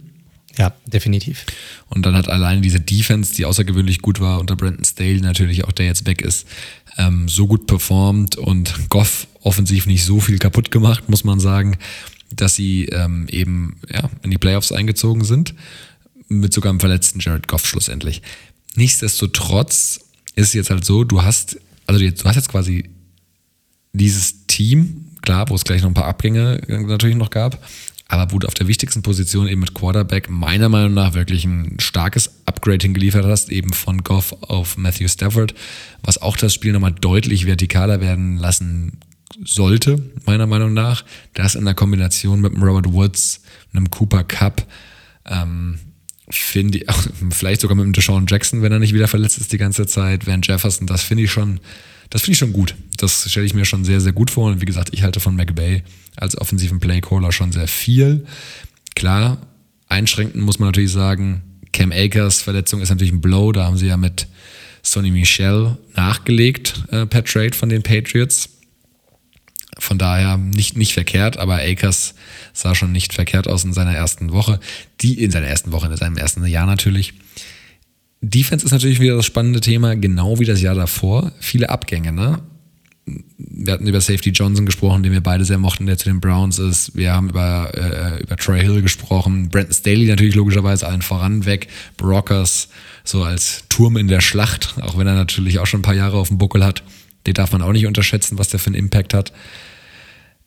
Ja, 0.58 0.74
definitiv. 0.86 1.46
Und 1.88 2.06
dann 2.06 2.16
hat 2.16 2.28
alleine 2.28 2.62
diese 2.62 2.82
Defense, 2.82 3.34
die 3.34 3.46
außergewöhnlich 3.46 4.02
gut 4.02 4.20
war, 4.20 4.40
unter 4.40 4.56
Brandon 4.56 4.84
Staley 4.84 5.22
natürlich 5.22 5.64
auch, 5.64 5.72
der 5.72 5.86
jetzt 5.86 6.06
weg 6.06 6.22
ist, 6.22 6.46
ähm, 6.98 7.30
so 7.30 7.48
gut 7.48 7.68
performt 7.68 8.38
und 8.38 8.90
Goff 8.90 9.28
offensiv 9.42 9.86
nicht 9.86 10.04
so 10.04 10.20
viel 10.20 10.40
kaputt 10.40 10.70
gemacht, 10.70 11.10
muss 11.10 11.24
man 11.24 11.40
sagen, 11.40 11.78
dass 12.36 12.56
sie 12.56 12.86
ähm, 12.86 13.28
eben 13.30 13.78
ja, 13.92 14.10
in 14.24 14.32
die 14.32 14.38
Playoffs 14.38 14.72
eingezogen 14.72 15.24
sind 15.24 15.54
mit 16.40 16.54
sogar 16.54 16.70
einem 16.72 16.80
verletzten 16.80 17.20
Jared 17.20 17.48
Goff 17.48 17.66
schlussendlich. 17.66 18.22
Nichtsdestotrotz 18.76 20.00
ist 20.36 20.48
es 20.48 20.54
jetzt 20.54 20.70
halt 20.70 20.86
so, 20.86 21.04
du 21.04 21.24
hast, 21.24 21.60
also 21.88 22.00
du 22.00 22.24
hast 22.24 22.36
jetzt 22.36 22.50
quasi 22.50 22.90
dieses 23.94 24.48
Team, 24.48 25.08
klar, 25.22 25.50
wo 25.50 25.56
es 25.56 25.66
gleich 25.66 25.82
noch 25.82 25.90
ein 25.90 25.94
paar 25.94 26.06
Abgänge 26.06 26.62
natürlich 26.68 27.18
noch 27.18 27.30
gab, 27.30 27.64
aber 28.08 28.32
wo 28.32 28.40
du 28.40 28.48
auf 28.48 28.54
der 28.54 28.68
wichtigsten 28.68 29.04
Position 29.04 29.48
eben 29.48 29.62
mit 29.62 29.74
Quarterback 29.74 30.30
meiner 30.30 30.70
Meinung 30.70 30.94
nach 30.94 31.14
wirklich 31.14 31.46
ein 31.46 31.78
starkes 31.80 32.32
Upgrading 32.46 32.94
geliefert 32.94 33.26
hast, 33.26 33.50
eben 33.50 33.74
von 33.74 34.04
Goff 34.04 34.34
auf 34.42 34.78
Matthew 34.78 35.08
Stafford, 35.10 35.54
was 36.04 36.22
auch 36.22 36.38
das 36.38 36.54
Spiel 36.54 36.74
nochmal 36.74 36.94
deutlich 36.94 37.46
vertikaler 37.46 38.02
werden 38.02 38.38
lassen 38.38 39.00
sollte, 39.44 40.12
meiner 40.26 40.48
Meinung 40.48 40.74
nach. 40.74 41.04
Das 41.34 41.56
in 41.56 41.66
der 41.66 41.74
Kombination 41.74 42.42
mit 42.42 42.54
einem 42.54 42.64
Robert 42.64 42.92
Woods, 42.92 43.42
einem 43.74 43.90
Cooper 43.90 44.24
Cup, 44.24 44.66
ähm, 45.26 45.80
finde 46.32 46.80
ich, 46.80 46.86
vielleicht 47.32 47.62
sogar 47.62 47.76
mit 47.76 47.86
dem 47.86 47.94
Deshaun 47.94 48.26
Jackson, 48.28 48.62
wenn 48.62 48.72
er 48.72 48.80
nicht 48.80 48.94
wieder 48.94 49.08
verletzt 49.08 49.38
ist 49.38 49.52
die 49.52 49.58
ganze 49.58 49.86
Zeit, 49.86 50.28
Van 50.28 50.42
Jefferson, 50.42 50.88
das 50.88 51.04
finde 51.04 51.24
ich 51.24 51.32
schon, 51.32 51.60
das 52.10 52.22
finde 52.22 52.34
ich 52.34 52.40
schon 52.40 52.54
gut. 52.54 52.76
Das 52.98 53.30
stelle 53.30 53.46
ich 53.46 53.54
mir 53.54 53.66
schon 53.66 53.86
sehr, 53.86 54.02
sehr 54.02 54.14
gut 54.14 54.32
vor. 54.32 54.50
Und 54.50 54.62
wie 54.62 54.66
gesagt, 54.66 54.90
ich 54.94 55.04
halte 55.04 55.20
von 55.20 55.36
McBay 55.36 55.84
als 56.16 56.38
offensiven 56.38 56.80
Playcaller 56.80 57.32
schon 57.32 57.52
sehr 57.52 57.68
viel. 57.68 58.26
Klar, 58.96 59.38
einschränken 59.88 60.42
muss 60.42 60.60
man 60.60 60.70
natürlich 60.70 60.92
sagen, 60.92 61.42
Cam 61.72 61.92
Akers 61.92 62.42
Verletzung 62.42 62.82
ist 62.82 62.90
natürlich 62.90 63.14
ein 63.14 63.22
Blow. 63.22 63.52
Da 63.52 63.66
haben 63.66 63.78
sie 63.78 63.88
ja 63.88 63.98
mit 63.98 64.28
Sonny 64.84 65.12
Michel 65.12 65.78
nachgelegt 65.96 66.84
äh, 66.92 67.06
per 67.06 67.24
Trade 67.24 67.54
von 67.54 67.70
den 67.70 67.84
Patriots. 67.84 68.50
Von 69.80 69.98
daher 69.98 70.38
nicht, 70.38 70.78
nicht 70.78 70.94
verkehrt, 70.94 71.38
aber 71.38 71.56
Akers 71.56 72.14
sah 72.54 72.76
schon 72.76 72.92
nicht 72.92 73.14
verkehrt 73.14 73.48
aus 73.48 73.64
in 73.64 73.74
seiner 73.74 73.94
ersten 73.94 74.32
Woche. 74.32 74.60
Die 75.02 75.24
in 75.24 75.32
seiner 75.32 75.48
ersten 75.48 75.72
Woche, 75.72 75.88
in 75.88 75.96
seinem 75.96 76.18
ersten 76.18 76.46
Jahr 76.46 76.66
natürlich. 76.66 77.14
Defense 78.22 78.66
ist 78.66 78.72
natürlich 78.72 79.00
wieder 79.00 79.16
das 79.16 79.26
spannende 79.26 79.62
Thema, 79.62 79.96
genau 79.96 80.40
wie 80.40 80.46
das 80.46 80.62
Jahr 80.62 80.76
davor. 80.76 81.32
Viele 81.40 81.70
Abgänge, 81.70 82.12
ne? 82.12 82.40
Wir 83.38 83.74
hatten 83.74 83.88
über 83.88 84.00
Safety 84.00 84.30
Johnson 84.30 84.66
gesprochen, 84.66 85.02
den 85.02 85.12
wir 85.12 85.22
beide 85.22 85.44
sehr 85.44 85.58
mochten, 85.58 85.88
der 85.88 85.98
zu 85.98 86.08
den 86.08 86.22
Browns 86.22 86.60
ist. 86.60 86.96
Wir 86.96 87.14
haben 87.14 87.30
über, 87.30 87.72
äh, 87.74 88.22
über 88.22 88.38
Troy 88.38 88.62
Hill 88.62 88.84
gesprochen. 88.84 89.50
Brandon 89.50 89.74
Staley 89.74 90.06
natürlich 90.06 90.36
logischerweise 90.36 90.88
allen 90.88 91.02
voran 91.02 91.46
weg. 91.46 91.68
Brockers 91.98 92.70
so 93.04 93.24
als 93.24 93.64
Turm 93.70 93.98
in 93.98 94.08
der 94.08 94.22
Schlacht, 94.22 94.76
auch 94.82 94.98
wenn 94.98 95.08
er 95.08 95.16
natürlich 95.16 95.58
auch 95.58 95.66
schon 95.66 95.80
ein 95.80 95.84
paar 95.84 95.96
Jahre 95.96 96.18
auf 96.18 96.28
dem 96.28 96.38
Buckel 96.38 96.64
hat. 96.64 96.84
Den 97.26 97.34
darf 97.34 97.52
man 97.52 97.62
auch 97.62 97.72
nicht 97.72 97.86
unterschätzen, 97.86 98.38
was 98.38 98.50
der 98.50 98.60
für 98.60 98.68
einen 98.68 98.76
Impact 98.76 99.14
hat. 99.14 99.32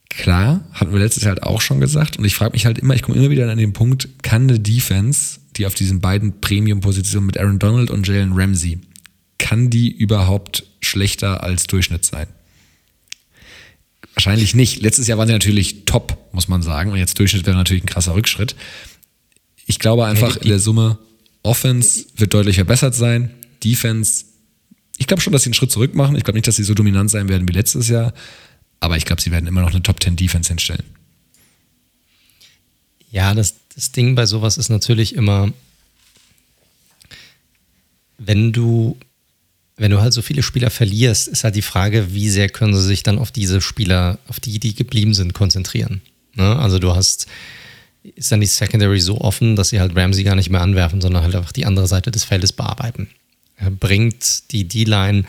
Klar, 0.09 0.65
hatten 0.73 0.93
wir 0.93 1.01
letztes 1.01 1.25
Jahr 1.25 1.35
halt 1.35 1.43
auch 1.43 1.61
schon 1.61 1.81
gesagt. 1.81 2.19
Und 2.19 2.25
ich 2.25 2.35
frage 2.35 2.53
mich 2.53 2.67
halt 2.67 2.79
immer, 2.79 2.95
ich 2.95 3.03
komme 3.03 3.17
immer 3.17 3.31
wieder 3.31 3.51
an 3.51 3.59
den 3.59 3.73
Punkt, 3.73 4.09
kann 4.23 4.43
eine 4.43 4.61
Defense, 4.61 5.41
die 5.57 5.67
auf 5.67 5.75
diesen 5.75 6.01
beiden 6.01 6.41
Premium-Positionen 6.41 7.27
mit 7.27 7.39
Aaron 7.39 7.59
Donald 7.59 7.91
und 7.91 8.07
Jalen 8.07 8.33
Ramsey, 8.33 8.81
kann 9.39 9.71
die 9.71 9.91
überhaupt 9.91 10.65
schlechter 10.81 11.43
als 11.43 11.67
Durchschnitt 11.67 12.05
sein? 12.05 12.29
Wahrscheinlich 14.15 14.55
nicht. 14.55 14.81
Letztes 14.81 15.09
Jahr 15.09 15.19
waren 15.19 15.27
sie 15.27 15.33
natürlich 15.33 15.85
top, 15.85 16.17
muss 16.33 16.47
man 16.47 16.63
sagen. 16.63 16.93
Und 16.93 16.99
jetzt 16.99 17.19
Durchschnitt 17.19 17.47
wäre 17.47 17.57
natürlich 17.57 17.83
ein 17.83 17.89
krasser 17.89 18.15
Rückschritt. 18.15 18.55
Ich 19.67 19.79
glaube 19.79 20.07
einfach 20.07 20.37
in 20.37 20.49
der 20.49 20.61
Summe, 20.61 20.99
Offense 21.43 22.07
wird 22.17 22.33
deutlich 22.33 22.57
verbessert 22.57 22.95
sein. 22.95 23.31
Defense, 23.63 24.25
ich 24.99 25.07
glaube 25.07 25.21
schon, 25.21 25.33
dass 25.33 25.43
sie 25.43 25.49
einen 25.49 25.55
Schritt 25.55 25.73
zurück 25.73 25.95
machen. 25.95 26.17
Ich 26.17 26.25
glaube 26.25 26.37
nicht, 26.37 26.47
dass 26.47 26.57
sie 26.57 26.65
so 26.65 26.75
dominant 26.75 27.11
sein 27.11 27.29
werden 27.29 27.49
wie 27.49 27.53
letztes 27.53 27.89
Jahr. 27.89 28.13
Aber 28.81 28.97
ich 28.97 29.05
glaube, 29.05 29.23
sie 29.23 29.31
werden 29.31 29.47
immer 29.47 29.63
noch 29.63 29.71
eine 29.71 29.83
Top 29.83 30.03
10 30.03 30.17
Defense 30.17 30.49
hinstellen. 30.49 30.85
Ja, 33.11 33.35
das, 33.35 33.55
das 33.75 33.93
Ding 33.93 34.15
bei 34.15 34.27
sowas 34.27 34.59
ist 34.59 34.69
natürlich 34.69 35.15
immer, 35.15 35.53
wenn 38.19 38.53
du 38.53 38.97
wenn 39.77 39.91
du 39.91 40.01
halt 40.01 40.13
so 40.13 40.23
viele 40.23 40.43
Spieler 40.43 40.71
verlierst, 40.71 41.27
ist 41.29 41.45
halt 41.45 41.57
die 41.57 41.63
Frage, 41.63 42.15
wie 42.15 42.29
sehr 42.29 42.49
können 42.49 42.75
sie 42.75 42.83
sich 42.83 43.03
dann 43.03 43.19
auf 43.19 43.33
diese 43.33 43.61
Spieler, 43.61 44.19
auf 44.29 44.39
die, 44.39 44.61
die 44.61 44.75
geblieben 44.75 45.15
sind, 45.15 45.35
konzentrieren. 45.35 46.01
Ne? 46.35 46.57
Also 46.57 46.79
du 46.79 46.95
hast, 46.95 47.27
ist 48.03 48.31
dann 48.31 48.41
die 48.41 48.47
Secondary 48.47 49.01
so 49.01 49.21
offen, 49.21 49.57
dass 49.57 49.71
sie 49.71 49.81
halt 49.81 49.97
Ramsey 49.97 50.23
gar 50.23 50.37
nicht 50.37 50.51
mehr 50.51 50.61
anwerfen, 50.61 51.01
sondern 51.01 51.25
halt 51.25 51.35
einfach 51.35 51.53
die 51.53 51.67
andere 51.67 51.89
Seite 51.89 52.13
des 52.13 52.23
Feldes 52.25 52.53
bearbeiten. 52.53 53.09
Er 53.65 53.71
bringt 53.71 54.53
die 54.53 54.69
D-Line 54.69 55.25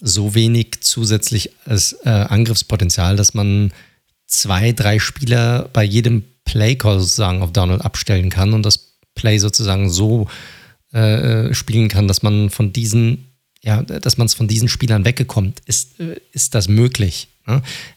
so 0.00 0.34
wenig 0.34 0.80
zusätzlich 0.80 1.50
als 1.64 1.92
äh, 2.04 2.08
Angriffspotenzial, 2.08 3.16
dass 3.16 3.34
man 3.34 3.72
zwei, 4.26 4.72
drei 4.72 4.98
Spieler 4.98 5.68
bei 5.72 5.84
jedem 5.84 6.24
Play-Call 6.44 7.00
sozusagen 7.00 7.42
auf 7.42 7.52
Download 7.52 7.82
abstellen 7.82 8.30
kann 8.30 8.52
und 8.52 8.62
das 8.64 8.96
Play 9.14 9.38
sozusagen 9.38 9.88
so 9.88 10.28
äh, 10.92 11.54
spielen 11.54 11.88
kann, 11.88 12.08
dass 12.08 12.22
man 12.22 12.50
von 12.50 12.72
diesen, 12.72 13.26
ja, 13.62 13.82
dass 13.82 14.18
man 14.18 14.26
es 14.26 14.34
von 14.34 14.48
diesen 14.48 14.68
Spielern 14.68 15.04
weggekommt. 15.04 15.60
Ist, 15.66 15.98
äh, 16.00 16.20
ist 16.32 16.54
das 16.54 16.68
möglich? 16.68 17.28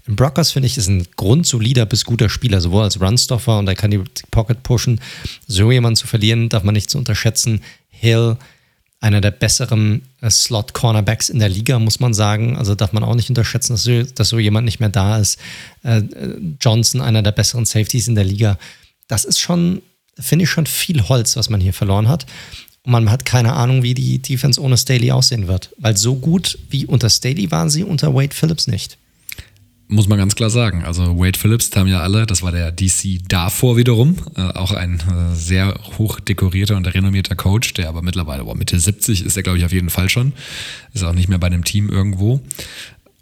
Im 0.06 0.16
Brockers 0.16 0.52
finde 0.52 0.68
ich, 0.68 0.78
ist 0.78 0.88
ein 0.88 1.08
grundsolider 1.16 1.88
bis 1.88 2.06
guter 2.06 2.30
Spieler, 2.30 2.62
sowohl 2.62 2.84
als 2.84 3.02
Runstoffer 3.02 3.58
und 3.58 3.68
er 3.68 3.76
kann 3.76 3.90
die 3.90 4.04
Pocket 4.30 4.62
pushen. 4.62 5.02
So 5.48 5.72
jemanden 5.72 5.96
zu 5.96 6.06
verlieren, 6.06 6.50
darf 6.50 6.64
man 6.64 6.76
nicht 6.76 6.90
zu 6.90 7.00
unterschätzen. 7.00 7.62
Hill, 7.90 8.38
einer 9.02 9.22
der 9.22 9.32
besseren 9.32 10.02
äh, 10.22 10.30
Slot-Cornerbacks 10.30 11.30
in 11.30 11.40
der 11.40 11.50
Liga, 11.50 11.80
muss 11.80 12.00
man 12.00 12.14
sagen. 12.14 12.58
Also 12.58 12.76
darf 12.76 12.92
man 12.92 13.04
auch 13.04 13.16
nicht 13.16 13.30
unterschätzen, 13.30 13.74
dass 13.74 13.84
so, 13.84 14.04
dass 14.04 14.30
so 14.30 14.40
jemand 14.40 14.66
nicht 14.66 14.80
mehr 14.80 14.90
da 14.90 15.18
ist. 15.18 15.40
Äh, 15.84 16.02
Johnson, 16.60 17.02
einer 17.02 17.22
der 17.22 17.32
besseren 17.32 17.66
Safeties 17.66 18.08
in 18.08 18.16
der 18.16 18.26
Liga. 18.26 18.58
Das 19.08 19.24
ist 19.26 19.40
schon, 19.40 19.82
finde 20.18 20.44
ich, 20.44 20.50
schon 20.50 20.66
viel 20.66 21.08
Holz, 21.08 21.36
was 21.38 21.50
man 21.50 21.62
hier 21.62 21.74
verloren 21.74 22.10
hat. 22.10 22.26
Und 22.84 22.92
man 22.92 23.10
hat 23.10 23.26
keine 23.26 23.54
Ahnung, 23.54 23.84
wie 23.84 23.94
die 23.94 24.20
Defense 24.20 24.62
ohne 24.62 24.78
Staley 24.78 25.12
aussehen 25.12 25.48
wird. 25.48 25.74
Weil 25.78 25.96
so 25.96 26.16
gut 26.16 26.58
wie 26.70 26.86
unter 26.86 27.10
Staley 27.10 27.52
waren 27.52 27.70
sie 27.70 27.84
unter 27.84 28.14
Wade 28.14 28.36
Phillips 28.36 28.68
nicht. 28.68 28.98
Muss 29.92 30.08
man 30.08 30.20
ganz 30.20 30.36
klar 30.36 30.52
sagen. 30.52 30.84
Also 30.86 31.18
Wade 31.18 31.38
Phillips 31.38 31.72
haben 31.76 31.88
ja 31.88 32.02
alle, 32.02 32.28
das 32.28 32.44
war 32.44 32.52
der 32.52 32.72
DC 32.72 33.28
davor 33.28 33.76
wiederum, 33.76 34.18
äh, 34.38 34.42
auch 34.42 34.72
ein 34.72 35.00
äh, 35.00 35.36
sehr 35.36 35.74
hoch 35.98 36.20
dekorierter 36.20 36.78
und 36.78 36.86
renommierter 36.86 37.36
Coach, 37.36 37.74
der 37.74 37.90
aber 37.90 38.04
mittlerweile, 38.04 38.44
boah, 38.44 38.56
Mitte 38.56 38.80
70 38.80 39.26
ist 39.26 39.36
er, 39.36 39.42
glaube 39.42 39.58
ich, 39.58 39.66
auf 39.66 39.74
jeden 39.74 39.90
Fall 39.90 40.08
schon. 40.08 40.34
Ist 40.94 41.04
auch 41.04 41.14
nicht 41.14 41.28
mehr 41.28 41.40
bei 41.40 41.48
einem 41.48 41.64
Team 41.64 41.90
irgendwo. 41.90 42.40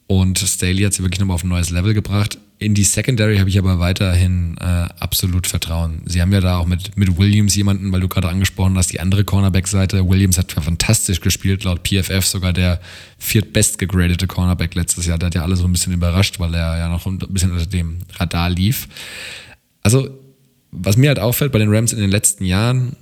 Und 0.07 0.39
Staley 0.39 0.83
hat 0.83 0.93
sie 0.93 1.03
wirklich 1.03 1.21
nochmal 1.21 1.35
auf 1.35 1.43
ein 1.45 1.49
neues 1.49 1.69
Level 1.69 1.93
gebracht. 1.93 2.37
In 2.59 2.73
die 2.73 2.83
Secondary 2.83 3.37
habe 3.37 3.49
ich 3.49 3.59
aber 3.59 3.77
weiterhin 3.77 4.55
äh, 4.59 4.63
absolut 4.99 5.45
Vertrauen. 5.45 6.01
Sie 6.05 6.21
haben 6.21 6.33
ja 6.33 6.41
da 6.41 6.57
auch 6.57 6.65
mit, 6.65 6.97
mit 6.97 7.15
Williams 7.19 7.55
jemanden, 7.55 7.91
weil 7.91 7.99
du 7.99 8.07
gerade 8.07 8.29
angesprochen 8.29 8.75
hast, 8.77 8.91
die 8.91 8.99
andere 8.99 9.23
Cornerback-Seite. 9.23 10.09
Williams 10.09 10.39
hat 10.39 10.51
fantastisch 10.51 11.21
gespielt, 11.21 11.63
laut 11.65 11.87
PFF 11.87 12.25
sogar 12.25 12.53
der 12.53 12.81
viertbest 13.19 13.77
gegradete 13.77 14.25
Cornerback 14.25 14.73
letztes 14.73 15.05
Jahr. 15.05 15.19
Der 15.19 15.27
hat 15.27 15.35
ja 15.35 15.43
alle 15.43 15.55
so 15.55 15.65
ein 15.65 15.71
bisschen 15.71 15.93
überrascht, 15.93 16.39
weil 16.39 16.55
er 16.55 16.79
ja 16.79 16.89
noch 16.89 17.05
ein 17.05 17.19
bisschen 17.29 17.51
unter 17.51 17.67
dem 17.67 17.99
Radar 18.15 18.49
lief. 18.49 18.87
Also, 19.83 20.09
was 20.71 20.97
mir 20.97 21.09
halt 21.09 21.19
auffällt 21.19 21.51
bei 21.51 21.59
den 21.59 21.73
Rams 21.73 21.93
in 21.93 21.99
den 21.99 22.09
letzten 22.09 22.43
Jahren, 22.43 22.95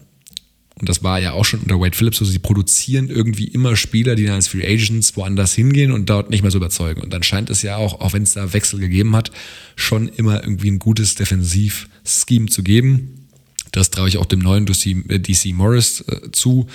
und 0.77 0.89
das 0.89 1.03
war 1.03 1.19
ja 1.19 1.31
auch 1.31 1.45
schon 1.45 1.61
unter 1.61 1.79
Wade 1.79 1.95
Phillips 1.95 2.17
so, 2.17 2.25
sie 2.25 2.39
produzieren 2.39 3.09
irgendwie 3.09 3.45
immer 3.45 3.77
Spieler, 3.77 4.15
die 4.15 4.25
dann 4.25 4.35
als 4.35 4.49
Free 4.49 4.65
Agents 4.65 5.15
woanders 5.15 5.53
hingehen 5.53 5.91
und 5.93 6.09
dort 6.09 6.29
nicht 6.29 6.41
mehr 6.41 6.51
so 6.51 6.57
überzeugen. 6.57 7.01
Und 7.01 7.13
dann 7.13 7.23
scheint 7.23 7.49
es 7.49 7.61
ja 7.61 7.77
auch, 7.77 8.01
auch 8.01 8.11
wenn 8.11 8.23
es 8.23 8.33
da 8.33 8.51
Wechsel 8.51 8.79
gegeben 8.79 9.15
hat, 9.15 9.31
schon 9.77 10.09
immer 10.09 10.43
irgendwie 10.43 10.69
ein 10.69 10.79
gutes 10.79 11.15
Defensiv-Scheme 11.15 12.47
zu 12.47 12.61
geben. 12.61 13.27
Das 13.71 13.89
traue 13.89 14.09
ich 14.09 14.17
auch 14.17 14.25
dem 14.25 14.39
neuen 14.39 14.65
DC, 14.65 14.85
äh, 14.85 15.53
Morris 15.53 16.01
äh, 16.01 16.31
zu, 16.31 16.67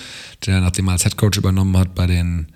der 0.47 0.61
nachdem 0.61 0.87
er 0.87 0.93
als 0.93 1.03
Head 1.03 1.17
Coach 1.17 1.37
übernommen 1.37 1.77
hat 1.77 1.93
bei 1.93 2.07
den, 2.07 2.47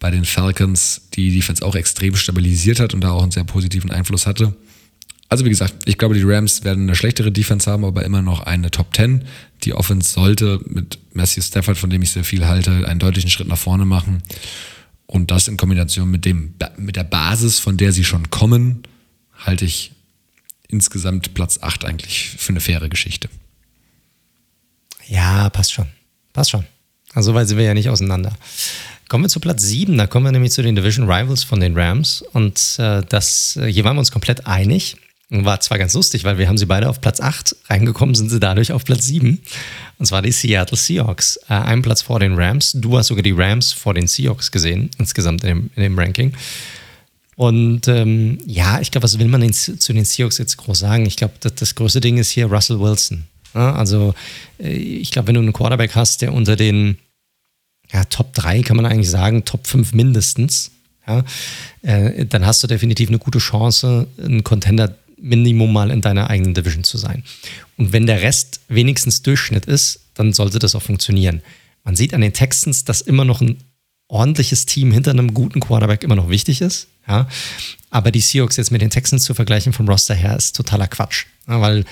bei 0.00 0.10
den 0.10 0.24
Falcons, 0.24 1.02
die 1.14 1.32
Defense 1.32 1.64
auch 1.64 1.76
extrem 1.76 2.16
stabilisiert 2.16 2.80
hat 2.80 2.94
und 2.94 3.02
da 3.02 3.12
auch 3.12 3.22
einen 3.22 3.30
sehr 3.30 3.44
positiven 3.44 3.92
Einfluss 3.92 4.26
hatte. 4.26 4.56
Also 5.28 5.44
wie 5.44 5.50
gesagt, 5.50 5.74
ich 5.84 5.96
glaube, 5.96 6.16
die 6.16 6.24
Rams 6.24 6.64
werden 6.64 6.82
eine 6.82 6.96
schlechtere 6.96 7.30
Defense 7.30 7.70
haben, 7.70 7.84
aber 7.84 8.04
immer 8.04 8.20
noch 8.20 8.40
eine 8.40 8.72
Top 8.72 8.94
10. 8.94 9.24
Die 9.64 9.74
Offense 9.74 10.12
sollte 10.12 10.60
mit 10.66 10.98
Matthew 11.12 11.42
Stafford, 11.42 11.78
von 11.78 11.90
dem 11.90 12.02
ich 12.02 12.10
sehr 12.10 12.24
viel 12.24 12.46
halte, 12.46 12.86
einen 12.88 13.00
deutlichen 13.00 13.30
Schritt 13.30 13.48
nach 13.48 13.58
vorne 13.58 13.84
machen. 13.84 14.22
Und 15.06 15.30
das 15.30 15.48
in 15.48 15.56
Kombination 15.56 16.10
mit, 16.10 16.24
dem, 16.24 16.54
mit 16.76 16.96
der 16.96 17.04
Basis, 17.04 17.58
von 17.58 17.76
der 17.76 17.92
sie 17.92 18.04
schon 18.04 18.30
kommen, 18.30 18.82
halte 19.34 19.64
ich 19.64 19.92
insgesamt 20.68 21.34
Platz 21.34 21.58
8 21.60 21.84
eigentlich 21.84 22.36
für 22.38 22.50
eine 22.50 22.60
faire 22.60 22.88
Geschichte. 22.88 23.28
Ja, 25.08 25.50
passt 25.50 25.72
schon. 25.72 25.88
Passt 26.32 26.50
schon. 26.50 26.64
Also 27.12 27.34
weit 27.34 27.48
sind 27.48 27.58
wir 27.58 27.64
ja 27.64 27.74
nicht 27.74 27.88
auseinander. 27.88 28.32
Kommen 29.08 29.24
wir 29.24 29.28
zu 29.28 29.40
Platz 29.40 29.64
7, 29.64 29.98
da 29.98 30.06
kommen 30.06 30.24
wir 30.24 30.30
nämlich 30.30 30.52
zu 30.52 30.62
den 30.62 30.76
Division 30.76 31.10
Rivals 31.10 31.42
von 31.42 31.58
den 31.58 31.76
Rams. 31.76 32.22
Und 32.22 32.76
äh, 32.78 33.02
das, 33.08 33.56
äh, 33.56 33.66
hier 33.66 33.82
waren 33.82 33.96
wir 33.96 34.00
uns 34.00 34.12
komplett 34.12 34.46
einig. 34.46 34.96
War 35.32 35.60
zwar 35.60 35.78
ganz 35.78 35.94
lustig, 35.94 36.24
weil 36.24 36.38
wir 36.38 36.48
haben 36.48 36.58
sie 36.58 36.66
beide 36.66 36.88
auf 36.88 37.00
Platz 37.00 37.20
8, 37.20 37.54
reingekommen 37.68 38.16
sind 38.16 38.30
sie 38.30 38.40
dadurch 38.40 38.72
auf 38.72 38.84
Platz 38.84 39.06
7. 39.06 39.40
Und 39.98 40.06
zwar 40.06 40.22
die 40.22 40.32
Seattle 40.32 40.76
Seahawks. 40.76 41.38
Äh, 41.48 41.54
einen 41.54 41.82
Platz 41.82 42.02
vor 42.02 42.18
den 42.18 42.34
Rams. 42.34 42.72
Du 42.72 42.98
hast 42.98 43.06
sogar 43.06 43.22
die 43.22 43.30
Rams 43.30 43.72
vor 43.72 43.94
den 43.94 44.08
Seahawks 44.08 44.50
gesehen, 44.50 44.90
insgesamt 44.98 45.44
in 45.44 45.48
dem, 45.48 45.70
in 45.76 45.82
dem 45.84 45.98
Ranking. 45.98 46.32
Und 47.36 47.86
ähm, 47.86 48.38
ja, 48.44 48.80
ich 48.80 48.90
glaube, 48.90 49.04
was 49.04 49.18
will 49.18 49.28
man 49.28 49.40
den, 49.40 49.52
zu 49.52 49.92
den 49.92 50.04
Seahawks 50.04 50.38
jetzt 50.38 50.56
groß 50.56 50.80
sagen? 50.80 51.06
Ich 51.06 51.16
glaube, 51.16 51.34
das, 51.40 51.54
das, 51.54 51.74
größte 51.74 52.00
Ding 52.00 52.18
ist 52.18 52.30
hier 52.30 52.46
Russell 52.46 52.80
Wilson. 52.80 53.24
Ja, 53.54 53.72
also 53.72 54.14
äh, 54.58 54.72
ich 54.72 55.10
glaube, 55.10 55.28
wenn 55.28 55.36
du 55.36 55.40
einen 55.40 55.52
Quarterback 55.52 55.94
hast, 55.94 56.22
der 56.22 56.34
unter 56.34 56.56
den 56.56 56.98
ja, 57.92 58.04
Top 58.04 58.34
3 58.34 58.62
kann 58.62 58.76
man 58.76 58.84
eigentlich 58.84 59.10
sagen, 59.10 59.44
Top 59.44 59.66
5 59.66 59.94
mindestens, 59.94 60.72
ja, 61.06 61.24
äh, 61.82 62.26
dann 62.26 62.44
hast 62.44 62.62
du 62.62 62.66
definitiv 62.66 63.08
eine 63.08 63.18
gute 63.18 63.38
Chance, 63.38 64.06
einen 64.18 64.44
Contender 64.44 64.94
Minimum 65.20 65.72
mal 65.72 65.90
in 65.90 66.00
deiner 66.00 66.30
eigenen 66.30 66.54
Division 66.54 66.84
zu 66.84 66.98
sein. 66.98 67.24
Und 67.76 67.92
wenn 67.92 68.06
der 68.06 68.22
Rest 68.22 68.60
wenigstens 68.68 69.22
Durchschnitt 69.22 69.66
ist, 69.66 70.00
dann 70.14 70.32
sollte 70.32 70.58
das 70.58 70.74
auch 70.74 70.82
funktionieren. 70.82 71.42
Man 71.84 71.96
sieht 71.96 72.14
an 72.14 72.20
den 72.20 72.32
Texans, 72.32 72.84
dass 72.84 73.00
immer 73.00 73.24
noch 73.24 73.40
ein 73.40 73.58
ordentliches 74.08 74.66
Team 74.66 74.92
hinter 74.92 75.12
einem 75.12 75.34
guten 75.34 75.60
Quarterback 75.60 76.02
immer 76.02 76.16
noch 76.16 76.28
wichtig 76.28 76.60
ist. 76.60 76.88
Ja. 77.06 77.28
Aber 77.90 78.10
die 78.10 78.20
Seahawks 78.20 78.56
jetzt 78.56 78.70
mit 78.70 78.82
den 78.82 78.90
Texans 78.90 79.24
zu 79.24 79.34
vergleichen 79.34 79.72
vom 79.72 79.88
Roster 79.88 80.14
her 80.14 80.36
ist 80.36 80.56
totaler 80.56 80.88
Quatsch. 80.88 81.26
Ja, 81.48 81.60
weil 81.60 81.84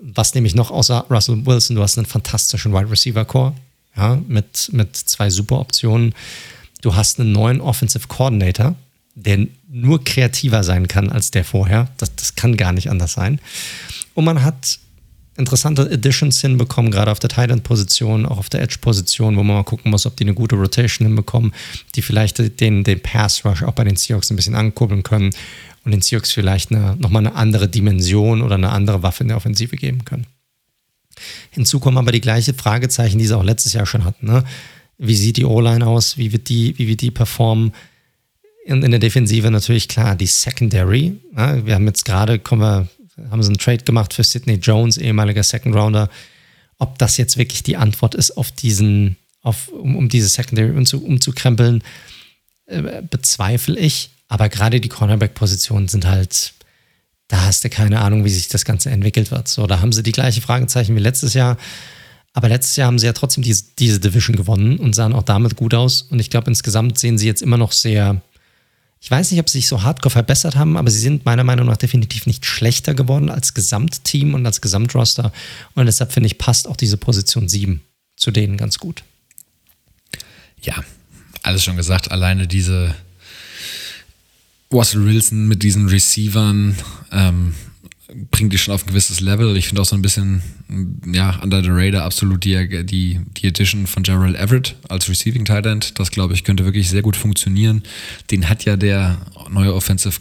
was 0.00 0.34
nämlich 0.34 0.54
noch 0.54 0.70
außer 0.70 1.06
Russell 1.10 1.44
Wilson, 1.44 1.76
du 1.76 1.82
hast 1.82 1.98
einen 1.98 2.06
fantastischen 2.06 2.72
Wide 2.72 2.90
Receiver 2.90 3.24
Core 3.24 3.54
ja, 3.96 4.20
mit, 4.28 4.70
mit 4.72 4.96
zwei 4.96 5.28
super 5.28 5.58
Optionen. 5.58 6.14
Du 6.82 6.94
hast 6.94 7.18
einen 7.18 7.32
neuen 7.32 7.60
Offensive 7.60 8.06
Coordinator, 8.06 8.76
der 9.24 9.46
nur 9.68 10.04
kreativer 10.04 10.62
sein 10.62 10.86
kann 10.86 11.10
als 11.10 11.30
der 11.30 11.44
vorher. 11.44 11.88
Das, 11.96 12.14
das 12.14 12.34
kann 12.34 12.56
gar 12.56 12.72
nicht 12.72 12.90
anders 12.90 13.14
sein. 13.14 13.40
Und 14.14 14.24
man 14.24 14.42
hat 14.42 14.78
interessante 15.36 15.82
Additions 15.90 16.40
hinbekommen, 16.40 16.90
gerade 16.90 17.10
auf 17.10 17.18
der 17.18 17.30
Tight-End-Position, 17.30 18.26
auch 18.26 18.38
auf 18.38 18.48
der 18.48 18.62
Edge-Position, 18.62 19.36
wo 19.36 19.42
man 19.42 19.56
mal 19.56 19.62
gucken 19.64 19.90
muss, 19.90 20.06
ob 20.06 20.16
die 20.16 20.24
eine 20.24 20.34
gute 20.34 20.56
Rotation 20.56 21.06
hinbekommen, 21.06 21.52
die 21.94 22.02
vielleicht 22.02 22.60
den, 22.60 22.84
den 22.84 23.00
Pass-Rush 23.00 23.62
auch 23.62 23.72
bei 23.72 23.84
den 23.84 23.96
Seahawks 23.96 24.30
ein 24.30 24.36
bisschen 24.36 24.54
ankurbeln 24.56 25.02
können 25.02 25.30
und 25.84 25.92
den 25.92 26.02
Seahawks 26.02 26.32
vielleicht 26.32 26.72
eine, 26.72 26.96
nochmal 26.96 27.26
eine 27.26 27.36
andere 27.36 27.68
Dimension 27.68 28.42
oder 28.42 28.56
eine 28.56 28.70
andere 28.70 29.02
Waffe 29.02 29.22
in 29.24 29.28
der 29.28 29.36
Offensive 29.36 29.76
geben 29.76 30.04
können. 30.04 30.26
Hinzu 31.50 31.80
kommen 31.80 31.98
aber 31.98 32.12
die 32.12 32.20
gleichen 32.20 32.54
Fragezeichen, 32.54 33.18
die 33.18 33.26
sie 33.26 33.36
auch 33.36 33.44
letztes 33.44 33.72
Jahr 33.72 33.86
schon 33.86 34.04
hatten. 34.04 34.26
Ne? 34.26 34.44
Wie 34.98 35.16
sieht 35.16 35.36
die 35.36 35.44
O-Line 35.44 35.86
aus? 35.86 36.18
Wie 36.18 36.32
wird 36.32 36.48
die, 36.48 36.78
wie 36.78 36.88
wird 36.88 37.00
die 37.00 37.10
performen? 37.10 37.72
In, 38.68 38.82
in 38.82 38.90
der 38.90 39.00
Defensive 39.00 39.50
natürlich 39.50 39.88
klar, 39.88 40.14
die 40.14 40.26
Secondary. 40.26 41.16
Ja, 41.34 41.64
wir 41.64 41.74
haben 41.74 41.86
jetzt 41.86 42.04
gerade, 42.04 42.38
kommen 42.38 42.60
wir, 42.60 42.88
haben 43.30 43.42
sie 43.42 43.48
einen 43.48 43.58
Trade 43.58 43.82
gemacht 43.82 44.12
für 44.12 44.22
Sidney 44.22 44.56
Jones, 44.56 44.98
ehemaliger 44.98 45.42
Second 45.42 45.74
Rounder. 45.74 46.10
Ob 46.78 46.98
das 46.98 47.16
jetzt 47.16 47.38
wirklich 47.38 47.62
die 47.62 47.78
Antwort 47.78 48.14
ist 48.14 48.32
auf 48.32 48.52
diesen, 48.52 49.16
auf, 49.40 49.68
um, 49.68 49.96
um 49.96 50.08
diese 50.10 50.28
Secondary 50.28 50.70
umzu, 50.76 51.02
umzukrempeln, 51.02 51.82
äh, 52.66 53.02
bezweifle 53.02 53.78
ich. 53.78 54.10
Aber 54.28 54.50
gerade 54.50 54.82
die 54.82 54.90
Cornerback-Positionen 54.90 55.88
sind 55.88 56.06
halt, 56.06 56.52
da 57.28 57.46
hast 57.46 57.64
du 57.64 57.70
keine 57.70 58.00
Ahnung, 58.00 58.26
wie 58.26 58.30
sich 58.30 58.48
das 58.48 58.66
Ganze 58.66 58.90
entwickelt 58.90 59.30
wird. 59.30 59.48
So, 59.48 59.66
da 59.66 59.80
haben 59.80 59.92
sie 59.92 60.02
die 60.02 60.12
gleichen 60.12 60.42
Fragezeichen 60.42 60.94
wie 60.94 61.00
letztes 61.00 61.32
Jahr. 61.32 61.56
Aber 62.34 62.50
letztes 62.50 62.76
Jahr 62.76 62.88
haben 62.88 62.98
sie 62.98 63.06
ja 63.06 63.14
trotzdem 63.14 63.42
diese, 63.42 63.64
diese 63.78 63.98
Division 63.98 64.36
gewonnen 64.36 64.78
und 64.78 64.94
sahen 64.94 65.14
auch 65.14 65.22
damit 65.22 65.56
gut 65.56 65.72
aus. 65.72 66.02
Und 66.02 66.20
ich 66.20 66.28
glaube, 66.28 66.48
insgesamt 66.50 66.98
sehen 66.98 67.16
sie 67.16 67.26
jetzt 67.26 67.40
immer 67.40 67.56
noch 67.56 67.72
sehr, 67.72 68.20
ich 69.00 69.10
weiß 69.10 69.30
nicht, 69.30 69.40
ob 69.40 69.48
sie 69.48 69.58
sich 69.58 69.68
so 69.68 69.82
hardcore 69.82 70.10
verbessert 70.10 70.56
haben, 70.56 70.76
aber 70.76 70.90
sie 70.90 70.98
sind 70.98 71.24
meiner 71.24 71.44
Meinung 71.44 71.66
nach 71.66 71.76
definitiv 71.76 72.26
nicht 72.26 72.44
schlechter 72.44 72.94
geworden 72.94 73.30
als 73.30 73.54
Gesamtteam 73.54 74.34
und 74.34 74.44
als 74.44 74.60
Gesamtroster. 74.60 75.32
Und 75.74 75.86
deshalb 75.86 76.12
finde 76.12 76.26
ich, 76.26 76.38
passt 76.38 76.66
auch 76.66 76.76
diese 76.76 76.96
Position 76.96 77.48
7 77.48 77.80
zu 78.16 78.32
denen 78.32 78.56
ganz 78.56 78.78
gut. 78.78 79.04
Ja, 80.60 80.82
alles 81.42 81.62
schon 81.62 81.76
gesagt. 81.76 82.10
Alleine 82.10 82.48
diese 82.48 82.94
Russell 84.72 85.04
Wilson 85.04 85.46
mit 85.46 85.62
diesen 85.62 85.88
Receivern, 85.88 86.76
ähm, 87.12 87.54
bringt 88.30 88.52
die 88.52 88.58
schon 88.58 88.74
auf 88.74 88.84
ein 88.84 88.88
gewisses 88.88 89.20
Level. 89.20 89.56
Ich 89.56 89.68
finde 89.68 89.82
auch 89.82 89.86
so 89.86 89.96
ein 89.96 90.02
bisschen, 90.02 90.42
ja, 91.06 91.38
under 91.42 91.62
the 91.62 91.70
radar 91.70 92.04
absolut 92.04 92.44
die, 92.44 92.84
die, 92.84 93.20
die 93.36 93.46
Edition 93.46 93.86
von 93.86 94.02
Gerald 94.02 94.36
Everett 94.36 94.76
als 94.88 95.08
Receiving 95.08 95.44
Tight 95.44 95.66
End. 95.66 95.98
Das, 95.98 96.10
glaube 96.10 96.34
ich, 96.34 96.44
könnte 96.44 96.64
wirklich 96.64 96.88
sehr 96.88 97.02
gut 97.02 97.16
funktionieren. 97.16 97.82
Den 98.30 98.48
hat 98.48 98.64
ja 98.64 98.76
der 98.76 99.18
neue 99.50 99.74
Offensive 99.74 100.20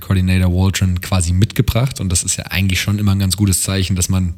Coordinator 0.00 0.52
Waldron 0.52 1.00
quasi 1.00 1.32
mitgebracht 1.32 2.00
und 2.00 2.10
das 2.10 2.22
ist 2.22 2.36
ja 2.36 2.44
eigentlich 2.44 2.80
schon 2.80 2.98
immer 2.98 3.12
ein 3.12 3.18
ganz 3.18 3.36
gutes 3.36 3.62
Zeichen, 3.62 3.96
dass 3.96 4.08
man 4.08 4.34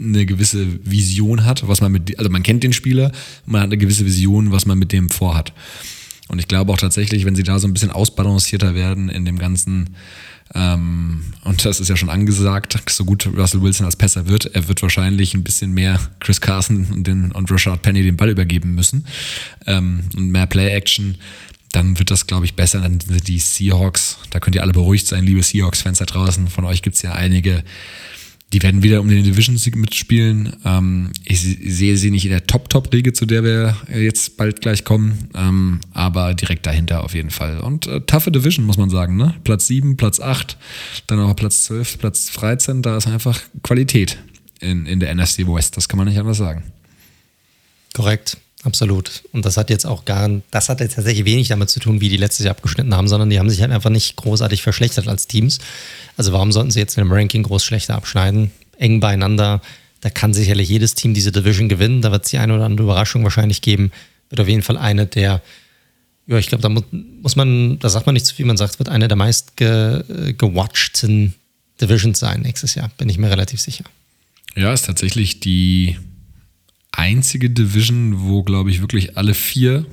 eine 0.00 0.26
gewisse 0.26 0.66
Vision 0.84 1.44
hat, 1.44 1.66
was 1.68 1.80
man 1.80 1.92
mit, 1.92 2.18
also 2.18 2.30
man 2.30 2.42
kennt 2.42 2.64
den 2.64 2.72
Spieler, 2.72 3.12
man 3.46 3.60
hat 3.60 3.68
eine 3.68 3.78
gewisse 3.78 4.04
Vision, 4.04 4.50
was 4.50 4.66
man 4.66 4.78
mit 4.78 4.92
dem 4.92 5.10
vorhat. 5.10 5.52
Und 6.28 6.38
ich 6.38 6.48
glaube 6.48 6.72
auch 6.72 6.78
tatsächlich, 6.78 7.24
wenn 7.24 7.36
sie 7.36 7.42
da 7.42 7.58
so 7.58 7.68
ein 7.68 7.74
bisschen 7.74 7.90
ausbalancierter 7.90 8.74
werden 8.74 9.08
in 9.10 9.24
dem 9.24 9.38
ganzen, 9.38 9.96
ähm, 10.54 11.22
und 11.44 11.64
das 11.64 11.80
ist 11.80 11.88
ja 11.88 11.96
schon 11.96 12.10
angesagt, 12.10 12.78
so 12.88 13.04
gut 13.04 13.26
Russell 13.26 13.62
Wilson 13.62 13.86
als 13.86 13.96
Pässer 13.96 14.26
wird, 14.26 14.46
er 14.54 14.68
wird 14.68 14.82
wahrscheinlich 14.82 15.34
ein 15.34 15.42
bisschen 15.42 15.72
mehr 15.72 15.98
Chris 16.20 16.40
Carson 16.40 16.86
und, 16.90 17.06
den, 17.06 17.32
und 17.32 17.50
Rashad 17.50 17.82
Penny 17.82 18.02
den 18.02 18.16
Ball 18.16 18.30
übergeben 18.30 18.74
müssen 18.74 19.06
ähm, 19.66 20.04
und 20.14 20.30
mehr 20.30 20.46
Play-Action 20.46 21.16
dann 21.72 21.98
wird 21.98 22.10
das, 22.10 22.26
glaube 22.26 22.44
ich, 22.44 22.54
besser. 22.54 22.80
Dann 22.80 23.00
sind 23.00 23.26
die 23.28 23.38
Seahawks, 23.38 24.18
da 24.30 24.40
könnt 24.40 24.54
ihr 24.54 24.62
alle 24.62 24.72
beruhigt 24.72 25.06
sein, 25.06 25.24
liebe 25.24 25.42
Seahawks-Fans 25.42 25.98
da 25.98 26.04
draußen. 26.04 26.48
Von 26.48 26.64
euch 26.64 26.82
gibt 26.82 26.96
es 26.96 27.02
ja 27.02 27.12
einige, 27.12 27.64
die 28.52 28.62
werden 28.62 28.82
wieder 28.82 29.00
um 29.00 29.08
den 29.08 29.24
Division-Sieg 29.24 29.76
mitspielen. 29.76 30.56
Ähm, 30.64 31.10
ich 31.24 31.40
sehe 31.40 31.96
sie 31.96 32.10
nicht 32.10 32.24
in 32.24 32.30
der 32.30 32.46
Top-Top-Liga, 32.46 33.14
zu 33.14 33.24
der 33.24 33.44
wir 33.44 33.76
jetzt 33.88 34.36
bald 34.36 34.60
gleich 34.60 34.84
kommen, 34.84 35.30
ähm, 35.34 35.80
aber 35.92 36.34
direkt 36.34 36.66
dahinter 36.66 37.02
auf 37.02 37.14
jeden 37.14 37.30
Fall. 37.30 37.60
Und 37.60 37.86
äh, 37.86 38.00
toughe 38.02 38.30
Division, 38.30 38.66
muss 38.66 38.76
man 38.76 38.90
sagen. 38.90 39.16
Ne? 39.16 39.34
Platz 39.44 39.66
7, 39.68 39.96
Platz 39.96 40.20
8, 40.20 40.58
dann 41.06 41.20
auch 41.20 41.34
Platz 41.34 41.64
12, 41.64 41.98
Platz 41.98 42.30
13. 42.32 42.82
Da 42.82 42.96
ist 42.96 43.06
einfach 43.06 43.40
Qualität 43.62 44.18
in, 44.60 44.84
in 44.84 45.00
der 45.00 45.14
NFC 45.14 45.46
West. 45.46 45.76
Das 45.76 45.88
kann 45.88 45.98
man 45.98 46.06
nicht 46.06 46.18
anders 46.18 46.36
sagen. 46.36 46.62
Korrekt. 47.94 48.36
Absolut. 48.64 49.24
Und 49.32 49.44
das 49.44 49.56
hat 49.56 49.70
jetzt 49.70 49.84
auch 49.84 50.04
gar, 50.04 50.30
das 50.50 50.68
hat 50.68 50.80
jetzt 50.80 50.94
tatsächlich 50.94 51.24
wenig 51.24 51.48
damit 51.48 51.68
zu 51.68 51.80
tun, 51.80 52.00
wie 52.00 52.08
die 52.08 52.16
letztes 52.16 52.44
Jahr 52.44 52.52
abgeschnitten 52.52 52.94
haben, 52.94 53.08
sondern 53.08 53.28
die 53.28 53.38
haben 53.38 53.50
sich 53.50 53.60
halt 53.60 53.72
einfach 53.72 53.90
nicht 53.90 54.16
großartig 54.16 54.62
verschlechtert 54.62 55.08
als 55.08 55.26
Teams. 55.26 55.58
Also 56.16 56.32
warum 56.32 56.52
sollten 56.52 56.70
sie 56.70 56.78
jetzt 56.78 56.96
in 56.96 57.04
dem 57.04 57.12
Ranking 57.12 57.42
groß 57.42 57.64
schlechter 57.64 57.96
abschneiden? 57.96 58.52
Eng 58.78 59.00
beieinander. 59.00 59.60
Da 60.00 60.10
kann 60.10 60.32
sicherlich 60.32 60.68
jedes 60.68 60.94
Team 60.94 61.12
diese 61.12 61.32
Division 61.32 61.68
gewinnen. 61.68 62.02
Da 62.02 62.12
wird 62.12 62.24
es 62.24 62.30
die 62.30 62.38
eine 62.38 62.54
oder 62.54 62.64
andere 62.64 62.84
Überraschung 62.84 63.24
wahrscheinlich 63.24 63.62
geben. 63.62 63.90
Wird 64.30 64.40
auf 64.40 64.48
jeden 64.48 64.62
Fall 64.62 64.76
eine 64.76 65.06
der, 65.06 65.42
ja, 66.28 66.38
ich 66.38 66.46
glaube, 66.46 66.62
da 66.62 66.68
muss, 66.68 66.84
muss, 66.92 67.34
man, 67.34 67.80
da 67.80 67.88
sagt 67.88 68.06
man 68.06 68.12
nicht 68.12 68.26
zu 68.26 68.34
viel, 68.34 68.46
man 68.46 68.56
sagt, 68.56 68.78
wird 68.78 68.88
eine 68.88 69.08
der 69.08 69.16
meist 69.16 69.56
ge, 69.56 70.34
gewatchten 70.38 71.34
Divisions 71.80 72.20
sein 72.20 72.42
nächstes 72.42 72.76
Jahr. 72.76 72.90
Bin 72.96 73.08
ich 73.08 73.18
mir 73.18 73.30
relativ 73.30 73.60
sicher. 73.60 73.84
Ja, 74.54 74.72
ist 74.72 74.86
tatsächlich 74.86 75.40
die 75.40 75.98
einzige 76.92 77.50
Division, 77.50 78.20
wo, 78.20 78.42
glaube 78.42 78.70
ich, 78.70 78.80
wirklich 78.80 79.16
alle 79.16 79.34
vier 79.34 79.86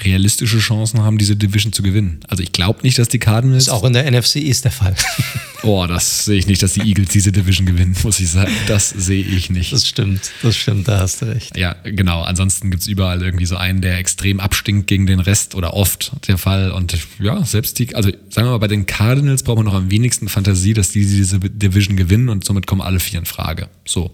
realistische 0.00 0.58
Chancen 0.58 1.02
haben, 1.02 1.18
diese 1.18 1.36
Division 1.36 1.72
zu 1.72 1.82
gewinnen. 1.82 2.20
Also 2.28 2.42
ich 2.42 2.50
glaube 2.50 2.80
nicht, 2.82 2.98
dass 2.98 3.08
die 3.08 3.20
Cardinals. 3.20 3.64
Ist 3.64 3.68
auch 3.68 3.84
in 3.84 3.92
der 3.92 4.10
NFC 4.10 4.36
ist 4.36 4.64
der 4.64 4.72
Fall. 4.72 4.96
oh, 5.62 5.86
das 5.86 6.24
sehe 6.24 6.36
ich 6.36 6.48
nicht, 6.48 6.62
dass 6.64 6.72
die 6.72 6.80
Eagles 6.80 7.10
diese 7.10 7.30
Division 7.30 7.64
gewinnen, 7.64 7.94
muss 8.02 8.18
ich 8.18 8.28
sagen. 8.28 8.52
Das 8.66 8.90
sehe 8.90 9.22
ich 9.22 9.50
nicht. 9.50 9.72
Das 9.72 9.86
stimmt, 9.86 10.32
das 10.42 10.56
stimmt, 10.56 10.88
da 10.88 10.98
hast 10.98 11.22
du 11.22 11.26
recht. 11.26 11.56
Ja, 11.56 11.76
genau. 11.84 12.22
Ansonsten 12.22 12.72
gibt 12.72 12.82
es 12.82 12.88
überall 12.88 13.22
irgendwie 13.22 13.46
so 13.46 13.56
einen, 13.56 13.82
der 13.82 13.98
extrem 13.98 14.40
abstinkt 14.40 14.88
gegen 14.88 15.06
den 15.06 15.20
Rest 15.20 15.54
oder 15.54 15.74
oft 15.74 16.12
der 16.26 16.38
Fall. 16.38 16.72
Und 16.72 16.98
ja, 17.20 17.44
selbst 17.44 17.78
die, 17.78 17.94
also 17.94 18.10
sagen 18.30 18.48
wir 18.48 18.52
mal, 18.52 18.58
bei 18.58 18.68
den 18.68 18.86
Cardinals 18.86 19.44
braucht 19.44 19.58
man 19.58 19.66
noch 19.66 19.74
am 19.74 19.92
wenigsten 19.92 20.28
Fantasie, 20.28 20.74
dass 20.74 20.90
die 20.90 21.06
diese 21.06 21.38
Division 21.38 21.96
gewinnen 21.96 22.30
und 22.30 22.44
somit 22.44 22.66
kommen 22.66 22.80
alle 22.80 22.98
vier 22.98 23.20
in 23.20 23.26
Frage. 23.26 23.68
So. 23.84 24.12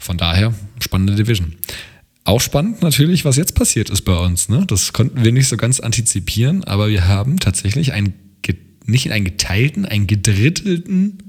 Von 0.00 0.16
daher, 0.16 0.54
spannende 0.80 1.14
Division. 1.14 1.54
Auch 2.24 2.40
spannend 2.40 2.82
natürlich, 2.82 3.24
was 3.24 3.36
jetzt 3.36 3.54
passiert 3.54 3.90
ist 3.90 4.02
bei 4.02 4.16
uns. 4.16 4.48
Ne? 4.48 4.64
Das 4.66 4.92
konnten 4.92 5.24
wir 5.24 5.30
nicht 5.30 5.48
so 5.48 5.56
ganz 5.56 5.78
antizipieren, 5.78 6.64
aber 6.64 6.88
wir 6.88 7.06
haben 7.06 7.38
tatsächlich 7.38 7.92
einen, 7.92 8.14
nicht 8.86 9.12
einen 9.12 9.24
geteilten, 9.24 9.84
einen 9.84 10.06
gedrittelten 10.06 11.22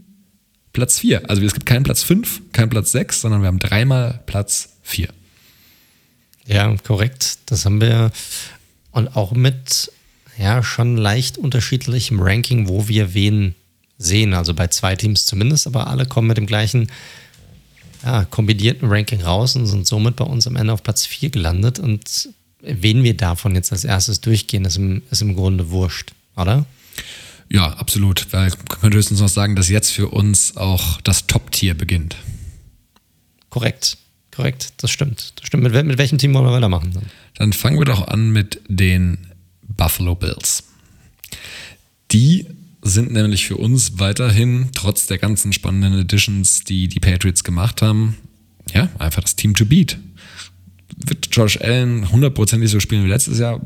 Platz 0.73 0.99
4. 0.99 1.29
Also 1.29 1.41
es 1.43 1.53
gibt 1.53 1.65
keinen 1.65 1.83
Platz 1.83 2.01
5, 2.03 2.53
keinen 2.53 2.69
Platz 2.69 2.91
6, 2.93 3.21
sondern 3.21 3.41
wir 3.41 3.47
haben 3.47 3.59
dreimal 3.59 4.21
Platz 4.25 4.77
4. 4.83 5.09
Ja, 6.47 6.75
korrekt. 6.83 7.39
Das 7.47 7.65
haben 7.65 7.81
wir. 7.81 8.11
Und 8.91 9.15
auch 9.15 9.33
mit 9.33 9.91
ja 10.37 10.63
schon 10.63 10.97
leicht 10.97 11.37
unterschiedlichem 11.37 12.19
Ranking, 12.19 12.67
wo 12.67 12.87
wir 12.87 13.13
wen 13.13 13.55
sehen. 13.97 14.33
Also 14.33 14.53
bei 14.53 14.67
zwei 14.67 14.95
Teams 14.95 15.25
zumindest, 15.25 15.67
aber 15.67 15.87
alle 15.87 16.05
kommen 16.05 16.27
mit 16.27 16.37
dem 16.37 16.47
gleichen 16.47 16.87
ja, 18.03 18.25
kombinierten 18.25 18.89
Ranking 18.89 19.21
raus 19.21 19.55
und 19.55 19.67
sind 19.67 19.87
somit 19.87 20.15
bei 20.15 20.25
uns 20.25 20.47
am 20.47 20.55
Ende 20.55 20.73
auf 20.73 20.83
Platz 20.83 21.05
4 21.05 21.29
gelandet. 21.29 21.79
Und 21.79 22.29
wen 22.61 23.03
wir 23.03 23.15
davon 23.15 23.55
jetzt 23.55 23.71
als 23.71 23.83
erstes 23.83 24.21
durchgehen, 24.21 24.65
ist 24.65 24.77
im, 24.77 25.01
ist 25.11 25.21
im 25.21 25.35
Grunde 25.35 25.69
wurscht, 25.69 26.11
oder? 26.35 26.65
Ja, 27.49 27.73
absolut. 27.73 28.31
Weil 28.31 28.49
man 28.49 28.79
könnte 28.79 28.97
höchstens 28.97 29.19
noch 29.19 29.29
sagen, 29.29 29.55
dass 29.55 29.69
jetzt 29.69 29.91
für 29.91 30.07
uns 30.07 30.57
auch 30.57 31.01
das 31.01 31.27
Top-Tier 31.27 31.73
beginnt. 31.73 32.15
Korrekt, 33.49 33.97
korrekt, 34.31 34.73
das 34.77 34.91
stimmt. 34.91 35.33
Das 35.35 35.47
stimmt. 35.47 35.63
Mit, 35.63 35.85
mit 35.85 35.97
welchem 35.97 36.17
Team 36.17 36.33
wollen 36.33 36.45
wir 36.45 36.53
weitermachen? 36.53 36.91
Dann? 36.93 37.05
dann 37.35 37.53
fangen 37.53 37.77
wir 37.77 37.85
doch 37.85 38.07
an 38.07 38.31
mit 38.31 38.61
den 38.67 39.17
Buffalo 39.67 40.15
Bills. 40.15 40.63
Die 42.11 42.45
sind 42.81 43.11
nämlich 43.11 43.45
für 43.45 43.57
uns 43.57 43.99
weiterhin, 43.99 44.69
trotz 44.73 45.07
der 45.07 45.17
ganzen 45.17 45.53
spannenden 45.53 45.99
Editions, 45.99 46.63
die 46.63 46.87
die 46.87 46.99
Patriots 46.99 47.43
gemacht 47.43 47.81
haben, 47.81 48.17
ja, 48.73 48.89
einfach 48.97 49.21
das 49.21 49.35
Team 49.35 49.53
to 49.55 49.65
beat. 49.65 49.97
Wird 50.97 51.29
Josh 51.31 51.59
Allen 51.61 52.11
hundertprozentig 52.11 52.69
so 52.69 52.79
spielen 52.79 53.03
wie 53.05 53.09
letztes 53.09 53.39
Jahr? 53.39 53.59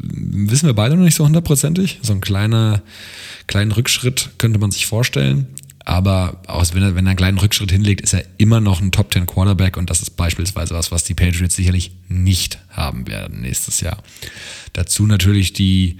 Wissen 0.00 0.66
wir 0.66 0.74
beide 0.74 0.96
noch 0.96 1.04
nicht 1.04 1.14
so 1.14 1.24
hundertprozentig. 1.24 2.00
So 2.02 2.12
ein 2.12 2.20
kleiner, 2.20 2.82
kleinen 3.46 3.72
Rückschritt 3.72 4.30
könnte 4.38 4.58
man 4.58 4.70
sich 4.70 4.86
vorstellen. 4.86 5.46
Aber 5.84 6.42
auch 6.46 6.64
wenn 6.74 6.82
er, 6.82 6.94
wenn 6.94 7.06
er 7.06 7.10
einen 7.10 7.16
kleinen 7.16 7.38
Rückschritt 7.38 7.72
hinlegt, 7.72 8.02
ist 8.02 8.14
er 8.14 8.24
immer 8.38 8.60
noch 8.60 8.80
ein 8.80 8.92
Top 8.92 9.12
10 9.12 9.26
Quarterback 9.26 9.76
und 9.76 9.90
das 9.90 10.00
ist 10.00 10.10
beispielsweise 10.10 10.74
was, 10.74 10.92
was 10.92 11.04
die 11.04 11.14
Patriots 11.14 11.56
sicherlich 11.56 11.92
nicht 12.08 12.58
haben 12.70 13.08
werden 13.08 13.40
nächstes 13.40 13.80
Jahr. 13.80 14.02
Dazu 14.74 15.06
natürlich 15.06 15.52
die 15.52 15.96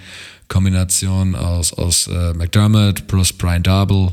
Kombination 0.53 1.35
aus, 1.35 1.73
aus 1.73 2.09
äh, 2.09 2.35
McDermott 2.35 3.07
plus 3.07 3.33
Brian 3.33 3.63
Darble. 3.63 4.13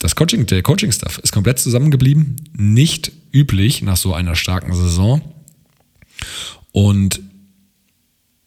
Das 0.00 0.14
Coaching, 0.14 0.44
der 0.44 0.62
Coaching-Staff 0.62 1.18
ist 1.18 1.32
komplett 1.32 1.58
zusammengeblieben. 1.58 2.36
Nicht 2.52 3.10
üblich 3.32 3.80
nach 3.80 3.96
so 3.96 4.12
einer 4.12 4.36
starken 4.36 4.74
Saison. 4.74 5.22
Und 6.72 7.20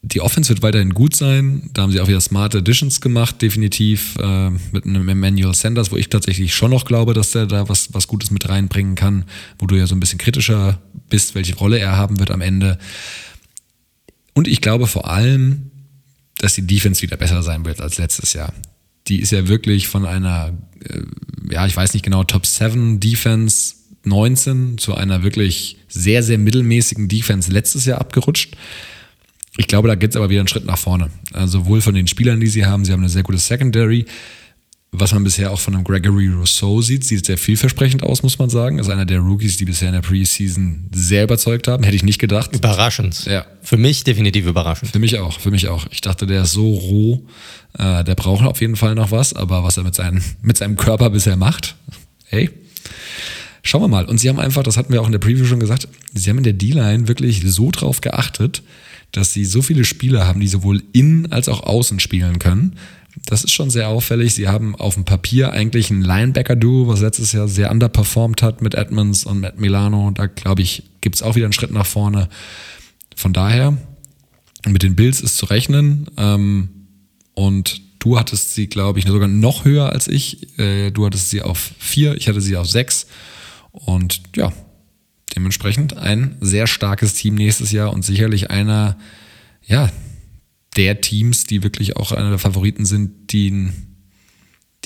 die 0.04 0.22
Offense 0.22 0.49
wird 0.49 0.62
weiterhin 0.62 0.93
gut 0.93 1.16
sein. 1.16 1.72
Da 1.74 1.82
haben 1.82 1.91
sie 1.91 1.99
auch 1.99 2.08
wieder 2.08 2.22
smart 2.22 2.56
Additions 2.56 3.02
gemacht, 3.02 3.41
definitiv, 3.41 4.16
äh, 4.20 4.52
mit 4.72 4.86
einem 4.86 5.10
Emmanuel 5.10 5.56
Sanders, 5.56 5.91
wo 5.91 5.97
ich 5.97 6.10
tatsächlich 6.10 6.54
schon 6.54 6.70
noch 6.70 6.86
glaube, 6.86 7.16
dass 7.16 7.32
der 7.32 7.47
da 7.47 7.68
was, 7.68 7.95
was 7.95 8.08
Gutes 8.08 8.30
mit 8.30 8.47
reinbringen 8.47 8.93
kann, 8.93 9.26
wo 9.58 9.66
du 9.66 9.76
ja 9.76 9.88
so 9.88 9.95
ein 9.95 9.99
bisschen 9.99 10.20
kritischer 10.20 10.80
bist, 11.10 11.34
welche 11.34 11.56
Rolle 11.56 11.80
er 11.80 11.97
haben 11.97 12.20
wird 12.20 12.30
am 12.30 12.41
Ende. 12.41 12.78
Und 14.34 14.47
ich 14.47 14.62
glaube 14.62 14.86
vor 14.86 15.08
allem, 15.10 15.71
dass 16.42 16.56
die 16.56 16.66
Defense 16.66 17.02
wieder 17.04 17.18
besser 17.18 17.44
sein 17.44 17.66
wird 17.66 17.82
als 17.82 18.00
letztes 18.00 18.34
Jahr. 18.34 18.52
Die 19.08 19.20
ist 19.20 19.32
ja 19.32 19.48
wirklich 19.48 19.88
von 19.88 20.06
einer, 20.06 20.58
äh, 20.84 21.02
ja, 21.52 21.68
ich 21.68 21.76
weiß 21.76 21.94
nicht 21.94 22.04
genau, 22.04 22.24
Top 22.24 22.46
7 22.46 23.00
Defense 23.00 23.76
19 24.04 24.80
zu 24.80 24.96
einer 24.96 25.22
wirklich 25.22 25.78
sehr, 25.88 26.24
sehr 26.24 26.39
mittelmäßigen 26.39 27.08
Defense 27.08 27.52
letztes 27.52 27.86
Jahr 27.86 28.02
abgerutscht. 28.02 28.58
Ich 29.58 29.68
glaube, 29.68 29.88
da 29.88 29.96
geht 29.96 30.12
es 30.12 30.16
aber 30.16 30.30
wieder 30.30 30.39
einen 30.39 30.48
Schritt 30.48 30.66
nach 30.66 30.80
vorne. 30.80 31.12
Also 31.32 31.60
sowohl 31.60 31.82
von 31.82 31.94
den 31.94 32.08
Spielern, 32.08 32.39
die 32.39 32.48
sie 32.48 32.66
haben, 32.66 32.86
sie 32.86 32.92
haben 32.92 33.02
eine 33.02 33.10
sehr 33.10 33.24
gute 33.24 33.38
Secondary, 33.38 34.06
was 34.94 35.14
man 35.14 35.24
bisher 35.24 35.52
auch 35.52 35.60
von 35.60 35.74
einem 35.74 35.86
Gregory 35.86 36.28
Rousseau 36.28 36.82
sieht, 36.82 37.06
sieht 37.06 37.26
sehr 37.26 37.38
vielversprechend 37.38 38.04
aus, 38.04 38.24
muss 38.24 38.38
man 38.39 38.50
sagen. 38.50 38.78
Ist 38.78 38.89
einer 38.89 39.06
der 39.06 39.20
Rookies, 39.20 39.56
die 39.56 39.64
bisher 39.64 39.88
in 39.88 39.94
der 39.94 40.02
Preseason 40.02 40.89
sehr 40.92 41.24
überzeugt 41.24 41.70
haben. 41.70 41.84
Hätte 41.84 41.96
ich 41.96 42.04
nicht 42.04 42.20
gedacht. 42.20 42.54
Überraschend. 42.54 43.24
Ja. 43.26 43.46
Für 43.62 43.78
mich 43.78 44.04
definitiv 44.04 44.46
überraschend. 44.46 44.92
Für 44.92 45.00
mich 45.00 45.18
auch, 45.18 45.39
für 45.39 45.50
mich 45.50 45.70
auch. 45.70 45.86
Ich 45.92 46.02
dachte, 46.02 46.28
der 46.28 46.44
ist 46.44 46.52
so 46.52 46.74
roh. 46.74 47.26
Äh, 47.78 48.04
der 48.04 48.16
braucht 48.16 48.46
auf 48.46 48.60
jeden 48.60 48.76
Fall 48.76 48.96
noch 48.96 49.12
was, 49.12 49.34
aber 49.34 49.64
was 49.64 49.78
er 49.78 49.84
mit, 49.84 49.96
seinen, 49.96 50.22
mit 50.42 50.58
seinem 50.58 50.76
Körper 50.76 51.10
bisher 51.10 51.38
macht, 51.38 51.76
hey. 52.26 52.50
Schauen 53.64 53.84
wir 53.84 53.88
mal. 53.88 54.06
Und 54.06 54.18
sie 54.18 54.28
haben 54.28 54.39
einfach, 54.39 54.64
das 54.64 54.76
hatten 54.76 54.92
wir 54.92 55.02
auch 55.02 55.06
in 55.06 55.14
der 55.14 55.20
Preview 55.20 55.46
schon 55.46 55.60
gesagt, 55.62 55.88
sie 56.14 56.30
haben 56.30 56.39
in 56.39 56.44
der 56.44 56.54
D-Line 56.54 57.08
wirklich 57.08 57.44
so 57.46 57.72
drauf 57.72 58.02
geachtet, 58.02 58.62
dass 59.14 59.32
sie 59.32 59.46
so 59.46 59.62
viele 59.62 59.86
Spieler 59.86 60.28
haben, 60.28 60.42
die 60.42 60.48
sowohl 60.48 60.84
innen 60.92 61.32
als 61.32 61.48
auch 61.48 61.64
außen 61.64 62.00
spielen 62.02 62.39
können 62.39 62.76
das 63.26 63.44
ist 63.44 63.52
schon 63.52 63.70
sehr 63.70 63.90
auffällig. 63.90 64.34
Sie 64.34 64.48
haben 64.48 64.76
auf 64.76 64.96
dem 64.96 65.06
Papier 65.06 65.52
eigentlich 65.52 65.90
ein 65.90 66.02
Linebacker-Duo, 66.02 66.88
was 66.88 67.02
letztes 67.02 67.32
Jahr 67.32 67.48
sehr 67.48 67.72
underperformed 67.72 68.42
hat 68.42 68.62
mit 68.62 68.76
Edmonds 68.76 69.26
und 69.26 69.40
Matt 69.40 69.60
Milano. 69.60 70.12
Da 70.12 70.28
glaube 70.28 70.62
ich, 70.62 70.84
gibt 71.02 71.16
es 71.16 71.22
auch 71.22 71.36
wieder 71.36 71.46
einen 71.46 71.54
Schritt 71.54 71.72
nach 71.72 71.86
vorne. 71.86 72.30
Von 73.16 73.34
daher, 73.34 73.78
mit 74.68 74.84
den 74.84 74.96
Bills 74.96 75.22
ist 75.22 75.38
zu 75.38 75.46
rechnen. 75.46 76.08
Ähm, 76.18 76.70
und 77.34 77.82
Du 78.02 78.18
hattest 78.18 78.56
sie, 78.56 78.66
glaube 78.66 78.98
ich, 78.98 79.06
sogar 79.06 79.28
noch 79.28 79.64
höher 79.64 79.92
als 79.92 80.08
ich. 80.08 80.58
Äh, 80.58 80.90
du 80.90 81.06
hattest 81.06 81.30
sie 81.30 81.44
auf 81.44 81.72
vier, 81.78 82.16
ich 82.16 82.28
hatte 82.28 82.42
sie 82.42 82.58
auf 82.58 82.68
sechs. 82.68 83.06
Und 83.72 84.24
ja, 84.36 84.52
dementsprechend 85.36 85.96
ein 85.98 86.36
sehr 86.42 86.66
starkes 86.66 87.14
Team 87.14 87.36
nächstes 87.36 87.72
Jahr 87.72 87.94
und 87.94 88.04
sicherlich 88.04 88.50
einer, 88.50 88.98
ja, 89.64 89.92
der 90.76 91.02
Teams, 91.02 91.46
die 91.46 91.64
wirklich 91.64 91.98
auch 91.98 92.12
einer 92.12 92.30
der 92.30 92.40
Favoriten 92.40 92.86
sind, 92.86 93.32
die, 93.32 93.70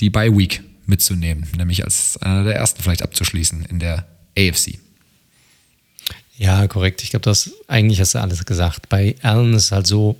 die 0.00 0.10
Bye 0.10 0.36
Week 0.36 0.62
mitzunehmen, 0.86 1.46
nämlich 1.56 1.84
als 1.84 2.16
einer 2.18 2.44
der 2.44 2.56
ersten 2.56 2.82
vielleicht 2.82 3.02
abzuschließen 3.02 3.64
in 3.66 3.78
der 3.78 4.06
AFC. 4.38 4.78
Ja, 6.38 6.66
korrekt. 6.68 7.02
Ich 7.02 7.10
glaube, 7.10 7.24
das 7.24 7.50
eigentlich 7.66 8.00
hast 8.00 8.14
du 8.14 8.20
alles 8.20 8.44
gesagt. 8.44 8.88
Bei 8.88 9.16
Allen 9.22 9.54
ist 9.54 9.64
es 9.64 9.72
halt 9.72 9.86
so, 9.86 10.16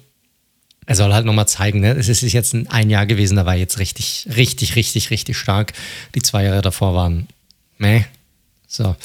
er 0.87 0.97
soll 0.97 1.12
halt 1.12 1.27
nochmal 1.27 1.49
zeigen, 1.49 1.81
ne? 1.81 1.93
es 1.93 2.09
ist 2.09 2.23
jetzt 2.23 2.55
ein 2.55 2.91
Jahr 2.91 3.07
gewesen, 3.07 3.37
da 3.37 3.45
war 3.45 3.57
jetzt 3.57 3.79
richtig, 3.79 4.29
richtig, 4.35 4.77
richtig, 4.77 5.11
richtig 5.11 5.37
stark. 5.37 5.73
Die 6.14 6.23
zwei 6.23 6.45
Jahre 6.45 6.62
davor 6.62 6.95
waren, 6.95 7.27
meh. 7.79 8.05
So, 8.69 8.97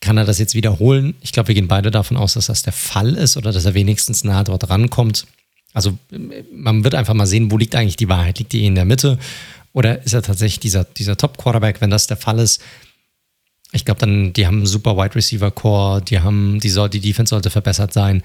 kann 0.00 0.18
er 0.18 0.24
das 0.24 0.38
jetzt 0.38 0.54
wiederholen? 0.54 1.14
Ich 1.20 1.32
glaube, 1.32 1.48
wir 1.48 1.54
gehen 1.54 1.68
beide 1.68 1.90
davon 1.90 2.16
aus, 2.16 2.34
dass 2.34 2.46
das 2.46 2.62
der 2.62 2.72
Fall 2.72 3.14
ist 3.14 3.36
oder 3.36 3.52
dass 3.52 3.64
er 3.64 3.74
wenigstens 3.74 4.24
nah 4.24 4.44
dort 4.44 4.68
rankommt. 4.68 5.26
Also 5.72 5.98
man 6.52 6.84
wird 6.84 6.94
einfach 6.94 7.14
mal 7.14 7.26
sehen, 7.26 7.50
wo 7.50 7.56
liegt 7.56 7.74
eigentlich 7.74 7.96
die 7.96 8.08
Wahrheit? 8.08 8.38
Liegt 8.38 8.52
die 8.52 8.66
in 8.66 8.74
der 8.74 8.84
Mitte 8.84 9.18
oder 9.72 10.02
ist 10.02 10.12
er 10.12 10.22
tatsächlich 10.22 10.60
dieser, 10.60 10.84
dieser 10.84 11.16
Top-Quarterback? 11.16 11.80
Wenn 11.80 11.90
das 11.90 12.06
der 12.06 12.16
Fall 12.16 12.38
ist, 12.38 12.62
ich 13.72 13.84
glaube 13.84 14.00
dann, 14.00 14.32
die 14.34 14.46
haben 14.46 14.58
einen 14.58 14.66
super 14.66 14.96
Wide 14.96 15.14
Receiver 15.14 15.50
Core, 15.50 16.02
die 16.02 16.20
haben, 16.20 16.60
die, 16.60 16.68
soll, 16.68 16.90
die 16.90 17.00
Defense 17.00 17.30
sollte 17.30 17.50
verbessert 17.50 17.92
sein. 17.92 18.22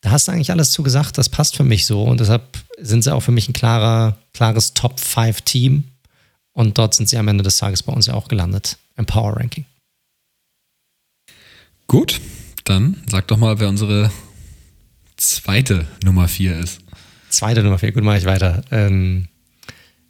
Da 0.00 0.10
hast 0.10 0.28
du 0.28 0.32
eigentlich 0.32 0.50
alles 0.50 0.70
zu 0.70 0.82
gesagt, 0.82 1.18
das 1.18 1.28
passt 1.28 1.56
für 1.56 1.64
mich 1.64 1.84
so 1.84 2.04
und 2.04 2.20
deshalb 2.20 2.42
sind 2.80 3.04
sie 3.04 3.12
auch 3.12 3.20
für 3.20 3.32
mich 3.32 3.48
ein 3.48 3.52
klarer, 3.52 4.16
klares 4.32 4.72
Top-5-Team 4.72 5.84
und 6.52 6.78
dort 6.78 6.94
sind 6.94 7.08
sie 7.08 7.18
am 7.18 7.28
Ende 7.28 7.44
des 7.44 7.58
Tages 7.58 7.82
bei 7.82 7.92
uns 7.92 8.06
ja 8.06 8.14
auch 8.14 8.28
gelandet 8.28 8.78
im 8.96 9.06
Power 9.06 9.36
Ranking. 9.36 9.66
Gut, 11.86 12.20
dann 12.64 13.02
sag 13.10 13.28
doch 13.28 13.38
mal, 13.38 13.58
wer 13.60 13.68
unsere 13.68 14.10
zweite 15.18 15.86
Nummer 16.02 16.28
4 16.28 16.58
ist. 16.58 16.80
Zweite 17.28 17.62
Nummer 17.62 17.78
4, 17.78 17.92
gut, 17.92 18.04
mache 18.04 18.18
ich 18.18 18.24
weiter. 18.24 18.62
Ähm, 18.70 19.26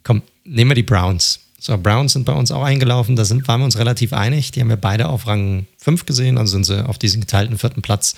komm, 0.03 0.21
nehmen 0.45 0.71
wir 0.71 0.75
die 0.75 0.83
Browns. 0.83 1.41
So, 1.59 1.77
Browns 1.77 2.13
sind 2.13 2.23
bei 2.23 2.31
uns 2.31 2.51
auch 2.51 2.63
eingelaufen, 2.63 3.17
da 3.17 3.25
sind, 3.25 3.45
waren 3.49 3.59
wir 3.59 3.65
uns 3.65 3.77
relativ 3.77 4.13
einig. 4.13 4.51
Die 4.51 4.61
haben 4.61 4.69
wir 4.69 4.77
beide 4.77 5.09
auf 5.09 5.27
Rang 5.27 5.67
5 5.79 6.05
gesehen, 6.05 6.37
also 6.37 6.53
sind 6.53 6.65
sie 6.65 6.87
auf 6.87 6.97
diesen 6.97 7.19
geteilten 7.19 7.57
vierten 7.57 7.81
Platz 7.81 8.15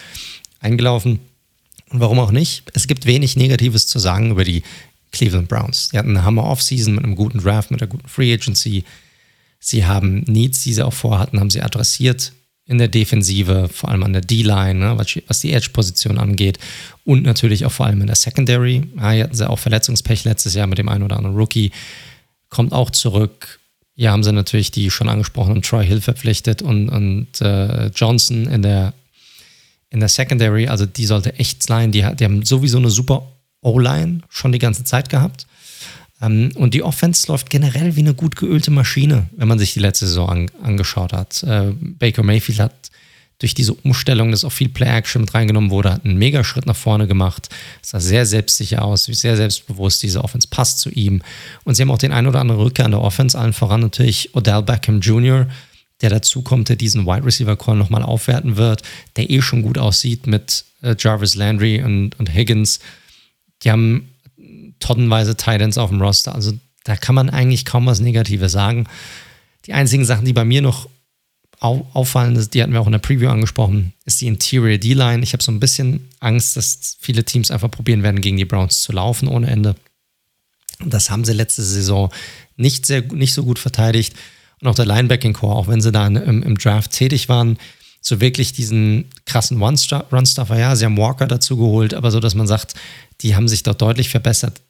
eingelaufen. 0.59 1.19
Und 1.89 1.99
warum 1.99 2.19
auch 2.19 2.31
nicht? 2.31 2.63
Es 2.73 2.87
gibt 2.87 3.07
wenig 3.07 3.35
Negatives 3.35 3.87
zu 3.87 3.97
sagen 3.97 4.29
über 4.29 4.43
die 4.43 4.61
Cleveland 5.11 5.49
Browns. 5.49 5.89
Die 5.89 5.97
hatten 5.97 6.11
eine 6.11 6.23
Hammer 6.23 6.43
Offseason 6.43 6.95
mit 6.95 7.03
einem 7.03 7.15
guten 7.15 7.39
Draft, 7.39 7.71
mit 7.71 7.81
einer 7.81 7.89
guten 7.89 8.07
Free 8.07 8.31
Agency. 8.31 8.83
Sie 9.59 9.85
haben 9.85 10.19
Needs, 10.27 10.63
die 10.63 10.73
sie 10.73 10.85
auch 10.85 10.93
vorhatten, 10.93 11.39
haben 11.39 11.49
sie 11.49 11.61
adressiert 11.61 12.33
in 12.65 12.77
der 12.77 12.87
Defensive, 12.87 13.69
vor 13.71 13.89
allem 13.89 14.03
an 14.03 14.13
der 14.13 14.21
D-Line, 14.21 14.79
ne, 14.79 14.97
was, 14.97 15.39
die 15.39 15.53
Edge-Position 15.53 16.17
angeht 16.17 16.59
und 17.03 17.23
natürlich 17.23 17.65
auch 17.65 17.71
vor 17.71 17.87
allem 17.87 18.01
in 18.01 18.07
der 18.07 18.15
Secondary. 18.15 18.83
Ja, 18.97 19.11
hier 19.11 19.23
hatten 19.23 19.35
sie 19.35 19.49
auch 19.49 19.59
Verletzungspech 19.59 20.23
letztes 20.23 20.53
Jahr 20.53 20.67
mit 20.67 20.77
dem 20.77 20.89
einen 20.89 21.03
oder 21.03 21.17
anderen 21.17 21.35
Rookie 21.35 21.71
kommt 22.51 22.73
auch 22.73 22.91
zurück. 22.91 23.59
Hier 23.95 24.11
haben 24.11 24.23
sie 24.23 24.31
natürlich 24.31 24.71
die 24.71 24.91
schon 24.91 25.09
angesprochenen 25.09 25.63
Troy 25.63 25.85
Hill 25.85 26.01
verpflichtet 26.01 26.61
und, 26.61 26.89
und 26.89 27.41
äh, 27.41 27.87
Johnson 27.87 28.47
in 28.47 28.61
der, 28.61 28.93
in 29.89 29.99
der 29.99 30.09
Secondary. 30.09 30.67
Also 30.67 30.85
die 30.85 31.05
sollte 31.05 31.37
echt 31.39 31.63
sein. 31.63 31.91
Die, 31.91 32.05
die 32.15 32.23
haben 32.23 32.45
sowieso 32.45 32.77
eine 32.77 32.89
super 32.89 33.27
O-Line 33.61 34.21
schon 34.29 34.51
die 34.51 34.59
ganze 34.59 34.83
Zeit 34.83 35.09
gehabt. 35.09 35.47
Ähm, 36.21 36.51
und 36.55 36.73
die 36.73 36.83
Offense 36.83 37.27
läuft 37.27 37.49
generell 37.49 37.95
wie 37.95 38.01
eine 38.01 38.13
gut 38.13 38.35
geölte 38.35 38.71
Maschine, 38.71 39.29
wenn 39.35 39.47
man 39.47 39.59
sich 39.59 39.73
die 39.73 39.79
letzte 39.79 40.07
Saison 40.07 40.29
an, 40.29 40.51
angeschaut 40.61 41.13
hat. 41.13 41.43
Äh, 41.43 41.71
Baker 41.79 42.23
Mayfield 42.23 42.59
hat 42.59 42.91
durch 43.41 43.55
diese 43.55 43.73
Umstellung, 43.73 44.29
dass 44.29 44.45
auch 44.45 44.51
viel 44.51 44.69
Play-Action 44.69 45.21
mit 45.21 45.33
reingenommen 45.33 45.71
wurde, 45.71 45.91
hat 45.91 46.05
einen 46.05 46.19
Megaschritt 46.19 46.67
nach 46.67 46.75
vorne 46.75 47.07
gemacht. 47.07 47.49
Sah 47.81 47.99
sehr 47.99 48.27
selbstsicher 48.27 48.85
aus, 48.85 49.05
sehr 49.05 49.35
selbstbewusst. 49.35 50.03
Diese 50.03 50.23
Offense 50.23 50.47
passt 50.47 50.77
zu 50.79 50.91
ihm. 50.91 51.23
Und 51.63 51.73
sie 51.73 51.81
haben 51.81 51.89
auch 51.89 51.97
den 51.97 52.13
ein 52.13 52.27
oder 52.27 52.39
anderen 52.39 52.61
Rückkehr 52.61 52.85
an 52.85 52.91
der 52.91 53.01
Offense, 53.01 53.37
allen 53.37 53.53
voran 53.53 53.81
natürlich 53.81 54.35
Odell 54.35 54.61
Beckham 54.61 55.01
Jr., 55.01 55.47
der 56.01 56.11
dazu 56.11 56.43
kommt, 56.43 56.69
der 56.69 56.75
diesen 56.75 57.05
Wide 57.05 57.25
Receiver 57.25 57.55
Call 57.55 57.77
nochmal 57.77 58.03
aufwerten 58.03 58.57
wird, 58.57 58.83
der 59.15 59.29
eh 59.29 59.41
schon 59.41 59.61
gut 59.63 59.77
aussieht 59.77 60.27
mit 60.27 60.65
äh, 60.81 60.95
Jarvis 60.97 61.35
Landry 61.35 61.81
und, 61.81 62.19
und 62.19 62.33
Higgins. 62.33 62.79
Die 63.63 63.71
haben 63.71 64.10
tonnenweise 64.81 65.37
Titans 65.37 65.77
auf 65.77 65.89
dem 65.89 66.01
Roster. 66.01 66.35
Also 66.35 66.53
da 66.83 66.95
kann 66.97 67.15
man 67.15 67.29
eigentlich 67.29 67.65
kaum 67.65 67.85
was 67.85 68.01
Negatives 68.01 68.51
sagen. 68.51 68.87
Die 69.65 69.73
einzigen 69.73 70.05
Sachen, 70.05 70.25
die 70.25 70.33
bei 70.33 70.45
mir 70.45 70.61
noch 70.61 70.89
auffallen, 71.59 72.49
die 72.51 72.61
hatten 72.63 72.73
wir 72.73 72.81
auch 72.81 72.87
in 72.87 72.91
der 72.91 72.99
Preview 72.99 73.29
angesprochen, 73.29 73.93
ist 74.05 74.19
die 74.19 74.27
Interior 74.27 74.79
D-Line. 74.79 75.21
Ich 75.21 75.33
habe 75.33 75.43
so 75.43 75.51
ein 75.51 75.59
bisschen 75.59 76.09
Angst, 76.19 76.57
dass 76.57 76.97
viele 76.99 77.23
Teams 77.23 77.51
einfach 77.51 77.69
probieren 77.69 78.01
werden, 78.01 78.19
gegen 78.19 78.37
die 78.37 78.45
Browns 78.45 78.81
zu 78.81 78.91
laufen 78.91 79.27
ohne 79.27 79.47
Ende. 79.47 79.75
Und 80.79 80.91
das 80.91 81.11
haben 81.11 81.23
sie 81.23 81.33
letzte 81.33 81.61
Saison 81.61 82.11
nicht, 82.57 82.87
sehr, 82.87 83.03
nicht 83.13 83.33
so 83.33 83.43
gut 83.43 83.59
verteidigt. 83.59 84.15
Und 84.59 84.67
auch 84.69 84.75
der 84.75 84.87
Linebacking-Core, 84.87 85.55
auch 85.55 85.67
wenn 85.67 85.81
sie 85.81 85.91
da 85.91 86.07
im, 86.07 86.41
im 86.41 86.57
Draft 86.57 86.91
tätig 86.91 87.29
waren, 87.29 87.59
so 88.01 88.19
wirklich 88.19 88.53
diesen 88.53 89.05
krassen 89.25 89.61
Run-Stuffer, 89.61 90.57
ja, 90.57 90.75
sie 90.75 90.85
haben 90.85 90.97
Walker 90.97 91.27
dazu 91.27 91.57
geholt, 91.57 91.93
aber 91.93 92.09
so, 92.09 92.19
dass 92.19 92.33
man 92.33 92.47
sagt, 92.47 92.73
die 93.21 93.35
haben 93.35 93.47
sich 93.47 93.61
dort 93.61 93.81
deutlich 93.81 94.09
verbessert, 94.09 94.61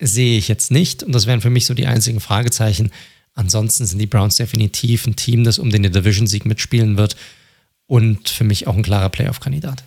sehe 0.00 0.38
ich 0.38 0.48
jetzt 0.48 0.70
nicht. 0.70 1.02
Und 1.02 1.12
das 1.12 1.26
wären 1.26 1.40
für 1.40 1.50
mich 1.50 1.66
so 1.66 1.74
die 1.74 1.86
einzigen 1.86 2.20
Fragezeichen. 2.20 2.90
Ansonsten 3.34 3.86
sind 3.86 3.98
die 3.98 4.06
Browns 4.06 4.36
definitiv 4.36 5.06
ein 5.06 5.16
Team, 5.16 5.44
das 5.44 5.58
um 5.58 5.70
den 5.70 5.82
Division-Sieg 5.82 6.44
mitspielen 6.44 6.96
wird 6.96 7.16
und 7.86 8.28
für 8.28 8.44
mich 8.44 8.66
auch 8.66 8.76
ein 8.76 8.82
klarer 8.82 9.08
Playoff-Kandidat. 9.10 9.84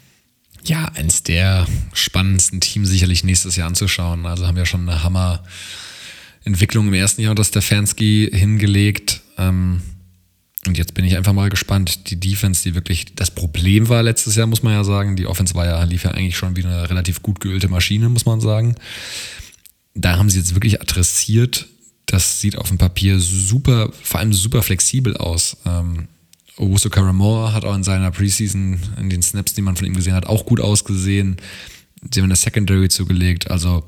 Ja, 0.64 0.86
eins 0.96 1.24
der 1.24 1.66
spannendsten 1.94 2.62
Teams 2.62 2.90
sicherlich 2.90 3.24
nächstes 3.24 3.56
Jahr 3.56 3.68
anzuschauen. 3.68 4.26
Also 4.26 4.48
haben 4.48 4.56
wir 4.56 4.66
schon 4.66 4.88
eine 4.88 5.04
Hammer-Entwicklung 5.04 6.88
im 6.88 6.94
ersten 6.94 7.22
Jahr 7.22 7.32
unter 7.32 7.44
Stefanski 7.44 8.30
hingelegt. 8.32 9.22
Ähm, 9.38 9.82
und 10.68 10.78
jetzt 10.78 10.94
bin 10.94 11.06
ich 11.06 11.18
einfach 11.18 11.34
mal 11.34 11.50
gespannt. 11.50 12.12
Die 12.12 12.20
Defense, 12.20 12.62
die 12.64 12.76
wirklich 12.76 13.16
das 13.16 13.32
Problem 13.32 13.90
war 13.90 14.04
letztes 14.04 14.36
Jahr, 14.36 14.46
muss 14.46 14.62
man 14.62 14.74
ja 14.74 14.84
sagen. 14.84 15.16
Die 15.16 15.26
Offense 15.26 15.56
war 15.56 15.66
ja, 15.66 15.84
lief 15.84 16.04
ja 16.04 16.12
eigentlich 16.12 16.38
schon 16.38 16.56
wie 16.56 16.64
eine 16.64 16.90
relativ 16.90 17.24
gut 17.24 17.40
geölte 17.40 17.68
Maschine, 17.68 18.10
muss 18.10 18.26
man 18.26 18.42
sagen. 18.42 18.76
Da 19.94 20.18
haben 20.18 20.30
sie 20.30 20.40
jetzt 20.40 20.56
wirklich 20.56 20.82
adressiert 20.82 21.68
das 22.12 22.42
sieht 22.42 22.58
auf 22.58 22.68
dem 22.68 22.78
Papier 22.78 23.20
super, 23.20 23.90
vor 24.04 24.20
allem 24.20 24.34
super 24.34 24.62
flexibel 24.62 25.16
aus. 25.16 25.58
Ähm, 25.66 26.08
Owusu 26.58 26.90
Karamore 26.90 27.54
hat 27.54 27.64
auch 27.64 27.74
in 27.74 27.84
seiner 27.84 28.12
Preseason, 28.12 28.80
in 29.00 29.10
den 29.10 29.22
Snaps, 29.22 29.54
die 29.54 29.62
man 29.62 29.78
von 29.78 29.88
ihm 29.88 29.94
gesehen 29.94 30.14
hat, 30.14 30.28
auch 30.28 30.46
gut 30.46 30.60
ausgesehen. 30.60 31.38
Sie 32.12 32.20
haben 32.20 32.26
in 32.26 32.32
der 32.32 32.38
Secondary 32.38 32.90
zugelegt. 32.90 33.50
Also 33.50 33.86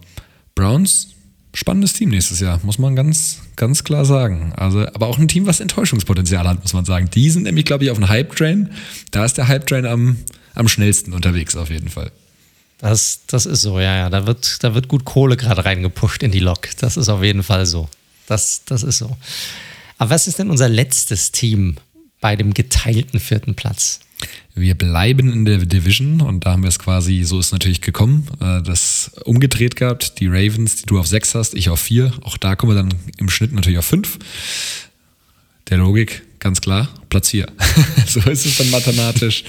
Browns, 0.55 1.09
spannendes 1.53 1.93
Team 1.93 2.09
nächstes 2.09 2.39
Jahr, 2.39 2.61
muss 2.63 2.79
man 2.79 2.95
ganz, 2.95 3.39
ganz 3.57 3.83
klar 3.83 4.05
sagen. 4.05 4.53
Also, 4.55 4.87
aber 4.87 5.07
auch 5.07 5.19
ein 5.19 5.27
Team, 5.27 5.45
was 5.45 5.59
Enttäuschungspotenzial 5.59 6.47
hat, 6.47 6.61
muss 6.61 6.73
man 6.73 6.85
sagen. 6.85 7.09
Die 7.13 7.29
sind 7.29 7.43
nämlich, 7.43 7.65
glaube 7.65 7.83
ich, 7.83 7.91
auf 7.91 7.97
dem 7.97 8.07
Hype-Train. 8.07 8.69
Da 9.11 9.25
ist 9.25 9.33
der 9.33 9.49
Hype-Train 9.49 9.85
am, 9.85 10.15
am 10.55 10.69
schnellsten 10.69 11.11
unterwegs, 11.11 11.57
auf 11.57 11.69
jeden 11.69 11.89
Fall. 11.89 12.11
Das, 12.83 13.21
das 13.27 13.45
ist 13.45 13.61
so, 13.61 13.79
ja, 13.79 13.95
ja. 13.95 14.09
Da 14.09 14.27
wird, 14.27 14.61
da 14.61 14.75
wird 14.75 14.89
gut 14.89 15.05
Kohle 15.05 15.37
gerade 15.37 15.63
reingepusht 15.63 16.21
in 16.21 16.31
die 16.31 16.39
Lok. 16.39 16.67
Das 16.79 16.97
ist 16.97 17.07
auf 17.07 17.23
jeden 17.23 17.41
Fall 17.41 17.65
so. 17.65 17.87
Das, 18.27 18.63
das 18.65 18.83
ist 18.83 18.97
so. 18.97 19.15
Aber 19.97 20.09
was 20.09 20.27
ist 20.27 20.37
denn 20.37 20.49
unser 20.49 20.67
letztes 20.67 21.31
Team 21.31 21.77
bei 22.19 22.35
dem 22.35 22.53
geteilten 22.53 23.21
vierten 23.21 23.55
Platz? 23.55 24.01
Wir 24.53 24.75
bleiben 24.75 25.31
in 25.31 25.45
der 25.45 25.59
Division 25.59 26.19
und 26.19 26.45
da 26.45 26.51
haben 26.51 26.63
wir 26.63 26.67
es 26.67 26.77
quasi, 26.77 27.23
so 27.23 27.39
ist 27.39 27.47
es 27.47 27.51
natürlich 27.53 27.79
gekommen, 27.79 28.27
äh, 28.41 28.61
das 28.61 29.11
umgedreht 29.23 29.77
gehabt. 29.77 30.19
Die 30.19 30.27
Ravens, 30.27 30.75
die 30.75 30.85
du 30.85 30.99
auf 30.99 31.07
sechs 31.07 31.35
hast, 31.35 31.53
ich 31.53 31.69
auf 31.69 31.79
vier. 31.79 32.11
Auch 32.23 32.35
da 32.35 32.57
kommen 32.57 32.75
wir 32.75 32.83
dann 32.83 32.93
im 33.17 33.29
Schnitt 33.29 33.53
natürlich 33.53 33.79
auf 33.79 33.85
fünf. 33.85 34.19
Der 35.69 35.77
Logik, 35.77 36.23
ganz 36.39 36.59
klar, 36.59 36.89
Platz 37.07 37.29
vier. 37.29 37.47
so 38.07 38.19
ist 38.29 38.45
es 38.45 38.57
dann 38.57 38.69
mathematisch. 38.71 39.45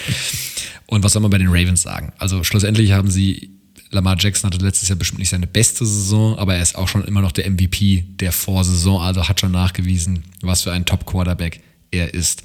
Und 0.87 1.03
was 1.03 1.13
soll 1.13 1.23
man 1.23 1.31
bei 1.31 1.39
den 1.39 1.49
Ravens 1.49 1.83
sagen? 1.83 2.13
Also 2.19 2.45
schlussendlich 2.45 2.93
haben 2.93 3.11
sie 3.11 3.55
Lamar 3.95 4.17
Jackson 4.19 4.51
hatte 4.51 4.65
letztes 4.65 4.89
Jahr 4.89 4.99
bestimmt 4.99 5.21
nicht 5.21 5.31
seine 5.31 5.47
beste 5.47 5.87
Saison, 5.87 6.37
aber 6.39 6.57
er 6.57 6.63
ist 6.63 6.77
auch 6.77 6.89
schon 6.89 7.05
immer 7.05 7.21
noch 7.21 7.33
der 7.33 7.49
MVP 7.49 8.05
der 8.21 8.33
Vorsaison, 8.33 9.01
also 9.01 9.29
hat 9.29 9.41
schon 9.41 9.53
nachgewiesen, 9.53 10.25
was 10.43 10.63
für 10.63 10.73
ein 10.73 10.85
Top-Quarterback 10.85 11.63
er 11.91 12.13
ist. 12.13 12.43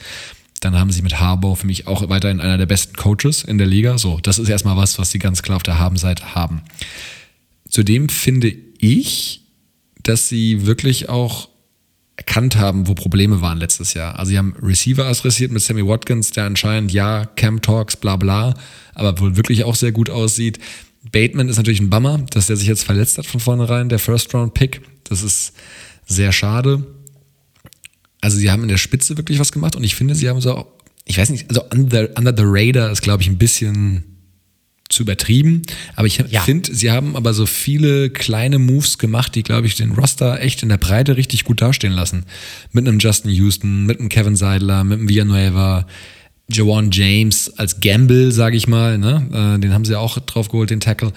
Dann 0.62 0.78
haben 0.78 0.92
sie 0.92 1.02
mit 1.02 1.20
Harbour 1.20 1.56
für 1.56 1.66
mich 1.66 1.88
auch 1.88 2.08
weiterhin 2.10 2.40
einer 2.40 2.58
der 2.58 2.66
besten 2.66 2.96
Coaches 2.96 3.44
in 3.44 3.58
der 3.58 3.68
Liga. 3.68 3.98
So, 3.98 4.20
das 4.22 4.40
ist 4.40 4.50
erstmal 4.50 4.78
was, 4.78 5.00
was 5.00 5.12
sie 5.12 5.20
ganz 5.20 5.42
klar 5.42 5.56
auf 5.56 5.64
der 5.64 5.80
Habenseite 5.80 6.36
haben. 6.36 6.62
Zudem 7.68 8.10
finde 8.10 8.54
ich, 8.78 9.42
dass 10.04 10.30
sie 10.30 10.66
wirklich 10.66 11.10
auch 11.10 11.50
erkannt 12.20 12.58
haben, 12.58 12.88
wo 12.88 12.96
Probleme 12.96 13.40
waren 13.40 13.58
letztes 13.58 13.94
Jahr. 13.94 14.20
Also 14.20 14.32
sie 14.32 14.38
haben 14.38 14.54
Receiver 14.62 15.06
adressiert 15.06 15.54
mit 15.54 15.62
Sammy 15.62 15.88
Watkins, 15.88 16.32
der 16.32 16.44
anscheinend 16.44 16.92
ja 16.92 17.26
Cam 17.38 17.62
Talks, 17.62 17.96
bla 17.96 18.18
bla, 18.18 18.56
aber 18.94 19.18
wohl 19.20 19.38
wirklich 19.38 19.64
auch 19.64 19.76
sehr 19.76 19.94
gut 19.94 20.10
aussieht. 20.10 20.60
Bateman 21.14 21.48
ist 21.48 21.56
natürlich 21.56 21.80
ein 21.80 21.90
Bummer, 21.90 22.18
dass 22.32 22.48
der 22.48 22.58
sich 22.58 22.68
jetzt 22.68 22.84
verletzt 22.84 23.18
hat 23.18 23.26
von 23.26 23.40
vornherein, 23.40 23.88
der 23.88 24.00
First-Round-Pick. 24.00 24.82
Das 25.06 25.24
ist 25.24 25.54
sehr 26.06 26.34
schade. 26.34 26.86
Also 28.20 28.38
sie 28.38 28.52
haben 28.52 28.64
in 28.64 28.70
der 28.70 28.78
Spitze 28.78 29.16
wirklich 29.16 29.40
was 29.40 29.54
gemacht 29.54 29.78
und 29.78 29.86
ich 29.86 29.96
finde, 29.96 30.14
sie 30.14 30.28
haben 30.28 30.42
so, 30.42 30.68
ich 31.06 31.18
weiß 31.18 31.30
nicht, 31.30 31.48
also 31.50 31.64
Under, 31.72 32.10
under 32.18 32.34
the 32.36 32.44
Radar 32.46 32.92
ist, 32.92 33.02
glaube 33.02 33.24
ich, 33.24 33.30
ein 33.30 33.38
bisschen 33.38 34.19
zu 34.90 35.04
übertrieben. 35.04 35.62
Aber 35.96 36.08
ich 36.08 36.18
ja. 36.30 36.42
finde, 36.42 36.74
sie 36.74 36.92
haben 36.92 37.16
aber 37.16 37.34
so 37.34 37.46
viele 37.46 38.10
kleine 38.10 38.60
Moves 38.60 38.98
gemacht, 38.98 39.36
die, 39.36 39.44
glaube 39.44 39.68
ich, 39.68 39.76
den 39.76 39.92
Roster 39.92 40.42
echt 40.42 40.64
in 40.64 40.70
der 40.70 40.78
Breite 40.78 41.16
richtig 41.16 41.44
gut 41.46 41.62
dastehen 41.62 41.94
lassen. 41.94 42.26
Mit 42.72 42.88
einem 42.88 43.00
Justin 43.00 43.32
Houston, 43.32 43.86
mit 43.86 44.00
einem 44.00 44.10
Kevin 44.10 44.36
Seidler, 44.36 44.84
mit 44.84 45.00
einem 45.00 45.08
Villanueva, 45.08 45.86
Jawan 46.52 46.90
James 46.92 47.58
als 47.58 47.80
Gamble, 47.80 48.32
sage 48.32 48.58
ich 48.58 48.68
mal. 48.68 48.98
Ne? 48.98 49.56
Äh, 49.56 49.60
den 49.60 49.74
haben 49.74 49.86
sie 49.86 49.96
auch 49.96 50.18
drauf 50.20 50.50
geholt, 50.50 50.72
den 50.72 50.80
Tackle. 50.80 51.14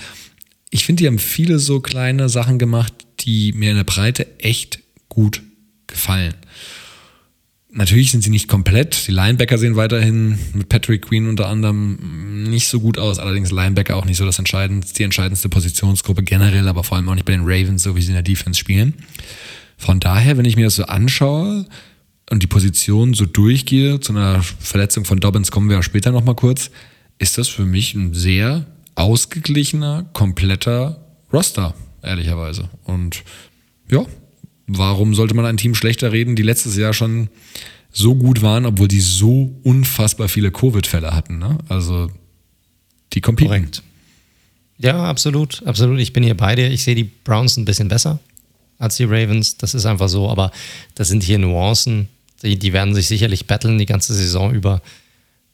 Ich 0.70 0.85
finde, 0.85 1.03
die 1.03 1.07
haben 1.07 1.19
viele 1.19 1.59
so 1.59 1.81
kleine 1.81 2.28
Sachen 2.28 2.59
gemacht, 2.59 2.93
die 3.20 3.53
mir 3.55 3.70
in 3.70 3.77
der 3.77 3.85
Breite 3.85 4.27
echt 4.39 4.81
gut 5.09 5.43
gefallen. 5.86 6.35
Natürlich 7.74 8.11
sind 8.11 8.23
sie 8.23 8.28
nicht 8.28 8.49
komplett. 8.49 9.09
Die 9.09 9.12
Linebacker 9.12 9.57
sehen 9.57 9.77
weiterhin 9.77 10.39
mit 10.53 10.69
Patrick 10.69 11.07
Queen 11.07 11.27
unter 11.27 11.49
anderem 11.49 12.44
nicht 12.51 12.69
so 12.69 12.81
gut 12.81 12.99
aus. 12.99 13.19
Allerdings 13.19 13.51
Linebacker 13.51 13.97
auch 13.97 14.05
nicht 14.05 14.19
so 14.19 14.27
das 14.27 14.39
entscheidendste, 14.39 14.94
die 14.94 15.05
entscheidendste 15.05 15.49
Positionsgruppe 15.49 16.23
generell, 16.23 16.69
aber 16.69 16.85
vor 16.85 16.99
allem 16.99 17.09
auch 17.09 17.15
nicht 17.15 17.24
bei 17.24 17.32
den 17.32 17.44
Ravens, 17.44 17.82
so 17.82 17.97
wie 17.97 18.03
sie 18.03 18.09
in 18.09 18.15
der 18.15 18.23
Defense 18.23 18.61
spielen. 18.61 18.93
Von 19.78 20.01
daher, 20.01 20.36
wenn 20.36 20.44
ich 20.44 20.57
mir 20.57 20.66
das 20.66 20.77
so 20.77 20.85
anschaue 20.85 21.66
und 22.31 22.43
die 22.43 22.47
Position 22.47 23.15
so 23.15 23.24
durchgehe, 23.24 24.01
zu 24.01 24.12
einer 24.12 24.43
Verletzung 24.43 25.07
von 25.07 25.19
Dobbins 25.19 25.51
kommen 25.51 25.70
wir 25.70 25.77
ja 25.77 25.82
später 25.82 26.12
nochmal 26.12 26.35
kurz, 26.35 26.70
ist 27.19 27.39
das 27.39 27.49
für 27.49 27.65
mich 27.65 27.94
ein 27.94 28.12
sehr 28.12 28.66
ausgeglichener, 28.97 30.05
kompletter 30.12 31.07
Roster, 31.32 31.74
ehrlicherweise. 32.03 32.69
Und 32.85 33.24
ja, 33.90 34.05
warum 34.66 35.14
sollte 35.14 35.34
man 35.34 35.44
ein 35.44 35.56
Team 35.56 35.74
schlechter 35.74 36.12
reden, 36.12 36.36
die 36.36 36.43
letztes 36.43 36.76
Jahr 36.76 36.93
schon 36.93 37.28
so 37.93 38.14
gut 38.14 38.43
waren, 38.43 38.64
obwohl 38.66 38.89
die 38.89 39.01
so 39.01 39.55
unfassbar 39.62 40.28
viele 40.28 40.51
Covid-Fälle 40.51 41.14
hatten. 41.14 41.39
Ne? 41.39 41.59
Also 41.68 42.10
die 43.12 43.20
competen. 43.20 43.48
Korrekt. 43.48 43.82
Ja, 44.78 45.05
absolut, 45.05 45.62
absolut. 45.66 46.01
Ich 46.01 46.12
bin 46.12 46.24
hier 46.24 46.36
bei 46.36 46.56
dir. 46.56 46.70
Ich 46.70 46.82
sehe 46.82 46.94
die 46.94 47.05
Browns 47.05 47.56
ein 47.56 47.64
bisschen 47.64 47.89
besser 47.89 48.18
als 48.78 48.97
die 48.97 49.05
Ravens. 49.05 49.56
Das 49.56 49.74
ist 49.74 49.86
einfach 49.86 50.09
so, 50.09 50.28
aber 50.28 50.51
das 50.94 51.09
sind 51.09 51.22
hier 51.22 51.39
Nuancen. 51.39 52.09
Die, 52.43 52.59
die 52.59 52.72
werden 52.72 52.94
sich 52.94 53.06
sicherlich 53.06 53.47
battlen 53.47 53.78
die 53.78 53.86
ganze 53.86 54.14
Saison 54.14 54.52
über. 54.52 54.82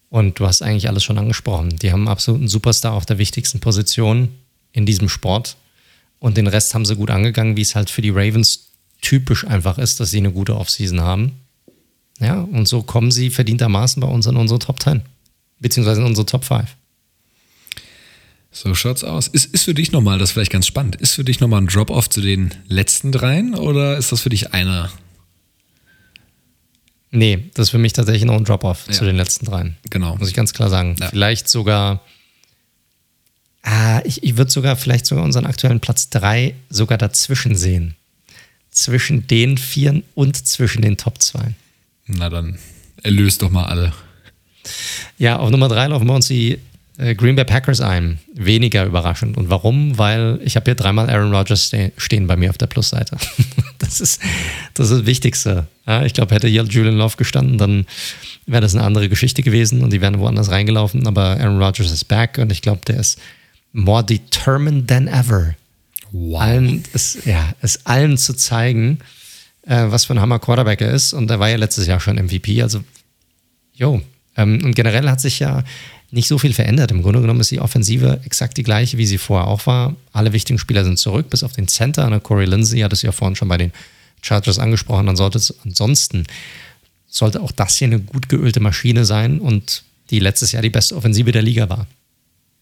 Und 0.09 0.41
du 0.41 0.47
hast 0.47 0.63
eigentlich 0.63 0.89
alles 0.89 1.05
schon 1.05 1.19
angesprochen. 1.19 1.77
Die 1.79 1.93
haben 1.93 2.09
einen 2.09 2.49
Superstar 2.49 2.95
auf 2.95 3.05
der 3.05 3.19
wichtigsten 3.19 3.61
Position 3.61 4.31
in 4.73 4.87
diesem 4.87 5.09
Sport. 5.11 5.57
Und 6.19 6.37
den 6.37 6.47
Rest 6.47 6.75
haben 6.75 6.87
sie 6.87 6.97
gut 6.97 7.11
angegangen, 7.11 7.57
wie 7.57 7.63
es 7.63 7.75
halt 7.75 7.91
für 7.91 8.01
die 8.01 8.11
Ravens 8.11 8.68
typisch 9.01 9.47
einfach 9.47 9.79
ist, 9.79 10.01
dass 10.01 10.11
sie 10.11 10.19
eine 10.19 10.33
gute 10.33 10.57
Offseason 10.57 11.01
haben. 11.01 11.33
Ja, 12.21 12.41
und 12.41 12.67
so 12.67 12.83
kommen 12.83 13.11
sie 13.11 13.31
verdientermaßen 13.31 14.01
bei 14.01 14.09
uns 14.09 14.27
in 14.27 14.37
unsere 14.37 14.59
Top 14.59 14.83
10, 14.83 15.03
beziehungsweise 15.61 16.01
in 16.01 16.07
unsere 16.07 16.27
Top 16.27 16.45
5. 16.45 16.67
So 18.51 18.75
schaut's 18.75 19.05
aus. 19.05 19.29
Ist, 19.29 19.55
ist 19.55 19.65
für 19.65 19.75
dich 19.75 19.93
nochmal, 19.93 20.19
das 20.19 20.31
ist 20.31 20.33
vielleicht 20.33 20.51
ganz 20.51 20.67
spannend, 20.67 20.97
ist 20.97 21.15
für 21.15 21.23
dich 21.23 21.39
nochmal 21.39 21.61
ein 21.61 21.69
Drop-Off 21.69 22.11
zu 22.11 22.21
den 22.21 22.53
letzten 22.67 23.13
dreien 23.13 23.55
oder 23.55 23.97
ist 23.97 24.11
das 24.11 24.21
für 24.21 24.31
dich 24.31 24.53
einer? 24.53 24.91
Nee, 27.11 27.51
das 27.55 27.69
ist 27.69 27.71
für 27.71 27.79
mich 27.79 27.93
tatsächlich 27.93 28.25
noch 28.25 28.35
ein 28.35 28.45
Drop-Off 28.45 28.87
ja. 28.89 28.93
zu 28.93 29.05
den 29.05 29.17
letzten 29.17 29.47
dreien. 29.47 29.77
Genau. 29.91 30.17
Muss 30.17 30.29
ich 30.29 30.35
ganz 30.35 30.53
klar 30.53 30.71
sagen. 30.71 30.97
Ja. 30.99 31.09
Vielleicht 31.09 31.49
sogar, 31.49 32.03
ah, 33.63 34.01
ich, 34.05 34.25
ich 34.25 34.37
würde 34.37 34.51
sogar 34.51 34.77
vielleicht 34.77 35.07
sogar 35.07 35.25
unseren 35.25 35.47
aktuellen 35.47 35.81
Platz 35.81 36.11
3 36.11 36.55
sogar 36.69 36.99
dazwischen 36.99 37.55
sehen 37.55 37.95
zwischen 38.79 39.27
den 39.27 39.59
Vieren 39.59 40.05
und 40.15 40.37
zwischen 40.47 40.83
den 40.83 40.97
Top 40.97 41.21
2. 41.21 41.55
Na 42.07 42.31
dann, 42.31 42.59
erlöst 43.03 43.43
doch 43.43 43.51
mal 43.51 43.65
alle. 43.65 43.93
Ja, 45.19 45.39
auf 45.39 45.51
Nummer 45.51 45.69
3 45.69 45.89
laufen 45.89 46.07
wir 46.07 46.15
uns 46.15 46.29
die 46.29 46.59
äh, 46.97 47.15
Green 47.15 47.35
Bay 47.35 47.45
Packers 47.45 47.81
ein. 47.81 48.21
Weniger 48.35 48.85
überraschend. 48.85 49.37
Und 49.37 49.51
warum? 49.51 49.99
Weil 49.99 50.39
ich 50.45 50.55
habe 50.55 50.65
hier 50.65 50.77
dreimal 50.77 51.11
Aaron 51.11 51.35
Rodgers 51.35 51.73
stehen 51.97 52.27
bei 52.29 52.37
mir 52.37 52.51
auf 52.51 52.59
der 52.59 52.69
Plusseite. 52.69 53.17
das, 53.79 54.01
ist, 54.01 54.21
das 54.75 54.91
ist 54.91 55.01
das 55.01 55.07
Wichtigste. 55.07 55.67
Ja, 55.87 56.05
ich 56.05 56.13
glaube, 56.13 56.35
hätte 56.35 56.47
hier 56.47 56.63
Julian 56.63 56.99
Love 56.99 57.17
gestanden, 57.17 57.59
dann 57.59 57.85
wäre 58.47 58.63
das 58.63 58.77
eine 58.77 58.85
andere 58.85 59.09
Geschichte 59.09 59.43
gewesen 59.43 59.83
und 59.83 59.93
die 59.93 60.01
wären 60.01 60.21
woanders 60.21 60.51
reingelaufen. 60.51 61.07
Aber 61.09 61.41
Aaron 61.41 61.61
Rodgers 61.61 61.91
ist 61.91 62.05
back 62.05 62.39
und 62.39 62.53
ich 62.53 62.63
glaube, 62.63 62.83
der 62.87 63.01
ist 63.01 63.19
more 63.73 64.05
determined 64.05 64.87
than 64.87 65.09
ever 65.09 65.55
wow. 66.13 66.41
allen, 66.41 66.83
es, 66.93 67.19
ja, 67.25 67.53
es 67.61 67.87
allen 67.87 68.19
zu 68.19 68.35
zeigen, 68.35 68.99
äh, 69.63 69.85
was 69.89 70.07
für 70.07 70.15
ein 70.15 70.21
Hammer 70.21 70.39
Quarterback 70.39 70.81
er 70.81 70.93
ist. 70.93 71.13
Und 71.13 71.31
er 71.31 71.41
war 71.41 71.49
ja 71.49 71.57
letztes 71.57 71.87
Jahr 71.87 72.01
schon 72.01 72.17
MVP. 72.17 72.63
Also, 72.63 72.83
jo. 73.75 74.01
Ähm, 74.37 74.65
und 74.65 74.75
generell 74.75 75.09
hat 75.09 75.21
sich 75.21 75.39
ja 75.39 75.65
nicht 76.11 76.29
so 76.29 76.39
viel 76.39 76.55
verändert. 76.55 76.91
Im 76.91 77.03
Grunde 77.03 77.21
genommen 77.21 77.41
ist 77.41 77.51
die 77.51 77.61
Offensive 77.61 78.21
exakt 78.25 78.57
die 78.57 78.63
gleiche, 78.63 78.97
wie 78.97 79.07
sie 79.07 79.19
vorher 79.19 79.47
auch 79.47 79.67
war. 79.67 79.95
Alle 80.13 80.33
wichtigen 80.33 80.59
Spieler 80.59 80.85
sind 80.85 80.99
zurück, 80.99 81.29
bis 81.31 81.43
auf 81.43 81.53
den 81.53 81.69
Center. 81.69 82.09
Ne? 82.09 82.21
Corey 82.21 82.47
Lindsey 82.47 82.81
hat 82.81 82.93
es 82.93 83.03
ja 83.03 83.13
vorhin 83.13 83.37
schon 83.37 83.49
bei 83.49 83.59
den 83.59 83.73
Chargers 84.23 84.59
angesprochen. 84.59 85.07
Dann 85.07 85.17
sollte 85.17 85.39
es, 85.39 85.55
ansonsten 85.65 86.25
sollte 87.07 87.41
auch 87.43 87.53
das 87.53 87.77
hier 87.77 87.89
eine 87.89 88.01
gut 88.01 88.29
geölte 88.29 88.61
Maschine 88.61 89.05
sein 89.05 89.39
und 89.39 89.83
die 90.11 90.19
letztes 90.19 90.53
Jahr 90.53 90.63
die 90.63 90.71
beste 90.71 90.97
Offensive 90.97 91.33
der 91.33 91.43
Liga 91.43 91.69
war. 91.69 91.87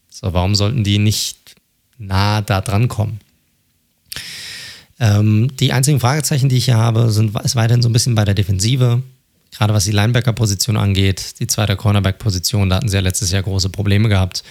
So, 0.09 0.33
warum 0.33 0.55
sollten 0.55 0.83
die 0.83 0.99
nicht 0.99 1.37
nah 1.97 2.41
da 2.41 2.61
dran 2.61 2.87
kommen? 2.87 3.19
Ähm, 4.99 5.55
die 5.57 5.73
einzigen 5.73 5.99
Fragezeichen, 5.99 6.49
die 6.49 6.57
ich 6.57 6.65
hier 6.65 6.77
habe, 6.77 7.11
sind 7.11 7.35
ist 7.39 7.55
weiterhin 7.55 7.81
so 7.81 7.89
ein 7.89 7.93
bisschen 7.93 8.15
bei 8.15 8.25
der 8.25 8.33
Defensive. 8.33 9.03
Gerade 9.51 9.73
was 9.73 9.85
die 9.85 9.91
Linebacker-Position 9.91 10.77
angeht, 10.77 11.39
die 11.39 11.47
zweite 11.47 11.75
Cornerback-Position, 11.75 12.69
da 12.69 12.77
hatten 12.77 12.89
sie 12.89 12.97
ja 12.97 13.01
letztes 13.01 13.31
Jahr 13.31 13.43
große 13.43 13.69
Probleme 13.69 14.09
gehabt. 14.09 14.43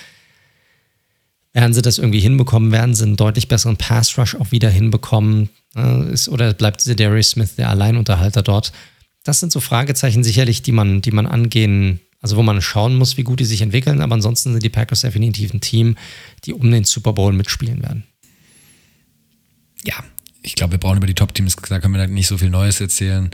Werden 1.52 1.72
sie 1.72 1.82
das 1.82 1.98
irgendwie 1.98 2.20
hinbekommen? 2.20 2.70
Werden 2.70 2.94
sie 2.94 3.04
einen 3.04 3.16
deutlich 3.16 3.48
besseren 3.48 3.76
Pass-Rush 3.76 4.34
auch 4.36 4.52
wieder 4.52 4.68
hinbekommen? 4.68 5.48
Äh, 5.74 6.14
oder 6.28 6.52
bleibt 6.54 6.86
Darius 7.00 7.30
Smith 7.30 7.56
der 7.56 7.70
Alleinunterhalter 7.70 8.42
dort? 8.42 8.72
Das 9.24 9.40
sind 9.40 9.52
so 9.52 9.60
Fragezeichen 9.60 10.22
sicherlich, 10.22 10.62
die 10.62 10.72
man, 10.72 11.02
die 11.02 11.10
man 11.10 11.26
angehen, 11.26 12.00
also 12.20 12.36
wo 12.36 12.42
man 12.42 12.60
schauen 12.62 12.96
muss, 12.96 13.16
wie 13.16 13.22
gut 13.22 13.40
die 13.40 13.44
sich 13.44 13.62
entwickeln. 13.62 14.00
Aber 14.00 14.14
ansonsten 14.14 14.52
sind 14.52 14.62
die 14.62 14.68
Packers 14.68 15.00
definitiv 15.00 15.52
ein 15.52 15.60
Team, 15.60 15.96
die 16.44 16.52
um 16.52 16.70
den 16.70 16.84
Super 16.84 17.12
Bowl 17.12 17.32
mitspielen 17.32 17.82
werden. 17.82 18.04
Ja, 19.84 20.02
ich 20.46 20.54
glaube, 20.54 20.72
wir 20.72 20.78
brauchen 20.78 20.98
über 20.98 21.08
die 21.08 21.14
Top-Teams, 21.14 21.56
da 21.68 21.80
können 21.80 21.94
wir 21.94 22.06
nicht 22.06 22.28
so 22.28 22.38
viel 22.38 22.50
Neues 22.50 22.80
erzählen. 22.80 23.30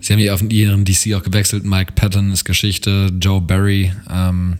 Sie 0.00 0.14
haben 0.14 0.20
hier 0.20 0.32
auf 0.32 0.40
ihren 0.40 0.86
DC 0.86 1.14
auch 1.14 1.22
gewechselt. 1.22 1.62
Mike 1.62 1.92
Patton 1.92 2.32
ist 2.32 2.44
Geschichte. 2.46 3.10
Joe 3.20 3.42
Barry 3.42 3.92
ähm, 4.10 4.56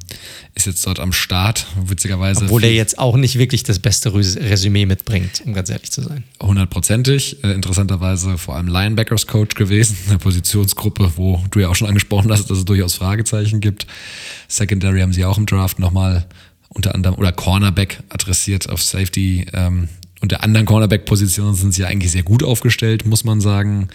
ist 0.55 0.67
jetzt 0.67 0.87
dort 0.87 1.01
am 1.01 1.13
Start, 1.13 1.67
witzigerweise. 1.83 2.45
Obwohl 2.45 2.63
er 2.65 2.75
jetzt 2.75 2.99
auch 2.99 3.17
nicht 3.17 3.39
wirklich 3.39 3.63
das 3.63 3.79
beste 3.79 4.13
Resümee 4.13 4.85
mitbringt, 4.85 5.43
um 5.47 5.55
ganz 5.55 5.71
ehrlich 5.71 5.91
zu 5.91 6.03
sein. 6.03 6.25
Hundertprozentig. 6.43 7.43
Äh, 7.43 7.53
interessanterweise 7.53 8.37
vor 8.37 8.57
allem 8.57 8.69
Linebackers-Coach 8.69 9.55
gewesen, 9.55 9.97
eine 10.09 10.19
Positionsgruppe, 10.19 11.13
wo 11.17 11.43
du 11.51 11.61
ja 11.61 11.69
auch 11.69 11.75
schon 11.75 11.89
angesprochen 11.89 12.31
hast, 12.31 12.51
dass 12.51 12.59
es 12.59 12.65
durchaus 12.67 12.95
Fragezeichen 12.95 13.61
gibt. 13.61 13.87
Secondary 14.47 15.01
haben 15.01 15.15
sie 15.15 15.25
auch 15.25 15.39
im 15.39 15.47
Draft 15.47 15.79
nochmal 15.79 16.27
unter 16.69 16.95
anderem, 16.95 17.17
oder 17.17 17.33
Cornerback 17.33 18.03
adressiert 18.11 18.69
auf 18.69 18.83
Safety. 18.83 19.47
Ähm, 19.55 19.89
und 20.25 20.33
der 20.33 20.43
anderen 20.43 20.65
Cornerback-Position 20.65 21.55
sind 21.55 21.75
sie 21.75 21.85
eigentlich 21.85 22.11
sehr 22.11 22.23
gut 22.23 22.43
aufgestellt, 22.43 23.05
muss 23.05 23.25
man 23.25 23.43
sagen. 23.43 23.89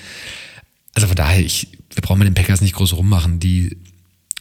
Also 0.93 1.07
von 1.07 1.15
daher, 1.15 1.43
ich, 1.43 1.69
wir 1.91 2.03
brauchen 2.03 2.19
mit 2.19 2.27
den 2.27 2.35
Packers 2.35 2.61
nicht 2.61 2.75
groß 2.75 2.93
rummachen. 2.93 3.39
Die 3.39 3.77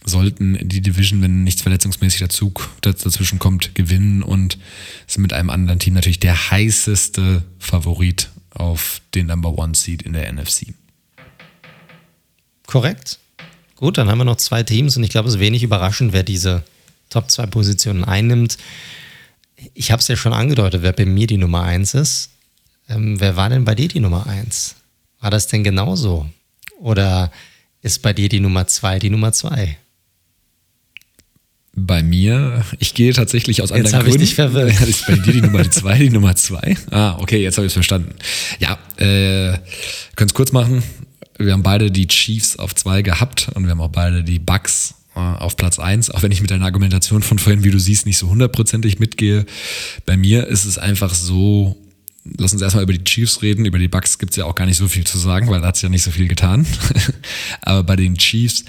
sollten 0.05 0.59
die 0.61 0.81
Division, 0.81 1.23
wenn 1.23 1.43
nichts 1.43 1.63
verletzungsmäßig 1.63 2.19
dazu, 2.19 2.53
dazwischen 2.81 3.39
kommt, 3.39 3.73
gewinnen 3.73 4.21
und 4.21 4.59
sind 5.07 5.23
mit 5.23 5.33
einem 5.33 5.49
anderen 5.49 5.79
Team 5.79 5.95
natürlich 5.95 6.19
der 6.19 6.51
heißeste 6.51 7.43
Favorit 7.57 8.29
auf 8.51 9.01
den 9.15 9.25
Number 9.25 9.57
One 9.57 9.73
Seed 9.73 10.03
in 10.03 10.13
der 10.13 10.31
NFC. 10.31 10.67
Korrekt. 12.67 13.17
Gut, 13.77 13.97
dann 13.97 14.09
haben 14.09 14.19
wir 14.19 14.25
noch 14.25 14.37
zwei 14.37 14.61
Teams 14.61 14.95
und 14.95 15.03
ich 15.03 15.09
glaube, 15.09 15.27
es 15.27 15.33
ist 15.33 15.39
wenig 15.39 15.63
überraschend, 15.63 16.13
wer 16.13 16.21
diese 16.21 16.63
Top 17.09 17.31
2 17.31 17.47
Positionen 17.47 18.03
einnimmt 18.03 18.59
ich 19.73 19.91
habe 19.91 20.01
es 20.01 20.07
ja 20.07 20.15
schon 20.15 20.33
angedeutet, 20.33 20.81
wer 20.81 20.93
bei 20.93 21.05
mir 21.05 21.27
die 21.27 21.37
Nummer 21.37 21.63
eins 21.63 21.93
ist. 21.93 22.29
Ähm, 22.87 23.19
wer 23.19 23.35
war 23.35 23.49
denn 23.49 23.65
bei 23.65 23.75
dir 23.75 23.87
die 23.87 23.99
Nummer 23.99 24.27
eins? 24.27 24.75
War 25.19 25.31
das 25.31 25.47
denn 25.47 25.63
genauso? 25.63 26.27
Oder 26.79 27.31
ist 27.81 28.01
bei 28.01 28.13
dir 28.13 28.29
die 28.29 28.39
Nummer 28.39 28.67
zwei 28.67 28.99
die 28.99 29.09
Nummer 29.09 29.31
zwei? 29.31 29.77
Bei 31.73 32.03
mir, 32.03 32.65
ich 32.79 32.93
gehe 32.93 33.13
tatsächlich 33.13 33.61
aus 33.61 33.71
anderen 33.71 34.01
Gründen. 34.01 34.21
Jetzt 34.21 34.39
habe 34.39 34.59
ich 34.59 34.69
dich 34.71 34.75
verwirrt. 34.75 34.81
Ist 34.89 35.07
bei 35.07 35.15
dir 35.15 35.33
die 35.33 35.41
Nummer 35.41 35.69
zwei, 35.69 35.97
die 35.97 36.09
Nummer 36.09 36.35
zwei? 36.35 36.75
Ah, 36.91 37.15
okay, 37.19 37.41
jetzt 37.41 37.57
habe 37.57 37.67
ich 37.67 37.69
es 37.69 37.73
verstanden. 37.73 38.15
Ja, 38.59 38.77
äh, 38.97 39.57
können 40.15 40.27
es 40.29 40.33
kurz 40.33 40.51
machen. 40.51 40.83
Wir 41.37 41.53
haben 41.53 41.63
beide 41.63 41.89
die 41.89 42.07
Chiefs 42.07 42.57
auf 42.57 42.75
zwei 42.75 43.01
gehabt 43.01 43.49
und 43.53 43.63
wir 43.63 43.71
haben 43.71 43.81
auch 43.81 43.91
beide 43.91 44.23
die 44.23 44.39
Bucks 44.39 44.95
äh, 44.95 44.98
auf 45.19 45.57
Platz 45.57 45.79
1, 45.79 46.11
auch 46.11 46.21
wenn 46.21 46.31
ich 46.31 46.41
mit 46.41 46.51
deiner 46.51 46.65
Argumentation 46.65 47.21
von 47.21 47.39
vorhin, 47.39 47.63
wie 47.63 47.71
du 47.71 47.79
siehst, 47.79 48.05
nicht 48.05 48.17
so 48.17 48.29
hundertprozentig 48.29 48.99
mitgehe. 48.99 49.45
Bei 50.05 50.17
mir 50.17 50.47
ist 50.47 50.65
es 50.65 50.77
einfach 50.77 51.13
so, 51.13 51.77
lass 52.37 52.53
uns 52.53 52.61
erstmal 52.61 52.83
über 52.83 52.93
die 52.93 53.03
Chiefs 53.03 53.41
reden. 53.41 53.65
Über 53.65 53.79
die 53.79 53.87
Bucks 53.87 54.17
gibt 54.17 54.31
es 54.31 54.37
ja 54.37 54.45
auch 54.45 54.55
gar 54.55 54.65
nicht 54.65 54.77
so 54.77 54.87
viel 54.87 55.05
zu 55.05 55.17
sagen, 55.17 55.49
weil 55.49 55.61
da 55.61 55.67
hat 55.67 55.75
es 55.75 55.81
ja 55.81 55.89
nicht 55.89 56.03
so 56.03 56.11
viel 56.11 56.27
getan. 56.27 56.65
Aber 57.61 57.83
bei 57.83 57.95
den 57.95 58.17
Chiefs, 58.17 58.65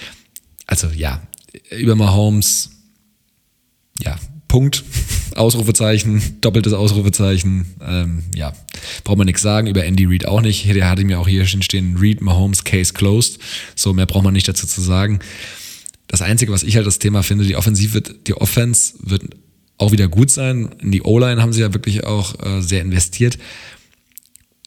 also 0.66 0.89
ja, 0.89 1.22
über 1.70 1.97
Mahomes, 1.97 2.70
ja, 4.02 4.18
Punkt, 4.48 4.82
Ausrufezeichen, 5.36 6.40
doppeltes 6.40 6.72
Ausrufezeichen. 6.72 7.66
Ähm, 7.81 8.24
ja, 8.35 8.52
braucht 9.05 9.18
man 9.18 9.27
nichts 9.27 9.43
sagen. 9.43 9.68
Über 9.68 9.85
Andy 9.85 10.06
Reid 10.06 10.27
auch 10.27 10.40
nicht. 10.40 10.66
Der 10.66 10.90
hatte 10.90 11.05
mir 11.05 11.20
auch 11.20 11.28
hier 11.28 11.47
stehen, 11.47 11.97
Reid, 11.98 12.20
Mahomes, 12.20 12.64
Case 12.64 12.93
closed. 12.93 13.39
So, 13.77 13.93
mehr 13.93 14.06
braucht 14.06 14.24
man 14.24 14.35
nicht 14.35 14.48
dazu 14.48 14.66
zu 14.66 14.81
sagen. 14.81 15.20
Das 16.11 16.23
Einzige, 16.23 16.51
was 16.51 16.65
ich 16.65 16.74
halt 16.74 16.89
das 16.89 16.99
Thema 16.99 17.23
finde, 17.23 17.45
die 17.45 17.55
Offensive 17.55 17.95
wird, 17.95 18.27
die 18.27 18.35
Offense 18.35 18.95
wird 18.99 19.23
auch 19.78 19.93
wieder 19.93 20.09
gut 20.09 20.28
sein. 20.28 20.70
In 20.81 20.91
die 20.91 21.03
O-Line 21.03 21.41
haben 21.41 21.53
sie 21.53 21.61
ja 21.61 21.73
wirklich 21.73 22.03
auch 22.03 22.35
äh, 22.45 22.61
sehr 22.62 22.82
investiert. 22.82 23.39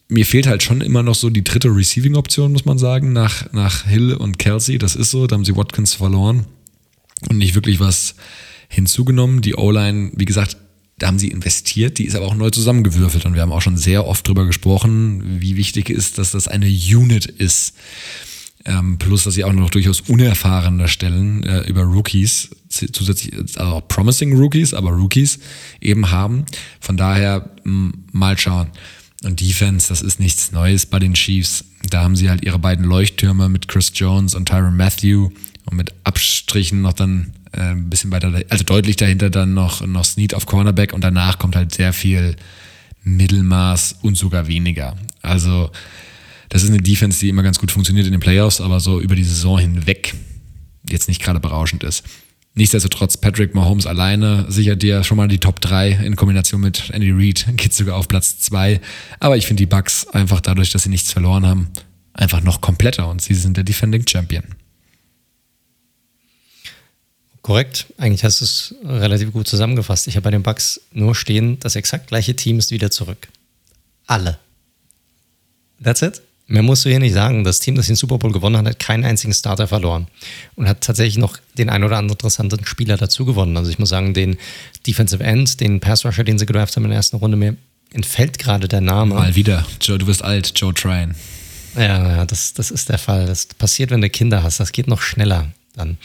Mir 0.08 0.24
fehlt 0.24 0.46
halt 0.46 0.62
schon 0.62 0.80
immer 0.80 1.02
noch 1.02 1.14
so 1.14 1.28
die 1.28 1.44
dritte 1.44 1.68
Receiving-Option, 1.68 2.52
muss 2.52 2.64
man 2.64 2.78
sagen, 2.78 3.12
nach, 3.12 3.52
nach 3.52 3.84
Hill 3.84 4.14
und 4.14 4.38
Kelsey. 4.38 4.78
Das 4.78 4.96
ist 4.96 5.10
so, 5.10 5.26
da 5.26 5.34
haben 5.34 5.44
sie 5.44 5.54
Watkins 5.54 5.92
verloren 5.92 6.46
und 7.28 7.36
nicht 7.36 7.54
wirklich 7.54 7.78
was 7.78 8.14
hinzugenommen. 8.68 9.42
Die 9.42 9.54
O-Line, 9.54 10.12
wie 10.14 10.24
gesagt, 10.24 10.56
da 10.96 11.08
haben 11.08 11.18
sie 11.18 11.28
investiert, 11.28 11.98
die 11.98 12.06
ist 12.06 12.16
aber 12.16 12.24
auch 12.24 12.36
neu 12.36 12.48
zusammengewürfelt 12.48 13.26
und 13.26 13.34
wir 13.34 13.42
haben 13.42 13.52
auch 13.52 13.60
schon 13.60 13.76
sehr 13.76 14.06
oft 14.06 14.26
drüber 14.26 14.46
gesprochen, 14.46 15.42
wie 15.42 15.56
wichtig 15.56 15.90
ist, 15.90 16.16
dass 16.16 16.30
das 16.30 16.48
eine 16.48 16.68
Unit 16.68 17.26
ist. 17.26 17.74
Ähm, 18.66 18.96
plus, 18.98 19.24
dass 19.24 19.34
sie 19.34 19.44
auch 19.44 19.52
noch 19.52 19.68
durchaus 19.68 20.00
unerfahrener 20.00 20.88
Stellen 20.88 21.42
äh, 21.42 21.60
über 21.68 21.82
Rookies, 21.82 22.48
zusätzlich 22.68 23.36
also 23.36 23.60
auch 23.60 23.88
Promising 23.88 24.36
Rookies, 24.38 24.72
aber 24.72 24.90
Rookies 24.90 25.38
eben 25.82 26.10
haben. 26.10 26.46
Von 26.80 26.96
daher 26.96 27.50
mh, 27.64 27.92
mal 28.12 28.38
schauen. 28.38 28.68
Und 29.22 29.40
Defense, 29.40 29.88
das 29.88 30.02
ist 30.02 30.18
nichts 30.18 30.52
Neues 30.52 30.86
bei 30.86 30.98
den 30.98 31.14
Chiefs. 31.14 31.64
Da 31.90 32.02
haben 32.02 32.16
sie 32.16 32.30
halt 32.30 32.42
ihre 32.42 32.58
beiden 32.58 32.84
Leuchttürme 32.84 33.48
mit 33.48 33.68
Chris 33.68 33.92
Jones 33.94 34.34
und 34.34 34.48
Tyron 34.48 34.76
Matthew 34.76 35.30
und 35.66 35.76
mit 35.76 35.92
Abstrichen 36.04 36.82
noch 36.82 36.92
dann 36.94 37.32
äh, 37.52 37.60
ein 37.60 37.90
bisschen 37.90 38.10
weiter, 38.10 38.32
also 38.48 38.64
deutlich 38.64 38.96
dahinter 38.96 39.30
dann 39.30 39.54
noch, 39.54 39.86
noch 39.86 40.04
Snead 40.04 40.34
auf 40.34 40.46
Cornerback 40.46 40.92
und 40.92 41.02
danach 41.02 41.38
kommt 41.38 41.56
halt 41.56 41.74
sehr 41.74 41.92
viel 41.92 42.36
Mittelmaß 43.04 43.96
und 44.02 44.16
sogar 44.16 44.46
weniger. 44.46 44.96
Also 45.22 45.70
das 46.54 46.62
ist 46.62 46.68
eine 46.68 46.80
Defense, 46.80 47.18
die 47.18 47.30
immer 47.30 47.42
ganz 47.42 47.58
gut 47.58 47.72
funktioniert 47.72 48.06
in 48.06 48.12
den 48.12 48.20
Playoffs, 48.20 48.60
aber 48.60 48.78
so 48.78 49.00
über 49.00 49.16
die 49.16 49.24
Saison 49.24 49.58
hinweg 49.58 50.14
jetzt 50.88 51.08
nicht 51.08 51.20
gerade 51.20 51.40
berauschend 51.40 51.82
ist. 51.82 52.04
Nichtsdestotrotz, 52.54 53.16
Patrick 53.16 53.56
Mahomes 53.56 53.86
alleine 53.86 54.46
sichert 54.48 54.80
dir 54.80 55.02
schon 55.02 55.16
mal 55.16 55.26
die 55.26 55.40
Top 55.40 55.60
3 55.60 55.90
in 56.04 56.14
Kombination 56.14 56.60
mit 56.60 56.90
Andy 56.90 57.10
Reid, 57.10 57.46
geht 57.56 57.74
sogar 57.74 57.96
auf 57.96 58.06
Platz 58.06 58.38
2. 58.38 58.80
Aber 59.18 59.36
ich 59.36 59.48
finde 59.48 59.62
die 59.62 59.66
Bucks 59.66 60.06
einfach 60.06 60.40
dadurch, 60.40 60.70
dass 60.70 60.84
sie 60.84 60.90
nichts 60.90 61.10
verloren 61.10 61.44
haben, 61.44 61.70
einfach 62.12 62.40
noch 62.40 62.60
kompletter 62.60 63.08
und 63.08 63.20
sie 63.20 63.34
sind 63.34 63.56
der 63.56 63.64
Defending 63.64 64.06
Champion. 64.06 64.44
Korrekt, 67.42 67.86
eigentlich 67.98 68.22
hast 68.22 68.40
du 68.40 68.44
es 68.44 68.74
relativ 68.84 69.32
gut 69.32 69.48
zusammengefasst. 69.48 70.06
Ich 70.06 70.14
habe 70.14 70.22
bei 70.22 70.30
den 70.30 70.44
Bucks 70.44 70.80
nur 70.92 71.16
stehen, 71.16 71.58
das 71.58 71.74
exakt 71.74 72.06
gleiche 72.06 72.36
Team 72.36 72.60
ist 72.60 72.70
wieder 72.70 72.92
zurück. 72.92 73.26
Alle. 74.06 74.38
That's 75.82 76.00
it. 76.00 76.22
Mehr 76.46 76.62
musst 76.62 76.84
du 76.84 76.90
hier 76.90 76.98
nicht 76.98 77.14
sagen. 77.14 77.42
Das 77.42 77.60
Team, 77.60 77.74
das 77.74 77.86
den 77.86 77.96
Super 77.96 78.18
Bowl 78.18 78.32
gewonnen 78.32 78.58
hat, 78.58 78.66
hat 78.66 78.78
keinen 78.78 79.04
einzigen 79.04 79.32
Starter 79.32 79.66
verloren 79.66 80.08
und 80.56 80.68
hat 80.68 80.82
tatsächlich 80.82 81.16
noch 81.16 81.38
den 81.56 81.70
ein 81.70 81.82
oder 81.82 81.96
anderen 81.96 82.16
interessanten 82.16 82.66
Spieler 82.66 82.98
dazu 82.98 83.24
gewonnen. 83.24 83.56
Also 83.56 83.70
ich 83.70 83.78
muss 83.78 83.88
sagen, 83.88 84.12
den 84.12 84.36
Defensive 84.86 85.24
End, 85.24 85.60
den 85.60 85.80
Pass 85.80 86.04
Rusher, 86.04 86.24
den 86.24 86.38
sie 86.38 86.44
gedraft 86.44 86.76
haben 86.76 86.84
in 86.84 86.90
der 86.90 86.98
ersten 86.98 87.16
Runde, 87.16 87.38
mir 87.38 87.56
entfällt 87.92 88.38
gerade 88.38 88.68
der 88.68 88.82
Name. 88.82 89.14
Mal 89.14 89.34
wieder. 89.36 89.64
Joe, 89.80 89.96
du 89.96 90.06
bist 90.06 90.22
alt, 90.22 90.52
Joe 90.56 90.74
Tryon. 90.74 91.14
Ja, 91.76 92.16
ja 92.16 92.24
das, 92.26 92.52
das 92.52 92.70
ist 92.70 92.90
der 92.90 92.98
Fall. 92.98 93.26
Das 93.26 93.46
passiert, 93.46 93.90
wenn 93.90 94.02
du 94.02 94.10
Kinder 94.10 94.42
hast. 94.42 94.60
Das 94.60 94.72
geht 94.72 94.86
noch 94.86 95.00
schneller 95.00 95.48
dann. 95.74 95.96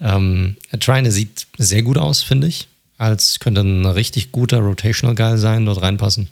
Ähm, 0.00 0.56
Tryon 0.78 1.10
sieht 1.10 1.48
sehr 1.56 1.82
gut 1.82 1.98
aus, 1.98 2.22
finde 2.22 2.46
ich. 2.46 2.68
Als 2.96 3.38
könnte 3.40 3.62
ein 3.62 3.86
richtig 3.86 4.32
guter 4.32 4.58
Rotational 4.58 5.14
Guy 5.14 5.38
sein, 5.38 5.66
dort 5.66 5.82
reinpassen. 5.82 6.28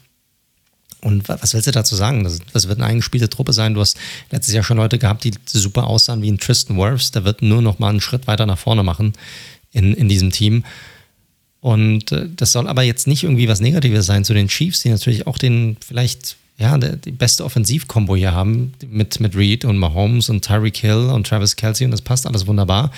Und 1.06 1.28
was 1.28 1.54
willst 1.54 1.68
du 1.68 1.70
dazu 1.70 1.94
sagen? 1.94 2.24
Das, 2.52 2.66
wird 2.66 2.78
eine 2.80 2.88
eingespielte 2.88 3.30
Truppe 3.30 3.52
sein. 3.52 3.74
Du 3.74 3.80
hast 3.80 3.96
letztes 4.32 4.52
Jahr 4.52 4.64
schon 4.64 4.76
Leute 4.76 4.98
gehabt, 4.98 5.22
die 5.22 5.30
super 5.46 5.86
aussahen 5.86 6.20
wie 6.20 6.32
ein 6.32 6.38
Tristan 6.38 6.76
Wirfs. 6.76 7.12
Der 7.12 7.24
wird 7.24 7.42
nur 7.42 7.62
noch 7.62 7.78
mal 7.78 7.90
einen 7.90 8.00
Schritt 8.00 8.26
weiter 8.26 8.44
nach 8.44 8.58
vorne 8.58 8.82
machen 8.82 9.12
in, 9.70 9.94
in 9.94 10.08
diesem 10.08 10.32
Team. 10.32 10.64
Und 11.60 12.10
äh, 12.10 12.28
das 12.34 12.50
soll 12.50 12.66
aber 12.66 12.82
jetzt 12.82 13.06
nicht 13.06 13.22
irgendwie 13.22 13.46
was 13.46 13.60
Negatives 13.60 14.04
sein 14.04 14.24
zu 14.24 14.34
den 14.34 14.48
Chiefs, 14.48 14.82
die 14.82 14.88
natürlich 14.88 15.28
auch 15.28 15.38
den 15.38 15.76
vielleicht 15.78 16.34
ja, 16.58 16.76
die 16.76 17.12
beste 17.12 17.44
Offensivkombo 17.44 18.16
hier 18.16 18.32
haben 18.32 18.72
mit, 18.88 19.20
mit 19.20 19.36
Reed 19.36 19.64
und 19.64 19.78
Mahomes 19.78 20.28
und 20.28 20.44
Tyreek 20.44 20.76
Hill 20.78 21.10
und 21.12 21.28
Travis 21.28 21.54
Kelsey 21.54 21.84
und 21.84 21.92
das 21.92 22.02
passt 22.02 22.26
alles 22.26 22.48
wunderbar. 22.48 22.90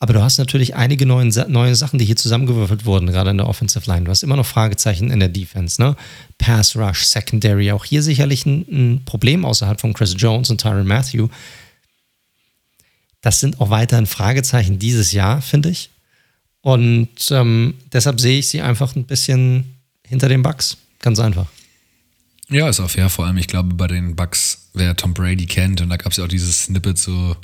Aber 0.00 0.12
du 0.12 0.22
hast 0.22 0.38
natürlich 0.38 0.76
einige 0.76 1.06
neuen, 1.06 1.34
neue 1.48 1.74
Sachen, 1.74 1.98
die 1.98 2.04
hier 2.04 2.14
zusammengewürfelt 2.14 2.84
wurden, 2.84 3.08
gerade 3.08 3.30
in 3.30 3.38
der 3.38 3.48
Offensive 3.48 3.90
Line. 3.90 4.04
Du 4.04 4.10
hast 4.12 4.22
immer 4.22 4.36
noch 4.36 4.46
Fragezeichen 4.46 5.10
in 5.10 5.18
der 5.18 5.28
Defense, 5.28 5.82
ne? 5.82 5.96
Pass 6.38 6.76
Rush, 6.76 7.04
Secondary, 7.04 7.72
auch 7.72 7.84
hier 7.84 8.02
sicherlich 8.02 8.46
ein, 8.46 8.64
ein 8.70 9.04
Problem 9.04 9.44
außerhalb 9.44 9.80
von 9.80 9.94
Chris 9.94 10.14
Jones 10.16 10.50
und 10.50 10.60
Tyron 10.60 10.86
Matthew. 10.86 11.28
Das 13.22 13.40
sind 13.40 13.60
auch 13.60 13.70
weiterhin 13.70 14.06
Fragezeichen 14.06 14.78
dieses 14.78 15.10
Jahr, 15.10 15.42
finde 15.42 15.70
ich. 15.70 15.90
Und 16.60 17.30
ähm, 17.30 17.74
deshalb 17.92 18.20
sehe 18.20 18.38
ich 18.38 18.48
sie 18.48 18.60
einfach 18.60 18.94
ein 18.94 19.04
bisschen 19.04 19.74
hinter 20.06 20.28
den 20.28 20.42
Bucks. 20.42 20.76
Ganz 21.00 21.18
einfach. 21.18 21.46
Ja, 22.48 22.68
ist 22.68 22.80
auch 22.80 22.90
fair. 22.90 23.08
Vor 23.10 23.26
allem, 23.26 23.36
ich 23.36 23.48
glaube, 23.48 23.74
bei 23.74 23.88
den 23.88 24.14
Bucks, 24.14 24.68
wer 24.74 24.96
Tom 24.96 25.12
Brady 25.12 25.46
kennt, 25.46 25.80
und 25.80 25.90
da 25.90 25.96
gab 25.96 26.12
es 26.12 26.18
ja 26.18 26.24
auch 26.24 26.28
dieses 26.28 26.64
Snippet 26.64 26.98
so 26.98 27.36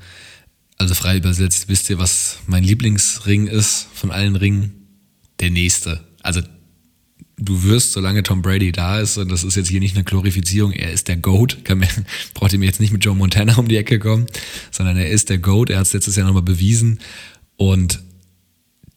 also 0.78 0.94
frei 0.94 1.16
übersetzt, 1.16 1.68
wisst 1.68 1.88
ihr, 1.90 1.98
was 1.98 2.38
mein 2.46 2.64
Lieblingsring 2.64 3.46
ist 3.46 3.86
von 3.94 4.10
allen 4.10 4.36
Ringen? 4.36 4.72
Der 5.40 5.50
nächste. 5.50 6.00
Also 6.22 6.40
du 7.36 7.62
wirst, 7.64 7.92
solange 7.92 8.22
Tom 8.22 8.42
Brady 8.42 8.72
da 8.72 9.00
ist, 9.00 9.18
und 9.18 9.30
das 9.30 9.44
ist 9.44 9.56
jetzt 9.56 9.68
hier 9.68 9.80
nicht 9.80 9.96
eine 9.96 10.04
Glorifizierung, 10.04 10.72
er 10.72 10.92
ist 10.92 11.08
der 11.08 11.16
GOAT, 11.16 11.58
mir, 11.74 11.88
braucht 12.34 12.52
ihr 12.52 12.58
mir 12.58 12.66
jetzt 12.66 12.80
nicht 12.80 12.92
mit 12.92 13.04
Joe 13.04 13.14
Montana 13.14 13.56
um 13.56 13.68
die 13.68 13.76
Ecke 13.76 13.98
kommen, 13.98 14.26
sondern 14.70 14.96
er 14.96 15.10
ist 15.10 15.30
der 15.30 15.38
GOAT, 15.38 15.70
er 15.70 15.78
hat 15.78 15.86
es 15.86 15.92
letztes 15.92 16.16
Jahr 16.16 16.26
nochmal 16.26 16.42
bewiesen 16.42 17.00
und 17.56 18.02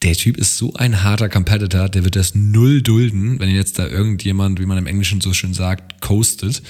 der 0.03 0.13
Typ 0.13 0.37
ist 0.37 0.57
so 0.57 0.73
ein 0.73 1.03
harter 1.03 1.27
Competitor, 1.27 1.89
der 1.89 2.03
wird 2.03 2.15
das 2.15 2.35
null 2.35 2.83
dulden, 2.83 3.39
wenn 3.39 3.49
jetzt 3.49 3.79
da 3.79 3.87
irgendjemand, 3.87 4.59
wie 4.59 4.67
man 4.67 4.77
im 4.77 4.85
Englischen 4.85 5.21
so 5.21 5.33
schön 5.33 5.55
sagt, 5.55 6.01
coastet 6.01 6.61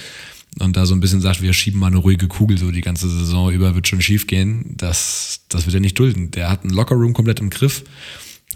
und 0.58 0.76
da 0.76 0.86
so 0.86 0.94
ein 0.94 1.00
bisschen 1.00 1.20
sagt, 1.20 1.42
wir 1.42 1.52
schieben 1.52 1.78
mal 1.78 1.88
eine 1.88 1.98
ruhige 1.98 2.28
Kugel 2.28 2.58
so 2.58 2.70
die 2.70 2.80
ganze 2.80 3.08
Saison 3.08 3.50
über, 3.52 3.74
wird 3.74 3.88
schon 3.88 4.00
schief 4.00 4.26
gehen, 4.26 4.74
das, 4.76 5.40
das 5.48 5.66
wird 5.66 5.74
er 5.74 5.80
nicht 5.80 5.98
dulden. 5.98 6.30
Der 6.30 6.50
hat 6.50 6.62
einen 6.62 6.72
Lockerroom 6.72 7.12
komplett 7.12 7.40
im 7.40 7.50
Griff 7.50 7.84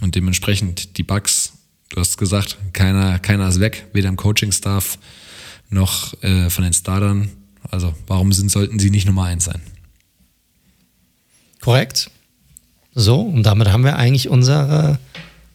und 0.01 0.15
dementsprechend 0.15 0.97
die 0.97 1.03
Bugs, 1.03 1.53
du 1.89 1.99
hast 1.99 2.17
gesagt, 2.17 2.57
keiner, 2.73 3.19
keiner 3.19 3.47
ist 3.47 3.59
weg, 3.59 3.87
weder 3.93 4.09
im 4.09 4.17
Coaching-Staff 4.17 4.97
noch 5.69 6.21
äh, 6.23 6.49
von 6.49 6.63
den 6.63 6.73
Startern. 6.73 7.29
Also 7.69 7.93
warum 8.07 8.33
sind, 8.33 8.51
sollten 8.51 8.79
sie 8.79 8.89
nicht 8.89 9.05
Nummer 9.05 9.23
eins 9.25 9.45
sein? 9.45 9.61
Korrekt. 11.61 12.11
So, 12.93 13.21
und 13.21 13.43
damit 13.43 13.71
haben 13.71 13.83
wir 13.83 13.95
eigentlich 13.95 14.29
unsere, 14.29 14.99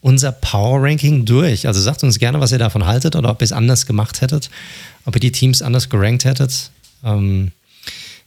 unser 0.01 0.33
Power 0.33 0.83
Ranking 0.83 1.25
durch. 1.25 1.67
Also 1.67 1.81
sagt 1.81 2.03
uns 2.05 2.19
gerne, 2.19 2.41
was 2.41 2.53
ihr 2.53 2.59
davon 2.59 2.87
haltet 2.87 3.17
oder 3.17 3.31
ob 3.31 3.43
ihr 3.43 3.47
es 3.47 3.53
anders 3.53 3.87
gemacht 3.87 4.21
hättet 4.21 4.51
ob 5.09 5.17
ihr 5.17 5.21
die 5.21 5.33
Teams 5.33 5.63
anders 5.63 5.89
gerankt 5.89 6.27
hättet. 6.27 6.71
Ähm, 7.03 7.51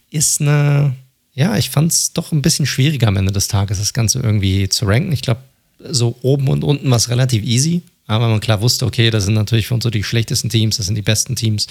ist 0.09 0.41
eine, 0.41 0.95
ja, 1.35 1.55
ich 1.55 1.69
fand 1.69 1.91
es 1.91 2.11
doch 2.11 2.31
ein 2.31 2.41
bisschen 2.41 2.65
schwieriger 2.65 3.07
am 3.07 3.17
Ende 3.17 3.31
des 3.31 3.47
Tages, 3.47 3.77
das 3.77 3.93
Ganze 3.93 4.19
irgendwie 4.19 4.67
zu 4.67 4.85
ranken. 4.85 5.11
Ich 5.11 5.21
glaube, 5.21 5.41
so 5.77 6.17
oben 6.23 6.47
und 6.47 6.63
unten 6.63 6.89
war 6.89 6.97
es 6.97 7.09
relativ 7.09 7.43
easy, 7.43 7.83
aber 8.07 8.27
man 8.29 8.39
klar 8.39 8.61
wusste, 8.61 8.87
okay, 8.87 9.11
das 9.11 9.25
sind 9.25 9.35
natürlich 9.35 9.67
für 9.67 9.75
uns 9.75 9.83
so 9.83 9.91
die 9.91 10.03
schlechtesten 10.03 10.49
Teams, 10.49 10.77
das 10.77 10.87
sind 10.87 10.95
die 10.95 11.03
besten 11.03 11.35
Teams. 11.35 11.67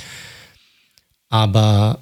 Aber 1.28 1.98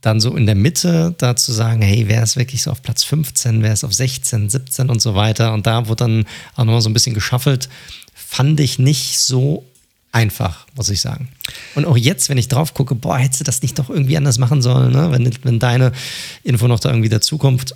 dann 0.00 0.20
so 0.20 0.36
in 0.36 0.46
der 0.46 0.54
Mitte 0.54 1.14
da 1.18 1.36
zu 1.36 1.52
sagen, 1.52 1.82
hey, 1.82 2.08
wer 2.08 2.22
ist 2.22 2.36
wirklich 2.36 2.62
so 2.62 2.70
auf 2.70 2.82
Platz 2.82 3.04
15, 3.04 3.62
wer 3.62 3.72
ist 3.72 3.84
auf 3.84 3.92
16, 3.92 4.50
17 4.50 4.90
und 4.90 5.00
so 5.00 5.14
weiter. 5.14 5.52
Und 5.52 5.66
da 5.66 5.86
wurde 5.86 6.04
dann 6.04 6.24
auch 6.54 6.64
nochmal 6.64 6.80
so 6.80 6.90
ein 6.90 6.94
bisschen 6.94 7.14
geschaffelt, 7.14 7.68
fand 8.14 8.58
ich 8.60 8.78
nicht 8.78 9.18
so 9.18 9.64
einfach, 10.10 10.66
muss 10.74 10.90
ich 10.90 11.00
sagen. 11.00 11.28
Und 11.74 11.86
auch 11.86 11.96
jetzt, 11.96 12.28
wenn 12.28 12.38
ich 12.38 12.48
drauf 12.48 12.74
gucke, 12.74 12.94
boah, 12.94 13.18
hättest 13.18 13.40
du 13.40 13.44
das 13.44 13.62
nicht 13.62 13.78
doch 13.78 13.90
irgendwie 13.90 14.16
anders 14.16 14.38
machen 14.38 14.62
sollen, 14.62 14.92
ne? 14.92 15.10
wenn, 15.10 15.30
wenn 15.42 15.58
deine 15.58 15.92
Info 16.42 16.68
noch 16.68 16.80
da 16.80 16.90
irgendwie 16.90 17.08
dazukommt. 17.08 17.74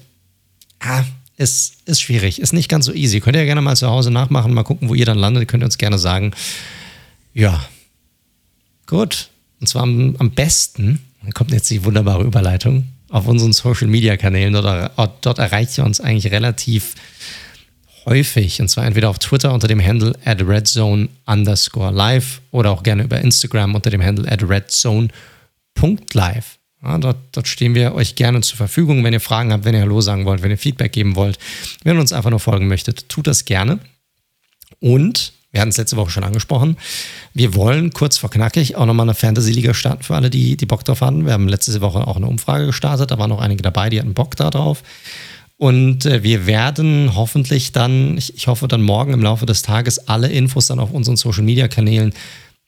Ah, 0.81 1.05
ist, 1.39 1.77
ist 1.87 2.01
schwierig, 2.01 2.41
ist 2.41 2.53
nicht 2.53 2.69
ganz 2.69 2.87
so 2.87 2.93
easy. 2.93 3.21
Könnt 3.21 3.37
ihr 3.37 3.41
ja 3.41 3.47
gerne 3.47 3.61
mal 3.61 3.77
zu 3.77 3.89
Hause 3.89 4.11
nachmachen, 4.11 4.55
mal 4.55 4.63
gucken, 4.63 4.89
wo 4.89 4.95
ihr 4.95 5.05
dann 5.05 5.19
landet. 5.19 5.49
Könnt 5.49 5.63
ihr 5.63 5.67
uns 5.67 5.79
gerne 5.79 5.99
sagen. 5.99 6.33
Ja, 7.35 7.63
gut. 8.87 9.29
Und 9.61 9.67
zwar 9.67 9.83
am, 9.83 10.17
am 10.19 10.31
besten, 10.31 11.01
kommt 11.35 11.53
jetzt 11.53 11.71
die 11.71 11.85
wunderbare 11.85 12.25
Überleitung, 12.25 12.89
auf 13.11 13.27
unseren 13.27 13.53
Social 13.53 13.89
Media 13.89 14.17
Kanälen. 14.17 14.53
Dort, 14.53 14.93
dort 15.21 15.39
erreicht 15.39 15.77
ihr 15.79 15.85
uns 15.85 16.01
eigentlich 16.01 16.33
relativ 16.33 16.95
häufig. 18.07 18.61
Und 18.61 18.69
zwar 18.69 18.87
entweder 18.87 19.11
auf 19.11 19.19
Twitter 19.19 19.53
unter 19.53 19.69
dem 19.69 19.85
Handle 19.85 20.15
at 20.25 20.41
redzone 20.41 21.09
underscore 21.27 21.93
live 21.93 22.41
oder 22.51 22.71
auch 22.71 22.83
gerne 22.83 23.03
über 23.03 23.21
Instagram 23.21 23.75
unter 23.75 23.91
dem 23.91 24.03
Handle 24.03 24.31
at 24.31 24.43
redzone.live. 24.49 25.11
Ja, 26.83 26.99
dort, 26.99 27.17
dort 27.33 27.49
stehen 27.49 27.75
wir 27.75 27.95
euch 27.95 28.15
gerne 28.15 28.43
zur 28.43 28.57
Verfügung, 28.57 29.03
wenn 29.03 29.13
ihr 29.13 29.21
Fragen 29.21 29.53
habt, 29.53 29.65
wenn 29.65 29.75
ihr 29.75 29.81
Hallo 29.81 30.01
sagen 30.01 30.25
wollt, 30.25 30.43
wenn 30.43 30.51
ihr 30.51 30.59
Feedback 30.59 30.93
geben 30.93 31.17
wollt, 31.17 31.39
wenn 31.83 31.97
ihr 31.97 32.01
uns 32.01 32.13
einfach 32.13 32.31
nur 32.31 32.39
folgen 32.41 32.69
möchtet, 32.69 33.09
tut 33.09 33.27
das 33.27 33.45
gerne. 33.45 33.81
Und 34.79 35.33
wir 35.57 35.63
hatten 35.63 35.71
es 35.71 35.79
letzte 35.79 35.97
Woche 35.97 36.11
schon 36.11 36.23
angesprochen. 36.23 36.77
Wir 37.33 37.55
wollen 37.55 37.91
kurz 37.91 38.19
vor 38.19 38.29
knackig 38.29 38.77
auch 38.77 38.85
nochmal 38.85 39.07
eine 39.07 39.15
Fantasy-Liga 39.15 39.73
starten 39.73 40.03
für 40.03 40.15
alle, 40.15 40.29
die, 40.29 40.59
die 40.59 40.67
Bock 40.67 40.85
drauf 40.85 41.01
hatten. 41.01 41.25
Wir 41.25 41.33
haben 41.33 41.49
letzte 41.49 41.81
Woche 41.81 42.07
auch 42.07 42.17
eine 42.17 42.27
Umfrage 42.27 42.67
gestartet. 42.67 43.11
Da 43.11 43.19
waren 43.19 43.31
noch 43.31 43.41
einige 43.41 43.63
dabei, 43.63 43.89
die 43.89 43.99
hatten 43.99 44.13
Bock 44.13 44.37
darauf. 44.37 44.83
Und 45.57 46.05
äh, 46.05 46.23
wir 46.23 46.45
werden 46.45 47.13
hoffentlich 47.15 47.73
dann, 47.73 48.19
ich, 48.19 48.37
ich 48.37 48.49
hoffe 48.49 48.69
dann 48.69 48.83
morgen 48.83 49.15
im 49.15 49.23
Laufe 49.23 49.47
des 49.47 49.63
Tages, 49.63 50.09
alle 50.09 50.29
Infos 50.29 50.67
dann 50.67 50.79
auf 50.79 50.91
unseren 50.91 51.17
Social-Media-Kanälen 51.17 52.13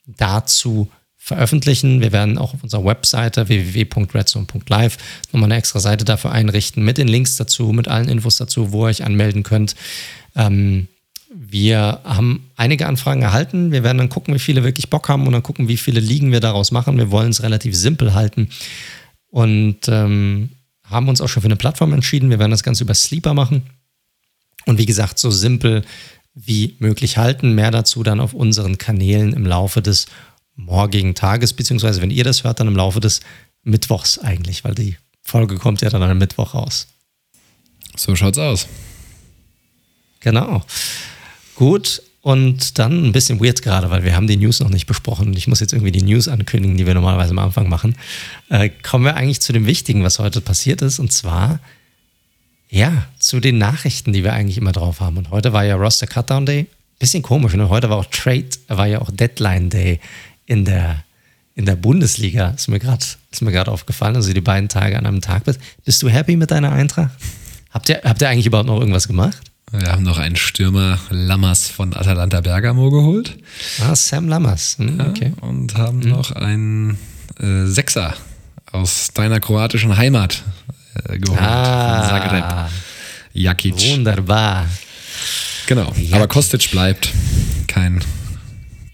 dazu 0.07 0.89
veröffentlichen. 1.15 2.01
Wir 2.01 2.11
werden 2.11 2.39
auch 2.39 2.55
auf 2.55 2.63
unserer 2.63 2.85
Webseite 2.85 3.49
www.redzone.live 3.49 4.97
nochmal 5.31 5.51
eine 5.51 5.59
extra 5.59 5.79
Seite 5.79 6.05
dafür 6.05 6.31
einrichten 6.31 6.83
mit 6.83 6.97
den 6.97 7.07
Links 7.07 7.35
dazu, 7.35 7.71
mit 7.71 7.87
allen 7.87 8.09
Infos 8.09 8.37
dazu, 8.37 8.71
wo 8.71 8.85
ihr 8.85 8.89
euch 8.89 9.03
anmelden 9.03 9.43
könnt. 9.43 9.75
Ähm, 10.35 10.87
wir 11.31 12.01
haben 12.03 12.49
einige 12.55 12.87
Anfragen 12.87 13.21
erhalten. 13.21 13.71
Wir 13.71 13.83
werden 13.83 13.99
dann 13.99 14.09
gucken, 14.09 14.33
wie 14.33 14.39
viele 14.39 14.63
wirklich 14.63 14.89
Bock 14.89 15.09
haben 15.09 15.27
und 15.27 15.33
dann 15.33 15.43
gucken, 15.43 15.67
wie 15.67 15.77
viele 15.77 15.99
Ligen 15.99 16.31
wir 16.31 16.39
daraus 16.39 16.71
machen. 16.71 16.97
Wir 16.97 17.11
wollen 17.11 17.29
es 17.29 17.43
relativ 17.43 17.75
simpel 17.75 18.15
halten 18.15 18.49
und 19.29 19.87
ähm, 19.87 20.49
haben 20.83 21.07
uns 21.07 21.21
auch 21.21 21.27
schon 21.27 21.41
für 21.41 21.47
eine 21.47 21.55
Plattform 21.55 21.93
entschieden. 21.93 22.31
Wir 22.31 22.39
werden 22.39 22.51
das 22.51 22.63
Ganze 22.63 22.83
über 22.83 22.95
Sleeper 22.95 23.35
machen. 23.35 23.63
Und 24.65 24.79
wie 24.79 24.87
gesagt, 24.87 25.19
so 25.19 25.29
simpel 25.29 25.83
wie 26.33 26.75
möglich 26.79 27.17
halten. 27.17 27.53
Mehr 27.53 27.69
dazu 27.69 28.01
dann 28.01 28.19
auf 28.19 28.33
unseren 28.33 28.79
Kanälen 28.79 29.33
im 29.33 29.45
Laufe 29.45 29.83
des 29.83 30.07
morgigen 30.55 31.13
Tages, 31.13 31.53
beziehungsweise 31.53 32.01
wenn 32.01 32.11
ihr 32.11 32.23
das 32.23 32.43
hört, 32.43 32.59
dann 32.59 32.67
im 32.67 32.75
Laufe 32.75 32.99
des 32.99 33.21
Mittwochs 33.63 34.17
eigentlich, 34.17 34.63
weil 34.63 34.73
die 34.73 34.97
Folge 35.21 35.57
kommt 35.57 35.81
ja 35.81 35.89
dann 35.89 36.01
am 36.01 36.17
Mittwoch 36.17 36.55
raus. 36.55 36.87
So 37.95 38.15
schaut's 38.15 38.37
aus. 38.37 38.67
Genau. 40.21 40.63
Gut, 41.59 42.01
und 42.21 42.79
dann 42.79 43.03
ein 43.03 43.11
bisschen 43.11 43.43
weird 43.43 43.61
gerade, 43.61 43.89
weil 43.89 44.05
wir 44.05 44.15
haben 44.15 44.27
die 44.27 44.37
News 44.37 44.61
noch 44.61 44.69
nicht 44.69 44.87
besprochen 44.87 45.33
ich 45.33 45.45
muss 45.45 45.59
jetzt 45.59 45.73
irgendwie 45.73 45.91
die 45.91 46.01
News 46.01 46.29
ankündigen, 46.29 46.77
die 46.77 46.87
wir 46.87 46.93
normalerweise 46.93 47.31
am 47.31 47.39
Anfang 47.39 47.67
machen. 47.67 47.97
Äh, 48.47 48.69
kommen 48.69 49.03
wir 49.03 49.17
eigentlich 49.17 49.41
zu 49.41 49.51
dem 49.51 49.65
Wichtigen, 49.65 50.01
was 50.01 50.19
heute 50.19 50.39
passiert 50.39 50.81
ist, 50.81 50.99
und 50.99 51.11
zwar 51.11 51.59
ja, 52.69 53.05
zu 53.19 53.41
den 53.41 53.57
Nachrichten, 53.57 54.13
die 54.13 54.23
wir 54.23 54.31
eigentlich 54.31 54.57
immer 54.57 54.71
drauf 54.71 55.01
haben. 55.01 55.17
Und 55.17 55.31
heute 55.31 55.51
war 55.51 55.65
ja 55.65 55.75
Roster 55.75 56.07
Cutdown 56.07 56.45
Day. 56.45 56.67
Bisschen 56.97 57.23
komisch, 57.23 57.53
ne? 57.55 57.67
heute 57.67 57.89
war 57.89 57.97
auch 57.97 58.05
Trade, 58.05 58.47
war 58.69 58.87
ja 58.87 59.01
auch 59.01 59.11
Deadline 59.11 59.69
Day 59.69 59.99
in 60.45 60.63
der, 60.63 61.03
in 61.55 61.65
der 61.65 61.75
Bundesliga. 61.75 62.51
Ist 62.51 62.69
mir 62.69 62.79
gerade 62.79 63.69
aufgefallen, 63.69 64.15
also 64.15 64.31
die 64.31 64.39
beiden 64.39 64.69
Tage 64.69 64.97
an 64.97 65.05
einem 65.05 65.19
Tag 65.19 65.43
bist. 65.43 65.59
Bist 65.83 66.01
du 66.03 66.07
happy 66.07 66.37
mit 66.37 66.51
deiner 66.51 66.71
Eintracht? 66.71 67.11
Habt 67.71 67.89
ihr, 67.89 67.99
habt 68.05 68.21
ihr 68.21 68.29
eigentlich 68.29 68.45
überhaupt 68.45 68.67
noch 68.67 68.79
irgendwas 68.79 69.09
gemacht? 69.09 69.49
Wir 69.71 69.91
haben 69.91 70.03
noch 70.03 70.17
einen 70.17 70.35
Stürmer 70.35 70.99
Lammers 71.11 71.67
von 71.67 71.95
Atalanta 71.95 72.41
Bergamo 72.41 72.89
geholt. 72.89 73.37
Ah, 73.81 73.95
Sam 73.95 74.27
Lammers. 74.27 74.77
Hm, 74.79 74.99
okay. 74.99 75.33
Ja, 75.35 75.47
und 75.47 75.77
haben 75.77 76.01
hm. 76.01 76.09
noch 76.09 76.31
einen 76.31 76.97
äh, 77.39 77.65
Sechser 77.65 78.15
aus 78.71 79.09
deiner 79.13 79.39
kroatischen 79.39 79.95
Heimat 79.95 80.43
äh, 81.07 81.19
geholt. 81.19 81.39
Ah, 81.39 82.01
von 82.01 82.09
Zagreb. 82.09 82.69
Jakic. 83.33 83.91
Wunderbar. 83.91 84.65
Genau. 85.67 85.87
Jakic. 85.89 86.13
Aber 86.13 86.27
Kostic 86.27 86.71
bleibt. 86.71 87.13
Kein 87.67 88.01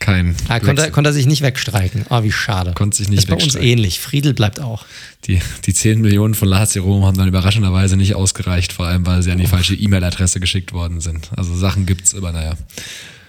kein. 0.05 0.35
Ah, 0.49 0.59
konnte, 0.59 0.91
konnte 0.91 1.09
er 1.09 1.13
sich 1.13 1.25
nicht 1.25 1.41
wegstreiken. 1.41 2.05
Ah, 2.09 2.19
oh, 2.19 2.23
wie 2.23 2.31
schade. 2.31 2.73
Konnte 2.73 2.97
sich 2.97 3.09
nicht 3.09 3.19
ist 3.19 3.27
bei 3.27 3.35
uns 3.35 3.55
ähnlich. 3.55 3.99
Friedel 3.99 4.35
bleibt 4.35 4.59
auch. 4.59 4.85
Die, 5.25 5.41
die 5.65 5.73
10 5.73 5.99
Millionen 5.99 6.35
von 6.35 6.47
Lazio 6.47 6.83
Rom 6.83 7.03
haben 7.03 7.17
dann 7.17 7.27
überraschenderweise 7.27 7.97
nicht 7.97 8.13
ausgereicht, 8.13 8.71
vor 8.71 8.85
allem 8.85 9.07
weil 9.07 9.23
sie 9.23 9.31
an 9.31 9.39
die 9.39 9.45
oh. 9.45 9.49
falsche 9.49 9.73
E-Mail-Adresse 9.73 10.39
geschickt 10.39 10.73
worden 10.73 11.01
sind. 11.01 11.31
Also 11.35 11.55
Sachen 11.55 11.87
gibt 11.87 12.05
es, 12.05 12.13
aber 12.13 12.31
naja. 12.31 12.53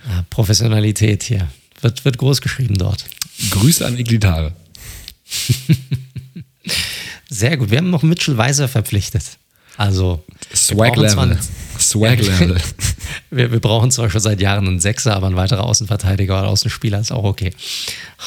Ah, 0.07 0.25
Professionalität 0.29 1.23
hier. 1.23 1.49
Wird, 1.81 2.05
wird 2.05 2.19
groß 2.19 2.43
geschrieben 2.43 2.77
dort. 2.77 3.07
Grüße 3.51 3.85
an 3.87 3.97
Iglitare. 3.97 4.53
Sehr 7.31 7.57
gut. 7.57 7.71
Wir 7.71 7.79
haben 7.79 7.91
noch 7.91 8.03
Mitchell 8.03 8.37
Weiser 8.37 8.69
verpflichtet. 8.69 9.39
Also 9.79 10.23
Swag 10.55 10.97
Level. 10.97 11.39
Swag 11.79 12.19
Level. 12.23 12.61
Wir, 13.31 13.53
wir, 13.53 13.61
brauchen 13.61 13.91
zwar 13.91 14.11
schon 14.11 14.21
seit 14.21 14.41
Jahren 14.41 14.67
einen 14.67 14.81
Sechser, 14.81 15.15
aber 15.15 15.27
ein 15.27 15.37
weiterer 15.37 15.65
Außenverteidiger 15.65 16.39
oder 16.39 16.49
Außenspieler 16.49 17.01
ist 17.01 17.13
auch 17.13 17.25
okay. 17.25 17.53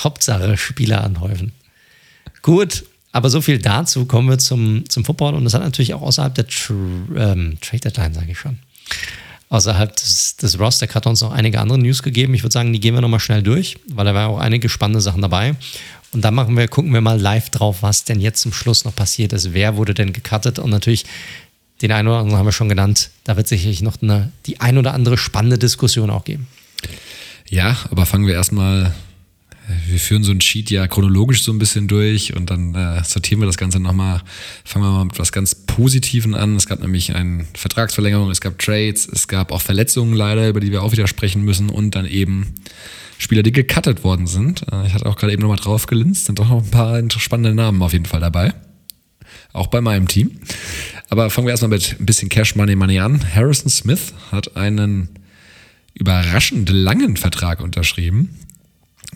Hauptsache 0.03 0.57
Spieler 0.57 1.03
anhäufen. 1.03 1.51
Gut, 2.41 2.85
aber 3.11 3.29
so 3.29 3.41
viel 3.41 3.59
dazu. 3.59 4.05
Kommen 4.05 4.29
wir 4.29 4.37
zum, 4.37 4.87
zum 4.89 5.05
Football 5.05 5.35
und 5.35 5.45
es 5.45 5.53
hat 5.53 5.61
natürlich 5.61 5.93
auch 5.93 6.01
außerhalb 6.01 6.33
der 6.35 6.47
Tr 6.47 6.75
ähm, 7.15 7.57
Trade 7.61 7.81
Deadline, 7.81 8.13
sage 8.13 8.31
ich 8.31 8.39
schon, 8.39 8.59
außerhalb 9.49 9.95
des, 9.95 10.37
des 10.37 10.59
Roster-Kartons 10.59 11.21
noch 11.21 11.31
einige 11.31 11.59
andere 11.59 11.79
News 11.79 12.03
gegeben. 12.03 12.33
Ich 12.33 12.43
würde 12.43 12.53
sagen, 12.53 12.71
die 12.71 12.79
gehen 12.79 12.93
wir 12.93 13.01
nochmal 13.01 13.19
schnell 13.19 13.43
durch, 13.43 13.77
weil 13.87 14.05
da 14.05 14.13
waren 14.13 14.29
auch 14.29 14.39
einige 14.39 14.69
spannende 14.69 15.01
Sachen 15.01 15.21
dabei. 15.21 15.55
Und 16.11 16.23
dann 16.23 16.33
machen 16.33 16.57
wir, 16.57 16.67
gucken 16.67 16.93
wir 16.93 17.01
mal 17.01 17.19
live 17.19 17.49
drauf, 17.49 17.77
was 17.81 18.03
denn 18.03 18.19
jetzt 18.19 18.41
zum 18.41 18.51
Schluss 18.51 18.83
noch 18.83 18.95
passiert 18.95 19.33
ist. 19.33 19.53
Wer 19.53 19.75
wurde 19.75 19.93
denn 19.93 20.11
gecuttet? 20.11 20.57
Und 20.57 20.71
natürlich 20.71 21.05
den 21.81 21.91
einen 21.91 22.07
oder 22.07 22.17
anderen 22.17 22.37
haben 22.39 22.45
wir 22.45 22.51
schon 22.51 22.69
genannt. 22.69 23.09
Da 23.23 23.37
wird 23.37 23.47
sicherlich 23.47 23.81
noch 23.81 24.01
eine, 24.01 24.31
die 24.45 24.59
ein 24.59 24.77
oder 24.77 24.93
andere 24.93 25.17
spannende 25.17 25.57
Diskussion 25.57 26.09
auch 26.09 26.25
geben. 26.25 26.47
Ja, 27.47 27.77
aber 27.89 28.05
fangen 28.05 28.27
wir 28.27 28.35
erstmal 28.35 28.93
wir 29.87 29.99
führen 29.99 30.23
so 30.23 30.31
ein 30.31 30.41
Sheet 30.41 30.71
ja 30.71 30.87
chronologisch 30.87 31.43
so 31.43 31.51
ein 31.51 31.59
bisschen 31.59 31.87
durch 31.87 32.35
und 32.35 32.49
dann 32.49 32.75
äh, 32.75 33.03
sortieren 33.03 33.41
wir 33.41 33.45
das 33.45 33.57
Ganze 33.57 33.79
nochmal. 33.79 34.21
Fangen 34.63 34.85
wir 34.85 34.91
mal 34.91 35.05
mit 35.05 35.19
was 35.19 35.31
ganz 35.31 35.55
Positiven 35.55 36.35
an. 36.35 36.55
Es 36.55 36.67
gab 36.67 36.79
nämlich 36.79 37.15
eine 37.15 37.45
Vertragsverlängerung, 37.53 38.29
es 38.31 38.41
gab 38.41 38.57
Trades, 38.59 39.07
es 39.07 39.27
gab 39.27 39.51
auch 39.51 39.61
Verletzungen 39.61 40.13
leider, 40.13 40.49
über 40.49 40.59
die 40.59 40.71
wir 40.71 40.83
auch 40.83 40.91
wieder 40.91 41.07
sprechen 41.07 41.43
müssen 41.43 41.69
und 41.69 41.95
dann 41.95 42.05
eben 42.05 42.55
Spieler, 43.17 43.43
die 43.43 43.51
gecuttet 43.51 44.03
worden 44.03 44.27
sind. 44.27 44.63
Äh, 44.71 44.87
ich 44.87 44.93
hatte 44.93 45.05
auch 45.05 45.15
gerade 45.15 45.33
eben 45.33 45.41
nochmal 45.41 45.57
drauf 45.57 45.85
gelinst, 45.85 46.25
sind 46.25 46.39
doch 46.39 46.49
noch 46.49 46.63
ein 46.63 46.71
paar 46.71 47.01
spannende 47.17 47.53
Namen 47.53 47.81
auf 47.81 47.93
jeden 47.93 48.05
Fall 48.05 48.21
dabei. 48.21 48.53
Auch 49.53 49.67
bei 49.67 49.81
meinem 49.81 50.07
Team. 50.07 50.39
Aber 51.09 51.29
fangen 51.29 51.47
wir 51.47 51.51
erstmal 51.51 51.69
mit 51.69 51.97
ein 51.99 52.05
bisschen 52.05 52.29
Cash 52.29 52.55
Money 52.55 52.75
Money 52.75 52.99
an. 52.99 53.19
Harrison 53.33 53.69
Smith 53.69 54.13
hat 54.31 54.55
einen 54.55 55.09
überraschend 55.93 56.69
langen 56.69 57.17
Vertrag 57.17 57.61
unterschrieben 57.61 58.29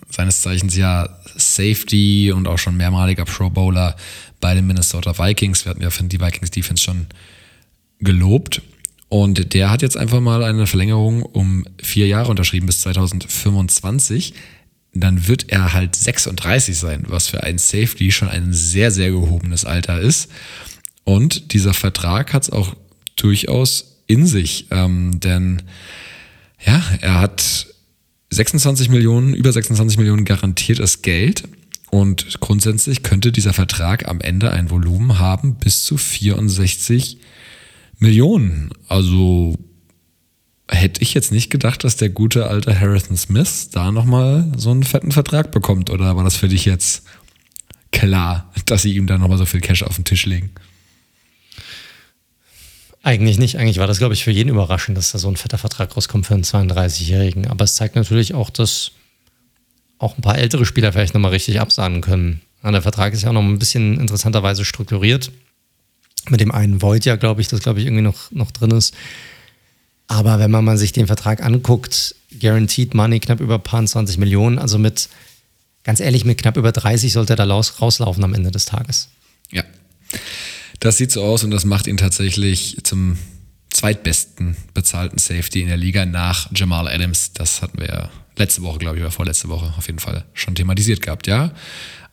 seines 0.09 0.41
Zeichens 0.41 0.75
ja 0.75 1.09
Safety 1.35 2.31
und 2.31 2.47
auch 2.47 2.57
schon 2.57 2.77
mehrmaliger 2.77 3.25
Pro 3.25 3.49
Bowler 3.49 3.95
bei 4.39 4.53
den 4.53 4.67
Minnesota 4.67 5.17
Vikings. 5.17 5.65
Wir 5.65 5.71
hatten 5.71 5.81
ja 5.81 5.89
die 5.89 6.19
Vikings 6.19 6.51
Defense 6.51 6.83
schon 6.83 7.07
gelobt. 7.99 8.61
Und 9.09 9.53
der 9.53 9.69
hat 9.69 9.81
jetzt 9.81 9.97
einfach 9.97 10.19
mal 10.19 10.43
eine 10.43 10.65
Verlängerung 10.65 11.23
um 11.23 11.65
vier 11.81 12.07
Jahre 12.07 12.29
unterschrieben 12.29 12.65
bis 12.65 12.81
2025. 12.81 14.33
Dann 14.93 15.27
wird 15.27 15.49
er 15.49 15.73
halt 15.73 15.95
36 15.95 16.77
sein, 16.77 17.03
was 17.07 17.27
für 17.27 17.43
einen 17.43 17.57
Safety 17.57 18.11
schon 18.11 18.29
ein 18.29 18.53
sehr, 18.53 18.91
sehr 18.91 19.11
gehobenes 19.11 19.65
Alter 19.65 19.99
ist. 19.99 20.29
Und 21.03 21.53
dieser 21.53 21.73
Vertrag 21.73 22.33
hat 22.33 22.43
es 22.43 22.49
auch 22.49 22.75
durchaus 23.15 24.01
in 24.07 24.27
sich, 24.27 24.67
ähm, 24.71 25.19
denn 25.19 25.63
ja, 26.65 26.81
er 27.01 27.19
hat 27.19 27.67
26 28.29 28.89
Millionen, 28.89 29.33
über 29.33 29.51
26 29.51 29.97
Millionen 29.97 30.25
garantiertes 30.25 31.01
Geld. 31.01 31.43
Und 31.91 32.39
grundsätzlich 32.39 33.03
könnte 33.03 33.31
dieser 33.31 33.53
Vertrag 33.53 34.07
am 34.07 34.19
Ende 34.19 34.51
ein 34.51 34.71
Volumen 34.71 35.19
haben 35.19 35.55
bis 35.55 35.83
zu 35.83 35.97
64 35.97 37.19
Millionen. 37.99 38.71
Also 38.87 39.55
hätte 40.69 41.01
ich 41.01 41.13
jetzt 41.13 41.31
nicht 41.31 41.49
gedacht, 41.49 41.83
dass 41.83 41.97
der 41.97 42.09
gute 42.09 42.47
alte 42.47 42.77
Harrison 42.79 43.17
Smith 43.17 43.69
da 43.71 43.91
nochmal 43.91 44.51
so 44.55 44.71
einen 44.71 44.83
fetten 44.83 45.11
Vertrag 45.11 45.51
bekommt. 45.51 45.89
Oder 45.89 46.15
war 46.15 46.23
das 46.23 46.35
für 46.35 46.47
dich 46.47 46.65
jetzt 46.65 47.03
klar, 47.91 48.51
dass 48.65 48.81
sie 48.81 48.95
ihm 48.95 49.07
da 49.07 49.17
nochmal 49.17 49.37
so 49.37 49.45
viel 49.45 49.61
Cash 49.61 49.83
auf 49.83 49.95
den 49.95 50.05
Tisch 50.05 50.25
legen? 50.25 50.51
Eigentlich 53.01 53.37
nicht. 53.37 53.57
Eigentlich 53.57 53.79
war 53.79 53.87
das, 53.87 53.97
glaube 53.97 54.13
ich, 54.13 54.23
für 54.23 54.31
jeden 54.31 54.49
überraschend, 54.49 54.97
dass 54.97 55.11
da 55.11 55.17
so 55.17 55.27
ein 55.27 55.35
fetter 55.35 55.57
Vertrag 55.57 55.95
rauskommt 55.95 56.25
für 56.25 56.35
einen 56.35 56.43
32-Jährigen. 56.43 57.47
Aber 57.47 57.65
es 57.65 57.75
zeigt 57.75 57.95
natürlich 57.97 58.33
auch, 58.33 58.49
dass 58.49 58.91
auch 59.99 60.17
ein 60.17 60.21
paar 60.21 60.37
ältere 60.37 60.65
Spieler 60.65 60.93
vielleicht 60.93 61.13
nochmal 61.13 61.31
richtig 61.31 61.59
absahnen 61.59 61.99
können. 62.01 62.41
der 62.63 62.81
Vertrag 62.81 63.13
ist 63.13 63.23
ja 63.23 63.29
auch 63.29 63.33
noch 63.33 63.41
ein 63.41 63.59
bisschen 63.59 63.99
interessanterweise 63.99 64.63
strukturiert. 64.63 65.31
Mit 66.29 66.39
dem 66.39 66.53
einen 66.53 66.81
Void 66.81 67.03
ja, 67.03 67.17
glaube 67.17 67.41
ich, 67.41 67.49
das 67.49 67.59
glaube 67.59 67.81
ich 67.81 67.85
irgendwie 67.85 68.03
noch, 68.03 68.31
noch 68.31 68.51
drin 68.51 68.71
ist. 68.71 68.95
Aber 70.13 70.37
wenn 70.37 70.51
man 70.51 70.63
mal 70.63 70.77
sich 70.77 70.91
den 70.91 71.07
Vertrag 71.07 71.43
anguckt, 71.43 72.13
Guaranteed 72.39 72.93
Money 72.93 73.19
knapp 73.19 73.39
über 73.39 73.55
ein 73.55 73.63
paar 73.63 73.83
20 73.83 74.19
Millionen, 74.19 74.59
also 74.59 74.77
mit, 74.77 75.09
ganz 75.83 75.99
ehrlich, 75.99 76.23
mit 76.23 76.37
knapp 76.37 76.55
über 76.55 76.71
30 76.71 77.11
sollte 77.11 77.33
er 77.33 77.37
da 77.37 77.45
rauslaufen 77.45 78.23
am 78.23 78.35
Ende 78.35 78.51
des 78.51 78.65
Tages. 78.65 79.09
Ja. 79.49 79.63
Das 80.79 80.97
sieht 80.97 81.11
so 81.11 81.23
aus 81.23 81.43
und 81.43 81.49
das 81.49 81.65
macht 81.65 81.87
ihn 81.87 81.97
tatsächlich 81.97 82.77
zum 82.83 83.17
zweitbesten 83.71 84.55
bezahlten 84.75 85.17
Safety 85.17 85.61
in 85.61 85.69
der 85.69 85.77
Liga 85.77 86.05
nach 86.05 86.47
Jamal 86.53 86.87
Adams. 86.87 87.33
Das 87.33 87.63
hatten 87.63 87.79
wir 87.79 87.87
ja 87.87 88.09
letzte 88.35 88.61
Woche, 88.61 88.77
glaube 88.77 88.97
ich, 88.97 89.01
oder 89.01 89.11
vorletzte 89.11 89.49
Woche 89.49 89.73
auf 89.75 89.87
jeden 89.87 89.97
Fall 89.97 90.25
schon 90.35 90.53
thematisiert 90.53 91.01
gehabt, 91.01 91.25
ja. 91.25 91.53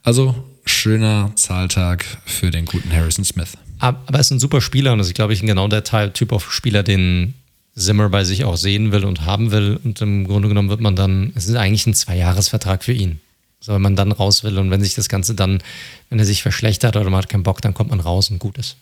Also 0.03 0.43
schöner 0.65 1.33
Zahltag 1.35 2.07
für 2.25 2.51
den 2.51 2.65
guten 2.65 2.91
Harrison 2.91 3.27
Smith. 3.27 3.59
Aber 3.79 4.15
er 4.15 4.21
ist 4.21 4.31
ein 4.31 4.41
super 4.41 4.63
Spieler 4.63 4.93
und 4.93 4.99
das 5.01 5.09
ist, 5.09 5.15
glaube 5.15 5.35
ich, 5.35 5.43
genau 5.43 5.69
der 5.69 5.85
Typ 6.15 6.33
of 6.33 6.51
Spieler, 6.51 6.83
den 6.83 7.35
Zimmer 7.75 8.09
bei 8.09 8.25
sich 8.25 8.45
auch 8.45 8.57
sehen 8.57 8.93
will 8.93 9.05
und 9.05 9.25
haben 9.25 9.51
will. 9.51 9.79
Und 9.83 10.01
im 10.01 10.27
Grunde 10.27 10.49
genommen 10.49 10.69
wird 10.69 10.81
man 10.81 10.97
dann, 10.97 11.33
es 11.35 11.47
ist 11.47 11.55
eigentlich 11.55 11.87
ein 11.87 11.95
Zweijahresvertrag 11.95 12.85
für 12.85 12.93
ihn. 12.93 13.21
So, 13.61 13.75
wenn 13.75 13.83
man 13.83 13.97
dann 13.97 14.13
raus 14.13 14.43
will 14.43 14.59
und 14.59 14.71
wenn 14.71 14.83
sich 14.83 14.95
das 14.95 15.09
Ganze 15.09 15.35
dann, 15.35 15.63
wenn 16.09 16.19
er 16.19 16.25
sich 16.25 16.43
verschlechtert 16.43 16.97
oder 16.97 17.11
man 17.11 17.19
hat 17.19 17.29
keinen 17.29 17.43
Bock, 17.43 17.61
dann 17.61 17.75
kommt 17.75 17.91
man 17.91 18.01
raus 18.01 18.31
und 18.31 18.39
gut 18.39 18.57
ist. 18.57 18.77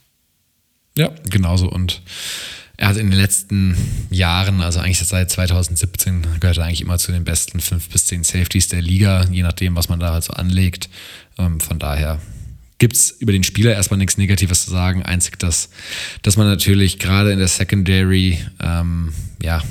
Ja, 0.97 1.11
genauso. 1.29 1.69
Und 1.69 2.01
er 2.77 2.89
hat 2.89 2.97
in 2.97 3.11
den 3.11 3.19
letzten 3.19 3.77
Jahren, 4.09 4.61
also 4.61 4.79
eigentlich 4.79 5.01
seit 5.01 5.31
2017, 5.31 6.23
gehört 6.39 6.59
er 6.59 6.65
eigentlich 6.65 6.81
immer 6.81 6.99
zu 6.99 7.11
den 7.11 7.25
besten 7.25 7.61
fünf 7.61 7.89
bis 7.89 8.07
zehn 8.07 8.23
Safeties 8.23 8.69
der 8.69 8.81
Liga, 8.81 9.25
je 9.31 9.43
nachdem, 9.43 9.75
was 9.75 9.89
man 9.89 9.99
da 9.99 10.13
halt 10.13 10.23
so 10.23 10.33
anlegt. 10.33 10.89
Ähm, 11.39 11.59
von 11.59 11.81
daher 11.81 12.21
gibt 12.79 12.95
es 12.95 13.11
über 13.11 13.33
den 13.33 13.45
Spieler 13.45 13.75
erstmal 13.75 13.99
nichts 13.99 14.19
Negatives 14.19 14.65
zu 14.65 14.71
sagen. 14.71 15.03
Einzig, 15.03 15.39
dass, 15.39 15.69
dass 16.23 16.37
man 16.37 16.47
natürlich 16.47 16.99
gerade 16.99 17.33
in 17.33 17.39
der 17.39 17.49
Secondary, 17.49 18.39
ähm, 18.61 19.13
ja, 19.43 19.63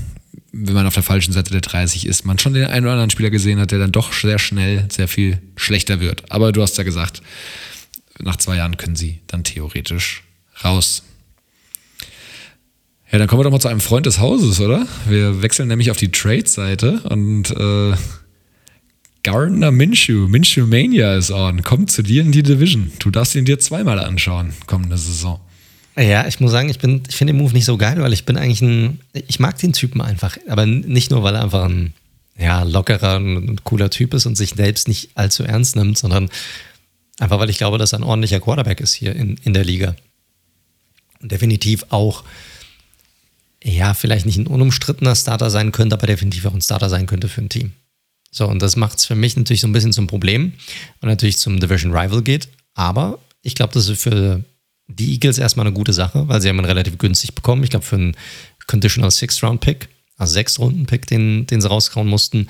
wenn 0.52 0.74
man 0.74 0.88
auf 0.88 0.94
der 0.94 1.04
falschen 1.04 1.32
Seite 1.32 1.52
der 1.52 1.62
30 1.62 2.06
ist, 2.06 2.26
man 2.26 2.40
schon 2.40 2.54
den 2.54 2.66
einen 2.66 2.86
oder 2.86 2.94
anderen 2.94 3.10
Spieler 3.10 3.30
gesehen 3.30 3.60
hat, 3.60 3.72
der 3.72 3.80
dann 3.80 3.92
doch 3.92 4.12
sehr 4.12 4.40
schnell 4.40 4.88
sehr 4.92 5.08
viel 5.08 5.40
schlechter 5.56 6.00
wird. 6.00 6.32
Aber 6.32 6.52
du 6.52 6.62
hast 6.62 6.78
ja 6.78 6.84
gesagt, 6.84 7.22
nach 8.20 8.38
zwei 8.38 8.56
Jahren 8.58 8.78
können 8.78 8.96
sie 8.96 9.20
dann 9.28 9.44
theoretisch 9.44 10.24
raus. 10.64 11.04
Ja, 13.12 13.20
dann 13.20 13.28
kommen 13.28 13.40
wir 13.40 13.44
doch 13.46 13.52
mal 13.52 13.60
zu 13.60 13.70
einem 13.70 13.80
Freund 13.80 14.06
des 14.06 14.20
Hauses, 14.20 14.60
oder? 14.60 14.86
Wir 15.08 15.42
wechseln 15.42 15.70
nämlich 15.70 15.92
auf 15.92 15.98
die 15.98 16.12
Trade-Seite 16.12 17.02
und 17.04 17.52
äh, 17.52 17.96
Gardner 19.28 19.72
Minshew, 19.72 20.30
Minshew 20.30 20.66
Mania 20.66 21.14
ist 21.16 21.32
on. 21.32 21.62
Kommt 21.62 21.92
zu 21.92 22.02
dir 22.02 22.22
in 22.22 22.32
die 22.32 22.44
Division. 22.44 22.94
Du 23.00 23.12
darfst 23.12 23.36
ihn 23.36 23.44
dir 23.44 23.60
zweimal 23.60 24.00
anschauen, 24.00 24.54
kommende 24.68 24.98
Saison. 24.98 25.42
Ja, 25.98 26.26
ich 26.28 26.40
muss 26.40 26.52
sagen, 26.52 26.70
ich, 26.70 26.78
ich 26.78 27.16
finde 27.16 27.34
den 27.34 27.38
Move 27.38 27.52
nicht 27.52 27.66
so 27.66 27.76
geil, 27.76 28.02
weil 28.02 28.14
ich 28.14 28.24
bin 28.24 28.38
eigentlich 28.38 28.62
ein, 28.62 29.02
ich 29.12 29.42
mag 29.42 29.58
den 29.58 29.74
Typen 29.74 30.00
einfach, 30.00 30.38
aber 30.48 30.66
nicht 30.66 31.12
nur, 31.12 31.24
weil 31.24 31.36
er 31.36 31.44
einfach 31.44 31.66
ein 31.66 31.94
ja, 32.40 32.64
lockerer 32.64 33.18
und 33.18 33.66
cooler 33.66 33.90
Typ 33.90 34.14
ist 34.14 34.26
und 34.28 34.38
sich 34.38 34.52
selbst 34.52 34.88
nicht 34.88 35.10
allzu 35.16 35.44
ernst 35.44 35.76
nimmt, 35.76 35.98
sondern 35.98 36.30
einfach, 37.20 37.38
weil 37.38 37.50
ich 37.50 37.58
glaube, 37.58 37.78
dass 37.78 37.92
er 37.92 38.00
ein 38.00 38.04
ordentlicher 38.04 38.40
Quarterback 38.40 38.80
ist 38.80 38.94
hier 38.94 39.14
in, 39.14 39.38
in 39.44 39.52
der 39.52 39.66
Liga. 39.66 39.98
Und 41.22 41.34
definitiv 41.34 41.84
auch 41.90 42.24
ja, 43.62 43.94
vielleicht 43.94 44.26
nicht 44.26 44.38
ein 44.38 44.48
unumstrittener 44.48 45.18
Starter 45.18 45.50
sein 45.50 45.74
könnte, 45.74 45.98
aber 45.98 46.08
definitiv 46.08 46.46
auch 46.46 46.54
ein 46.54 46.62
Starter 46.62 46.88
sein 46.88 47.08
könnte 47.08 47.28
für 47.28 47.42
ein 47.42 47.50
Team. 47.50 47.74
So, 48.32 48.48
und 48.48 48.62
das 48.62 48.76
macht 48.76 49.00
es 49.00 49.06
für 49.06 49.16
mich 49.16 49.36
natürlich 49.36 49.62
so 49.62 49.68
ein 49.68 49.74
bisschen 49.74 49.94
zum 49.94 50.08
Problem 50.08 50.54
und 51.02 51.10
natürlich 51.10 51.38
zum 51.38 51.60
Division 51.60 51.92
Rival 51.92 52.22
geht. 52.22 52.50
Aber 52.74 53.20
ich 53.42 53.56
glaube, 53.56 53.74
das 53.74 53.88
ist 53.88 54.02
für 54.02 54.44
die 54.88 55.14
Eagles 55.14 55.38
erstmal 55.38 55.66
eine 55.66 55.74
gute 55.74 55.94
Sache, 55.94 56.28
weil 56.28 56.42
sie 56.42 56.50
haben 56.50 56.60
ihn 56.60 56.66
relativ 56.66 56.98
günstig 56.98 57.34
bekommen. 57.36 57.64
Ich 57.64 57.70
glaube, 57.70 57.86
für 57.86 57.96
einen 57.96 58.18
Conditional 58.68 59.12
Six-Round-Pick, 59.12 59.90
also 60.18 60.34
Sechs-Runden-Pick, 60.34 61.08
den, 61.08 61.48
den 61.48 61.62
sie 61.62 61.70
rauskauen 61.70 62.08
mussten. 62.08 62.48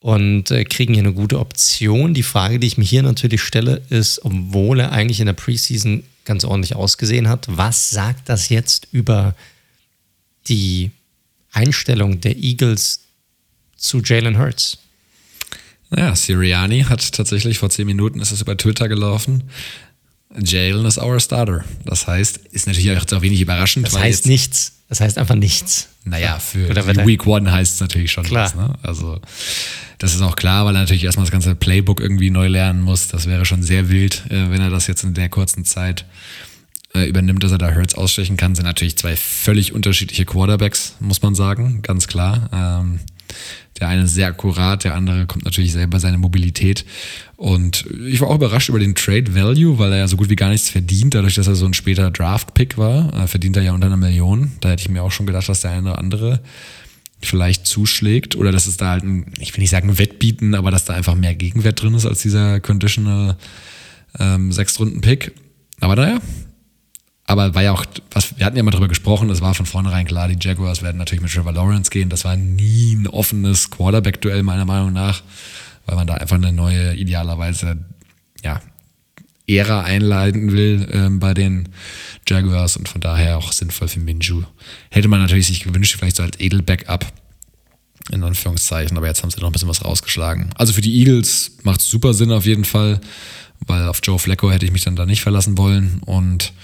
Und 0.00 0.50
äh, 0.52 0.64
kriegen 0.64 0.94
hier 0.94 1.02
eine 1.02 1.12
gute 1.12 1.40
Option. 1.40 2.14
Die 2.14 2.22
Frage, 2.22 2.60
die 2.60 2.68
ich 2.68 2.78
mir 2.78 2.84
hier 2.84 3.02
natürlich 3.02 3.42
stelle, 3.42 3.82
ist, 3.88 4.24
obwohl 4.24 4.80
er 4.80 4.92
eigentlich 4.92 5.18
in 5.18 5.26
der 5.26 5.32
Preseason 5.32 6.04
ganz 6.24 6.44
ordentlich 6.44 6.76
ausgesehen 6.76 7.28
hat, 7.28 7.46
was 7.48 7.90
sagt 7.90 8.28
das 8.28 8.48
jetzt 8.48 8.86
über 8.92 9.34
die 10.46 10.92
Einstellung 11.50 12.20
der 12.20 12.36
Eagles 12.36 13.00
zu 13.78 14.02
Jalen 14.02 14.38
Hurts? 14.38 14.78
Naja, 15.90 16.14
Siriani 16.14 16.82
hat 16.82 17.12
tatsächlich 17.12 17.58
vor 17.58 17.70
zehn 17.70 17.86
Minuten 17.86 18.20
ist 18.20 18.30
es 18.30 18.42
über 18.42 18.56
Twitter 18.56 18.88
gelaufen. 18.88 19.44
Jalen 20.38 20.84
ist 20.84 20.98
our 20.98 21.18
starter. 21.18 21.64
Das 21.86 22.06
heißt, 22.06 22.38
ist 22.52 22.66
natürlich 22.66 22.90
auch 22.98 23.22
wenig 23.22 23.40
überraschend. 23.40 23.86
Das 23.86 23.98
heißt 23.98 24.26
nichts. 24.26 24.74
Das 24.90 25.00
heißt 25.00 25.18
einfach 25.18 25.34
nichts. 25.34 25.88
Naja, 26.04 26.38
für 26.38 26.68
Week 27.06 27.26
One 27.26 27.50
heißt 27.50 27.74
es 27.74 27.80
natürlich 27.80 28.12
schon 28.12 28.24
klar. 28.24 28.44
was. 28.44 28.54
Ne? 28.54 28.74
Also, 28.82 29.20
das 29.98 30.14
ist 30.14 30.22
auch 30.22 30.36
klar, 30.36 30.64
weil 30.64 30.74
er 30.76 30.80
natürlich 30.80 31.04
erstmal 31.04 31.24
das 31.24 31.32
ganze 31.32 31.54
Playbook 31.54 32.00
irgendwie 32.00 32.30
neu 32.30 32.48
lernen 32.48 32.82
muss. 32.82 33.08
Das 33.08 33.26
wäre 33.26 33.44
schon 33.44 33.62
sehr 33.62 33.90
wild, 33.90 34.24
äh, 34.30 34.50
wenn 34.50 34.60
er 34.60 34.70
das 34.70 34.86
jetzt 34.86 35.04
in 35.04 35.12
der 35.14 35.28
kurzen 35.28 35.64
Zeit 35.64 36.06
äh, 36.94 37.06
übernimmt, 37.06 37.42
dass 37.42 37.52
er 37.52 37.58
da 37.58 37.74
Hurts 37.74 37.94
ausstechen 37.94 38.38
kann, 38.38 38.54
sind 38.54 38.64
natürlich 38.64 38.96
zwei 38.96 39.16
völlig 39.16 39.72
unterschiedliche 39.74 40.24
Quarterbacks, 40.24 40.94
muss 41.00 41.20
man 41.20 41.34
sagen, 41.34 41.82
ganz 41.82 42.06
klar. 42.06 42.48
Ähm, 42.52 43.00
der 43.78 43.88
eine 43.88 44.06
sehr 44.06 44.28
akkurat, 44.28 44.84
der 44.84 44.94
andere 44.94 45.26
kommt 45.26 45.44
natürlich 45.44 45.72
selber 45.72 46.00
seine 46.00 46.18
Mobilität. 46.18 46.84
Und 47.36 47.86
ich 48.06 48.20
war 48.20 48.28
auch 48.28 48.34
überrascht 48.34 48.68
über 48.68 48.78
den 48.78 48.94
Trade 48.94 49.34
Value, 49.34 49.78
weil 49.78 49.92
er 49.92 49.98
ja 49.98 50.08
so 50.08 50.16
gut 50.16 50.28
wie 50.28 50.36
gar 50.36 50.50
nichts 50.50 50.68
verdient, 50.68 51.14
dadurch, 51.14 51.34
dass 51.34 51.46
er 51.46 51.54
so 51.54 51.66
ein 51.66 51.74
später 51.74 52.10
Draft-Pick 52.10 52.76
war. 52.76 53.28
Verdient 53.28 53.56
er 53.56 53.62
ja 53.62 53.72
unter 53.72 53.86
einer 53.86 53.96
Million. 53.96 54.52
Da 54.60 54.70
hätte 54.70 54.82
ich 54.82 54.88
mir 54.88 55.02
auch 55.02 55.12
schon 55.12 55.26
gedacht, 55.26 55.48
dass 55.48 55.60
der 55.60 55.72
eine 55.72 55.90
oder 55.90 55.98
andere 55.98 56.40
vielleicht 57.20 57.66
zuschlägt 57.66 58.36
oder 58.36 58.52
dass 58.52 58.66
es 58.66 58.76
da 58.76 58.90
halt 58.90 59.04
ein, 59.04 59.32
ich 59.40 59.54
will 59.54 59.60
nicht 59.60 59.70
sagen 59.70 59.98
Wettbieten, 59.98 60.54
aber 60.54 60.70
dass 60.70 60.84
da 60.84 60.94
einfach 60.94 61.14
mehr 61.14 61.34
Gegenwert 61.34 61.82
drin 61.82 61.94
ist 61.94 62.06
als 62.06 62.22
dieser 62.22 62.60
Conditional 62.60 63.36
ähm, 64.18 64.52
Sechstrunden-Pick. 64.52 65.32
Aber 65.80 65.96
naja, 65.96 66.18
aber 67.28 67.54
war 67.54 67.62
ja 67.62 67.72
auch, 67.72 67.84
was, 68.10 68.38
wir 68.38 68.46
hatten 68.46 68.56
ja 68.56 68.62
mal 68.62 68.70
drüber 68.70 68.88
gesprochen, 68.88 69.28
es 69.28 69.42
war 69.42 69.52
von 69.52 69.66
vornherein 69.66 70.06
klar, 70.06 70.28
die 70.28 70.38
Jaguars 70.40 70.80
werden 70.80 70.96
natürlich 70.96 71.20
mit 71.20 71.30
Trevor 71.30 71.52
Lawrence 71.52 71.90
gehen. 71.90 72.08
Das 72.08 72.24
war 72.24 72.36
nie 72.36 72.94
ein 72.94 73.06
offenes 73.06 73.68
Quarterback-Duell, 73.68 74.42
meiner 74.42 74.64
Meinung 74.64 74.94
nach, 74.94 75.22
weil 75.84 75.96
man 75.96 76.06
da 76.06 76.14
einfach 76.14 76.36
eine 76.36 76.52
neue, 76.52 76.94
idealerweise, 76.94 77.84
ja, 78.42 78.62
Ära 79.46 79.82
einleiten 79.82 80.52
will 80.52 80.88
ähm, 80.90 81.20
bei 81.20 81.34
den 81.34 81.68
Jaguars 82.26 82.78
und 82.78 82.88
von 82.88 83.02
daher 83.02 83.36
auch 83.36 83.52
sinnvoll 83.52 83.88
für 83.88 84.00
Minju. 84.00 84.44
Hätte 84.90 85.08
man 85.08 85.20
natürlich 85.20 85.48
sich 85.48 85.60
gewünscht, 85.60 85.96
vielleicht 85.98 86.16
so 86.16 86.22
als 86.22 86.40
Edel-Backup, 86.40 87.12
in 88.10 88.24
Anführungszeichen, 88.24 88.96
aber 88.96 89.06
jetzt 89.06 89.22
haben 89.22 89.30
sie 89.30 89.40
noch 89.40 89.50
ein 89.50 89.52
bisschen 89.52 89.68
was 89.68 89.84
rausgeschlagen. 89.84 90.48
Also 90.54 90.72
für 90.72 90.80
die 90.80 90.98
Eagles 90.98 91.58
macht 91.62 91.80
es 91.80 91.90
super 91.90 92.14
Sinn 92.14 92.32
auf 92.32 92.46
jeden 92.46 92.64
Fall, 92.64 93.02
weil 93.66 93.86
auf 93.86 94.00
Joe 94.02 94.18
Flacco 94.18 94.50
hätte 94.50 94.64
ich 94.64 94.72
mich 94.72 94.84
dann 94.84 94.96
da 94.96 95.04
nicht 95.04 95.20
verlassen 95.20 95.58
wollen 95.58 96.00
und 96.06 96.54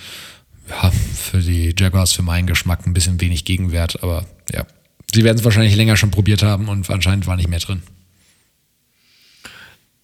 ja, 0.68 0.90
für 0.90 1.40
die 1.40 1.74
Jaguars 1.78 2.12
für 2.12 2.22
meinen 2.22 2.46
Geschmack 2.46 2.86
ein 2.86 2.94
bisschen 2.94 3.20
wenig 3.20 3.44
Gegenwert, 3.44 4.02
aber 4.02 4.26
ja. 4.52 4.66
Sie 5.12 5.22
werden 5.22 5.38
es 5.38 5.44
wahrscheinlich 5.44 5.76
länger 5.76 5.96
schon 5.96 6.10
probiert 6.10 6.42
haben 6.42 6.68
und 6.68 6.88
anscheinend 6.90 7.26
war 7.26 7.36
nicht 7.36 7.48
mehr 7.48 7.60
drin. 7.60 7.82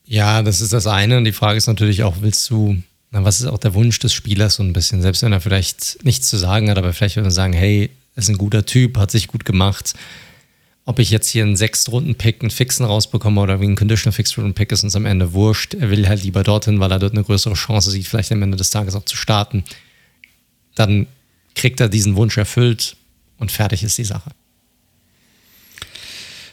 Ja, 0.05 0.43
das 0.43 0.61
ist 0.61 0.73
das 0.73 0.87
eine. 0.87 1.19
Und 1.19 1.25
die 1.25 1.33
Frage 1.33 1.57
ist 1.57 1.67
natürlich 1.67 2.03
auch, 2.03 2.17
willst 2.21 2.49
du, 2.51 2.83
na, 3.11 3.25
was 3.25 3.41
ist 3.41 3.47
auch 3.47 3.59
der 3.59 3.75
Wunsch 3.75 3.99
des 3.99 4.13
Spielers 4.13 4.57
so 4.57 4.63
ein 4.63 4.73
bisschen? 4.73 5.03
Selbst 5.03 5.23
wenn 5.23 5.33
er 5.33 5.41
vielleicht 5.41 6.05
nichts 6.05 6.29
zu 6.29 6.37
sagen 6.37 6.71
hat, 6.71 6.79
aber 6.79 6.93
vielleicht 6.93 7.17
würde 7.17 7.29
er 7.29 7.33
sagen, 7.33 7.53
hey, 7.53 7.91
ist 8.17 8.29
ein 8.29 8.39
guter 8.39 8.67
Typ, 8.67 8.99
hat 8.99 9.11
sich 9.11 9.29
gut 9.29 9.45
gemacht. 9.45 9.95
Ob 10.85 10.99
ich 10.99 11.11
jetzt 11.11 11.29
hier 11.29 11.45
einen 11.45 11.57
Sechstrunden-Pick, 11.57 12.43
einen 12.43 12.51
Fixen 12.51 12.85
rausbekomme 12.85 13.41
oder 13.41 13.61
wie 13.61 13.67
ein 13.67 13.77
Conditional 13.77 14.13
Fixed-Runden-Pick 14.13 14.73
ist 14.73 14.83
uns 14.83 14.97
am 14.97 15.07
Ende 15.07 15.33
wurscht. 15.33 15.75
Er 15.75 15.91
will 15.91 16.09
halt 16.09 16.23
lieber 16.23 16.43
dorthin, 16.43 16.81
weil 16.81 16.91
er 16.91 16.99
dort 16.99 17.13
eine 17.13 17.25
größere 17.25 17.55
Chance 17.55 17.91
sieht, 17.91 18.07
vielleicht 18.07 18.33
am 18.33 18.43
Ende 18.43 18.57
des 18.57 18.71
Tages 18.71 18.95
auch 18.95 19.05
zu 19.05 19.17
starten 19.17 19.65
dann 20.81 21.07
kriegt 21.55 21.81
er 21.81 21.89
diesen 21.89 22.17
Wunsch 22.17 22.37
erfüllt 22.37 22.97
und 23.39 23.53
fertig 23.53 23.83
ist 23.83 23.99
die 23.99 24.05
Sache. 24.05 24.31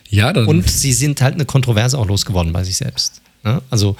Ja, 0.09 0.31
dann. 0.33 0.45
Und 0.47 0.69
sie 0.69 0.93
sind 0.93 1.21
halt 1.21 1.33
eine 1.33 1.45
Kontroverse 1.45 1.97
auch 1.97 2.05
losgeworden 2.05 2.53
bei 2.53 2.63
sich 2.63 2.77
selbst. 2.77 3.21
Ne? 3.43 3.61
Also 3.69 3.95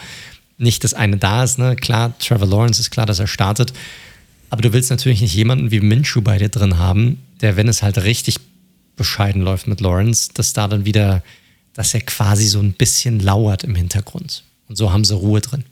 nicht, 0.57 0.83
dass 0.83 0.93
eine 0.93 1.17
da 1.17 1.43
ist, 1.43 1.59
ne? 1.59 1.75
Klar, 1.75 2.17
Trevor 2.19 2.47
Lawrence 2.47 2.79
ist 2.81 2.89
klar, 2.89 3.05
dass 3.05 3.19
er 3.19 3.27
startet. 3.27 3.73
Aber 4.49 4.61
du 4.61 4.73
willst 4.73 4.89
natürlich 4.89 5.21
nicht 5.21 5.35
jemanden 5.35 5.71
wie 5.71 5.79
Minshew 5.79 6.21
bei 6.21 6.37
dir 6.37 6.49
drin 6.49 6.77
haben, 6.77 7.21
der, 7.41 7.57
wenn 7.57 7.67
es 7.67 7.83
halt 7.83 7.97
richtig 7.99 8.37
bescheiden 8.95 9.41
läuft 9.41 9.67
mit 9.67 9.81
Lawrence, 9.81 10.29
dass 10.33 10.53
da 10.53 10.67
dann 10.67 10.85
wieder, 10.85 11.23
dass 11.73 11.93
er 11.93 12.01
quasi 12.01 12.47
so 12.47 12.59
ein 12.59 12.73
bisschen 12.73 13.19
lauert 13.19 13.63
im 13.63 13.75
Hintergrund. 13.75 14.43
Und 14.67 14.77
so 14.77 14.91
haben 14.91 15.03
sie 15.05 15.13
Ruhe 15.13 15.41
drin. 15.41 15.63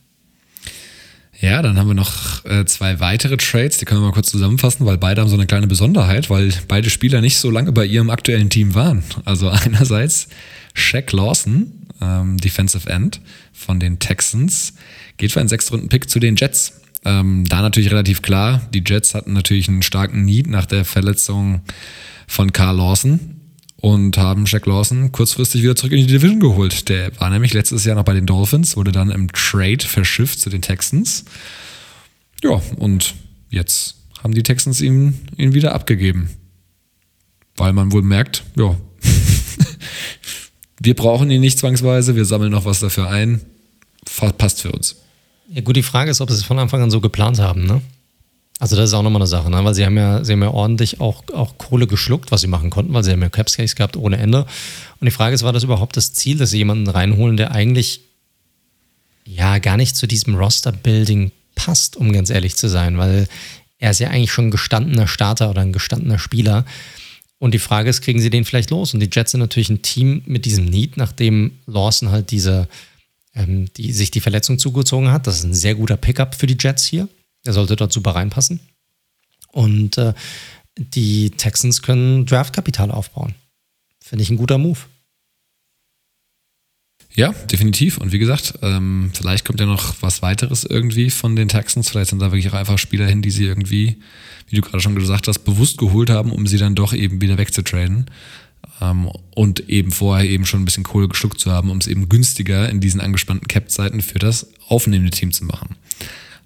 Ja, 1.42 1.62
dann 1.62 1.78
haben 1.78 1.88
wir 1.88 1.94
noch 1.94 2.46
äh, 2.46 2.66
zwei 2.66 3.00
weitere 3.00 3.38
Trades, 3.38 3.78
die 3.78 3.86
können 3.86 4.02
wir 4.02 4.08
mal 4.08 4.14
kurz 4.14 4.32
zusammenfassen, 4.32 4.86
weil 4.86 4.98
beide 4.98 5.22
haben 5.22 5.28
so 5.28 5.36
eine 5.36 5.46
kleine 5.46 5.68
Besonderheit, 5.68 6.30
weil 6.30 6.54
beide 6.68 6.90
Spieler 6.90 7.22
nicht 7.22 7.38
so 7.38 7.52
lange 7.52 7.72
bei 7.72 7.86
ihrem 7.86 8.10
aktuellen 8.10 8.50
Team 8.50 8.74
waren. 8.74 9.04
Also 9.26 9.50
einerseits 9.66 10.28
Shaq 10.74 11.12
Lawson, 11.12 11.88
ähm, 12.02 12.38
Defensive 12.38 12.90
End 12.90 13.20
von 13.54 13.80
den 13.80 14.00
Texans, 14.00 14.74
geht 15.18 15.32
für 15.32 15.40
einen 15.40 15.50
Sechstrunden-Pick 15.50 16.10
zu 16.10 16.20
den 16.20 16.36
Jets. 16.36 16.82
Ähm, 17.04 17.44
da 17.48 17.62
natürlich 17.62 17.92
relativ 17.92 18.22
klar, 18.22 18.62
die 18.74 18.84
Jets 18.86 19.14
hatten 19.14 19.34
natürlich 19.34 19.68
einen 19.68 19.84
starken 19.84 20.24
Need 20.26 20.48
nach 20.48 20.66
der 20.66 20.86
Verletzung 20.86 21.62
von 22.28 22.54
Carl 22.54 22.78
Lawson 22.78 23.35
und 23.86 24.18
haben 24.18 24.46
Jack 24.48 24.66
Lawson 24.66 25.12
kurzfristig 25.12 25.62
wieder 25.62 25.76
zurück 25.76 25.92
in 25.92 26.00
die 26.00 26.08
Division 26.08 26.40
geholt. 26.40 26.90
Der 26.90 27.12
war 27.20 27.30
nämlich 27.30 27.54
letztes 27.54 27.86
Jahr 27.86 27.96
noch 27.96 28.04
bei 28.04 28.16
den 28.16 28.26
Dolphins, 28.26 28.76
wurde 28.76 28.92
dann 28.92 29.12
im 29.12 29.32
Trade 29.32 29.86
verschifft 29.86 30.40
zu 30.40 30.50
den 30.50 30.64
Texans. 30.64 31.24
Ja, 32.42 32.60
und 32.78 33.14
jetzt 33.52 33.98
haben 34.24 34.34
die 34.34 34.42
Texans 34.42 34.82
ihn, 34.82 35.28
ihn 35.38 35.54
wieder 35.54 35.76
abgegeben. 35.76 36.32
Weil 37.58 37.74
man 37.74 37.92
wohl 37.92 38.02
merkt, 38.02 38.44
ja, 38.58 38.76
wir 40.82 40.96
brauchen 40.96 41.30
ihn 41.30 41.42
nicht 41.42 41.60
zwangsweise, 41.60 42.16
wir 42.16 42.26
sammeln 42.26 42.54
noch 42.54 42.66
was 42.66 42.80
dafür 42.80 43.12
ein. 43.12 43.40
Passt 44.40 44.64
für 44.64 44.72
uns. 44.72 44.96
Ja, 45.54 45.62
gut, 45.62 45.76
die 45.76 45.84
Frage 45.84 46.10
ist, 46.10 46.22
ob 46.22 46.32
sie 46.32 46.36
es 46.38 46.44
von 46.44 46.58
Anfang 46.58 46.82
an 46.82 46.90
so 46.90 47.02
geplant 47.02 47.38
haben, 47.38 47.68
ne? 47.68 47.84
Also 48.60 48.76
das 48.78 48.90
ist 48.90 48.94
auch 48.94 49.04
nochmal 49.04 49.22
eine 49.22 49.28
Sache, 49.28 49.50
ne? 49.50 49.64
weil 49.66 49.74
sie 49.74 49.86
haben 49.86 49.98
ja, 49.98 50.24
sie 50.24 50.32
haben 50.32 50.42
ja 50.42 50.50
ordentlich 50.50 51.02
auch, 51.02 51.24
auch 51.34 51.58
Kohle 51.58 51.88
geschluckt, 51.88 52.32
was 52.32 52.42
sie 52.42 52.48
machen 52.48 52.70
konnten, 52.70 52.94
weil 52.94 53.04
sie 53.04 53.12
haben 53.12 53.22
ja 53.22 53.30
Capscase 53.30 53.76
gehabt 53.76 53.98
ohne 53.98 54.18
Ende. 54.18 54.46
Und 55.00 55.06
die 55.06 55.12
Frage 55.12 55.36
ist, 55.36 55.44
war 55.44 55.52
das 55.52 55.64
überhaupt 55.64 55.98
das 55.98 56.14
Ziel, 56.14 56.38
dass 56.38 56.52
sie 56.52 56.58
jemanden 56.60 56.88
reinholen, 56.88 57.36
der 57.36 57.52
eigentlich 57.52 58.02
ja 59.26 59.58
gar 59.58 59.76
nicht 59.76 59.98
zu 59.98 60.08
diesem 60.08 60.36
Roster-Building 60.36 61.32
passt, 61.56 61.98
um 61.98 62.14
ganz 62.14 62.30
ehrlich 62.30 62.56
zu 62.56 62.70
sein, 62.70 62.98
weil 62.98 63.28
er 63.78 63.92
ist 63.92 64.00
ja 64.00 64.10
eigentlich 64.10 64.32
schon 64.32 64.48
ein 64.48 64.52
gestandener 64.52 65.08
Starter 65.08 65.50
oder 65.50 65.62
ein 65.62 65.74
gestandener 65.74 66.20
Spieler. 66.20 66.66
Und 67.40 67.54
die 67.54 67.60
Frage 67.60 67.90
ist, 67.90 68.02
kriegen 68.02 68.22
sie 68.22 68.30
den 68.30 68.46
vielleicht 68.46 68.70
los? 68.70 68.94
Und 68.94 69.02
die 69.02 69.10
Jets 69.12 69.32
sind 69.32 69.42
natürlich 69.42 69.70
ein 69.70 69.82
Team 69.82 70.22
mit 70.26 70.46
diesem 70.46 70.66
Need, 70.66 70.96
nachdem 70.96 71.60
Lawson 71.68 72.10
halt 72.10 72.32
diese, 72.32 72.70
ähm, 73.34 73.66
die, 73.76 73.92
sich 73.92 74.12
die 74.12 74.22
Verletzung 74.22 74.58
zugezogen 74.58 75.12
hat. 75.12 75.28
Das 75.28 75.40
ist 75.40 75.44
ein 75.44 75.54
sehr 75.54 75.76
guter 75.76 75.98
Pickup 75.98 76.36
für 76.36 76.48
die 76.48 76.58
Jets 76.60 76.86
hier. 76.86 77.10
Er 77.46 77.54
sollte 77.54 77.76
dort 77.76 77.94
super 77.94 78.12
reinpassen. 78.12 78.60
Und 79.52 79.98
äh, 79.98 80.14
die 80.78 81.30
Texans 81.32 81.82
können 81.82 82.26
Draftkapital 82.26 82.92
aufbauen. 82.92 83.36
Finde 84.04 84.24
ich 84.24 84.30
ein 84.30 84.38
guter 84.38 84.58
Move. 84.58 84.80
Ja, 87.14 87.32
definitiv. 87.50 87.98
Und 87.98 88.12
wie 88.12 88.20
gesagt, 88.20 88.56
ähm, 88.62 89.12
vielleicht 89.14 89.46
kommt 89.46 89.62
ja 89.62 89.66
noch 89.66 89.96
was 90.02 90.22
weiteres 90.22 90.66
irgendwie 90.66 91.10
von 91.10 91.36
den 91.38 91.48
Texans. 91.48 91.90
Vielleicht 91.90 92.10
sind 92.10 92.20
da 92.20 92.32
wirklich 92.32 92.50
auch 92.50 92.58
einfach 92.58 92.78
Spieler 92.78 93.08
hin, 93.08 93.22
die 93.22 93.32
sie 93.32 93.46
irgendwie, 93.46 94.02
wie 94.50 94.58
du 94.58 94.62
gerade 94.62 94.82
schon 94.82 94.96
gesagt 94.96 95.30
hast, 95.30 95.40
bewusst 95.40 95.78
geholt 95.78 96.10
haben, 96.10 96.32
um 96.32 96.46
sie 96.46 96.58
dann 96.58 96.76
doch 96.76 96.94
eben 96.94 97.22
wieder 97.22 97.38
wegzutraden. 97.38 98.12
Ähm, 98.82 99.10
und 99.34 99.70
eben 99.70 99.94
vorher 99.94 100.30
eben 100.30 100.46
schon 100.46 100.62
ein 100.62 100.66
bisschen 100.66 100.84
Kohle 100.84 101.08
geschluckt 101.08 101.40
zu 101.40 101.52
haben, 101.52 101.70
um 101.70 101.78
es 101.78 101.88
eben 101.88 102.10
günstiger 102.10 102.68
in 102.70 102.82
diesen 102.82 103.00
angespannten 103.00 103.48
Cap-Zeiten 103.48 104.02
für 104.02 104.20
das 104.20 104.50
aufnehmende 104.68 105.12
Team 105.12 105.32
zu 105.32 105.46
machen. 105.46 105.78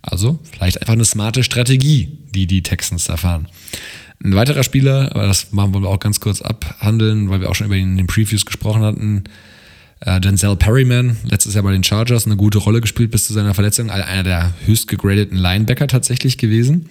Also 0.01 0.39
vielleicht 0.51 0.81
einfach 0.81 0.93
eine 0.93 1.05
smarte 1.05 1.43
Strategie, 1.43 2.17
die 2.33 2.47
die 2.47 2.63
Texans 2.63 3.09
erfahren. 3.09 3.47
Ein 4.23 4.35
weiterer 4.35 4.63
Spieler, 4.63 5.11
aber 5.11 5.27
das 5.27 5.51
machen 5.51 5.73
wir 5.73 5.87
auch 5.87 5.99
ganz 5.99 6.19
kurz 6.19 6.41
abhandeln, 6.41 7.29
weil 7.29 7.41
wir 7.41 7.49
auch 7.49 7.55
schon 7.55 7.67
über 7.67 7.75
ihn 7.75 7.91
in 7.91 7.97
den 7.97 8.07
Previews 8.07 8.45
gesprochen 8.45 8.81
hatten, 8.81 9.23
äh, 10.01 10.19
Denzel 10.19 10.55
Perryman, 10.55 11.17
letztes 11.23 11.53
Jahr 11.53 11.63
bei 11.63 11.71
den 11.71 11.83
Chargers, 11.83 12.25
eine 12.25 12.37
gute 12.37 12.57
Rolle 12.57 12.81
gespielt 12.81 13.11
bis 13.11 13.27
zu 13.27 13.33
seiner 13.33 13.53
Verletzung. 13.53 13.89
Einer 13.89 14.23
der 14.23 14.53
höchst 14.65 14.87
gegradeten 14.87 15.37
Linebacker 15.37 15.87
tatsächlich 15.87 16.37
gewesen. 16.37 16.89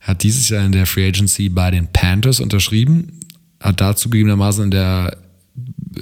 Hat 0.00 0.22
dieses 0.22 0.48
Jahr 0.48 0.64
in 0.64 0.72
der 0.72 0.86
Free 0.86 1.06
Agency 1.06 1.50
bei 1.50 1.70
den 1.70 1.88
Panthers 1.88 2.40
unterschrieben. 2.40 3.20
Hat 3.60 3.80
dazu 3.80 4.08
gegebenermaßen 4.08 4.64
in 4.64 4.70
der 4.70 5.18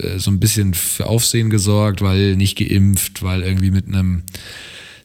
äh, 0.01 0.19
so 0.19 0.31
ein 0.31 0.39
bisschen 0.39 0.75
für 0.75 1.07
Aufsehen 1.07 1.51
gesorgt, 1.51 2.03
weil 2.03 2.37
nicht 2.37 2.57
geimpft, 2.57 3.23
weil 3.23 3.43
irgendwie 3.43 3.73
mit 3.73 3.89
einem 3.89 4.23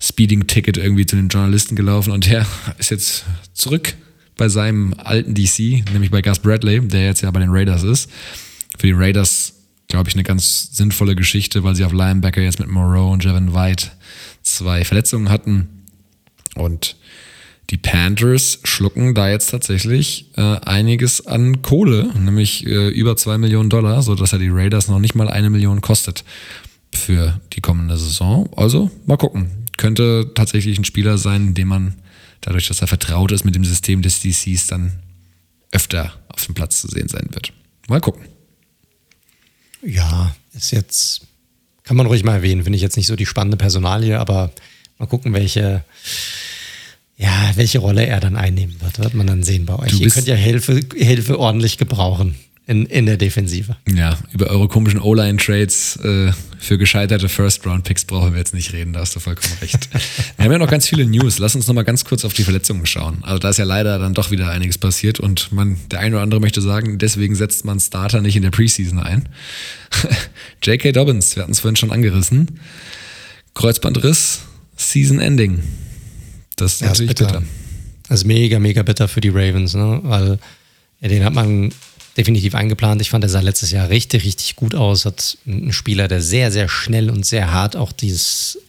Speeding-Ticket 0.03 0.77
irgendwie 0.77 1.05
zu 1.05 1.15
den 1.15 1.29
Journalisten 1.29 1.75
gelaufen 1.75 2.11
und 2.11 2.29
der 2.29 2.45
ist 2.77 2.91
jetzt 2.91 3.25
zurück 3.53 3.95
bei 4.35 4.49
seinem 4.49 4.93
alten 4.97 5.33
DC, 5.33 5.85
nämlich 5.93 6.11
bei 6.11 6.21
Gus 6.21 6.39
Bradley, 6.39 6.81
der 6.81 7.05
jetzt 7.05 7.21
ja 7.21 7.31
bei 7.31 7.39
den 7.39 7.49
Raiders 7.51 7.83
ist. 7.83 8.09
Für 8.77 8.87
die 8.87 8.93
Raiders 8.93 9.53
glaube 9.93 10.09
ich, 10.09 10.15
eine 10.15 10.23
ganz 10.23 10.75
sinnvolle 10.75 11.15
Geschichte, 11.15 11.63
weil 11.63 11.75
sie 11.75 11.85
auf 11.85 11.93
Linebacker 11.93 12.41
jetzt 12.41 12.59
mit 12.59 12.67
Moreau 12.67 13.11
und 13.11 13.23
Jevin 13.23 13.53
White 13.53 13.91
zwei 14.41 14.83
Verletzungen 14.85 15.29
hatten. 15.29 15.67
Und 16.55 16.95
die 17.69 17.77
Panthers 17.77 18.59
schlucken 18.63 19.13
da 19.13 19.29
jetzt 19.29 19.51
tatsächlich 19.51 20.31
äh, 20.35 20.41
einiges 20.41 21.27
an 21.27 21.61
Kohle, 21.61 22.09
nämlich 22.19 22.65
äh, 22.65 22.89
über 22.89 23.15
zwei 23.17 23.37
Millionen 23.37 23.69
Dollar, 23.69 24.01
sodass 24.01 24.31
ja 24.31 24.39
die 24.39 24.49
Raiders 24.49 24.87
noch 24.87 24.97
nicht 24.97 25.13
mal 25.13 25.29
eine 25.29 25.51
Million 25.51 25.81
kostet 25.81 26.23
für 26.91 27.39
die 27.53 27.61
kommende 27.61 27.95
Saison. 27.95 28.49
Also 28.55 28.89
mal 29.05 29.17
gucken. 29.17 29.62
Könnte 29.77 30.31
tatsächlich 30.35 30.77
ein 30.77 30.85
Spieler 30.85 31.17
sein, 31.17 31.53
dem 31.53 31.67
man 31.67 31.95
dadurch, 32.41 32.67
dass 32.67 32.81
er 32.81 32.87
vertraut 32.87 33.31
ist 33.31 33.43
mit 33.43 33.55
dem 33.55 33.65
System 33.65 34.01
des 34.01 34.19
DCs, 34.19 34.67
dann 34.67 34.99
öfter 35.71 36.13
auf 36.29 36.45
dem 36.45 36.55
Platz 36.55 36.81
zu 36.81 36.87
sehen 36.87 37.07
sein 37.07 37.27
wird. 37.31 37.51
Mal 37.87 38.01
gucken. 38.01 38.25
Ja, 39.81 40.35
ist 40.53 40.71
jetzt, 40.71 41.27
kann 41.83 41.97
man 41.97 42.05
ruhig 42.05 42.23
mal 42.23 42.35
erwähnen, 42.35 42.63
finde 42.63 42.77
ich 42.77 42.81
jetzt 42.81 42.97
nicht 42.97 43.07
so 43.07 43.15
die 43.15 43.25
spannende 43.25 43.57
Personalie, 43.57 44.19
aber 44.19 44.51
mal 44.97 45.07
gucken, 45.07 45.33
welche, 45.33 45.83
ja, 47.17 47.51
welche 47.55 47.79
Rolle 47.79 48.05
er 48.05 48.19
dann 48.19 48.35
einnehmen 48.35 48.79
wird, 48.81 48.99
wird 48.99 49.13
man 49.13 49.27
dann 49.27 49.43
sehen 49.43 49.65
bei 49.65 49.77
euch. 49.77 49.99
Ihr 49.99 50.09
könnt 50.09 50.27
ja 50.27 50.35
Hilfe, 50.35 50.79
Hilfe 50.95 51.39
ordentlich 51.39 51.77
gebrauchen 51.77 52.35
in, 52.65 52.85
in 52.85 53.05
der 53.05 53.17
Defensive. 53.17 53.75
Ja, 53.93 54.17
über 54.31 54.47
eure 54.47 54.69
komischen 54.69 55.01
O-Line-Trades 55.01 55.97
äh, 55.97 56.31
für 56.59 56.77
gescheiterte 56.77 57.27
First-Round-Picks 57.27 58.05
brauchen 58.05 58.31
wir 58.31 58.39
jetzt 58.39 58.53
nicht 58.53 58.71
reden, 58.71 58.93
da 58.93 59.01
hast 59.01 59.15
du 59.15 59.19
vollkommen 59.19 59.53
recht. 59.61 59.89
wir 60.37 60.45
haben 60.45 60.51
ja 60.51 60.57
noch 60.57 60.69
ganz 60.69 60.87
viele 60.87 61.05
News. 61.05 61.39
Lass 61.39 61.55
uns 61.55 61.67
noch 61.67 61.73
mal 61.73 61.83
ganz 61.83 62.05
kurz 62.05 62.23
auf 62.23 62.33
die 62.33 62.43
Verletzungen 62.43 62.85
schauen. 62.85 63.19
Also 63.23 63.39
da 63.39 63.49
ist 63.49 63.57
ja 63.57 63.65
leider 63.65 63.99
dann 63.99 64.13
doch 64.13 64.31
wieder 64.31 64.49
einiges 64.49 64.77
passiert 64.77 65.19
und 65.19 65.51
man, 65.51 65.77
der 65.91 65.99
eine 65.99 66.15
oder 66.15 66.23
andere 66.23 66.39
möchte 66.39 66.61
sagen, 66.61 66.97
deswegen 66.99 67.35
setzt 67.35 67.65
man 67.65 67.81
Starter 67.81 68.21
nicht 68.21 68.37
in 68.37 68.43
der 68.43 68.51
Preseason 68.51 68.99
ein. 68.99 69.27
J.K. 70.63 70.93
Dobbins, 70.93 71.35
wir 71.35 71.43
hatten 71.43 71.51
es 71.51 71.59
vorhin 71.59 71.75
schon 71.75 71.91
angerissen. 71.91 72.59
Kreuzbandriss, 73.55 74.41
Season-Ending. 74.77 75.61
Das 76.55 76.75
ist 76.75 76.81
ja, 76.81 76.87
natürlich 76.87 77.11
ist 77.11 77.17
bitter. 77.17 77.39
bitter. 77.39 77.47
Das 78.07 78.19
ist 78.19 78.25
mega, 78.25 78.59
mega 78.59 78.83
bitter 78.83 79.09
für 79.09 79.21
die 79.21 79.29
Ravens, 79.29 79.73
ne? 79.73 79.99
weil 80.03 80.39
ja, 81.01 81.09
den 81.09 81.25
hat 81.25 81.33
man 81.33 81.73
definitiv 82.17 82.55
eingeplant. 82.55 83.01
Ich 83.01 83.09
fand, 83.09 83.23
er 83.23 83.29
sah 83.29 83.39
letztes 83.39 83.71
Jahr 83.71 83.89
richtig, 83.89 84.23
richtig 84.23 84.55
gut 84.55 84.75
aus. 84.75 85.05
Hat 85.05 85.37
einen 85.45 85.73
Spieler, 85.73 86.07
der 86.07 86.21
sehr, 86.21 86.51
sehr 86.51 86.69
schnell 86.69 87.09
und 87.09 87.25
sehr 87.25 87.51
hart 87.51 87.75
auch 87.75 87.91
dieses, 87.91 88.59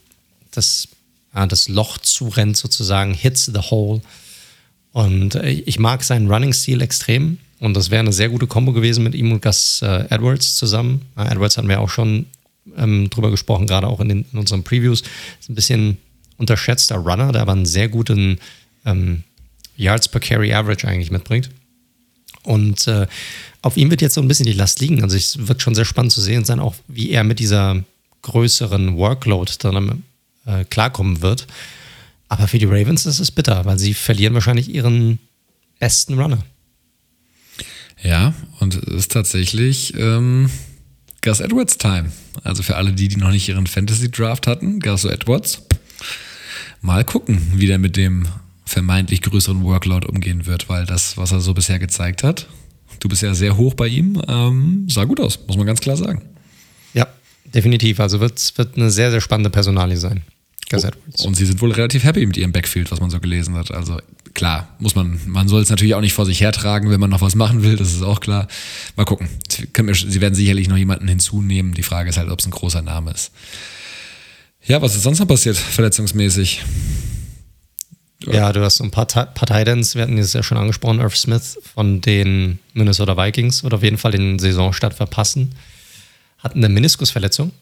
das, 0.51 0.89
ja, 1.35 1.47
das 1.47 1.69
Loch 1.69 1.99
zurennt, 1.99 2.57
sozusagen, 2.57 3.15
hits 3.15 3.47
the 3.47 3.61
hole. 3.71 4.01
Und 4.93 5.35
äh, 5.35 5.51
ich 5.51 5.79
mag 5.79 6.05
seinen 6.05 6.31
Running-Stil 6.31 6.81
extrem. 6.81 7.39
Und 7.61 7.75
das 7.75 7.91
wäre 7.91 8.01
eine 8.01 8.13
sehr 8.13 8.29
gute 8.29 8.47
Kombo 8.47 8.73
gewesen 8.73 9.05
mit 9.05 9.15
ihm 9.15 9.33
und 9.33 9.43
Gus 9.43 9.81
äh, 9.83 10.05
Edwards 10.11 10.57
zusammen. 10.57 11.03
Äh, 11.17 11.33
Edwards 11.33 11.57
hatten 11.57 11.69
wir 11.69 11.81
auch 11.81 11.91
schon 11.91 12.27
ähm, 12.77 13.11
drüber 13.11 13.31
gesprochen, 13.31 13.67
gerade 13.67 13.87
auch 13.87 14.01
in, 14.01 14.09
den, 14.09 14.25
in 14.33 14.39
unseren 14.39 14.65
Previews. 14.65 15.03
Ist 15.41 15.51
ein 15.51 15.55
bisschen 15.55 15.99
unterschätzter 16.37 16.97
Runner, 16.97 17.33
der 17.33 17.43
aber 17.43 17.53
einen 17.53 17.67
sehr 17.67 17.89
guten 17.89 18.39
ähm, 18.85 19.23
Yards 19.77 20.09
per 20.09 20.21
Carry 20.21 20.53
Average 20.53 20.87
eigentlich 20.87 21.11
mitbringt. 21.11 21.51
Und 22.45 22.87
äh, 22.87 23.07
auf 23.63 23.77
ihm 23.77 23.91
wird 23.91 24.03
jetzt 24.03 24.15
so 24.15 24.21
ein 24.21 24.29
bisschen 24.29 24.47
die 24.47 24.53
Last 24.53 24.81
liegen. 24.81 25.03
Also 25.03 25.17
es 25.17 25.49
wird 25.49 25.63
schon 25.63 25.75
sehr 25.75 25.85
spannend 25.85 26.13
zu 26.13 26.21
sehen 26.21 26.45
sein, 26.45 26.61
auch 26.61 26.75
wie 26.87 27.11
er 27.11 27.25
mit 27.25 27.39
dieser 27.39 27.83
größeren 28.23 28.97
Workload 28.97 29.53
dann 29.59 30.05
äh, 30.47 30.65
klarkommen 30.65 31.23
wird. 31.23 31.47
Aber 32.29 32.49
für 32.49 32.59
die 32.59 32.67
Ravens 32.67 33.07
ist 33.07 33.21
es 33.21 33.31
bitter, 33.31 33.65
weil 33.65 33.79
sie 33.79 33.95
verlieren 33.95 34.35
wahrscheinlich 34.35 34.73
ihren 34.73 35.19
besten 35.79 36.19
Runner. 36.19 36.43
Ja, 38.03 38.35
und 38.61 38.75
es 38.75 38.95
ist 38.95 39.13
tatsächlich 39.13 39.95
ähm, 39.97 40.51
Gus 41.23 41.41
Edwards 41.41 41.79
Time. 41.79 42.13
Also 42.43 42.63
für 42.63 42.77
alle 42.77 42.93
die, 42.93 43.09
die 43.09 43.17
noch 43.17 43.31
nicht 43.31 43.49
ihren 43.49 43.67
Fantasy 43.67 44.11
Draft 44.11 44.47
hatten, 44.47 44.81
Gus 44.81 45.05
Edwards. 45.05 45.63
Mal 46.83 47.05
gucken, 47.05 47.41
wie 47.55 47.67
der 47.67 47.79
mit 47.79 47.97
dem 47.97 48.27
vermeintlich 48.65 49.21
größeren 49.23 49.63
Workload 49.63 50.07
umgehen 50.07 50.47
wird, 50.47 50.69
weil 50.69 50.87
das, 50.87 51.17
was 51.17 51.33
er 51.33 51.41
so 51.41 51.55
bisher 51.55 51.79
gezeigt 51.79 52.23
hat, 52.23 52.49
du 53.01 53.09
bist 53.09 53.23
ja 53.23 53.35
sehr 53.35 53.57
hoch 53.57 53.75
bei 53.75 53.89
ihm, 53.89 54.21
ähm, 54.29 54.87
sah 54.89 55.05
gut 55.05 55.21
aus, 55.21 55.39
muss 55.47 55.57
man 55.57 55.67
ganz 55.67 55.81
klar 55.81 55.97
sagen. 55.97 56.23
Ja, 56.95 57.07
definitiv. 57.53 58.01
Also 58.01 58.21
wird, 58.21 58.57
wird 58.57 58.77
eine 58.77 58.91
sehr, 58.91 59.11
sehr 59.11 59.21
spannende 59.21 59.51
Personalie 59.51 59.97
sein. 59.97 60.23
Oh, 61.21 61.27
und 61.27 61.35
sie 61.35 61.45
sind 61.45 61.61
wohl 61.61 61.73
relativ 61.73 62.05
happy 62.05 62.25
mit 62.27 62.37
ihrem 62.37 62.53
Backfield, 62.53 62.91
was 62.91 63.01
man 63.01 63.11
so 63.11 63.21
gelesen 63.21 63.55
hat. 63.55 63.71
Also 63.71 63.99
klar, 64.33 64.75
muss 64.79 64.95
man, 64.95 65.21
man 65.27 65.47
soll 65.47 65.63
es 65.63 65.71
natürlich 65.71 65.95
auch 65.95 66.01
nicht 66.01 66.15
vor 66.15 66.27
sich 66.27 66.41
hertragen, 66.41 66.91
wenn 66.91 67.01
man 67.01 67.11
noch 67.11 67.21
was 67.21 67.35
machen 67.35 67.63
will, 67.63 67.77
das 67.77 67.93
ist 67.93 68.03
auch 68.03 68.21
klar. 68.21 68.49
Mal 68.97 69.05
gucken. 69.05 69.29
Sie 69.47 70.21
werden 70.21 70.35
sicherlich 70.35 70.69
noch 70.69 70.77
jemanden 70.77 71.07
hinzunehmen. 71.07 71.75
Die 71.75 71.83
Frage 71.83 72.09
ist 72.09 72.17
halt, 72.17 72.31
ob 72.31 72.41
es 72.41 72.47
ein 72.47 72.51
großer 72.51 72.83
Name 72.83 73.13
ist. 73.13 73.31
Ja, 74.67 74.81
was 74.81 74.97
ist 74.97 75.03
sonst 75.03 75.21
noch 75.21 75.29
passiert, 75.29 75.57
verletzungsmäßig? 75.57 76.63
Ja, 78.33 78.53
du 78.53 78.63
hast 78.63 78.81
ein 78.81 78.91
paar, 78.91 79.07
paar 79.07 79.49
wir 79.49 80.03
hatten 80.03 80.19
es 80.19 80.33
ja 80.33 80.43
schon 80.43 80.59
angesprochen, 80.59 81.01
Irv 81.01 81.17
Smith 81.17 81.59
von 81.75 82.01
den 82.01 82.59
Minnesota 82.73 83.17
Vikings 83.17 83.63
wird 83.63 83.75
auf 83.75 83.83
jeden 83.83 83.99
Fall 83.99 84.13
den 84.13 84.39
Saisonstart 84.39 84.95
verpassen. 84.95 85.53
Hat 86.39 86.55
eine 86.55 86.69
Meniskusverletzung. 86.69 87.53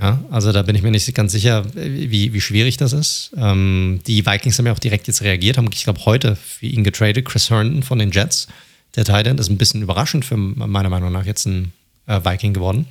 Ja, 0.00 0.24
also 0.30 0.50
da 0.50 0.62
bin 0.62 0.74
ich 0.74 0.82
mir 0.82 0.90
nicht 0.90 1.12
ganz 1.14 1.32
sicher, 1.32 1.64
wie, 1.74 2.32
wie 2.32 2.40
schwierig 2.40 2.76
das 2.76 2.92
ist. 2.92 3.30
Ähm, 3.36 4.00
die 4.06 4.26
Vikings 4.26 4.58
haben 4.58 4.66
ja 4.66 4.72
auch 4.72 4.80
direkt 4.80 5.06
jetzt 5.06 5.22
reagiert, 5.22 5.56
haben, 5.56 5.70
ich 5.72 5.84
glaube, 5.84 6.04
heute 6.04 6.34
für 6.34 6.66
ihn 6.66 6.82
getradet. 6.82 7.24
Chris 7.24 7.48
Herndon 7.48 7.84
von 7.84 8.00
den 8.00 8.10
Jets. 8.10 8.48
Der 8.96 9.04
Titan 9.04 9.38
ist 9.38 9.50
ein 9.50 9.58
bisschen 9.58 9.82
überraschend 9.82 10.24
für 10.24 10.36
meiner 10.36 10.88
Meinung 10.88 11.12
nach 11.12 11.26
jetzt 11.26 11.46
ein 11.46 11.72
äh, 12.06 12.20
Viking 12.24 12.54
geworden. 12.54 12.86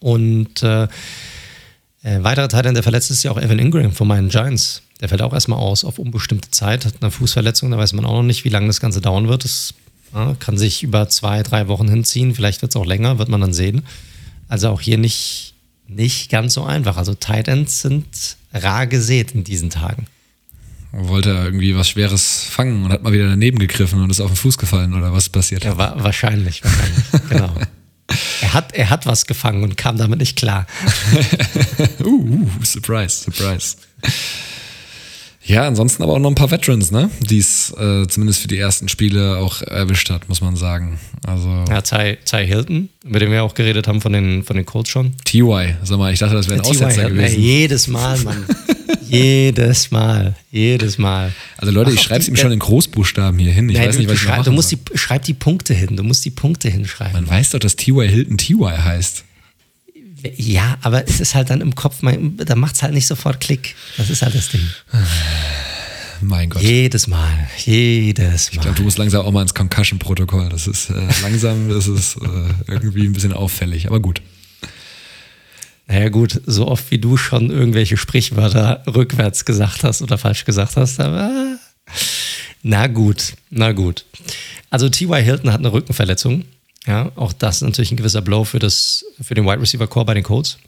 Und 0.00 0.62
äh, 0.62 0.88
Äh, 2.04 2.22
weiterer 2.22 2.48
Teil, 2.48 2.62
der 2.62 2.82
verletzt 2.82 3.10
ist 3.10 3.22
ja 3.22 3.30
auch 3.30 3.40
Evan 3.40 3.58
Ingram 3.58 3.90
von 3.90 4.06
meinen 4.06 4.28
Giants. 4.28 4.82
Der 5.00 5.08
fällt 5.08 5.22
auch 5.22 5.32
erstmal 5.32 5.58
aus 5.58 5.84
auf 5.84 5.98
unbestimmte 5.98 6.50
Zeit, 6.50 6.84
hat 6.84 6.96
eine 7.00 7.10
Fußverletzung, 7.10 7.70
da 7.70 7.78
weiß 7.78 7.94
man 7.94 8.04
auch 8.04 8.12
noch 8.12 8.22
nicht, 8.22 8.44
wie 8.44 8.50
lange 8.50 8.66
das 8.66 8.80
Ganze 8.80 9.00
dauern 9.00 9.26
wird. 9.26 9.44
Das 9.44 9.72
ja, 10.12 10.36
kann 10.38 10.58
sich 10.58 10.82
über 10.82 11.08
zwei, 11.08 11.42
drei 11.42 11.66
Wochen 11.66 11.88
hinziehen, 11.88 12.34
vielleicht 12.34 12.60
wird 12.60 12.72
es 12.72 12.76
auch 12.76 12.84
länger, 12.84 13.18
wird 13.18 13.30
man 13.30 13.40
dann 13.40 13.54
sehen. 13.54 13.84
Also 14.48 14.68
auch 14.68 14.82
hier 14.82 14.98
nicht, 14.98 15.54
nicht 15.88 16.30
ganz 16.30 16.54
so 16.54 16.64
einfach. 16.64 16.98
Also 16.98 17.14
Tight 17.14 17.48
Ends 17.48 17.80
sind 17.80 18.04
rar 18.52 18.86
gesät 18.86 19.32
in 19.32 19.42
diesen 19.42 19.70
Tagen. 19.70 20.06
Wollte 20.92 21.30
er 21.30 21.44
irgendwie 21.46 21.74
was 21.74 21.88
Schweres 21.88 22.44
fangen 22.44 22.84
und 22.84 22.92
hat 22.92 23.02
mal 23.02 23.12
wieder 23.14 23.28
daneben 23.28 23.58
gegriffen 23.58 24.00
und 24.00 24.10
ist 24.10 24.20
auf 24.20 24.30
den 24.30 24.36
Fuß 24.36 24.58
gefallen 24.58 24.92
oder 24.94 25.12
was 25.12 25.30
passiert? 25.30 25.64
Ja, 25.64 25.76
wa 25.76 25.94
wahrscheinlich, 25.96 26.62
wahrscheinlich, 26.62 27.04
genau. 27.30 27.54
Er 28.42 28.52
hat, 28.52 28.72
er 28.74 28.90
hat 28.90 29.06
was 29.06 29.26
gefangen 29.26 29.62
und 29.62 29.76
kam 29.76 29.96
damit 29.96 30.18
nicht 30.18 30.36
klar. 30.36 30.66
uh, 32.04 32.06
uh, 32.06 32.48
surprise, 32.62 33.22
surprise. 33.24 33.76
Ja, 35.46 35.66
ansonsten 35.66 36.02
aber 36.02 36.14
auch 36.14 36.18
noch 36.18 36.30
ein 36.30 36.34
paar 36.34 36.50
Veterans, 36.50 36.90
ne? 36.90 37.10
Die 37.20 37.38
es 37.38 37.70
äh, 37.78 38.06
zumindest 38.08 38.40
für 38.40 38.48
die 38.48 38.58
ersten 38.58 38.88
Spiele 38.88 39.36
auch 39.38 39.60
erwischt 39.60 40.08
hat, 40.08 40.28
muss 40.28 40.40
man 40.40 40.56
sagen. 40.56 40.98
Also 41.26 41.64
ja, 41.68 41.82
Ty, 41.82 42.16
Ty 42.24 42.46
Hilton, 42.46 42.88
mit 43.04 43.20
dem 43.20 43.30
wir 43.30 43.44
auch 43.44 43.54
geredet 43.54 43.86
haben 43.86 44.00
von 44.00 44.12
den, 44.12 44.42
von 44.42 44.56
den 44.56 44.64
Colts 44.64 44.88
schon. 44.88 45.12
TY, 45.24 45.76
sag 45.82 45.98
mal, 45.98 46.12
ich 46.12 46.18
dachte, 46.18 46.34
das 46.34 46.48
wäre 46.48 46.60
ein 46.60 46.66
Aussetzer 46.66 47.10
gewesen. 47.10 47.34
Ja, 47.34 47.46
jedes 47.46 47.88
Mal, 47.88 48.18
Mann. 48.20 48.44
jedes 49.08 49.90
Mal, 49.90 50.34
jedes 50.50 50.96
Mal. 50.96 51.32
Also 51.58 51.72
Leute, 51.72 51.92
ich 51.92 52.00
schreibe 52.00 52.20
es 52.20 52.28
ihm 52.28 52.36
schon 52.36 52.52
in 52.52 52.58
Großbuchstaben 52.58 53.38
hier 53.38 53.52
hin. 53.52 53.68
Ich 53.68 53.76
Nein, 53.76 53.88
weiß 53.88 53.98
nicht, 53.98 54.08
was 54.08 54.16
ich 54.16 54.22
schreib, 54.22 54.44
Du 54.44 54.52
musst 54.52 54.72
die, 54.72 54.78
schreib 54.94 55.24
die 55.24 55.34
Punkte 55.34 55.74
hin, 55.74 55.96
du 55.96 56.02
musst 56.02 56.24
die 56.24 56.30
Punkte 56.30 56.70
hinschreiben. 56.70 57.12
Man 57.12 57.28
weiß 57.28 57.50
doch, 57.50 57.58
dass 57.58 57.76
TY 57.76 58.08
Hilton 58.08 58.38
TY 58.38 58.56
heißt. 58.82 59.24
Ja, 60.36 60.78
aber 60.82 61.06
es 61.06 61.20
ist 61.20 61.34
halt 61.34 61.50
dann 61.50 61.60
im 61.60 61.74
Kopf, 61.74 61.98
da 62.02 62.54
macht 62.54 62.76
es 62.76 62.82
halt 62.82 62.94
nicht 62.94 63.06
sofort 63.06 63.40
Klick. 63.40 63.74
Das 63.96 64.10
ist 64.10 64.22
halt 64.22 64.34
das 64.34 64.48
Ding. 64.48 64.66
Mein 66.20 66.50
Gott. 66.50 66.62
Jedes 66.62 67.06
Mal, 67.06 67.48
jedes 67.58 68.50
Mal. 68.50 68.54
Ich 68.54 68.60
glaube, 68.60 68.76
du 68.76 68.82
musst 68.82 68.98
langsam 68.98 69.26
auch 69.26 69.32
mal 69.32 69.42
ins 69.42 69.54
Concussion-Protokoll. 69.54 70.48
Das 70.48 70.66
ist 70.66 70.90
äh, 70.90 70.94
langsam, 71.22 71.68
das 71.68 71.86
ist 71.86 72.16
äh, 72.16 72.72
irgendwie 72.72 73.06
ein 73.06 73.12
bisschen 73.12 73.32
auffällig, 73.32 73.86
aber 73.86 74.00
gut. 74.00 74.22
Naja, 75.86 76.08
gut, 76.08 76.40
so 76.46 76.66
oft 76.68 76.90
wie 76.90 76.98
du 76.98 77.16
schon 77.16 77.50
irgendwelche 77.50 77.96
Sprichwörter 77.96 78.82
rückwärts 78.86 79.44
gesagt 79.44 79.84
hast 79.84 80.00
oder 80.00 80.16
falsch 80.16 80.46
gesagt 80.46 80.76
hast, 80.76 80.98
aber 80.98 81.58
na 82.62 82.86
gut, 82.86 83.34
na 83.50 83.72
gut. 83.72 84.06
Also 84.70 84.88
T.Y. 84.88 85.22
Hilton 85.22 85.52
hat 85.52 85.58
eine 85.58 85.72
Rückenverletzung. 85.72 86.44
Ja, 86.86 87.12
auch 87.16 87.32
das 87.32 87.56
ist 87.56 87.62
natürlich 87.62 87.92
ein 87.92 87.96
gewisser 87.96 88.22
Blow 88.22 88.44
für, 88.44 88.58
das, 88.58 89.04
für 89.20 89.34
den 89.34 89.44
Wide 89.44 89.60
Receiver 89.60 89.86
Core 89.86 90.04
bei 90.04 90.14
den 90.14 90.22
Colts. 90.22 90.58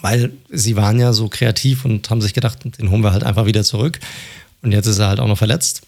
Weil 0.00 0.32
sie 0.50 0.74
waren 0.76 0.98
ja 0.98 1.12
so 1.12 1.28
kreativ 1.28 1.84
und 1.84 2.08
haben 2.10 2.20
sich 2.20 2.34
gedacht, 2.34 2.58
den 2.64 2.90
holen 2.90 3.02
wir 3.02 3.12
halt 3.12 3.22
einfach 3.22 3.46
wieder 3.46 3.62
zurück. 3.62 4.00
Und 4.62 4.72
jetzt 4.72 4.86
ist 4.86 4.98
er 4.98 5.08
halt 5.08 5.20
auch 5.20 5.28
noch 5.28 5.38
verletzt. 5.38 5.82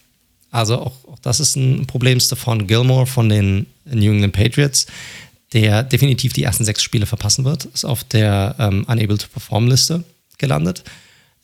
Also 0.50 0.78
auch, 0.78 1.04
auch 1.08 1.18
das 1.20 1.40
ist 1.40 1.56
ein 1.56 1.86
Problem. 1.86 2.20
von 2.20 2.66
Gilmore 2.66 3.06
von 3.06 3.28
den 3.28 3.66
New 3.86 4.12
England 4.12 4.34
Patriots, 4.34 4.86
der 5.52 5.82
definitiv 5.82 6.32
die 6.32 6.44
ersten 6.44 6.64
sechs 6.64 6.82
Spiele 6.82 7.06
verpassen 7.06 7.44
wird, 7.44 7.64
ist 7.64 7.84
auf 7.84 8.04
der 8.04 8.54
ähm, 8.58 8.84
Unable 8.86 9.18
to 9.18 9.26
Perform 9.32 9.66
Liste 9.66 10.04
gelandet. 10.38 10.84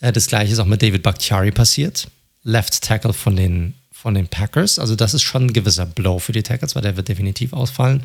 Äh, 0.00 0.12
das 0.12 0.26
gleiche 0.26 0.52
ist 0.52 0.58
auch 0.58 0.66
mit 0.66 0.82
David 0.82 1.02
Bakhtiari 1.02 1.50
passiert. 1.50 2.08
Left 2.42 2.82
Tackle 2.82 3.12
von 3.12 3.36
den 3.36 3.74
von 4.00 4.14
den 4.14 4.28
Packers. 4.28 4.78
Also 4.78 4.96
das 4.96 5.12
ist 5.12 5.22
schon 5.22 5.46
ein 5.46 5.52
gewisser 5.52 5.84
Blow 5.84 6.18
für 6.18 6.32
die 6.32 6.42
Tackles, 6.42 6.74
weil 6.74 6.82
der 6.82 6.96
wird 6.96 7.08
definitiv 7.08 7.52
ausfallen 7.52 8.02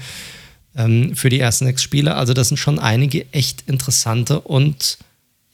ähm, 0.75 1.15
für 1.15 1.29
die 1.29 1.39
ersten 1.39 1.65
sechs 1.65 1.81
Spiele. 1.81 2.15
Also 2.15 2.33
das 2.33 2.49
sind 2.49 2.57
schon 2.57 2.79
einige 2.79 3.31
echt 3.31 3.63
interessante 3.67 4.41
und 4.41 4.97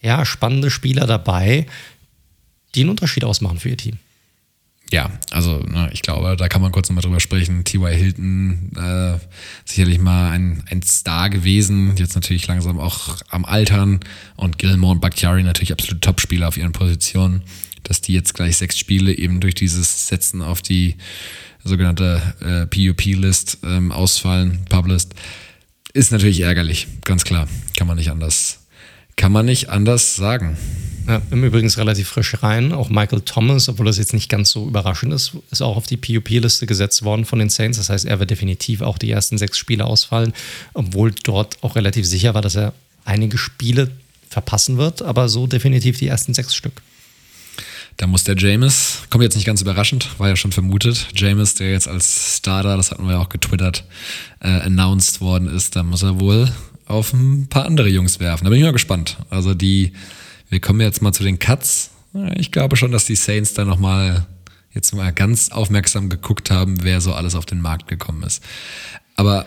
ja, 0.02 0.26
spannende 0.26 0.72
Spieler 0.72 1.06
dabei, 1.06 1.68
die 2.74 2.82
einen 2.82 2.90
Unterschied 2.90 3.24
ausmachen 3.24 3.60
für 3.60 3.70
ihr 3.70 3.78
Team. 3.78 4.00
Ja, 4.92 5.12
also 5.30 5.60
ne, 5.60 5.90
ich 5.94 6.02
glaube, 6.02 6.36
da 6.36 6.50
kann 6.50 6.62
man 6.62 6.72
kurz 6.72 6.90
nochmal 6.90 7.04
drüber 7.04 7.20
sprechen. 7.20 7.64
T.Y. 7.64 7.94
Hilton, 7.94 8.72
äh, 8.76 9.20
sicherlich 9.64 10.00
mal 10.00 10.32
ein, 10.32 10.64
ein 10.70 10.82
Star 10.82 11.30
gewesen, 11.30 11.96
jetzt 11.98 12.16
natürlich 12.16 12.48
langsam 12.48 12.80
auch 12.80 13.18
am 13.30 13.46
Altern 13.46 14.00
und 14.36 14.58
Gilmore 14.58 14.94
und 14.94 15.00
Bakhtiari 15.02 15.44
natürlich 15.44 15.72
absolute 15.72 16.02
Topspieler 16.02 16.48
auf 16.48 16.58
ihren 16.58 16.74
Positionen 16.74 17.44
dass 17.92 18.00
die 18.00 18.14
jetzt 18.14 18.34
gleich 18.34 18.56
sechs 18.56 18.80
Spiele 18.80 19.14
eben 19.14 19.42
durch 19.42 19.54
dieses 19.54 20.08
Setzen 20.08 20.42
auf 20.42 20.62
die 20.62 20.96
sogenannte 21.62 22.22
äh, 22.40 22.66
PUP-List 22.66 23.58
ähm, 23.66 23.92
ausfallen, 23.92 24.60
Publist, 24.70 25.14
ist 25.92 26.14
natürlich 26.14 26.40
ärgerlich, 26.40 26.88
ganz 27.04 27.26
klar. 27.26 27.50
Kann 27.78 27.88
man 27.88 27.98
nicht 27.98 28.10
anders, 28.10 28.60
kann 29.18 29.34
man 29.34 29.46
nicht 29.46 29.68
anders 29.68 30.16
sagen. 30.16 30.56
Ja, 31.06 31.22
Im 31.32 31.44
Übrigen 31.44 31.68
relativ 31.68 32.08
frisch 32.08 32.42
rein. 32.42 32.72
Auch 32.72 32.88
Michael 32.88 33.24
Thomas, 33.26 33.68
obwohl 33.68 33.88
das 33.88 33.98
jetzt 33.98 34.14
nicht 34.14 34.30
ganz 34.30 34.52
so 34.52 34.70
überraschend 34.70 35.12
ist, 35.12 35.34
ist 35.52 35.62
auch 35.62 35.76
auf 35.76 35.86
die 35.86 35.98
PUP-Liste 35.98 36.68
gesetzt 36.68 37.04
worden 37.04 37.26
von 37.26 37.40
den 37.40 37.50
Saints. 37.50 37.78
Das 37.78 37.90
heißt, 37.90 38.06
er 38.06 38.22
wird 38.22 38.30
definitiv 38.30 38.80
auch 38.80 38.98
die 38.98 39.12
ersten 39.12 39.38
sechs 39.38 39.58
Spiele 39.58 39.84
ausfallen, 39.84 40.32
obwohl 40.74 41.12
dort 41.24 41.62
auch 41.62 41.76
relativ 41.76 42.06
sicher 42.06 42.34
war, 42.36 42.42
dass 42.42 42.56
er 42.56 42.74
einige 43.04 43.38
Spiele 43.38 43.92
verpassen 44.30 44.78
wird, 44.78 45.02
aber 45.02 45.28
so 45.28 45.46
definitiv 45.46 46.00
die 46.00 46.08
ersten 46.08 46.34
sechs 46.34 46.56
Stück. 46.56 46.82
Da 48.02 48.08
muss 48.08 48.24
der 48.24 48.36
James, 48.36 49.04
kommt 49.12 49.24
jetzt 49.24 49.36
nicht 49.36 49.46
ganz 49.46 49.62
überraschend, 49.62 50.20
war 50.20 50.28
ja 50.28 50.36
schon 50.36 50.52
vermutet, 50.52 51.10
James, 51.16 51.54
der 51.54 51.70
jetzt 51.70 51.88
als 51.88 52.38
Starter, 52.38 52.76
das 52.76 52.90
hatten 52.90 53.06
wir 53.06 53.12
ja 53.12 53.20
auch 53.20 53.30
getwittert, 53.30 53.84
äh, 54.40 54.48
announced 54.48 55.22
worden 55.22 55.48
ist, 55.48 55.76
da 55.76 55.84
muss 55.84 56.02
er 56.02 56.20
wohl 56.20 56.52
auf 56.88 57.14
ein 57.14 57.46
paar 57.48 57.66
andere 57.66 57.90
Jungs 57.90 58.20
werfen. 58.20 58.46
Da 58.46 58.50
bin 58.50 58.58
ich 58.58 58.66
mal 58.66 58.74
gespannt. 58.74 59.18
Also 59.30 59.54
die, 59.54 59.94
wir 60.50 60.60
kommen 60.60 60.82
jetzt 60.82 61.04
mal 61.04 61.14
zu 61.14 61.22
den 61.22 61.38
Cuts. 61.38 61.92
Ich 62.38 62.52
glaube 62.52 62.76
schon, 62.76 62.92
dass 62.92 63.06
die 63.06 63.16
Saints 63.16 63.54
da 63.54 63.66
nochmal 63.66 64.26
jetzt 64.74 64.96
mal 64.96 65.14
ganz 65.14 65.50
aufmerksam 65.50 66.10
geguckt 66.10 66.50
haben, 66.50 66.82
wer 66.82 67.02
so 67.02 67.14
alles 67.14 67.36
auf 67.36 67.46
den 67.46 67.62
Markt 67.62 67.88
gekommen 67.88 68.24
ist. 68.24 68.44
Aber 69.16 69.46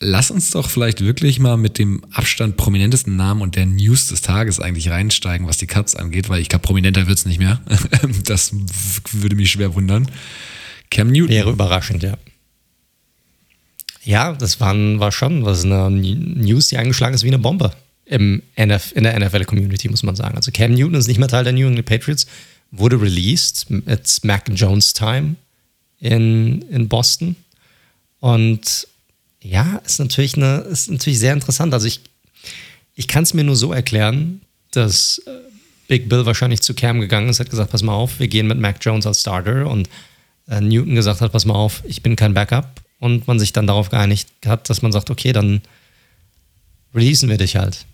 lass 0.00 0.30
uns 0.30 0.50
doch 0.50 0.68
vielleicht 0.68 1.00
wirklich 1.00 1.38
mal 1.38 1.56
mit 1.56 1.78
dem 1.78 2.04
Abstand 2.12 2.56
prominentesten 2.56 3.16
Namen 3.16 3.42
und 3.42 3.56
der 3.56 3.66
News 3.66 4.08
des 4.08 4.22
Tages 4.22 4.60
eigentlich 4.60 4.90
reinsteigen, 4.90 5.46
was 5.46 5.58
die 5.58 5.66
Cuts 5.66 5.94
angeht, 5.94 6.28
weil 6.28 6.40
ich 6.40 6.48
glaube, 6.48 6.62
prominenter 6.62 7.06
wird 7.06 7.18
es 7.18 7.26
nicht 7.26 7.38
mehr. 7.38 7.60
das 8.24 8.52
würde 9.12 9.36
mich 9.36 9.50
schwer 9.50 9.74
wundern. 9.74 10.10
Cam 10.90 11.08
Newton. 11.08 11.30
Wäre 11.30 11.50
überraschend, 11.50 12.02
ja. 12.02 12.16
Ja, 14.04 14.32
das 14.34 14.60
waren, 14.60 15.00
war 15.00 15.10
schon 15.10 15.44
was 15.44 15.64
eine 15.64 15.90
News, 15.90 16.68
die 16.68 16.76
eingeschlagen 16.76 17.14
ist 17.14 17.24
wie 17.24 17.28
eine 17.28 17.40
Bombe 17.40 17.72
im 18.04 18.40
NF, 18.54 18.92
in 18.94 19.02
der 19.02 19.18
NFL-Community, 19.18 19.88
muss 19.88 20.04
man 20.04 20.14
sagen. 20.14 20.36
Also 20.36 20.52
Cam 20.52 20.74
Newton 20.74 20.94
ist 20.94 21.08
nicht 21.08 21.18
mehr 21.18 21.26
Teil 21.26 21.42
der 21.42 21.52
New 21.52 21.66
England 21.66 21.86
Patriots, 21.86 22.26
wurde 22.70 23.00
released. 23.00 23.66
It's 23.86 24.22
Mac 24.22 24.44
Jones 24.54 24.92
Time 24.92 25.34
in, 25.98 26.62
in 26.70 26.86
Boston. 26.86 27.34
Und 28.20 28.86
ja, 29.42 29.76
ist 29.84 29.98
natürlich, 29.98 30.36
eine, 30.36 30.58
ist 30.58 30.90
natürlich 30.90 31.18
sehr 31.18 31.32
interessant. 31.32 31.72
Also 31.74 31.86
ich, 31.86 32.00
ich 32.94 33.08
kann 33.08 33.22
es 33.22 33.34
mir 33.34 33.44
nur 33.44 33.56
so 33.56 33.72
erklären, 33.72 34.40
dass 34.70 35.18
äh, 35.26 35.30
Big 35.88 36.08
Bill 36.08 36.26
wahrscheinlich 36.26 36.62
zu 36.62 36.74
Cam 36.74 37.00
gegangen 37.00 37.28
ist, 37.28 37.40
hat 37.40 37.50
gesagt, 37.50 37.70
pass 37.70 37.82
mal 37.82 37.94
auf, 37.94 38.18
wir 38.18 38.28
gehen 38.28 38.46
mit 38.46 38.58
Mac 38.58 38.78
Jones 38.80 39.06
als 39.06 39.20
Starter 39.20 39.68
und 39.70 39.88
äh, 40.48 40.60
Newton 40.60 40.94
gesagt 40.94 41.20
hat, 41.20 41.32
pass 41.32 41.44
mal 41.44 41.54
auf, 41.54 41.82
ich 41.86 42.02
bin 42.02 42.16
kein 42.16 42.34
Backup 42.34 42.80
und 42.98 43.26
man 43.26 43.38
sich 43.38 43.52
dann 43.52 43.66
darauf 43.66 43.90
geeinigt 43.90 44.28
hat, 44.46 44.68
dass 44.70 44.82
man 44.82 44.92
sagt, 44.92 45.10
okay, 45.10 45.32
dann 45.32 45.60
releasen 46.94 47.28
wir 47.28 47.36
dich 47.36 47.56
halt. 47.56 47.86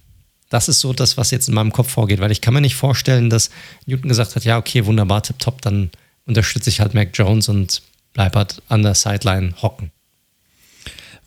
Das 0.48 0.68
ist 0.68 0.80
so 0.80 0.92
das, 0.92 1.16
was 1.16 1.30
jetzt 1.30 1.48
in 1.48 1.54
meinem 1.54 1.72
Kopf 1.72 1.90
vorgeht, 1.90 2.20
weil 2.20 2.30
ich 2.30 2.40
kann 2.40 2.54
mir 2.54 2.60
nicht 2.60 2.74
vorstellen, 2.74 3.30
dass 3.30 3.50
Newton 3.86 4.08
gesagt 4.08 4.36
hat, 4.36 4.44
ja, 4.44 4.58
okay, 4.58 4.84
wunderbar, 4.84 5.22
tipptopp, 5.22 5.62
dann 5.62 5.90
unterstütze 6.26 6.70
ich 6.70 6.80
halt 6.80 6.94
Mac 6.94 7.10
Jones 7.14 7.48
und 7.48 7.82
bleib 8.12 8.36
halt 8.36 8.62
an 8.68 8.82
der 8.82 8.94
Sideline 8.94 9.54
hocken. 9.60 9.90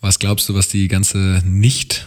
Was 0.00 0.18
glaubst 0.18 0.48
du, 0.48 0.54
was 0.54 0.68
die 0.68 0.88
ganze 0.88 1.42
nicht 1.44 2.06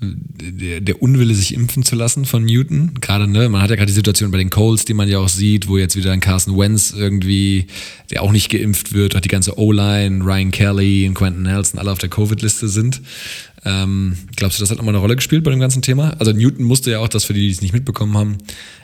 der, 0.00 0.80
der 0.82 1.02
Unwille, 1.02 1.34
sich 1.34 1.54
impfen 1.54 1.82
zu 1.82 1.96
lassen 1.96 2.26
von 2.26 2.44
Newton. 2.44 3.00
Gerade, 3.00 3.26
ne, 3.26 3.48
man 3.48 3.62
hat 3.62 3.70
ja 3.70 3.76
gerade 3.76 3.86
die 3.86 3.94
Situation 3.94 4.30
bei 4.30 4.38
den 4.38 4.50
Coles, 4.50 4.84
die 4.84 4.92
man 4.92 5.08
ja 5.08 5.18
auch 5.18 5.28
sieht, 5.28 5.68
wo 5.68 5.78
jetzt 5.78 5.96
wieder 5.96 6.12
ein 6.12 6.20
Carson 6.20 6.56
Wentz 6.58 6.92
irgendwie, 6.94 7.66
der 8.10 8.22
auch 8.22 8.32
nicht 8.32 8.50
geimpft 8.50 8.92
wird, 8.92 9.16
auch 9.16 9.20
die 9.20 9.28
ganze 9.28 9.58
O-Line, 9.58 10.22
Ryan 10.22 10.50
Kelly 10.50 11.08
und 11.08 11.14
Quentin 11.14 11.44
Nelson 11.44 11.80
alle 11.80 11.90
auf 11.90 11.98
der 11.98 12.10
Covid-Liste 12.10 12.68
sind. 12.68 13.00
Ähm, 13.64 14.16
glaubst 14.36 14.58
du, 14.58 14.62
das 14.62 14.70
hat 14.70 14.76
nochmal 14.76 14.94
eine 14.94 15.00
Rolle 15.00 15.16
gespielt 15.16 15.44
bei 15.44 15.50
dem 15.50 15.60
ganzen 15.60 15.80
Thema? 15.80 16.10
Also 16.18 16.32
Newton 16.32 16.64
musste 16.64 16.90
ja 16.90 16.98
auch, 16.98 17.08
das 17.08 17.24
für 17.24 17.32
die, 17.32 17.40
die 17.40 17.50
es 17.50 17.62
nicht 17.62 17.72
mitbekommen 17.72 18.16
haben, 18.16 18.38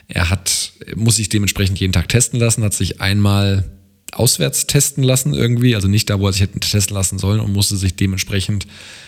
er 0.07 0.31
hat, 0.31 0.73
muss 0.95 1.17
sich 1.17 1.29
dementsprechend 1.29 1.79
jeden 1.79 1.93
Tag 1.93 2.09
testen 2.09 2.39
lassen, 2.39 2.63
hat 2.63 2.73
sich 2.73 3.01
einmal 3.01 3.65
auswärts 4.13 4.67
testen 4.67 5.03
lassen 5.03 5.33
irgendwie, 5.33 5.75
also 5.75 5.87
nicht 5.87 6.09
da, 6.09 6.19
wo 6.19 6.27
er 6.27 6.33
sich 6.33 6.41
hätte 6.41 6.59
testen 6.59 6.95
lassen 6.95 7.19
sollen 7.19 7.39
und 7.39 7.53
musste 7.53 7.77
sich 7.77 7.95
dementsprechend 7.95 8.67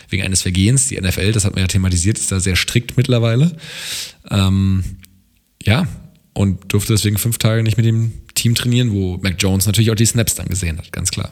wegen 0.10 0.23
eines 0.23 0.41
Vergehens, 0.41 0.88
die 0.88 0.99
NFL, 0.99 1.32
das 1.32 1.45
hat 1.45 1.53
man 1.53 1.61
ja 1.61 1.68
thematisiert, 1.68 2.18
ist 2.18 2.32
da 2.32 2.40
sehr 2.40 2.56
strikt 2.56 2.98
mittlerweile. 2.98 3.56
Ähm, 4.30 4.84
ja, 5.64 5.88
und 6.34 6.73
durfte 6.73 6.94
deswegen 6.94 7.18
fünf 7.18 7.38
Tage 7.38 7.64
nicht 7.64 7.77
mit 7.77 7.86
dem 7.86 8.11
Team 8.36 8.56
trainieren, 8.56 8.91
wo 8.91 9.18
Mac 9.18 9.36
Jones 9.40 9.65
natürlich 9.65 9.91
auch 9.91 9.95
die 9.95 10.06
Snaps 10.06 10.36
dann 10.36 10.48
gesehen 10.48 10.77
hat, 10.77 10.91
ganz 10.91 11.11
klar. 11.11 11.32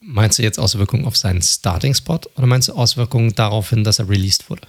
Meinst 0.00 0.38
du 0.38 0.42
jetzt 0.42 0.58
Auswirkungen 0.58 1.04
auf 1.04 1.16
seinen 1.16 1.42
Starting-Spot 1.42 2.20
oder 2.36 2.46
meinst 2.46 2.68
du 2.68 2.74
Auswirkungen 2.74 3.34
darauf 3.34 3.70
hin, 3.70 3.82
dass 3.82 3.98
er 3.98 4.08
released 4.08 4.48
wurde? 4.50 4.68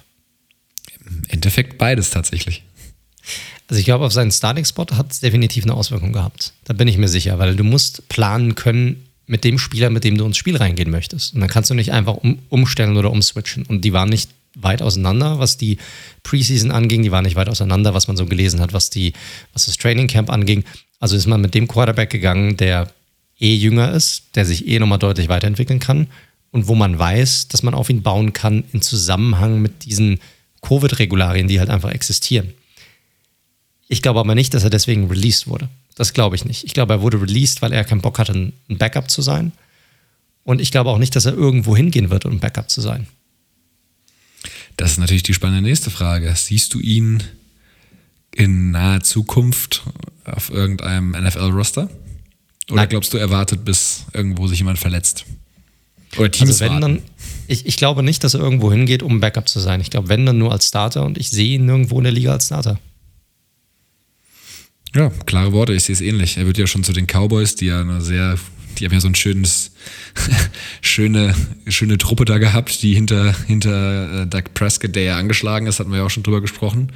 Im 1.06 1.24
Endeffekt 1.30 1.78
beides 1.78 2.10
tatsächlich. 2.10 2.64
Also 3.68 3.80
ich 3.80 3.86
glaube, 3.86 4.06
auf 4.06 4.14
seinen 4.14 4.32
Starting-Spot 4.32 4.86
hat 4.94 5.12
es 5.12 5.20
definitiv 5.20 5.66
eine 5.66 5.74
Auswirkung 5.74 6.14
gehabt. 6.14 6.54
Da 6.64 6.74
bin 6.74 6.88
ich 6.88 6.98
mir 6.98 7.10
sicher, 7.10 7.38
weil 7.38 7.56
du 7.56 7.64
musst 7.64 8.08
planen 8.08 8.56
können 8.56 9.08
mit 9.26 9.44
dem 9.44 9.60
Spieler, 9.60 9.90
mit 9.90 10.06
dem 10.06 10.18
du 10.18 10.26
ins 10.26 10.38
Spiel 10.38 10.56
reingehen 10.56 10.90
möchtest. 10.90 11.34
Und 11.34 11.42
dann 11.42 11.50
kannst 11.50 11.70
du 11.70 11.74
nicht 11.74 11.92
einfach 11.92 12.16
um, 12.16 12.40
umstellen 12.50 12.96
oder 12.96 13.12
umswitchen. 13.12 13.66
Und 13.66 13.84
die 13.84 13.92
waren 13.92 14.08
nicht 14.08 14.30
weit 14.56 14.82
auseinander, 14.82 15.40
was 15.40 15.58
die 15.58 15.78
Preseason 16.24 16.72
anging. 16.72 17.04
Die 17.04 17.12
waren 17.12 17.26
nicht 17.26 17.36
weit 17.36 17.50
auseinander, 17.50 17.94
was 17.94 18.08
man 18.08 18.16
so 18.16 18.26
gelesen 18.26 18.62
hat, 18.62 18.72
was, 18.72 18.90
die, 18.90 19.14
was 19.52 19.66
das 19.66 19.78
Training 19.78 20.08
Camp 20.08 20.30
anging. 20.30 20.64
Also 21.00 21.18
ist 21.18 21.28
man 21.28 21.42
mit 21.42 21.54
dem 21.54 21.68
Quarterback 21.68 22.10
gegangen, 22.10 22.56
der 22.56 22.90
eh 23.40 23.54
jünger 23.54 23.92
ist, 23.92 24.24
der 24.36 24.46
sich 24.46 24.68
eh 24.68 24.80
nochmal 24.80 25.00
deutlich 25.00 25.30
weiterentwickeln 25.30 25.80
kann 25.80 26.08
und 26.52 26.68
wo 26.68 26.76
man 26.76 26.98
weiß, 26.98 27.50
dass 27.50 27.64
man 27.64 27.74
auf 27.74 27.90
ihn 27.90 28.02
bauen 28.02 28.34
kann 28.34 28.64
in 28.72 28.82
Zusammenhang 28.82 29.62
mit 29.62 29.86
diesen 29.86 30.20
Covid-Regularien, 30.62 31.48
die 31.48 31.60
halt 31.60 31.70
einfach 31.70 31.92
existieren. 31.92 32.54
Ich 33.88 34.02
glaube 34.02 34.20
aber 34.20 34.36
nicht, 34.36 34.54
dass 34.54 34.64
er 34.64 34.70
deswegen 34.70 35.08
released 35.08 35.48
wurde. 35.48 35.70
Das 35.96 36.14
glaube 36.14 36.36
ich 36.36 36.46
nicht. 36.46 36.64
Ich 36.64 36.74
glaube, 36.74 36.94
er 36.94 37.02
wurde 37.02 37.22
released, 37.22 37.62
weil 37.62 37.74
er 37.74 37.84
keinen 37.84 38.02
Bock 38.02 38.20
hatte, 38.20 38.34
ein 38.34 38.78
Backup 38.78 39.10
zu 39.10 39.22
sein. 39.22 39.52
Und 40.44 40.62
ich 40.62 40.72
glaube 40.72 40.90
auch 40.90 40.98
nicht, 40.98 41.16
dass 41.16 41.26
er 41.26 41.34
irgendwo 41.34 41.76
hingehen 41.76 42.10
wird, 42.10 42.26
um 42.26 42.34
ein 42.34 42.40
Backup 42.40 42.70
zu 42.70 42.82
sein. 42.82 43.08
Das 44.78 44.92
ist 44.92 44.98
natürlich 45.00 45.24
die 45.24 45.34
spannende 45.34 45.68
nächste 45.68 45.90
Frage. 45.90 46.34
Siehst 46.36 46.74
du 46.74 46.80
ihn 46.80 47.24
in 48.36 48.72
naher 48.72 49.02
Zukunft 49.02 49.84
auf 50.24 50.50
irgendeinem 50.50 51.12
NFL-Roster? 51.12 51.90
Oder 52.70 52.76
Nein. 52.76 52.90
glaubst 52.90 53.14
du, 53.14 53.18
er 53.18 53.32
wartet, 53.32 53.66
bis 53.66 54.06
irgendwo 54.14 54.48
sich 54.48 54.60
jemand 54.60 54.78
verletzt? 54.78 55.26
Oder 56.18 56.30
Teams 56.30 56.62
also 56.62 56.66
wenn 56.66 56.82
dann, 56.82 57.02
ich, 57.48 57.66
ich 57.66 57.78
glaube 57.78 58.04
nicht, 58.04 58.24
dass 58.24 58.34
er 58.34 58.40
irgendwo 58.40 58.72
hingeht, 58.72 59.04
um 59.04 59.20
Backup 59.20 59.50
zu 59.50 59.60
sein. 59.60 59.82
Ich 59.82 59.90
glaube, 59.90 60.10
wenn 60.10 60.26
dann 60.26 60.38
nur 60.38 60.52
als 60.52 60.68
Starter 60.68 61.06
und 61.06 61.18
ich 61.18 61.30
sehe 61.30 61.56
ihn 61.56 61.66
nirgendwo 61.66 61.98
in 61.98 62.04
der 62.04 62.14
Liga 62.14 62.32
als 62.34 62.46
Starter. 62.46 62.80
Ja, 64.98 65.12
klare 65.28 65.54
Worte, 65.54 65.74
ich 65.74 65.84
sehe 65.84 65.94
es 65.94 66.02
ähnlich. 66.02 66.38
Er 66.38 66.48
wird 66.48 66.58
ja 66.58 66.66
schon 66.66 66.84
zu 66.84 66.92
den 66.92 67.06
Cowboys, 67.06 67.54
die 67.54 67.68
ja 67.68 67.82
eine 67.82 68.02
sehr, 68.02 68.36
die 68.80 68.86
haben 68.86 68.94
ja 68.94 69.00
so 69.00 69.08
ein 69.08 69.14
schönes, 69.14 69.72
schöne, 70.82 71.36
schöne 71.68 72.00
Truppe 72.00 72.26
da 72.26 72.40
gehabt, 72.40 72.82
die 72.82 72.96
hinter, 72.96 73.36
hinter 73.46 74.24
äh, 74.24 74.26
Doug 74.26 74.56
Prescott, 74.56 74.96
der 74.96 75.04
ja 75.04 75.18
angeschlagen 75.20 75.68
ist, 75.68 75.80
hatten 75.80 75.92
wir 75.92 76.00
ja 76.00 76.04
auch 76.04 76.10
schon 76.10 76.24
drüber 76.24 76.42
gesprochen, 76.42 76.92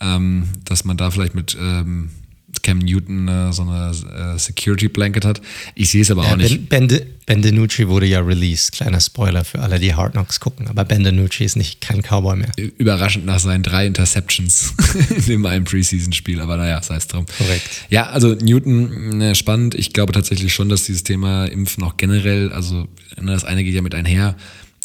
ähm, 0.00 0.44
dass 0.64 0.84
man 0.84 0.96
da 0.96 1.10
vielleicht 1.10 1.34
mit 1.34 1.56
ähm, 1.60 2.10
Cam 2.62 2.78
Newton 2.78 3.28
äh, 3.28 3.52
so 3.52 3.62
eine 3.62 3.90
äh, 3.90 4.38
Security 4.38 4.88
Blanket 4.88 5.24
hat. 5.24 5.40
Ich 5.74 5.90
sehe 5.90 6.02
es 6.02 6.10
aber 6.10 6.24
ja, 6.24 6.32
auch 6.32 6.36
nicht. 6.36 6.68
Ben, 6.68 6.88
ben, 6.88 7.00
ben 7.26 7.42
DiNucci 7.42 7.88
wurde 7.88 8.06
ja 8.06 8.20
released. 8.20 8.72
Kleiner 8.72 9.00
Spoiler 9.00 9.44
für 9.44 9.60
alle, 9.60 9.78
die 9.78 9.94
Hard 9.94 10.12
Knocks 10.12 10.40
gucken. 10.40 10.68
Aber 10.68 10.84
Ben 10.84 11.04
DiNucci 11.04 11.44
ist 11.44 11.56
nicht 11.56 11.80
kein 11.80 12.02
Cowboy 12.02 12.36
mehr. 12.36 12.52
Überraschend 12.78 13.26
nach 13.26 13.38
seinen 13.38 13.62
drei 13.62 13.86
Interceptions 13.86 14.74
in 15.16 15.24
dem 15.26 15.46
einen 15.46 15.64
Preseason-Spiel. 15.64 16.40
Aber 16.40 16.56
naja, 16.56 16.82
sei 16.82 16.96
es 16.96 17.06
drum. 17.06 17.26
Korrekt. 17.38 17.68
Ja, 17.90 18.10
also 18.10 18.34
Newton, 18.34 19.20
äh, 19.20 19.34
spannend. 19.34 19.74
Ich 19.74 19.92
glaube 19.92 20.12
tatsächlich 20.12 20.52
schon, 20.52 20.68
dass 20.68 20.84
dieses 20.84 21.04
Thema 21.04 21.46
Impfen 21.46 21.82
auch 21.82 21.96
generell, 21.96 22.52
also 22.52 22.88
ne, 23.20 23.32
das 23.32 23.44
eine 23.44 23.64
geht 23.64 23.74
ja 23.74 23.82
mit 23.82 23.94
einher. 23.94 24.36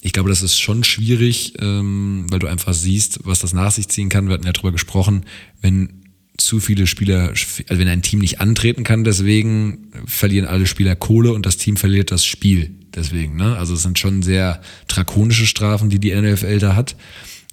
Ich 0.02 0.14
glaube, 0.14 0.30
das 0.30 0.41
ist 0.41 0.58
schon 0.58 0.86
schwierig, 0.86 1.56
ähm, 1.60 2.26
weil 2.30 2.40
du 2.40 2.48
einfach 2.48 2.74
siehst, 2.74 3.20
was 3.26 3.40
das 3.40 3.54
nach 3.54 3.72
sich 3.72 3.90
ziehen 3.90 4.08
kann. 4.08 4.28
Wir 4.28 4.36
hatten 4.36 4.46
ja 4.46 4.54
drüber 4.54 4.72
gesprochen, 4.72 5.26
wenn 5.62 5.98
zu 6.40 6.60
viele 6.60 6.88
Spieler, 6.88 7.30
also 7.30 7.80
wenn 7.82 7.88
ein 7.88 8.02
Team 8.02 8.20
nicht 8.20 8.41
antreten 8.41 8.84
kann, 8.84 9.03
deswegen 9.03 9.90
verlieren 10.06 10.48
alle 10.48 10.68
Spieler 10.68 10.95
Kohle 10.95 11.34
und 11.34 11.45
das 11.45 11.57
Team 11.57 11.78
verliert 11.78 12.11
das 12.11 12.26
Spiel. 12.26 12.72
Deswegen, 12.95 13.36
ne? 13.36 13.57
Also 13.57 13.76
es 13.76 13.84
sind 13.84 13.99
schon 13.99 14.24
sehr 14.24 14.61
drakonische 14.88 15.45
Strafen, 15.45 15.90
die 15.90 15.99
die 15.99 16.14
NFL 16.14 16.60
da 16.60 16.76
hat. 16.76 16.95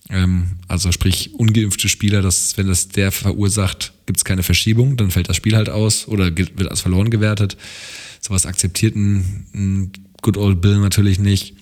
Ähm, 0.09 0.53
also 0.69 0.93
sprich, 0.93 1.35
ungeimpfte 1.35 1.89
Spieler, 1.89 2.23
dass, 2.23 2.57
wenn 2.57 2.69
das 2.69 2.89
der 2.89 3.13
verursacht, 3.13 3.93
gibt 4.07 4.19
es 4.19 4.25
keine 4.25 4.43
Verschiebung, 4.43 4.97
dann 4.97 5.11
fällt 5.11 5.29
das 5.29 5.37
Spiel 5.37 5.57
halt 5.57 5.69
aus 5.69 6.09
oder 6.09 6.37
wird 6.37 6.69
als 6.71 6.81
verloren 6.81 7.11
gewertet. 7.11 7.57
Sowas 8.21 8.47
akzeptiert 8.47 8.97
ein, 8.97 9.47
ein 9.55 9.93
Good 10.23 10.37
Old 10.37 10.61
Bill 10.61 10.79
natürlich 10.79 11.19
nicht. 11.19 11.55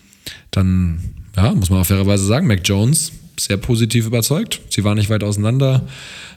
Dann, 0.51 1.01
ja, 1.37 1.53
muss 1.55 1.71
man 1.71 1.81
auch 1.81 1.87
fairerweise 1.87 2.25
sagen, 2.27 2.47
Mac 2.47 2.61
Jones 2.65 3.13
sehr 3.39 3.57
positiv 3.57 4.07
überzeugt. 4.07 4.61
Sie 4.71 4.85
war 4.85 4.95
nicht 4.95 5.11
weit 5.11 5.25
auseinander, 5.25 5.87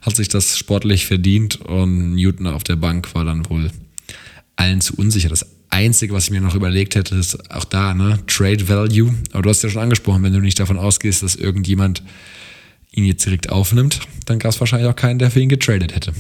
hat 0.02 0.16
sich 0.16 0.30
das 0.30 0.58
sportlich 0.58 1.06
verdient 1.06 1.62
und 1.62 2.16
Newton 2.16 2.48
auf 2.48 2.64
der 2.64 2.76
Bank 2.76 3.14
war 3.16 3.26
dann 3.26 3.50
wohl 3.50 3.72
allen 4.56 4.82
zu 4.82 4.96
unsicher. 4.96 5.30
Das 5.30 5.46
Einzige, 5.70 6.14
was 6.14 6.26
ich 6.26 6.32
mir 6.32 6.42
noch 6.42 6.56
überlegt 6.56 6.96
hätte, 6.96 7.16
ist 7.16 7.52
auch 7.52 7.66
da, 7.66 7.94
ne, 7.94 8.20
Trade 8.28 8.68
Value. 8.68 9.14
Aber 9.32 9.44
du 9.44 9.50
hast 9.50 9.64
ja 9.64 9.70
schon 9.70 9.82
angesprochen, 9.82 10.24
wenn 10.24 10.34
du 10.34 10.40
nicht 10.40 10.60
davon 10.60 10.78
ausgehst, 10.78 11.24
dass 11.24 11.36
irgendjemand 11.36 12.04
ihn 12.92 13.06
jetzt 13.06 13.26
direkt 13.26 13.50
aufnimmt, 13.50 14.00
dann 14.26 14.40
gab 14.40 14.52
es 14.52 14.60
wahrscheinlich 14.60 14.90
auch 14.90 14.96
keinen, 14.96 15.20
der 15.20 15.30
für 15.30 15.40
ihn 15.40 15.50
getradet 15.50 15.94
hätte. 15.94 16.14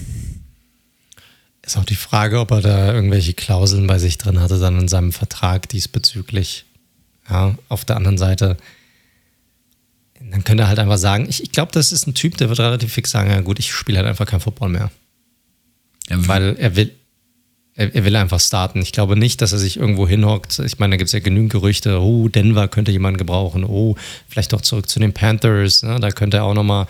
Ist 1.63 1.77
auch 1.77 1.85
die 1.85 1.95
Frage, 1.95 2.39
ob 2.39 2.51
er 2.51 2.61
da 2.61 2.93
irgendwelche 2.93 3.33
Klauseln 3.33 3.87
bei 3.87 3.99
sich 3.99 4.17
drin 4.17 4.39
hatte, 4.39 4.59
dann 4.59 4.79
in 4.79 4.87
seinem 4.87 5.11
Vertrag 5.11 5.67
diesbezüglich. 5.69 6.65
Ja, 7.29 7.55
auf 7.67 7.83
der 7.83 7.97
anderen 7.97 8.17
Seite, 8.17 8.57
dann 10.19 10.43
könnte 10.43 10.63
er 10.63 10.69
halt 10.69 10.79
einfach 10.79 10.97
sagen, 10.97 11.27
ich, 11.29 11.43
ich 11.43 11.51
glaube, 11.51 11.71
das 11.71 11.91
ist 11.91 12.07
ein 12.07 12.13
Typ, 12.13 12.37
der 12.37 12.49
wird 12.49 12.59
relativ 12.59 12.93
fix 12.93 13.11
sagen, 13.11 13.29
ja 13.29 13.41
gut, 13.41 13.59
ich 13.59 13.71
spiele 13.71 13.97
halt 13.99 14.07
einfach 14.07 14.25
kein 14.25 14.39
Football 14.39 14.69
mehr. 14.69 14.91
Ja, 16.09 16.27
Weil 16.27 16.55
er 16.57 16.75
will, 16.75 16.91
er, 17.75 17.93
er, 17.93 18.05
will 18.05 18.15
einfach 18.15 18.39
starten. 18.39 18.81
Ich 18.81 18.91
glaube 18.91 19.17
nicht, 19.17 19.41
dass 19.41 19.51
er 19.51 19.59
sich 19.59 19.77
irgendwo 19.77 20.07
hinhockt. 20.07 20.59
Ich 20.59 20.79
meine, 20.79 20.91
da 20.91 20.97
gibt 20.97 21.07
es 21.07 21.13
ja 21.13 21.19
genügend 21.19 21.51
Gerüchte, 21.51 22.01
oh, 22.01 22.27
Denver 22.27 22.67
könnte 22.67 22.91
jemanden 22.91 23.17
gebrauchen, 23.17 23.63
oh, 23.63 23.95
vielleicht 24.27 24.53
doch 24.53 24.61
zurück 24.61 24.89
zu 24.89 24.99
den 24.99 25.13
Panthers, 25.13 25.83
ne? 25.83 25.99
da 25.99 26.11
könnte 26.11 26.37
er 26.37 26.43
auch 26.45 26.53
nochmal. 26.53 26.87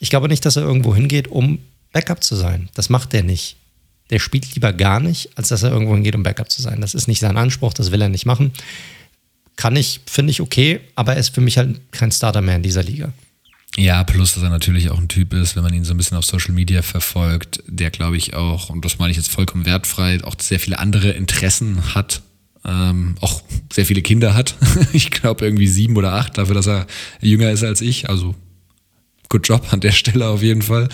Ich 0.00 0.10
glaube 0.10 0.28
nicht, 0.28 0.44
dass 0.44 0.56
er 0.56 0.62
irgendwo 0.62 0.94
hingeht, 0.94 1.28
um 1.28 1.58
Backup 1.92 2.22
zu 2.22 2.36
sein. 2.36 2.68
Das 2.74 2.90
macht 2.90 3.14
er 3.14 3.22
nicht. 3.22 3.56
Der 4.10 4.18
spielt 4.18 4.54
lieber 4.54 4.72
gar 4.72 5.00
nicht, 5.00 5.36
als 5.36 5.48
dass 5.48 5.62
er 5.62 5.70
irgendwo 5.70 5.94
hingeht, 5.94 6.14
um 6.14 6.22
Backup 6.22 6.50
zu 6.50 6.62
sein. 6.62 6.80
Das 6.80 6.94
ist 6.94 7.08
nicht 7.08 7.20
sein 7.20 7.36
Anspruch, 7.36 7.74
das 7.74 7.90
will 7.90 8.00
er 8.00 8.08
nicht 8.08 8.26
machen. 8.26 8.52
Kann 9.58 9.74
ich, 9.74 10.00
finde 10.06 10.30
ich 10.30 10.40
okay, 10.40 10.78
aber 10.94 11.14
er 11.14 11.18
ist 11.18 11.34
für 11.34 11.40
mich 11.40 11.58
halt 11.58 11.80
kein 11.90 12.12
Starter 12.12 12.40
mehr 12.42 12.54
in 12.54 12.62
dieser 12.62 12.84
Liga. 12.84 13.12
Ja, 13.76 14.04
plus, 14.04 14.34
dass 14.34 14.44
er 14.44 14.50
natürlich 14.50 14.88
auch 14.88 14.98
ein 14.98 15.08
Typ 15.08 15.34
ist, 15.34 15.56
wenn 15.56 15.64
man 15.64 15.74
ihn 15.74 15.82
so 15.82 15.92
ein 15.92 15.96
bisschen 15.96 16.16
auf 16.16 16.24
Social 16.24 16.54
Media 16.54 16.80
verfolgt, 16.80 17.64
der, 17.66 17.90
glaube 17.90 18.16
ich, 18.16 18.34
auch, 18.34 18.70
und 18.70 18.84
das 18.84 19.00
meine 19.00 19.10
ich 19.10 19.16
jetzt 19.16 19.32
vollkommen 19.32 19.66
wertfrei, 19.66 20.22
auch 20.22 20.36
sehr 20.38 20.60
viele 20.60 20.78
andere 20.78 21.10
Interessen 21.10 21.92
hat, 21.96 22.22
ähm, 22.64 23.16
auch 23.20 23.42
sehr 23.72 23.84
viele 23.84 24.00
Kinder 24.00 24.34
hat. 24.34 24.54
ich 24.92 25.10
glaube 25.10 25.44
irgendwie 25.44 25.66
sieben 25.66 25.96
oder 25.96 26.12
acht, 26.12 26.38
dafür, 26.38 26.54
dass 26.54 26.68
er 26.68 26.86
jünger 27.20 27.50
ist 27.50 27.64
als 27.64 27.80
ich. 27.80 28.08
Also, 28.08 28.36
good 29.28 29.46
job 29.46 29.72
an 29.72 29.80
der 29.80 29.92
Stelle 29.92 30.26
auf 30.28 30.42
jeden 30.42 30.62
Fall. 30.62 30.88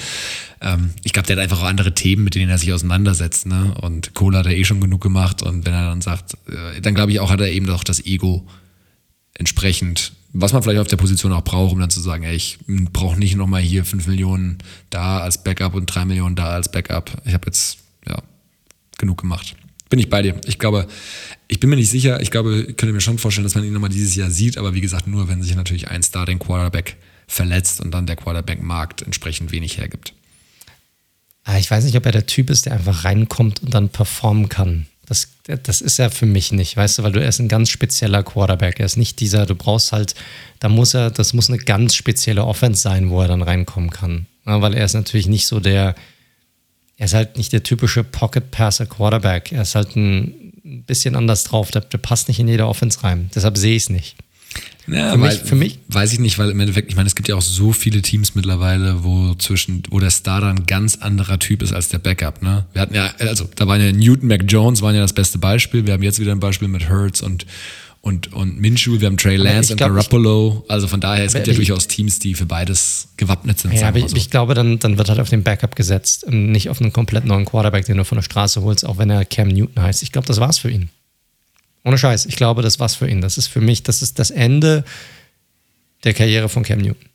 Ähm, 0.61 0.90
ich 1.02 1.12
glaube, 1.12 1.27
der 1.27 1.36
hat 1.36 1.43
einfach 1.43 1.62
auch 1.62 1.66
andere 1.66 1.94
Themen, 1.94 2.24
mit 2.24 2.35
denen 2.35 2.51
er 2.51 2.59
sich 2.59 2.73
auseinandersetzt. 2.73 3.47
Ne? 3.47 3.74
Und 3.81 4.15
Cola 4.15 4.40
hat 4.40 4.47
er 4.47 4.56
eh 4.56 4.65
schon 4.65 4.81
genug 4.81 5.01
gemacht. 5.01 5.43
Und 5.43 5.66
wenn 5.66 5.73
er 5.73 5.89
dann 5.89 6.01
sagt, 6.01 6.35
äh, 6.48 6.81
dann 6.81 6.94
glaube 6.94 7.12
ich 7.12 7.20
auch, 7.20 7.31
hat 7.31 7.40
er 7.40 7.51
eben 7.51 7.66
doch 7.66 7.85
das 7.85 8.05
Ego 8.05 8.47
entsprechend, 9.35 10.12
was 10.32 10.52
man 10.52 10.62
vielleicht 10.62 10.81
auf 10.81 10.89
der 10.89 10.97
Position 10.97 11.32
auch 11.32 11.44
braucht, 11.44 11.73
um 11.73 11.81
dann 11.81 11.90
zu 11.90 12.01
sagen, 12.01 12.24
ey, 12.24 12.35
ich 12.35 12.59
brauche 12.66 13.19
nicht 13.19 13.36
nochmal 13.36 13.62
hier 13.62 13.85
5 13.85 14.06
Millionen 14.06 14.59
da 14.90 15.20
als 15.20 15.43
Backup 15.43 15.74
und 15.74 15.86
3 15.86 16.05
Millionen 16.06 16.36
da 16.36 16.47
als 16.47 16.70
Backup. 16.70 17.23
Ich 17.24 17.35
habe 17.35 17.47
jetzt 17.47 17.78
ja 18.06 18.20
genug 18.98 19.20
gemacht. 19.20 19.55
Bin 19.90 19.98
ich 19.98 20.09
bei 20.09 20.23
dir. 20.23 20.40
Ich 20.47 20.59
glaube, 20.59 20.89
ich 21.47 21.61
bin 21.61 21.70
mir 21.70 21.77
nicht 21.77 21.90
sicher. 21.90 22.20
Ich 22.20 22.31
glaube, 22.31 22.62
ich 22.62 22.77
könnte 22.77 22.93
mir 22.93 23.01
schon 23.01 23.19
vorstellen, 23.19 23.44
dass 23.44 23.55
man 23.55 23.65
ihn 23.65 23.73
nochmal 23.73 23.90
dieses 23.90 24.16
Jahr 24.16 24.31
sieht, 24.31 24.56
aber 24.59 24.74
wie 24.74 24.81
gesagt, 24.81 25.06
nur 25.06 25.28
wenn 25.28 25.43
sich 25.43 25.55
natürlich 25.55 25.89
ein 25.89 26.02
Star 26.02 26.27
den 26.27 26.39
Quarterback 26.39 26.97
verletzt 27.26 27.80
und 27.80 27.90
dann 27.90 28.06
der 28.06 28.16
Quarterback-Markt 28.16 29.02
entsprechend 29.02 29.52
wenig 29.52 29.78
hergibt. 29.78 30.12
Ah, 31.44 31.59
ich 31.59 31.70
weiß 31.70 31.84
nicht, 31.84 31.96
ob 31.96 32.06
er 32.06 32.12
der 32.12 32.26
Typ 32.26 32.51
ist, 32.51 32.66
der 32.66 32.72
einfach 32.72 33.05
reinkommt 33.05 33.62
und 33.62 33.74
dann 33.74 33.90
performen 33.90 34.48
kann. 34.48 34.86
Das, 35.06 35.28
das 35.44 35.82
ist 35.82 35.98
er 35.98 36.10
für 36.10 36.24
mich 36.24 36.51
nicht, 36.52 36.76
weißt 36.76 36.98
du, 36.98 37.02
weil 37.02 37.12
du 37.12 37.20
er 37.20 37.28
ist 37.28 37.38
ein 37.38 37.48
ganz 37.48 37.68
spezieller 37.68 38.22
Quarterback. 38.22 38.80
Er 38.80 38.86
ist 38.86 38.96
nicht 38.96 39.20
dieser, 39.20 39.44
du 39.44 39.55
brauchst 39.55 39.92
halt, 39.92 40.14
da 40.60 40.70
muss 40.70 40.94
er, 40.94 41.10
das 41.10 41.34
muss 41.34 41.51
eine 41.51 41.59
ganz 41.59 41.94
spezielle 41.94 42.44
Offense 42.44 42.80
sein, 42.80 43.10
wo 43.10 43.20
er 43.20 43.28
dann 43.28 43.42
reinkommen 43.42 43.90
kann. 43.90 44.26
Ja, 44.46 44.62
weil 44.62 44.72
er 44.72 44.86
ist 44.86 44.94
natürlich 44.94 45.26
nicht 45.26 45.46
so 45.46 45.60
der, 45.60 45.94
er 46.96 47.05
ist 47.05 47.14
halt 47.14 47.36
nicht 47.36 47.52
der 47.52 47.62
typische 47.62 48.05
Pocket 48.05 48.51
Passer 48.51 48.86
Quarterback. 48.86 49.52
Er 49.52 49.62
ist 49.62 49.74
halt 49.74 49.94
ein 49.96 50.82
bisschen 50.86 51.16
anders 51.16 51.44
drauf. 51.44 51.70
Der, 51.70 51.82
der 51.82 51.98
passt 51.98 52.28
nicht 52.28 52.40
in 52.40 52.48
jede 52.48 52.66
Offense 52.66 53.02
rein. 53.02 53.30
Deshalb 53.34 53.59
sehe 53.59 53.76
ich 53.76 53.84
es 53.84 53.90
nicht. 53.90 54.16
Ja, 54.86 55.12
für, 55.12 55.19
mich, 55.19 55.35
für 55.35 55.55
mich 55.55 55.78
weiß 55.89 56.12
ich 56.12 56.19
nicht, 56.19 56.39
weil 56.39 56.51
im 56.51 56.61
Endeffekt, 56.61 56.90
ich 56.90 56.97
meine, 56.97 57.06
es 57.06 57.15
gibt 57.15 57.28
ja 57.28 57.36
auch 57.36 57.43
so 57.43 57.73
viele 57.73 58.02
Teams 58.02 58.35
mittlerweile, 58.35 59.02
wo 59.02 59.35
zwischen, 59.35 59.82
wo 59.90 59.98
der 59.98 60.11
Starter 60.11 60.48
ein 60.48 60.66
ganz 60.66 60.97
anderer 60.97 61.39
Typ 61.39 61.62
ist 61.62 61.73
als 61.73 61.89
der 61.89 61.98
Backup. 61.98 62.43
Ne? 62.43 62.66
Wir 62.73 62.82
hatten 62.82 62.94
ja, 62.94 63.12
also 63.19 63.48
da 63.56 63.66
waren 63.66 63.81
ja 63.81 63.93
Newton, 63.93 64.28
Mac 64.28 64.43
Jones 64.47 64.82
waren 64.82 64.94
ja 64.94 65.01
das 65.01 65.12
beste 65.12 65.39
Beispiel. 65.39 65.86
Wir 65.86 65.94
haben 65.94 66.02
jetzt 66.02 66.20
wieder 66.20 66.32
ein 66.32 66.40
Beispiel 66.40 66.69
mit 66.69 66.90
Hurts 66.90 67.23
und 67.23 67.47
und, 68.05 68.35
und 68.35 68.61
Minshew, 68.61 69.01
wir 69.01 69.06
haben 69.06 69.16
Trey 69.16 69.36
Lance 69.36 69.73
und 69.73 69.78
Garoppolo. 69.78 70.62
Also 70.69 70.89
von 70.89 71.01
daher, 71.01 71.24
es 71.24 71.32
gibt 71.32 71.47
ja 71.47 71.55
durchaus 71.55 71.89
Teams, 71.89 72.19
die 72.19 72.35
für 72.35 72.44
beides 72.44 73.09
gewappnet 73.16 73.59
sind. 73.59 73.73
Ja, 73.73 73.89
aber 73.89 73.98
ich, 73.98 74.09
so. 74.09 74.16
ich, 74.16 74.28
glaube, 74.28 74.52
dann, 74.52 74.78
dann 74.78 74.98
wird 74.98 75.09
halt 75.09 75.20
auf 75.20 75.31
den 75.31 75.43
Backup 75.43 75.74
gesetzt 75.74 76.23
und 76.24 76.52
nicht 76.52 76.69
auf 76.69 76.82
einen 76.82 76.93
komplett 76.93 77.24
neuen 77.24 77.47
Quarterback, 77.47 77.86
den 77.86 77.97
du 77.97 78.05
von 78.05 78.16
der 78.16 78.23
Straße 78.23 78.61
holst, 78.61 78.85
auch 78.85 78.98
wenn 78.98 79.09
er 79.09 79.24
Cam 79.24 79.48
Newton 79.48 79.82
heißt. 79.82 80.02
Ich 80.02 80.12
glaube, 80.12 80.27
das 80.27 80.39
war's 80.39 80.59
für 80.59 80.69
ihn. 80.70 80.90
Ohne 81.85 81.98
Scheiß, 81.98 82.27
ich 82.27 82.36
glaube, 82.36 82.62
das 82.62 82.81
war's 82.81 82.94
für 82.94 83.09
ihn. 83.09 83.20
Das 83.20 83.39
ist 83.39 83.47
für 83.47 83.61
mich, 83.61 83.82
das 83.82 84.02
ist 84.02 84.19
das 84.19 84.31
Ende 84.31 84.85
der 86.02 86.15
Karriere 86.15 86.48
von 86.48 86.62
Cam 86.62 86.78
Newton. 86.81 87.09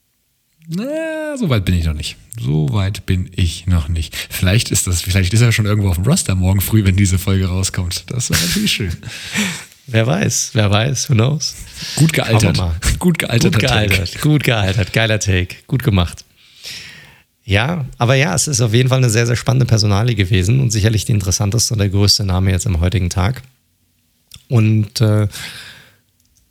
Na, 0.68 1.36
so 1.36 1.50
weit 1.50 1.66
bin 1.66 1.74
ich 1.74 1.86
noch 1.86 1.96
nicht. 1.96 2.16
So 2.40 2.72
weit 2.72 3.08
bin 3.08 3.32
ich 3.36 3.66
noch 3.66 3.88
nicht. 3.88 4.16
Vielleicht 4.30 4.70
ist 4.70 4.86
das, 4.86 5.02
vielleicht 5.02 5.34
ist 5.34 5.42
er 5.42 5.52
schon 5.52 5.66
irgendwo 5.66 5.90
auf 5.90 5.96
dem 5.96 6.06
Roster 6.06 6.36
morgen 6.36 6.62
früh, 6.62 6.86
wenn 6.86 6.96
diese 6.96 7.18
Folge 7.18 7.48
rauskommt. 7.48 8.04
Das 8.08 8.30
wäre 8.30 8.40
natürlich 8.40 8.72
schön. 8.72 8.96
wer 9.88 10.06
weiß, 10.06 10.52
wer 10.54 10.70
weiß, 10.70 11.10
who 11.10 11.16
knows. 11.16 11.56
Gut 11.96 12.14
gealtert. 12.14 12.62
Gut 13.00 13.18
gealtert. 13.18 13.54
Gut 13.54 13.60
gealtert. 13.60 14.12
Take. 14.12 14.20
Gut 14.20 14.44
gealtert. 14.44 14.94
Geiler 14.94 15.20
Take. 15.20 15.56
Gut 15.66 15.82
gemacht. 15.82 16.24
Ja, 17.44 17.86
aber 17.98 18.14
ja, 18.14 18.36
es 18.36 18.48
ist 18.48 18.62
auf 18.62 18.76
jeden 18.76 18.90
Fall 18.90 19.00
eine 19.00 19.10
sehr, 19.10 19.26
sehr 19.26 19.36
spannende 19.36 19.66
Personalie 19.66 20.14
gewesen 20.14 20.60
und 20.60 20.70
sicherlich 20.70 21.06
die 21.06 21.14
interessanteste 21.14 21.74
und 21.74 21.80
der 21.80 21.90
größte 21.90 22.24
Name 22.24 22.52
jetzt 22.52 22.68
am 22.68 22.80
heutigen 22.80 23.10
Tag. 23.10 23.42
Und 24.50 25.00
äh, 25.00 25.28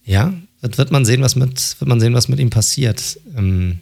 ja, 0.05 0.33
wird 0.62 0.91
man 0.91 1.05
sehen, 1.05 1.20
was 1.23 1.37
mit, 1.37 1.77
wird 1.79 1.89
man 1.89 2.01
sehen, 2.01 2.15
was 2.15 2.29
mit 2.29 2.41
ihm 2.41 2.51
passiert. 2.51 3.20
Ähm, 3.37 3.81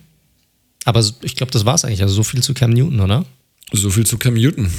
aber 0.84 1.04
ich 1.22 1.36
glaube, 1.36 1.52
das 1.52 1.64
war 1.64 1.74
es 1.74 1.84
eigentlich. 1.84 2.02
Also 2.02 2.14
so 2.14 2.24
viel 2.24 2.42
zu 2.42 2.54
Cam 2.54 2.70
Newton, 2.70 3.00
oder? 3.00 3.24
So 3.72 3.90
viel 3.90 4.06
zu 4.06 4.18
Cam 4.18 4.34
Newton. 4.34 4.70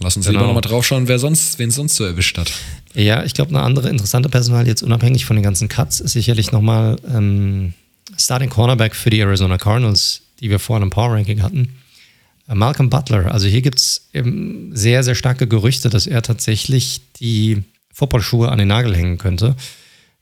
Lass 0.00 0.16
uns 0.16 0.26
genau. 0.26 0.38
lieber 0.38 0.46
nochmal 0.46 0.62
draufschauen, 0.62 1.08
wer 1.08 1.18
sonst, 1.18 1.58
wen 1.58 1.70
sonst 1.70 1.96
so 1.96 2.04
erwischt 2.04 2.38
hat. 2.38 2.52
Ja, 2.94 3.24
ich 3.24 3.34
glaube, 3.34 3.50
eine 3.50 3.62
andere 3.62 3.88
interessante 3.88 4.28
Personal, 4.28 4.66
jetzt 4.66 4.82
unabhängig 4.82 5.24
von 5.24 5.36
den 5.36 5.42
ganzen 5.42 5.68
Cuts, 5.68 6.00
ist 6.00 6.12
sicherlich 6.12 6.52
nochmal 6.52 6.96
ähm, 7.08 7.72
Starting 8.16 8.50
Cornerback 8.50 8.94
für 8.94 9.10
die 9.10 9.20
Arizona 9.20 9.58
Cardinals, 9.58 10.22
die 10.40 10.50
wir 10.50 10.58
vorhin 10.58 10.82
im 10.82 10.90
Power 10.90 11.14
Ranking 11.14 11.42
hatten. 11.42 11.76
Äh, 12.48 12.54
Malcolm 12.54 12.90
Butler. 12.90 13.32
Also 13.32 13.46
hier 13.46 13.62
gibt 13.62 13.78
es 13.78 14.08
sehr, 14.12 15.02
sehr 15.02 15.14
starke 15.14 15.46
Gerüchte, 15.46 15.88
dass 15.88 16.06
er 16.06 16.22
tatsächlich 16.22 17.00
die 17.20 17.62
Footballschuhe 17.92 18.50
an 18.50 18.58
den 18.58 18.68
Nagel 18.68 18.96
hängen 18.96 19.18
könnte. 19.18 19.56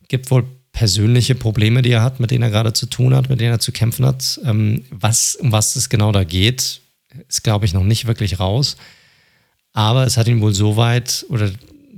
Gibt 0.08 0.30
wohl 0.30 0.44
persönliche 0.72 1.34
Probleme, 1.34 1.82
die 1.82 1.90
er 1.90 2.02
hat, 2.02 2.20
mit 2.20 2.30
denen 2.30 2.42
er 2.42 2.50
gerade 2.50 2.72
zu 2.72 2.86
tun 2.86 3.14
hat, 3.14 3.28
mit 3.28 3.40
denen 3.40 3.52
er 3.52 3.58
zu 3.58 3.72
kämpfen 3.72 4.06
hat. 4.06 4.40
Ähm, 4.44 4.84
was, 4.90 5.36
um 5.36 5.52
was 5.52 5.76
es 5.76 5.88
genau 5.88 6.12
da 6.12 6.24
geht, 6.24 6.80
ist, 7.28 7.42
glaube 7.42 7.66
ich, 7.66 7.72
noch 7.72 7.84
nicht 7.84 8.06
wirklich 8.06 8.38
raus. 8.38 8.76
Aber 9.72 10.04
es 10.04 10.16
hat 10.16 10.28
ihn 10.28 10.40
wohl 10.40 10.54
so 10.54 10.76
weit, 10.76 11.26
oder 11.28 11.50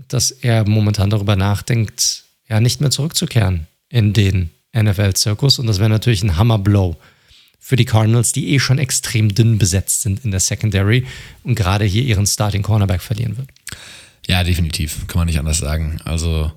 dass 0.08 0.30
er 0.30 0.68
momentan 0.68 1.10
darüber 1.10 1.36
nachdenkt, 1.36 2.24
ja, 2.48 2.60
nicht 2.60 2.80
mehr 2.80 2.90
zurückzukehren 2.90 3.66
in 3.88 4.12
den 4.12 4.50
NFL-Zirkus. 4.74 5.58
Und 5.58 5.66
das 5.66 5.78
wäre 5.78 5.90
natürlich 5.90 6.22
ein 6.22 6.36
Hammerblow 6.36 6.96
für 7.58 7.76
die 7.76 7.84
Cardinals, 7.84 8.32
die 8.32 8.50
eh 8.50 8.58
schon 8.58 8.78
extrem 8.78 9.34
dünn 9.34 9.58
besetzt 9.58 10.02
sind 10.02 10.24
in 10.24 10.32
der 10.32 10.40
Secondary 10.40 11.06
und 11.44 11.54
gerade 11.54 11.84
hier 11.84 12.02
ihren 12.02 12.26
Starting 12.26 12.62
Cornerback 12.62 13.00
verlieren 13.00 13.36
wird. 13.36 13.48
Ja, 14.26 14.44
definitiv. 14.44 15.06
Kann 15.08 15.18
man 15.18 15.26
nicht 15.26 15.38
anders 15.38 15.58
sagen. 15.58 16.00
Also 16.04 16.52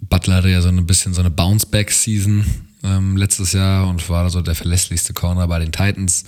Butler 0.00 0.36
hatte 0.36 0.48
ja 0.48 0.60
so 0.60 0.68
ein 0.68 0.86
bisschen 0.86 1.14
so 1.14 1.20
eine 1.20 1.30
Bounce-Back-Season 1.30 2.44
ähm, 2.82 3.16
letztes 3.16 3.52
Jahr 3.52 3.88
und 3.88 4.08
war 4.08 4.28
so 4.30 4.42
der 4.42 4.54
verlässlichste 4.54 5.12
Corner 5.12 5.46
bei 5.48 5.58
den 5.58 5.72
Titans. 5.72 6.24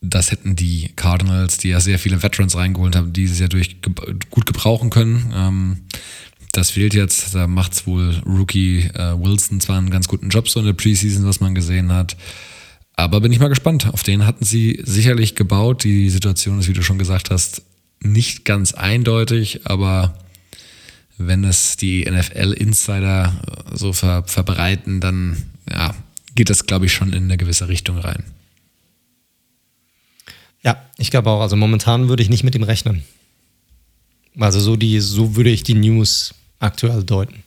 Das 0.00 0.32
hätten 0.32 0.56
die 0.56 0.90
Cardinals, 0.96 1.58
die 1.58 1.68
ja 1.68 1.80
sehr 1.80 1.98
viele 1.98 2.22
Veterans 2.22 2.56
reingeholt 2.56 2.96
haben, 2.96 3.12
dieses 3.12 3.38
Jahr 3.38 3.48
durch 3.48 3.76
gut 4.30 4.46
gebrauchen 4.46 4.90
können. 4.90 5.32
Ähm, 5.34 5.82
das 6.52 6.70
fehlt 6.70 6.94
jetzt. 6.94 7.34
Da 7.34 7.46
macht 7.46 7.72
es 7.72 7.86
wohl 7.86 8.20
Rookie 8.26 8.80
äh, 8.94 9.18
Wilson 9.18 9.60
zwar 9.60 9.78
einen 9.78 9.90
ganz 9.90 10.08
guten 10.08 10.28
Job 10.28 10.48
so 10.48 10.60
in 10.60 10.66
der 10.66 10.72
Preseason, 10.72 11.24
was 11.24 11.40
man 11.40 11.54
gesehen 11.54 11.92
hat. 11.92 12.16
Aber 12.94 13.20
bin 13.20 13.32
ich 13.32 13.40
mal 13.40 13.48
gespannt. 13.48 13.86
Auf 13.92 14.02
den 14.02 14.26
hatten 14.26 14.44
sie 14.44 14.80
sicherlich 14.84 15.34
gebaut. 15.34 15.84
Die 15.84 16.10
Situation 16.10 16.58
ist, 16.58 16.68
wie 16.68 16.74
du 16.74 16.82
schon 16.82 16.98
gesagt 16.98 17.30
hast, 17.30 17.62
nicht 18.02 18.44
ganz 18.44 18.74
eindeutig, 18.74 19.66
aber 19.66 20.18
wenn 21.18 21.44
es 21.44 21.76
die 21.76 22.04
NFL-Insider 22.04 23.32
äh, 23.72 23.76
so 23.76 23.92
ver 23.92 24.24
verbreiten, 24.26 25.00
dann 25.00 25.36
ja, 25.70 25.94
geht 26.34 26.50
das, 26.50 26.66
glaube 26.66 26.86
ich, 26.86 26.92
schon 26.92 27.12
in 27.12 27.24
eine 27.24 27.36
gewisse 27.36 27.68
Richtung 27.68 27.98
rein. 27.98 28.24
Ja, 30.62 30.82
ich 30.96 31.10
glaube 31.10 31.30
auch. 31.30 31.40
Also 31.40 31.56
momentan 31.56 32.08
würde 32.08 32.22
ich 32.22 32.30
nicht 32.30 32.44
mit 32.44 32.54
ihm 32.54 32.62
rechnen. 32.62 33.02
Also 34.38 34.60
so, 34.60 34.76
die, 34.76 35.00
so 35.00 35.36
würde 35.36 35.50
ich 35.50 35.62
die 35.62 35.74
News 35.74 36.34
aktuell 36.58 37.04
deuten. 37.04 37.42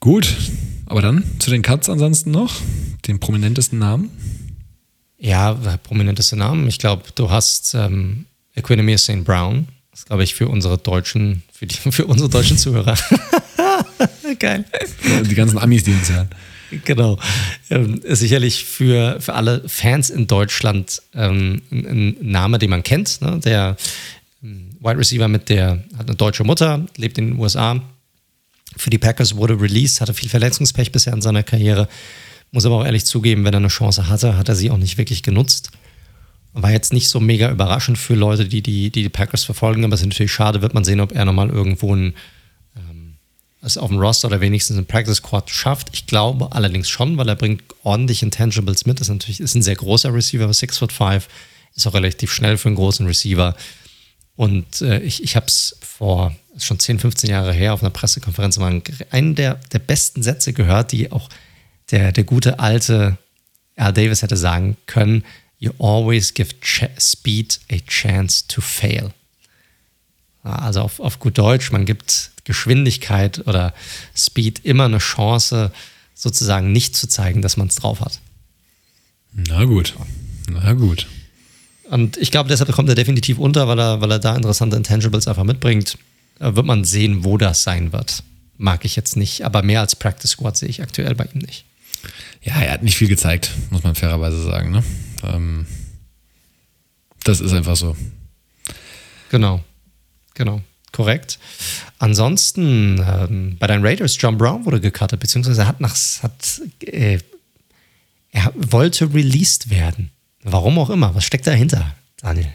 Gut, 0.00 0.36
aber 0.86 1.02
dann 1.02 1.24
zu 1.40 1.50
den 1.50 1.62
Cuts 1.62 1.88
ansonsten 1.88 2.30
noch, 2.30 2.54
den 3.06 3.18
prominentesten 3.18 3.78
Namen. 3.78 4.10
Ja, 5.18 5.54
prominenteste 5.82 6.36
Namen. 6.36 6.68
Ich 6.68 6.78
glaube, 6.78 7.02
du 7.16 7.30
hast 7.30 7.74
ähm, 7.74 8.26
Equinemius 8.58 9.04
St. 9.04 9.24
Brown. 9.24 9.68
Das 9.90 10.04
glaube 10.04 10.22
ich 10.24 10.34
für 10.34 10.48
unsere 10.48 10.78
deutschen, 10.78 11.42
für, 11.52 11.66
die, 11.66 11.76
für 11.76 12.06
unsere 12.06 12.28
deutschen 12.28 12.58
Zuhörer. 12.58 12.96
Geil. 14.38 14.64
Die 15.28 15.34
ganzen 15.34 15.58
Amis, 15.58 15.84
die 15.84 15.92
uns 15.92 16.10
hören. 16.10 16.28
Genau. 16.84 17.18
Ähm, 17.70 18.00
sicherlich 18.04 18.64
für, 18.64 19.20
für 19.20 19.34
alle 19.34 19.66
Fans 19.68 20.10
in 20.10 20.26
Deutschland 20.26 21.02
ähm, 21.14 21.62
ein 21.70 22.16
Name, 22.20 22.58
den 22.58 22.70
man 22.70 22.82
kennt. 22.82 23.20
Ne? 23.22 23.40
Der 23.42 23.76
ähm, 24.42 24.70
Wide 24.80 24.98
Receiver 24.98 25.28
mit 25.28 25.48
der, 25.48 25.82
hat 25.96 26.06
eine 26.06 26.16
deutsche 26.16 26.44
Mutter, 26.44 26.86
lebt 26.96 27.18
in 27.18 27.28
den 27.28 27.38
USA. 27.38 27.80
Für 28.76 28.90
die 28.90 28.98
Packers 28.98 29.34
wurde 29.34 29.60
released, 29.60 30.00
hatte 30.00 30.14
viel 30.14 30.28
Verletzungspech 30.28 30.92
bisher 30.92 31.14
in 31.14 31.22
seiner 31.22 31.42
Karriere. 31.42 31.88
Muss 32.50 32.66
aber 32.66 32.76
auch 32.76 32.84
ehrlich 32.84 33.04
zugeben, 33.04 33.44
wenn 33.44 33.54
er 33.54 33.58
eine 33.58 33.68
Chance 33.68 34.08
hatte, 34.08 34.36
hat 34.36 34.48
er 34.48 34.54
sie 34.54 34.70
auch 34.70 34.76
nicht 34.76 34.98
wirklich 34.98 35.22
genutzt. 35.22 35.70
War 36.60 36.72
jetzt 36.72 36.92
nicht 36.92 37.08
so 37.08 37.20
mega 37.20 37.50
überraschend 37.50 37.98
für 37.98 38.14
Leute, 38.14 38.46
die 38.46 38.62
die, 38.62 38.90
die, 38.90 39.02
die 39.02 39.08
Packers 39.08 39.44
verfolgen, 39.44 39.84
aber 39.84 39.94
es 39.94 40.00
ist 40.00 40.06
natürlich 40.06 40.32
schade, 40.32 40.60
wird 40.60 40.74
man 40.74 40.84
sehen, 40.84 41.00
ob 41.00 41.12
er 41.12 41.24
nochmal 41.24 41.50
irgendwo 41.50 41.94
ein, 41.94 42.14
ähm, 42.76 43.14
es 43.62 43.78
auf 43.78 43.88
dem 43.88 43.98
Roster 43.98 44.26
oder 44.26 44.40
wenigstens 44.40 44.76
ein 44.76 44.86
Practice 44.86 45.18
Squad 45.18 45.50
schafft. 45.50 45.90
Ich 45.92 46.06
glaube 46.06 46.50
allerdings 46.52 46.88
schon, 46.88 47.16
weil 47.16 47.28
er 47.28 47.36
bringt 47.36 47.62
ordentlich 47.84 48.22
Intangibles 48.22 48.86
mit. 48.86 49.00
Ist 49.00 49.08
natürlich 49.08 49.40
ist 49.40 49.54
ein 49.54 49.62
sehr 49.62 49.76
großer 49.76 50.12
Receiver, 50.12 50.52
6 50.52 50.78
foot 50.78 50.92
5, 50.92 51.28
ist 51.76 51.86
auch 51.86 51.94
relativ 51.94 52.32
schnell 52.32 52.56
für 52.56 52.68
einen 52.68 52.76
großen 52.76 53.06
Receiver. 53.06 53.54
Und 54.34 54.82
äh, 54.82 55.00
ich, 55.00 55.22
ich 55.22 55.36
habe 55.36 55.46
es 55.46 55.76
vor 55.80 56.34
schon 56.58 56.78
10, 56.78 56.98
15 56.98 57.30
Jahre 57.30 57.52
her 57.52 57.74
auf 57.74 57.82
einer 57.82 57.90
Pressekonferenz 57.90 58.58
mal 58.58 58.82
einen 59.10 59.34
der, 59.34 59.60
der 59.72 59.78
besten 59.78 60.22
Sätze 60.22 60.52
gehört, 60.52 60.92
die 60.92 61.12
auch 61.12 61.28
der, 61.90 62.12
der 62.12 62.24
gute 62.24 62.58
alte 62.58 63.16
Al 63.76 63.92
Davis 63.92 64.22
hätte 64.22 64.36
sagen 64.36 64.76
können, 64.86 65.24
you 65.58 65.72
always 65.78 66.32
give 66.32 66.54
speed 66.98 67.58
a 67.70 67.78
chance 67.86 68.46
to 68.46 68.60
fail. 68.60 69.12
Also 70.42 70.80
auf, 70.80 71.00
auf 71.00 71.18
gut 71.18 71.36
Deutsch, 71.36 71.72
man 71.72 71.84
gibt 71.84 72.30
Geschwindigkeit 72.44 73.46
oder 73.46 73.74
Speed 74.16 74.64
immer 74.64 74.86
eine 74.86 74.98
Chance, 74.98 75.72
sozusagen 76.14 76.72
nicht 76.72 76.96
zu 76.96 77.06
zeigen, 77.06 77.42
dass 77.42 77.56
man 77.56 77.68
es 77.68 77.76
drauf 77.76 78.00
hat. 78.00 78.20
Na 79.32 79.64
gut, 79.64 79.94
na 80.48 80.72
gut. 80.72 81.06
Und 81.90 82.16
ich 82.16 82.30
glaube, 82.30 82.48
deshalb 82.48 82.70
kommt 82.72 82.88
er 82.88 82.94
definitiv 82.94 83.38
unter, 83.38 83.68
weil 83.68 83.78
er, 83.78 84.00
weil 84.00 84.10
er 84.10 84.18
da 84.18 84.36
interessante 84.36 84.76
Intangibles 84.76 85.28
einfach 85.28 85.44
mitbringt. 85.44 85.98
Da 86.38 86.54
wird 86.56 86.66
man 86.66 86.84
sehen, 86.84 87.24
wo 87.24 87.36
das 87.38 87.62
sein 87.62 87.92
wird. 87.92 88.22
Mag 88.56 88.84
ich 88.84 88.96
jetzt 88.96 89.16
nicht, 89.16 89.42
aber 89.42 89.62
mehr 89.62 89.80
als 89.80 89.96
Practice 89.96 90.30
Squad 90.30 90.56
sehe 90.56 90.68
ich 90.68 90.82
aktuell 90.82 91.14
bei 91.14 91.24
ihm 91.24 91.40
nicht. 91.40 91.64
Ja, 92.42 92.60
er 92.60 92.72
hat 92.72 92.82
nicht 92.82 92.96
viel 92.96 93.08
gezeigt, 93.08 93.50
muss 93.70 93.82
man 93.82 93.94
fairerweise 93.94 94.42
sagen. 94.42 94.70
Ne? 94.70 94.82
Ähm, 95.22 95.66
das 97.24 97.40
ist 97.40 97.52
einfach 97.52 97.76
so. 97.76 97.96
Genau, 99.30 99.62
genau, 100.34 100.62
korrekt. 100.92 101.38
Ansonsten 101.98 103.04
ähm, 103.06 103.56
bei 103.58 103.66
deinen 103.66 103.84
Raiders, 103.84 104.16
John 104.20 104.38
Brown 104.38 104.64
wurde 104.64 104.80
gecuttet, 104.80 105.20
beziehungsweise 105.20 105.66
hat 105.66 105.80
nach, 105.80 105.96
hat, 106.22 106.62
äh, 106.80 107.18
er 108.30 108.52
wollte 108.54 109.12
released 109.12 109.70
werden. 109.70 110.10
Warum 110.42 110.78
auch 110.78 110.90
immer. 110.90 111.14
Was 111.14 111.24
steckt 111.24 111.46
dahinter, 111.46 111.94
Daniel? 112.20 112.48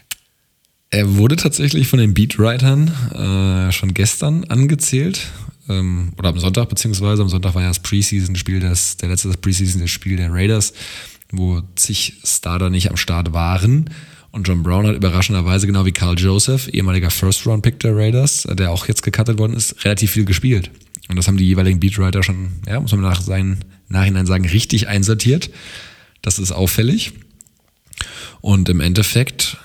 Er 0.90 1.18
wurde 1.18 1.35
tatsächlich 1.35 1.88
von 1.88 1.99
den 1.99 2.14
Beatwritern 2.14 2.88
äh, 3.14 3.72
schon 3.72 3.94
gestern 3.94 4.44
angezählt 4.45 5.27
ähm, 5.68 6.14
oder 6.18 6.30
am 6.30 6.40
Sonntag, 6.40 6.69
beziehungsweise 6.69 7.22
am 7.22 7.30
Sonntag 7.30 7.56
war 7.56 7.64
ja 7.64 7.69
das 7.69 7.80
Preseason-Spiel, 7.80 8.60
das, 8.60 8.98
der 8.98 9.10
letzte 9.10 9.30
Preseason-Spiel 9.30 10.18
der 10.18 10.31
Raiders, 10.31 10.73
wo 11.34 11.61
zig 11.76 12.19
Starter 12.23 12.69
nicht 12.69 12.89
am 12.89 12.97
Start 12.97 13.34
waren. 13.34 13.89
Und 14.31 14.47
John 14.47 14.64
Brown 14.64 14.88
hat 14.88 14.95
überraschenderweise, 14.95 15.68
genau 15.68 15.85
wie 15.85 15.91
Carl 15.91 16.18
Joseph, 16.18 16.68
ehemaliger 16.69 17.10
First-Round-Pick 17.10 17.80
der 17.81 17.95
Raiders, 17.95 18.47
der 18.51 18.72
auch 18.72 18.88
jetzt 18.88 19.03
gecuttet 19.03 19.38
worden 19.38 19.53
ist, 19.53 19.84
relativ 19.84 20.11
viel 20.11 20.26
gespielt. 20.26 20.72
Und 21.10 21.18
das 21.18 21.27
haben 21.27 21.38
die 21.38 21.45
jeweiligen 21.45 21.80
Beatwriter 21.80 22.23
schon, 22.23 22.53
ja, 22.68 22.80
muss 22.80 22.91
man 22.91 23.01
nach 23.01 23.22
seinen 23.22 23.60
Nachhinein 23.89 24.26
sagen, 24.26 24.45
richtig 24.45 24.88
einsortiert. 24.88 25.49
Das 26.22 26.39
ist 26.39 26.51
auffällig. 26.51 27.14
Und 28.41 28.69
im 28.69 28.80
Endeffekt 28.80 29.57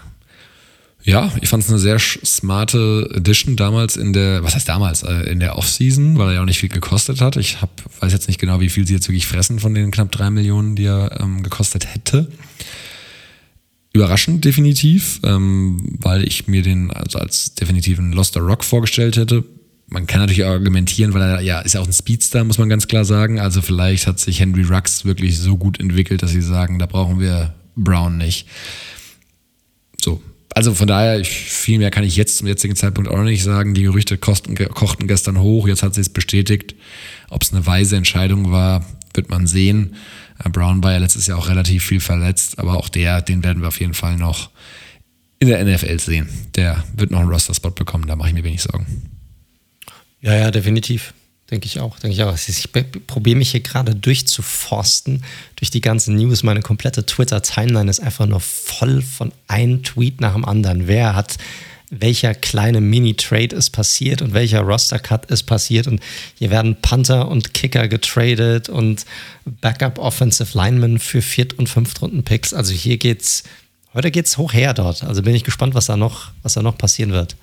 ja, 1.08 1.32
ich 1.40 1.48
fand 1.48 1.64
es 1.64 1.70
eine 1.70 1.78
sehr 1.78 1.98
smarte 1.98 3.08
Edition 3.14 3.56
damals 3.56 3.96
in 3.96 4.12
der, 4.12 4.44
was 4.44 4.54
heißt 4.54 4.68
damals, 4.68 5.02
äh, 5.02 5.30
in 5.30 5.40
der 5.40 5.56
Offseason, 5.56 6.18
weil 6.18 6.28
er 6.28 6.34
ja 6.34 6.40
auch 6.42 6.44
nicht 6.44 6.58
viel 6.58 6.68
gekostet 6.68 7.22
hat. 7.22 7.36
Ich 7.36 7.62
hab, 7.62 7.70
weiß 8.00 8.12
jetzt 8.12 8.28
nicht 8.28 8.38
genau, 8.38 8.60
wie 8.60 8.68
viel 8.68 8.86
sie 8.86 8.92
jetzt 8.92 9.08
wirklich 9.08 9.26
fressen 9.26 9.58
von 9.58 9.72
den 9.72 9.90
knapp 9.90 10.12
drei 10.12 10.28
Millionen, 10.28 10.76
die 10.76 10.84
er 10.84 11.18
ähm, 11.18 11.42
gekostet 11.42 11.94
hätte. 11.94 12.30
Überraschend 13.94 14.44
definitiv, 14.44 15.20
ähm, 15.24 15.96
weil 15.98 16.24
ich 16.24 16.46
mir 16.46 16.60
den 16.60 16.90
also 16.90 17.18
als 17.18 17.54
definitiven 17.54 18.12
Loster 18.12 18.42
Rock 18.42 18.62
vorgestellt 18.62 19.16
hätte. 19.16 19.44
man 19.86 20.06
kann 20.06 20.20
natürlich 20.20 20.44
argumentieren, 20.44 21.14
weil 21.14 21.22
er 21.22 21.40
ja 21.40 21.60
ist 21.60 21.72
ja 21.72 21.80
auch 21.80 21.86
ein 21.86 21.92
Speedster, 21.94 22.44
muss 22.44 22.58
man 22.58 22.68
ganz 22.68 22.86
klar 22.86 23.06
sagen. 23.06 23.40
Also 23.40 23.62
vielleicht 23.62 24.06
hat 24.06 24.20
sich 24.20 24.40
Henry 24.40 24.64
Rux 24.64 25.06
wirklich 25.06 25.38
so 25.38 25.56
gut 25.56 25.80
entwickelt, 25.80 26.22
dass 26.22 26.32
sie 26.32 26.42
sagen, 26.42 26.78
da 26.78 26.84
brauchen 26.84 27.18
wir 27.18 27.54
Brown 27.76 28.18
nicht. 28.18 28.46
So. 30.02 30.20
Also 30.58 30.74
von 30.74 30.88
daher, 30.88 31.24
viel 31.24 31.78
mehr 31.78 31.92
kann 31.92 32.02
ich 32.02 32.16
jetzt 32.16 32.38
zum 32.38 32.48
jetzigen 32.48 32.74
Zeitpunkt 32.74 33.08
auch 33.08 33.22
nicht 33.22 33.44
sagen. 33.44 33.74
Die 33.74 33.84
Gerüchte 33.84 34.18
kochten, 34.18 34.56
kochten 34.56 35.06
gestern 35.06 35.38
hoch, 35.38 35.68
jetzt 35.68 35.84
hat 35.84 35.94
sie 35.94 36.00
es 36.00 36.08
bestätigt. 36.08 36.74
Ob 37.30 37.44
es 37.44 37.52
eine 37.52 37.64
weise 37.64 37.94
Entscheidung 37.94 38.50
war, 38.50 38.84
wird 39.14 39.30
man 39.30 39.46
sehen. 39.46 39.94
Äh, 40.44 40.48
Brown 40.48 40.82
war 40.82 40.90
ja 40.90 40.98
letztes 40.98 41.28
Jahr 41.28 41.38
auch 41.38 41.48
relativ 41.48 41.84
viel 41.84 42.00
verletzt, 42.00 42.58
aber 42.58 42.76
auch 42.76 42.88
der, 42.88 43.22
den 43.22 43.44
werden 43.44 43.62
wir 43.62 43.68
auf 43.68 43.78
jeden 43.78 43.94
Fall 43.94 44.16
noch 44.16 44.50
in 45.38 45.46
der 45.46 45.64
NFL 45.64 46.00
sehen. 46.00 46.28
Der 46.56 46.82
wird 46.92 47.12
noch 47.12 47.20
einen 47.20 47.30
Roster-Spot 47.30 47.70
bekommen, 47.70 48.08
da 48.08 48.16
mache 48.16 48.30
ich 48.30 48.34
mir 48.34 48.42
wenig 48.42 48.62
Sorgen. 48.62 48.84
Ja, 50.20 50.34
ja, 50.34 50.50
definitiv. 50.50 51.14
Denke 51.50 51.66
ich 51.66 51.80
auch. 51.80 51.98
Denke 51.98 52.14
ich 52.14 52.22
auch. 52.22 52.36
Ich 52.46 52.68
probiere 53.06 53.38
mich 53.38 53.52
hier 53.52 53.60
gerade 53.60 53.94
durchzuforsten 53.94 55.24
durch 55.56 55.70
die 55.70 55.80
ganzen 55.80 56.16
News. 56.16 56.42
Meine 56.42 56.60
komplette 56.60 57.06
Twitter-Timeline 57.06 57.90
ist 57.90 58.00
einfach 58.00 58.26
nur 58.26 58.40
voll 58.40 59.00
von 59.00 59.32
einem 59.46 59.82
Tweet 59.82 60.20
nach 60.20 60.34
dem 60.34 60.44
anderen. 60.44 60.88
Wer 60.88 61.14
hat, 61.14 61.38
welcher 61.90 62.34
kleine 62.34 62.82
Mini-Trade 62.82 63.56
ist 63.56 63.70
passiert 63.70 64.20
und 64.20 64.34
welcher 64.34 64.60
Roster-Cut 64.60 65.30
ist 65.30 65.44
passiert. 65.44 65.86
Und 65.86 66.00
hier 66.34 66.50
werden 66.50 66.76
Panther 66.82 67.28
und 67.28 67.54
Kicker 67.54 67.88
getradet 67.88 68.68
und 68.68 69.06
Backup 69.46 69.98
Offensive 69.98 70.56
Linemen 70.56 70.98
für 70.98 71.22
Viert- 71.22 71.54
und 71.54 71.70
Fünftrunden-Picks. 71.70 72.52
Also 72.52 72.74
hier 72.74 72.98
geht's, 72.98 73.44
heute 73.94 74.10
geht's 74.10 74.36
hoch 74.36 74.52
her 74.52 74.74
dort. 74.74 75.02
Also 75.02 75.22
bin 75.22 75.34
ich 75.34 75.44
gespannt, 75.44 75.74
was 75.74 75.86
da 75.86 75.96
noch, 75.96 76.32
was 76.42 76.52
da 76.52 76.60
noch 76.60 76.76
passieren 76.76 77.12
wird 77.12 77.36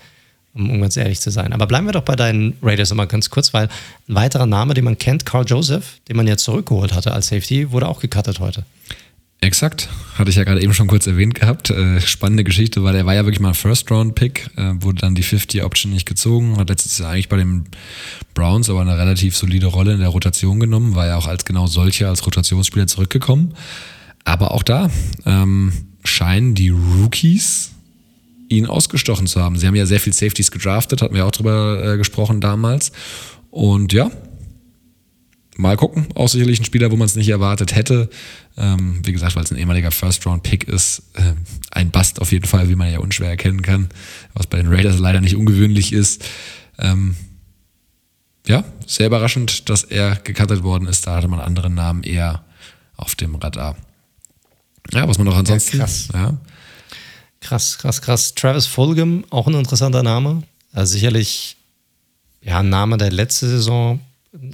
um, 0.56 0.69
um 0.72 0.82
ganz 0.82 0.98
ehrlich 0.98 1.19
zu 1.19 1.30
sein. 1.30 1.53
Aber 1.53 1.68
bleiben 1.68 1.86
wir 1.86 1.94
doch 1.94 2.03
bei 2.03 2.15
deinen 2.15 2.56
Raiders 2.64 2.91
immer 2.91 3.06
ganz 3.06 3.30
kurz, 3.30 3.53
weil 3.53 3.68
ein 4.07 4.15
weiterer 4.15 4.45
Name, 4.45 4.73
den 4.73 4.86
man 4.86 4.98
kennt, 4.98 5.26
Carl 5.26 5.45
Joseph, 5.45 5.99
den 6.10 6.18
man 6.18 6.27
ja 6.27 6.38
zurückgeholt 6.38 6.94
hatte 6.94 7.11
als 7.11 7.27
Safety, 7.27 7.72
wurde 7.72 7.88
auch 7.88 7.99
gecuttet 7.99 8.40
heute. 8.40 8.65
Exakt, 9.41 9.90
hatte 10.18 10.32
ich 10.32 10.38
ja 10.38 10.44
gerade 10.44 10.61
eben 10.61 10.73
schon 10.73 10.88
kurz 10.88 11.06
erwähnt 11.06 11.36
gehabt. 11.36 11.69
Äh, 11.69 12.02
spannende 12.02 12.44
Geschichte, 12.44 12.84
weil 12.84 12.95
er 12.95 13.06
war 13.06 13.14
ja 13.14 13.26
wirklich 13.26 13.41
mal 13.41 13.53
First-Round-Pick, 13.53 14.49
äh, 14.56 14.72
wurde 14.82 15.02
dann 15.02 15.14
die 15.14 15.23
50-Option 15.23 15.91
nicht 15.91 16.07
gezogen, 16.07 16.57
hat 16.57 16.69
letztes 16.69 16.98
Jahr 16.98 17.11
eigentlich 17.11 17.30
bei 17.30 17.38
den 17.38 17.65
Browns 18.34 18.72
aber 18.72 18.82
eine 18.82 18.98
relativ 18.98 19.36
solide 19.36 19.68
Rolle 19.68 19.94
in 19.94 19.99
der 19.99 20.10
Rotation 20.10 20.60
genommen, 20.60 20.95
war 20.95 21.06
ja 21.06 21.18
auch 21.18 21.27
als 21.27 21.45
genau 21.45 21.68
solcher, 21.68 22.10
als 22.10 22.26
Rotationsspieler 22.26 22.88
zurückgekommen. 22.88 23.53
Aber 24.23 24.52
auch 24.52 24.64
da 24.64 24.90
ähm, 25.27 25.73
scheinen 26.03 26.56
die 26.56 26.69
Rookies 26.69 27.74
ihn 28.57 28.65
ausgestochen 28.65 29.27
zu 29.27 29.41
haben. 29.41 29.57
Sie 29.57 29.68
haben 29.68 29.76
ja 29.76 29.86
sehr 29.86 29.99
viel 29.99 30.14
Safeties 30.14 30.52
gedraftet, 30.52 31.02
hatten 31.02 31.15
wir 31.15 31.26
auch 31.26 31.32
drüber 31.32 31.94
äh, 31.94 31.98
gesprochen 31.98 32.41
damals. 32.41 32.91
Und 33.52 33.94
ja, 33.94 34.11
mal 35.57 35.77
gucken. 35.77 36.07
Auch 36.15 36.27
sicherlich 36.27 36.60
ein 36.60 36.65
Spieler, 36.65 36.91
wo 36.91 36.98
man 36.98 37.06
es 37.06 37.15
nicht 37.15 37.30
erwartet 37.30 37.76
hätte. 37.76 38.10
Ähm, 38.57 39.02
wie 39.03 39.11
gesagt, 39.11 39.36
weil 39.36 39.44
es 39.44 39.52
ein 39.52 39.57
ehemaliger 39.57 39.91
First-Round-Pick 39.91 40.65
ist. 40.65 41.03
Äh, 41.14 41.34
ein 41.72 41.91
Bust 41.91 42.22
auf 42.22 42.32
jeden 42.32 42.45
Fall, 42.45 42.69
wie 42.69 42.76
man 42.76 42.91
ja 42.91 42.99
unschwer 42.99 43.30
erkennen 43.30 43.61
kann. 43.61 43.90
Was 44.34 44.48
bei 44.48 44.57
den 44.57 44.68
Raiders 44.68 44.99
leider 44.99 45.22
nicht 45.22 45.36
ungewöhnlich 45.36 45.94
ist. 45.94 46.26
Ähm, 46.77 47.15
ja, 48.48 48.64
sehr 48.86 49.07
überraschend, 49.07 49.69
dass 49.69 49.84
er 49.84 50.15
gecuttet 50.18 50.64
worden 50.64 50.88
ist. 50.88 51.07
Da 51.07 51.15
hatte 51.15 51.27
man 51.27 51.40
andere 51.40 51.69
Namen 51.69 52.03
eher 52.03 52.44
auf 52.95 53.15
dem 53.15 53.36
Radar. 53.36 53.76
Ja, 54.91 55.07
was 55.07 55.18
man 55.18 55.26
noch 55.26 55.36
ansonsten. 55.36 55.77
Ja, 55.77 55.84
krass. 55.84 56.10
Ja, 56.14 56.38
Krass, 57.41 57.77
krass, 57.77 58.01
krass. 58.01 58.33
Travis 58.33 58.65
Fulgham, 58.65 59.23
auch 59.29 59.47
ein 59.47 59.53
interessanter 59.53 60.03
Name. 60.03 60.43
Also 60.73 60.93
sicherlich 60.93 61.57
ja, 62.41 62.59
ein 62.59 62.69
Name 62.69 62.97
der 62.97 63.11
letzte 63.11 63.47
Saison, 63.47 63.99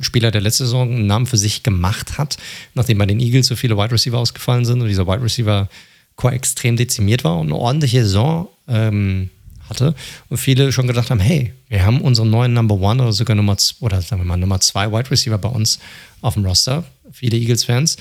Spieler, 0.02 0.32
der 0.32 0.42
letzte 0.42 0.66
Saison 0.66 0.90
einen 0.90 1.08
Namen 1.08 1.26
für 1.26 1.38
sich 1.38 1.64
gemacht 1.64 2.18
hat, 2.18 2.38
nachdem 2.74 2.98
bei 2.98 3.06
den 3.06 3.20
Eagles 3.20 3.48
so 3.48 3.56
viele 3.56 3.78
Wide 3.78 3.92
Receiver 3.92 4.18
ausgefallen 4.18 4.66
sind 4.66 4.82
und 4.82 4.88
dieser 4.88 5.08
Wide 5.08 5.24
Receiver 5.24 5.68
Core 6.16 6.34
extrem 6.34 6.78
dezimiert 6.78 7.24
war 7.24 7.40
und 7.40 7.48
eine 7.48 7.56
ordentliche 7.56 8.04
Saison 8.04 8.48
ähm, 8.68 9.30
hatte 9.70 9.96
und 10.30 10.38
viele 10.38 10.72
schon 10.72 10.88
gedacht 10.88 11.10
haben, 11.10 11.20
hey, 11.20 11.54
wir 11.68 11.86
haben 11.86 12.02
unseren 12.02 12.30
neuen 12.30 12.54
Number 12.54 12.76
One 12.76 13.02
oder 13.02 13.14
sogar 13.14 13.36
Nummer 13.36 13.58
oder 13.80 14.02
sagen 14.02 14.22
wir 14.22 14.26
mal 14.26 14.38
Nummer 14.38 14.60
zwei 14.60 14.92
Wide 14.92 15.10
Receiver 15.10 15.38
bei 15.38 15.50
uns 15.50 15.80
auf 16.22 16.36
dem 16.36 16.46
Roster, 16.46 16.84
viele 17.12 17.38
Eagles-Fans 17.38 17.98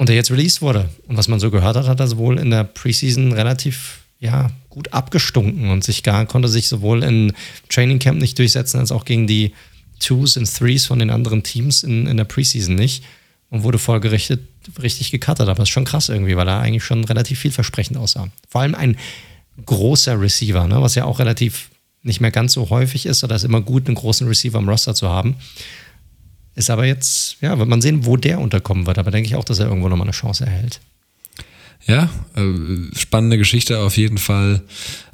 und 0.00 0.08
der 0.08 0.16
jetzt 0.16 0.30
released 0.30 0.62
wurde. 0.62 0.88
Und 1.08 1.18
was 1.18 1.28
man 1.28 1.40
so 1.40 1.50
gehört 1.50 1.76
hat, 1.76 1.86
hat 1.86 2.00
er 2.00 2.16
wohl 2.16 2.38
in 2.38 2.48
der 2.48 2.64
Preseason 2.64 3.32
relativ 3.32 3.98
ja, 4.18 4.50
gut 4.70 4.94
abgestunken 4.94 5.68
und 5.68 5.84
sich 5.84 6.02
gar, 6.02 6.24
konnte 6.24 6.48
sich 6.48 6.68
sowohl 6.68 7.02
in 7.02 7.34
Training 7.68 7.98
Camp 7.98 8.18
nicht 8.18 8.38
durchsetzen, 8.38 8.80
als 8.80 8.92
auch 8.92 9.04
gegen 9.04 9.26
die 9.26 9.52
Twos 9.98 10.38
und 10.38 10.50
Threes 10.50 10.86
von 10.86 11.00
den 11.00 11.10
anderen 11.10 11.42
Teams 11.42 11.82
in, 11.82 12.06
in 12.06 12.16
der 12.16 12.24
Preseason 12.24 12.76
nicht 12.76 13.04
und 13.50 13.62
wurde 13.62 13.76
folgerichtet 13.76 14.40
richtig 14.82 15.10
gecuttet. 15.10 15.50
Aber 15.50 15.64
ist 15.64 15.68
schon 15.68 15.84
krass 15.84 16.08
irgendwie, 16.08 16.34
weil 16.34 16.48
er 16.48 16.60
eigentlich 16.60 16.82
schon 16.84 17.04
relativ 17.04 17.38
vielversprechend 17.38 17.98
aussah. 17.98 18.30
Vor 18.48 18.62
allem 18.62 18.74
ein 18.74 18.96
großer 19.66 20.18
Receiver, 20.18 20.66
ne, 20.66 20.80
was 20.80 20.94
ja 20.94 21.04
auch 21.04 21.18
relativ 21.18 21.68
nicht 22.02 22.22
mehr 22.22 22.30
ganz 22.30 22.54
so 22.54 22.70
häufig 22.70 23.04
ist, 23.04 23.22
oder 23.22 23.36
ist 23.36 23.44
immer 23.44 23.60
gut, 23.60 23.86
einen 23.86 23.96
großen 23.96 24.26
Receiver 24.26 24.58
im 24.60 24.66
Roster 24.70 24.94
zu 24.94 25.10
haben. 25.10 25.36
Ist 26.60 26.68
aber 26.68 26.84
jetzt, 26.84 27.40
ja, 27.40 27.58
wird 27.58 27.70
man 27.70 27.80
sehen, 27.80 28.04
wo 28.04 28.18
der 28.18 28.38
unterkommen 28.38 28.86
wird. 28.86 28.98
Aber 28.98 29.10
denke 29.10 29.26
ich 29.26 29.34
auch, 29.34 29.44
dass 29.44 29.60
er 29.60 29.68
irgendwo 29.68 29.88
nochmal 29.88 30.06
eine 30.06 30.12
Chance 30.12 30.44
erhält. 30.44 30.78
Ja, 31.86 32.10
äh, 32.36 32.94
spannende 32.94 33.38
Geschichte 33.38 33.78
auf 33.78 33.96
jeden 33.96 34.18
Fall. 34.18 34.60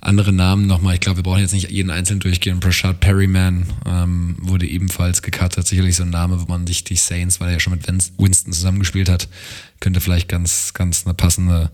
Andere 0.01 0.33
Namen 0.33 0.67
nochmal. 0.67 0.95
Ich 0.95 1.01
glaube, 1.01 1.19
wir 1.19 1.23
brauchen 1.23 1.39
jetzt 1.39 1.53
nicht 1.53 1.71
jeden 1.71 1.91
einzeln 1.91 2.19
durchgehen. 2.19 2.59
Prashad 2.59 2.99
Perryman 2.99 3.69
ähm, 3.87 4.35
wurde 4.41 4.67
ebenfalls 4.67 5.23
gecuttet. 5.23 5.69
Sicherlich 5.69 5.95
so 5.95 6.03
ein 6.03 6.11
Name, 6.11 6.41
wo 6.41 6.47
man 6.47 6.67
sich 6.67 6.83
die 6.83 6.97
Saints, 6.97 7.39
weil 7.39 7.51
er 7.51 7.53
ja 7.55 7.61
schon 7.61 7.75
mit 7.75 7.87
Winston 7.87 8.53
zusammengespielt 8.53 9.09
hat, 9.09 9.29
könnte 9.79 10.01
vielleicht 10.01 10.29
ganz, 10.29 10.75
ganz 10.75 11.07
eine 11.07 11.15
passende 11.15 11.71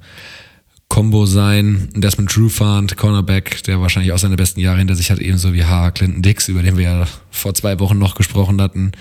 Combo 0.90 1.24
sein. 1.24 1.88
Desmond 1.94 2.30
Trufant, 2.30 2.98
Cornerback, 2.98 3.62
der 3.62 3.80
wahrscheinlich 3.80 4.12
auch 4.12 4.18
seine 4.18 4.36
besten 4.36 4.60
Jahre 4.60 4.76
hinter 4.76 4.96
sich 4.96 5.10
hat, 5.10 5.20
ebenso 5.20 5.54
wie 5.54 5.64
H. 5.64 5.92
Clinton 5.92 6.20
Dix, 6.20 6.48
über 6.48 6.62
den 6.62 6.76
wir 6.76 6.84
ja 6.84 7.08
vor 7.30 7.54
zwei 7.54 7.80
Wochen 7.80 7.96
noch 7.96 8.14
gesprochen 8.14 8.60
hatten, 8.60 8.92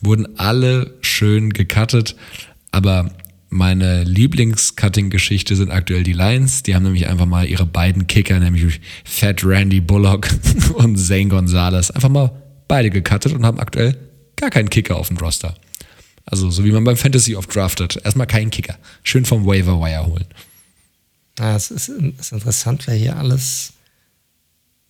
wurden 0.00 0.38
alle 0.38 0.94
schön 1.00 1.52
gecuttet. 1.52 2.16
Aber 2.70 3.10
meine 3.50 4.02
Lieblings-Cutting-Geschichte 4.04 5.54
sind 5.54 5.70
aktuell 5.70 6.02
die 6.02 6.12
Lions. 6.12 6.64
Die 6.64 6.74
haben 6.74 6.82
nämlich 6.82 7.06
einfach 7.06 7.26
mal 7.26 7.46
ihre 7.46 7.66
beiden 7.66 8.06
Kicker, 8.06 8.40
nämlich 8.40 8.80
Fat 9.04 9.44
Randy 9.44 9.80
Bullock 9.80 10.28
und 10.74 10.96
Zane 10.96 11.28
Gonzalez, 11.28 11.90
einfach 11.90 12.08
mal 12.08 12.42
beide 12.66 12.90
gecuttet 12.90 13.32
und 13.32 13.46
haben 13.46 13.60
aktuell 13.60 13.96
gar 14.36 14.50
keinen 14.50 14.70
Kicker 14.70 14.96
auf 14.96 15.08
dem 15.08 15.18
Roster. 15.18 15.54
Also 16.26 16.50
so 16.50 16.64
wie 16.64 16.72
man 16.72 16.84
beim 16.84 16.96
Fantasy 16.96 17.36
oft 17.36 17.54
draftet. 17.54 18.00
Erstmal 18.04 18.26
keinen 18.26 18.50
Kicker. 18.50 18.76
Schön 19.02 19.24
vom 19.24 19.46
Waiver 19.46 19.80
Wire 19.80 20.06
holen. 20.06 20.26
Ja, 21.38 21.56
es 21.56 21.70
ist, 21.70 21.88
ist 21.88 22.32
interessant, 22.32 22.86
wer 22.86 22.94
hier 22.94 23.16
alles, 23.16 23.72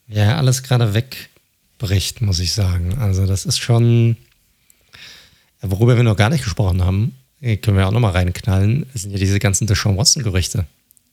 ja, 0.07 0.37
alles 0.37 0.63
gerade 0.63 0.95
wegbricht, 0.95 2.21
muss 2.21 2.39
ich 2.39 2.53
sagen. 2.53 2.99
Also 2.99 3.27
das 3.27 3.47
ist 3.47 3.59
schon, 3.59 4.17
worüber 5.71 5.97
wir 5.97 6.03
noch 6.03 6.17
gar 6.17 6.31
nicht 6.31 6.45
gesprochen 6.45 6.85
haben, 6.85 7.15
können 7.41 7.77
wir 7.77 7.87
auch 7.87 7.93
nochmal 7.93 8.13
reinknallen, 8.13 8.87
sind 8.95 9.11
ja 9.11 9.19
diese 9.19 9.39
ganzen 9.39 9.67
Deshaun 9.67 9.97
Watson-Gerüchte, 9.97 10.67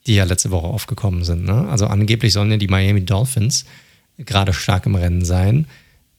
die 0.08 0.16
ja 0.16 0.24
letzte 0.24 0.52
Woche 0.52 0.68
aufgekommen 0.68 1.24
sind. 1.24 1.44
Ne? 1.44 1.68
Also 1.70 1.88
angeblich 1.88 2.34
sollen 2.34 2.52
ja 2.52 2.58
die 2.58 2.68
Miami 2.68 3.04
Dolphins 3.04 3.66
gerade 4.18 4.54
stark 4.54 4.86
im 4.86 4.96
Rennen 4.96 5.26
sein, 5.26 5.68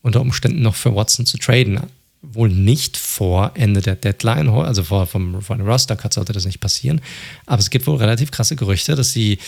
unter 0.03 0.21
Umständen 0.21 0.63
noch 0.63 0.75
für 0.75 0.95
Watson 0.95 1.27
zu 1.27 1.39
traden. 1.39 1.81
Wohl 2.21 2.51
nicht 2.51 2.97
vor 2.97 3.53
Ende 3.55 3.81
der 3.81 3.97
Deadline, 3.97 4.49
also 4.49 4.85
vor, 4.85 5.07
vom, 5.07 5.43
vor 5.43 5.57
einem 5.57 5.67
Roster-Cut 5.67 6.13
sollte 6.13 6.33
das 6.33 6.45
nicht 6.45 6.61
passieren. 6.61 7.01
Aber 7.47 7.61
es 7.61 7.71
gibt 7.71 7.87
wohl 7.87 7.97
relativ 7.97 8.31
krasse 8.31 8.55
Gerüchte, 8.55 8.95
dass 8.95 9.13
die 9.13 9.39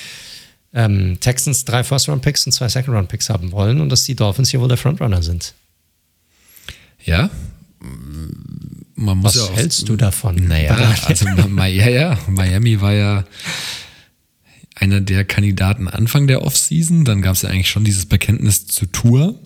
ähm, 0.72 1.18
Texans 1.20 1.64
drei 1.64 1.84
First-Round-Picks 1.84 2.46
und 2.46 2.52
zwei 2.52 2.68
Second-Round-Picks 2.68 3.28
haben 3.30 3.52
wollen 3.52 3.80
und 3.80 3.90
dass 3.90 4.04
die 4.04 4.16
Dolphins 4.16 4.50
hier 4.50 4.60
wohl 4.60 4.68
der 4.68 4.76
Frontrunner 4.76 5.22
sind. 5.22 5.54
Ja, 7.04 7.30
man 8.96 9.18
muss 9.18 9.36
Was 9.36 9.36
ja 9.36 9.42
auch, 9.42 9.56
hältst 9.56 9.88
du 9.88 9.96
davon? 9.96 10.46
Naja, 10.46 10.76
also 11.04 11.26
ja, 11.26 11.88
ja, 11.88 12.18
Miami 12.28 12.80
war 12.80 12.92
ja 12.92 13.24
einer 14.74 15.00
der 15.00 15.24
Kandidaten 15.24 15.88
Anfang 15.88 16.26
der 16.26 16.42
Offseason. 16.42 17.04
Dann 17.04 17.22
gab 17.22 17.34
es 17.34 17.42
ja 17.42 17.50
eigentlich 17.50 17.70
schon 17.70 17.84
dieses 17.84 18.06
Bekenntnis 18.06 18.66
zur 18.66 18.90
Tour. 18.92 19.38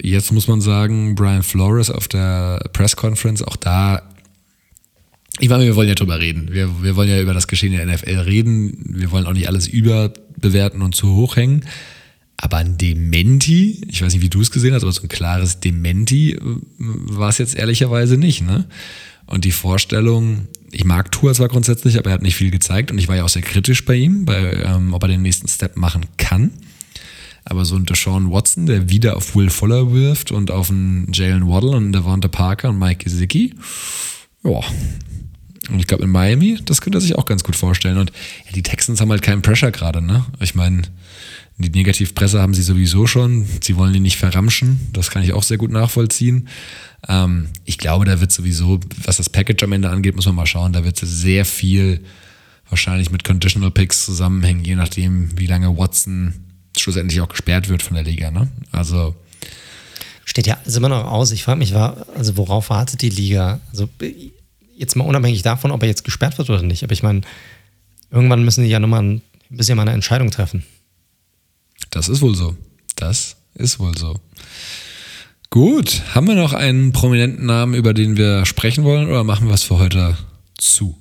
Jetzt 0.00 0.32
muss 0.32 0.48
man 0.48 0.60
sagen, 0.60 1.14
Brian 1.14 1.42
Flores 1.42 1.90
auf 1.90 2.08
der 2.08 2.68
Press 2.72 2.96
Conference, 2.96 3.42
auch 3.42 3.56
da, 3.56 4.02
ich 5.38 5.48
meine, 5.48 5.64
wir 5.64 5.76
wollen 5.76 5.88
ja 5.88 5.94
drüber 5.94 6.20
reden. 6.20 6.48
Wir, 6.52 6.82
wir 6.82 6.96
wollen 6.96 7.08
ja 7.08 7.20
über 7.20 7.34
das 7.34 7.48
Geschehen 7.48 7.72
in 7.72 7.86
der 7.86 7.96
NFL 7.96 8.18
reden. 8.20 8.84
Wir 8.88 9.10
wollen 9.10 9.26
auch 9.26 9.32
nicht 9.32 9.48
alles 9.48 9.66
überbewerten 9.66 10.82
und 10.82 10.94
zu 10.94 11.14
hoch 11.14 11.36
hängen. 11.36 11.64
Aber 12.42 12.56
ein 12.56 12.78
Dementi, 12.78 13.82
ich 13.86 14.00
weiß 14.00 14.14
nicht, 14.14 14.22
wie 14.22 14.30
du 14.30 14.40
es 14.40 14.50
gesehen 14.50 14.72
hast, 14.72 14.82
aber 14.82 14.92
so 14.92 15.02
ein 15.02 15.08
klares 15.08 15.60
Dementi 15.60 16.32
äh, 16.32 16.40
war 16.78 17.28
es 17.28 17.36
jetzt 17.36 17.54
ehrlicherweise 17.54 18.16
nicht. 18.16 18.40
Ne? 18.40 18.64
Und 19.26 19.44
die 19.44 19.52
Vorstellung, 19.52 20.48
ich 20.72 20.86
mag 20.86 21.12
Tour 21.12 21.34
zwar 21.34 21.48
grundsätzlich, 21.48 21.98
aber 21.98 22.08
er 22.08 22.14
hat 22.14 22.22
nicht 22.22 22.36
viel 22.36 22.50
gezeigt 22.50 22.90
und 22.90 22.96
ich 22.96 23.08
war 23.08 23.16
ja 23.16 23.24
auch 23.24 23.28
sehr 23.28 23.42
kritisch 23.42 23.84
bei 23.84 23.94
ihm, 23.94 24.24
bei, 24.24 24.54
ähm, 24.64 24.94
ob 24.94 25.02
er 25.02 25.08
den 25.08 25.20
nächsten 25.20 25.48
Step 25.48 25.76
machen 25.76 26.06
kann. 26.16 26.50
Aber 27.44 27.66
so 27.66 27.76
ein 27.76 27.84
Deshaun 27.84 28.30
Watson, 28.30 28.64
der 28.64 28.88
wieder 28.88 29.18
auf 29.18 29.36
Will 29.36 29.50
Fuller 29.50 29.92
wirft 29.92 30.32
und 30.32 30.50
auf 30.50 30.70
einen 30.70 31.12
Jalen 31.12 31.46
Waddle 31.46 31.72
und 31.72 31.92
Devonta 31.92 32.28
Parker 32.28 32.70
und 32.70 32.78
Mike 32.78 33.04
Gesicki, 33.04 33.54
ja. 34.44 34.60
Und 35.68 35.78
ich 35.78 35.86
glaube 35.86 36.04
in 36.04 36.10
Miami, 36.10 36.58
das 36.64 36.80
könnte 36.80 36.98
er 36.98 37.02
sich 37.02 37.16
auch 37.16 37.26
ganz 37.26 37.44
gut 37.44 37.54
vorstellen. 37.54 37.98
Und 37.98 38.12
ja, 38.46 38.52
die 38.52 38.62
Texans 38.62 39.00
haben 39.00 39.10
halt 39.10 39.22
keinen 39.22 39.42
Pressure 39.42 39.70
gerade, 39.70 40.00
ne? 40.00 40.24
Ich 40.40 40.54
meine, 40.54 40.82
die 41.64 41.70
Negativpresse 41.70 42.40
haben 42.40 42.54
sie 42.54 42.62
sowieso 42.62 43.06
schon. 43.06 43.46
Sie 43.60 43.76
wollen 43.76 43.92
die 43.92 44.00
nicht 44.00 44.16
verramschen. 44.16 44.88
Das 44.92 45.10
kann 45.10 45.22
ich 45.22 45.32
auch 45.32 45.42
sehr 45.42 45.58
gut 45.58 45.70
nachvollziehen. 45.70 46.48
Ähm, 47.08 47.48
ich 47.64 47.78
glaube, 47.78 48.04
da 48.04 48.20
wird 48.20 48.32
sowieso, 48.32 48.80
was 49.04 49.18
das 49.18 49.28
Package 49.28 49.62
am 49.64 49.72
Ende 49.72 49.90
angeht, 49.90 50.16
muss 50.16 50.26
man 50.26 50.34
mal 50.34 50.46
schauen. 50.46 50.72
Da 50.72 50.84
wird 50.84 50.98
sehr 50.98 51.44
viel 51.44 52.04
wahrscheinlich 52.68 53.10
mit 53.10 53.24
Conditional 53.24 53.70
Picks 53.70 54.04
zusammenhängen, 54.04 54.64
je 54.64 54.76
nachdem, 54.76 55.38
wie 55.38 55.46
lange 55.46 55.76
Watson 55.76 56.34
schlussendlich 56.76 57.20
auch 57.20 57.28
gesperrt 57.28 57.68
wird 57.68 57.82
von 57.82 57.94
der 57.94 58.04
Liga. 58.04 58.30
Ne? 58.30 58.48
Also 58.70 59.16
steht 60.24 60.46
ja 60.46 60.58
alles 60.62 60.76
immer 60.76 60.88
noch 60.88 61.04
aus. 61.04 61.32
Ich 61.32 61.42
frage 61.42 61.58
mich, 61.58 61.74
also 61.74 62.36
worauf 62.36 62.70
wartet 62.70 63.02
die 63.02 63.10
Liga? 63.10 63.60
Also 63.70 63.88
jetzt 64.76 64.96
mal 64.96 65.04
unabhängig 65.04 65.42
davon, 65.42 65.72
ob 65.72 65.82
er 65.82 65.88
jetzt 65.88 66.04
gesperrt 66.04 66.38
wird 66.38 66.48
oder 66.48 66.62
nicht. 66.62 66.84
Aber 66.84 66.92
ich 66.92 67.02
meine, 67.02 67.22
irgendwann 68.10 68.44
müssen 68.44 68.62
die 68.62 68.70
ja 68.70 68.78
nochmal 68.78 69.02
ein 69.02 69.22
bisschen 69.50 69.76
mal 69.76 69.82
eine 69.82 69.92
Entscheidung 69.92 70.30
treffen. 70.30 70.64
Das 71.90 72.08
ist 72.08 72.22
wohl 72.22 72.34
so. 72.34 72.56
Das 72.96 73.36
ist 73.54 73.78
wohl 73.78 73.96
so. 73.96 74.16
Gut, 75.50 76.02
haben 76.14 76.28
wir 76.28 76.36
noch 76.36 76.52
einen 76.52 76.92
prominenten 76.92 77.46
Namen, 77.46 77.74
über 77.74 77.92
den 77.92 78.16
wir 78.16 78.46
sprechen 78.46 78.84
wollen, 78.84 79.08
oder 79.08 79.24
machen 79.24 79.48
wir 79.48 79.54
es 79.54 79.64
für 79.64 79.78
heute 79.78 80.16
zu? 80.56 80.96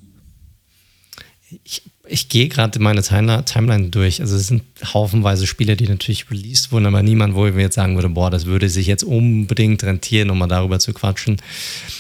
Ich, 1.64 1.84
ich 2.07 2.30
gehe 2.30 2.48
gerade 2.48 2.80
meine 2.80 3.03
Timeline 3.03 3.90
durch. 3.90 4.22
Also 4.22 4.36
es 4.36 4.48
sind 4.48 4.64
haufenweise 4.84 5.45
Spiele, 5.45 5.78
die 5.78 5.88
natürlich 5.88 6.32
released 6.32 6.72
wurden, 6.72 6.88
aber 6.88 7.03
niemand, 7.03 7.36
wo 7.36 7.45
ich 7.45 7.53
mir 7.53 7.61
jetzt 7.61 7.76
sagen 7.76 7.94
würde, 7.94 8.10
boah, 8.10 8.32
das 8.32 8.48
würde 8.48 8.70
sich 8.70 8.88
jetzt 8.88 9.03
unbedingt 9.03 9.84
rentieren, 9.84 10.32
um 10.32 10.40
mal 10.40 10.48
darüber 10.48 10.80
zu 10.80 10.94
quatschen. 10.94 11.40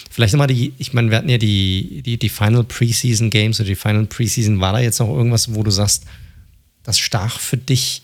Vielleicht 0.09 0.33
nochmal 0.33 0.47
die, 0.47 0.73
ich 0.79 0.93
meine, 0.93 1.11
wir 1.11 1.17
hatten 1.17 1.29
ja 1.29 1.37
die, 1.37 2.01
die, 2.03 2.17
die 2.17 2.29
Final 2.29 2.63
Preseason 2.63 3.29
Games 3.29 3.59
oder 3.59 3.69
die 3.69 3.75
Final 3.75 4.07
Preseason. 4.07 4.59
War 4.59 4.73
da 4.73 4.79
jetzt 4.79 4.99
noch 4.99 5.15
irgendwas, 5.15 5.53
wo 5.53 5.61
du 5.61 5.69
sagst, 5.69 6.05
das 6.81 6.97
stach 6.97 7.39
für 7.39 7.57
dich 7.57 8.01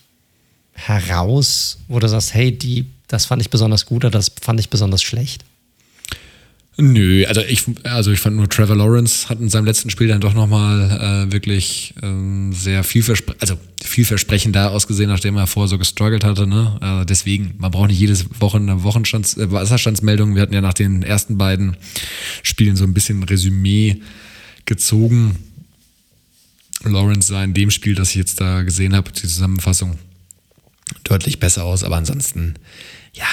heraus, 0.76 1.80
wo 1.88 2.00
du 2.00 2.08
sagst, 2.08 2.34
hey, 2.34 2.56
die, 2.56 2.86
das 3.08 3.26
fand 3.26 3.42
ich 3.42 3.50
besonders 3.50 3.86
gut 3.86 4.06
oder 4.06 4.12
das 4.12 4.32
fand 4.42 4.60
ich 4.60 4.70
besonders 4.70 5.02
schlecht? 5.02 5.44
Nö, 6.78 7.26
also 7.26 7.40
ich, 7.40 7.64
also 7.84 8.12
ich 8.12 8.20
fand 8.20 8.36
nur 8.36 8.50
Trevor 8.50 8.76
Lawrence 8.76 9.30
hat 9.30 9.40
in 9.40 9.48
seinem 9.48 9.64
letzten 9.64 9.90
Spiel 9.90 10.10
dann 10.10 10.20
doch 10.20 10.34
nochmal 10.34 11.26
äh, 11.30 11.32
wirklich 11.32 11.94
ähm, 12.04 12.52
sehr 12.52 12.84
vielverspre 12.84 13.34
also 13.40 13.58
vielversprechender 13.82 14.72
ausgesehen, 14.72 15.10
nachdem 15.10 15.38
er 15.38 15.48
vorher 15.48 15.70
so 15.70 15.78
gestruggelt 15.78 16.26
hatte. 16.26 16.48
Ne? 16.48 16.78
Also 16.82 17.06
deswegen, 17.06 17.54
man 17.60 17.72
braucht 17.72 17.90
nicht 17.90 18.00
jedes 18.00 18.26
Woche 18.42 18.58
eine 18.58 18.84
Wochenstands 18.84 19.38
äh, 19.38 19.50
Wasserstandsmeldung. 19.50 20.36
Wir 20.36 20.42
hatten 20.42 20.54
ja 20.54 20.60
nach 20.60 20.74
den 20.74 21.02
ersten 21.02 21.38
beiden 21.38 21.78
Spielen 22.44 22.76
so 22.76 22.84
ein 22.84 22.94
bisschen 22.94 23.24
Resümee 23.24 24.02
gezogen. 24.66 25.38
Lawrence 26.84 27.30
sah 27.30 27.44
in 27.44 27.54
dem 27.54 27.72
Spiel, 27.72 27.96
das 27.96 28.10
ich 28.10 28.16
jetzt 28.16 28.42
da 28.42 28.64
gesehen 28.64 28.96
habe, 28.96 29.12
die 29.12 29.22
Zusammenfassung, 29.22 29.98
deutlich 31.04 31.40
besser 31.40 31.64
aus, 31.64 31.84
aber 31.84 31.98
ansonsten, 31.98 32.56
ja, 33.14 33.26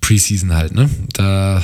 Preseason 0.00 0.54
halt, 0.54 0.74
ne? 0.74 0.88
Da 1.12 1.62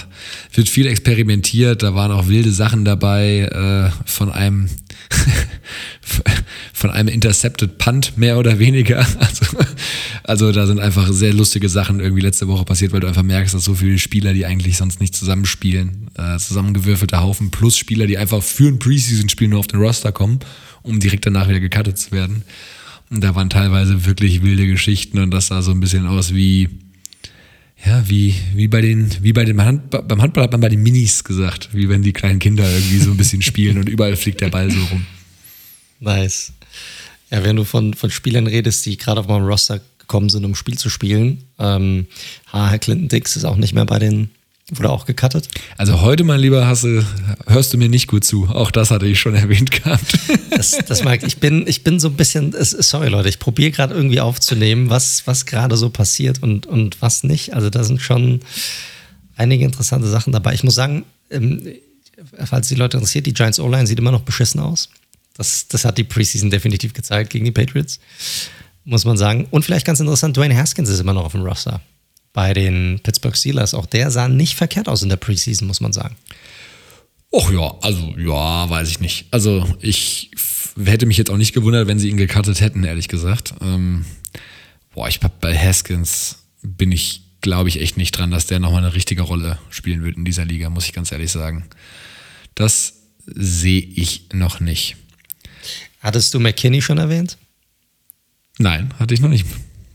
wird 0.52 0.68
viel 0.68 0.86
experimentiert, 0.86 1.82
da 1.82 1.94
waren 1.94 2.12
auch 2.12 2.28
wilde 2.28 2.52
Sachen 2.52 2.84
dabei, 2.84 3.40
äh, 3.40 3.90
von 4.08 4.30
einem 4.30 4.68
von 6.72 6.90
einem 6.90 7.08
Intercepted 7.08 7.78
Punt 7.78 8.16
mehr 8.16 8.38
oder 8.38 8.58
weniger. 8.58 9.04
Also, 9.18 9.46
also 10.22 10.52
da 10.52 10.66
sind 10.66 10.80
einfach 10.80 11.12
sehr 11.12 11.32
lustige 11.32 11.68
Sachen 11.68 12.00
irgendwie 12.00 12.22
letzte 12.22 12.48
Woche 12.48 12.64
passiert, 12.64 12.92
weil 12.92 13.00
du 13.00 13.06
einfach 13.06 13.22
merkst, 13.22 13.54
dass 13.54 13.64
so 13.64 13.74
viele 13.74 13.98
Spieler, 13.98 14.32
die 14.32 14.46
eigentlich 14.46 14.76
sonst 14.76 15.00
nicht 15.00 15.14
zusammenspielen, 15.14 16.10
äh, 16.16 16.38
zusammengewürfelter 16.38 17.22
Haufen 17.22 17.50
plus 17.50 17.76
Spieler, 17.76 18.06
die 18.06 18.18
einfach 18.18 18.42
für 18.42 18.68
ein 18.68 18.78
Preseason-Spiel 18.78 19.48
nur 19.48 19.60
auf 19.60 19.66
den 19.66 19.80
Roster 19.80 20.12
kommen, 20.12 20.40
um 20.82 21.00
direkt 21.00 21.26
danach 21.26 21.48
wieder 21.48 21.60
gecuttet 21.60 21.98
zu 21.98 22.12
werden. 22.12 22.44
Und 23.10 23.22
da 23.22 23.34
waren 23.34 23.50
teilweise 23.50 24.04
wirklich 24.04 24.42
wilde 24.42 24.66
Geschichten 24.66 25.18
und 25.18 25.30
das 25.30 25.48
sah 25.48 25.62
so 25.62 25.70
ein 25.70 25.80
bisschen 25.80 26.06
aus 26.06 26.34
wie, 26.34 26.68
ja, 27.84 28.08
wie, 28.08 28.34
wie 28.54 28.68
bei 28.68 28.80
den, 28.80 29.10
wie 29.22 29.32
bei 29.32 29.44
den 29.44 29.62
Hand, 29.62 29.90
beim 29.90 30.20
Handball 30.20 30.44
hat 30.44 30.52
man 30.52 30.60
bei 30.60 30.68
den 30.68 30.82
Minis 30.82 31.22
gesagt, 31.22 31.70
wie 31.72 31.88
wenn 31.88 32.02
die 32.02 32.12
kleinen 32.12 32.40
Kinder 32.40 32.68
irgendwie 32.68 32.98
so 32.98 33.10
ein 33.12 33.16
bisschen 33.16 33.42
spielen 33.42 33.78
und 33.78 33.88
überall 33.88 34.16
fliegt 34.16 34.40
der 34.40 34.50
Ball 34.50 34.70
so 34.70 34.82
rum. 34.86 35.06
Nice. 36.00 36.52
Ja, 37.30 37.44
wenn 37.44 37.56
du 37.56 37.64
von, 37.64 37.94
von 37.94 38.10
Spielern 38.10 38.46
redest, 38.46 38.84
die 38.86 38.96
gerade 38.96 39.20
auf 39.20 39.28
meinem 39.28 39.46
Roster 39.46 39.80
gekommen 39.98 40.28
sind, 40.28 40.44
um 40.44 40.54
Spiel 40.54 40.78
zu 40.78 40.90
spielen, 40.90 41.44
ähm, 41.58 42.06
Herr 42.50 42.78
Clinton 42.78 43.08
Dix 43.08 43.36
ist 43.36 43.44
auch 43.44 43.56
nicht 43.56 43.74
mehr 43.74 43.86
bei 43.86 43.98
den 43.98 44.30
Wurde 44.72 44.90
auch 44.90 45.06
gecuttet? 45.06 45.48
Also 45.76 46.00
heute, 46.00 46.24
mein 46.24 46.40
lieber 46.40 46.66
Hasse, 46.66 47.06
hörst 47.46 47.72
du 47.72 47.78
mir 47.78 47.88
nicht 47.88 48.08
gut 48.08 48.24
zu. 48.24 48.48
Auch 48.48 48.72
das 48.72 48.90
hatte 48.90 49.06
ich 49.06 49.20
schon 49.20 49.36
erwähnt 49.36 49.70
gehabt. 49.70 50.18
Das, 50.50 50.78
das 50.86 51.04
mag 51.04 51.22
ich. 51.22 51.36
Bin, 51.36 51.66
ich 51.66 51.84
bin 51.84 52.00
so 52.00 52.08
ein 52.08 52.14
bisschen, 52.14 52.54
sorry 52.58 53.08
Leute, 53.08 53.28
ich 53.28 53.38
probiere 53.38 53.70
gerade 53.72 53.94
irgendwie 53.94 54.20
aufzunehmen, 54.20 54.88
was, 54.88 55.26
was 55.26 55.44
gerade 55.44 55.76
so 55.76 55.90
passiert 55.90 56.42
und, 56.42 56.64
und 56.64 57.02
was 57.02 57.24
nicht. 57.24 57.52
Also 57.52 57.68
da 57.68 57.84
sind 57.84 58.00
schon 58.00 58.40
einige 59.36 59.66
interessante 59.66 60.08
Sachen 60.08 60.32
dabei. 60.32 60.54
Ich 60.54 60.64
muss 60.64 60.74
sagen, 60.74 61.04
ähm, 61.30 61.62
falls 62.42 62.68
die 62.68 62.74
Leute 62.74 62.96
interessiert, 62.96 63.26
die 63.26 63.34
Giants 63.34 63.60
O-Line 63.60 63.86
sieht 63.86 63.98
immer 63.98 64.12
noch 64.12 64.22
beschissen 64.22 64.60
aus. 64.60 64.88
Das, 65.34 65.68
das 65.68 65.84
hat 65.84 65.98
die 65.98 66.04
Preseason 66.04 66.48
definitiv 66.48 66.94
gezeigt 66.94 67.28
gegen 67.28 67.44
die 67.44 67.52
Patriots, 67.52 68.00
muss 68.86 69.04
man 69.04 69.18
sagen. 69.18 69.46
Und 69.50 69.62
vielleicht 69.62 69.84
ganz 69.84 70.00
interessant, 70.00 70.38
Dwayne 70.38 70.56
Haskins 70.56 70.88
ist 70.88 71.00
immer 71.00 71.12
noch 71.12 71.26
auf 71.26 71.32
dem 71.32 71.42
Roster 71.42 71.82
bei 72.36 72.52
den 72.52 73.00
Pittsburgh 73.02 73.34
Steelers. 73.34 73.72
Auch 73.72 73.86
der 73.86 74.10
sah 74.10 74.28
nicht 74.28 74.56
verkehrt 74.56 74.88
aus 74.88 75.02
in 75.02 75.08
der 75.08 75.16
Preseason, 75.16 75.66
muss 75.66 75.80
man 75.80 75.94
sagen. 75.94 76.16
Och 77.32 77.50
ja, 77.50 77.74
also 77.80 78.14
ja, 78.18 78.68
weiß 78.68 78.90
ich 78.90 79.00
nicht. 79.00 79.24
Also 79.30 79.66
ich 79.80 80.30
hätte 80.78 81.06
mich 81.06 81.16
jetzt 81.16 81.30
auch 81.30 81.38
nicht 81.38 81.54
gewundert, 81.54 81.88
wenn 81.88 81.98
sie 81.98 82.10
ihn 82.10 82.18
gecuttet 82.18 82.60
hätten, 82.60 82.84
ehrlich 82.84 83.08
gesagt. 83.08 83.54
Ähm, 83.62 84.04
boah, 84.94 85.08
ich 85.08 85.18
bei 85.20 85.56
Haskins 85.56 86.40
bin 86.62 86.92
ich, 86.92 87.22
glaube 87.40 87.70
ich, 87.70 87.80
echt 87.80 87.96
nicht 87.96 88.12
dran, 88.12 88.30
dass 88.30 88.44
der 88.44 88.60
nochmal 88.60 88.84
eine 88.84 88.94
richtige 88.94 89.22
Rolle 89.22 89.58
spielen 89.70 90.04
wird 90.04 90.18
in 90.18 90.26
dieser 90.26 90.44
Liga, 90.44 90.68
muss 90.68 90.84
ich 90.84 90.92
ganz 90.92 91.12
ehrlich 91.12 91.32
sagen. 91.32 91.64
Das 92.54 92.98
sehe 93.24 93.80
ich 93.80 94.26
noch 94.34 94.60
nicht. 94.60 94.96
Hattest 96.00 96.34
du 96.34 96.40
McKinney 96.40 96.82
schon 96.82 96.98
erwähnt? 96.98 97.38
Nein, 98.58 98.92
hatte 98.98 99.14
ich 99.14 99.20
noch 99.20 99.30
nicht. 99.30 99.46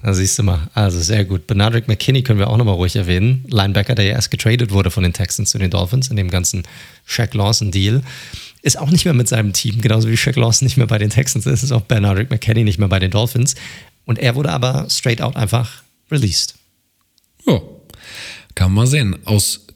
Da 0.04 0.14
siehst 0.14 0.40
du 0.40 0.44
mal. 0.44 0.68
Also 0.74 1.00
sehr 1.00 1.26
gut. 1.26 1.46
Benadryl 1.48 1.84
McKinney 1.86 2.24
können 2.24 2.40
wir 2.40 2.50
auch 2.50 2.58
nochmal 2.58 2.76
ruhig 2.76 2.96
erwähnen. 2.96 3.46
Linebacker, 3.48 3.94
der 3.94 4.06
ja 4.06 4.14
erst 4.14 4.32
getradet 4.32 4.72
wurde 4.72 4.90
von 4.90 5.04
den 5.04 5.14
Texans 5.14 5.52
zu 5.52 5.60
den 5.60 5.70
Dolphins 5.70 6.10
in 6.10 6.16
dem 6.16 6.30
ganzen 6.30 6.64
Shaq 7.06 7.34
Lawson-Deal. 7.34 8.02
Ist 8.64 8.80
auch 8.80 8.90
nicht 8.90 9.06
mehr 9.06 9.14
mit 9.14 9.28
seinem 9.28 9.54
Team, 9.54 9.82
genauso 9.82 10.10
wie 10.10 10.18
Shaq 10.18 10.36
Lawson 10.36 10.66
nicht 10.66 10.78
mehr 10.78 10.88
bei 10.88 10.98
den 10.98 11.10
Texans 11.10 11.46
ist, 11.46 11.64
ist 11.64 11.72
auch 11.72 11.82
Benadryl 11.82 12.28
McKinney 12.30 12.64
nicht 12.64 12.80
mehr 12.80 12.88
bei 12.88 13.00
den 13.00 13.12
Dolphins. 13.12 13.56
Und 14.06 14.20
er 14.20 14.36
wurde 14.36 14.52
aber 14.52 14.88
straight 14.90 15.22
out 15.22 15.36
einfach 15.36 15.84
released. 16.10 16.56
Ja, 17.46 17.62
kann 18.56 18.74
man 18.74 18.88
sehen. 18.88 19.18
Aus 19.26 19.68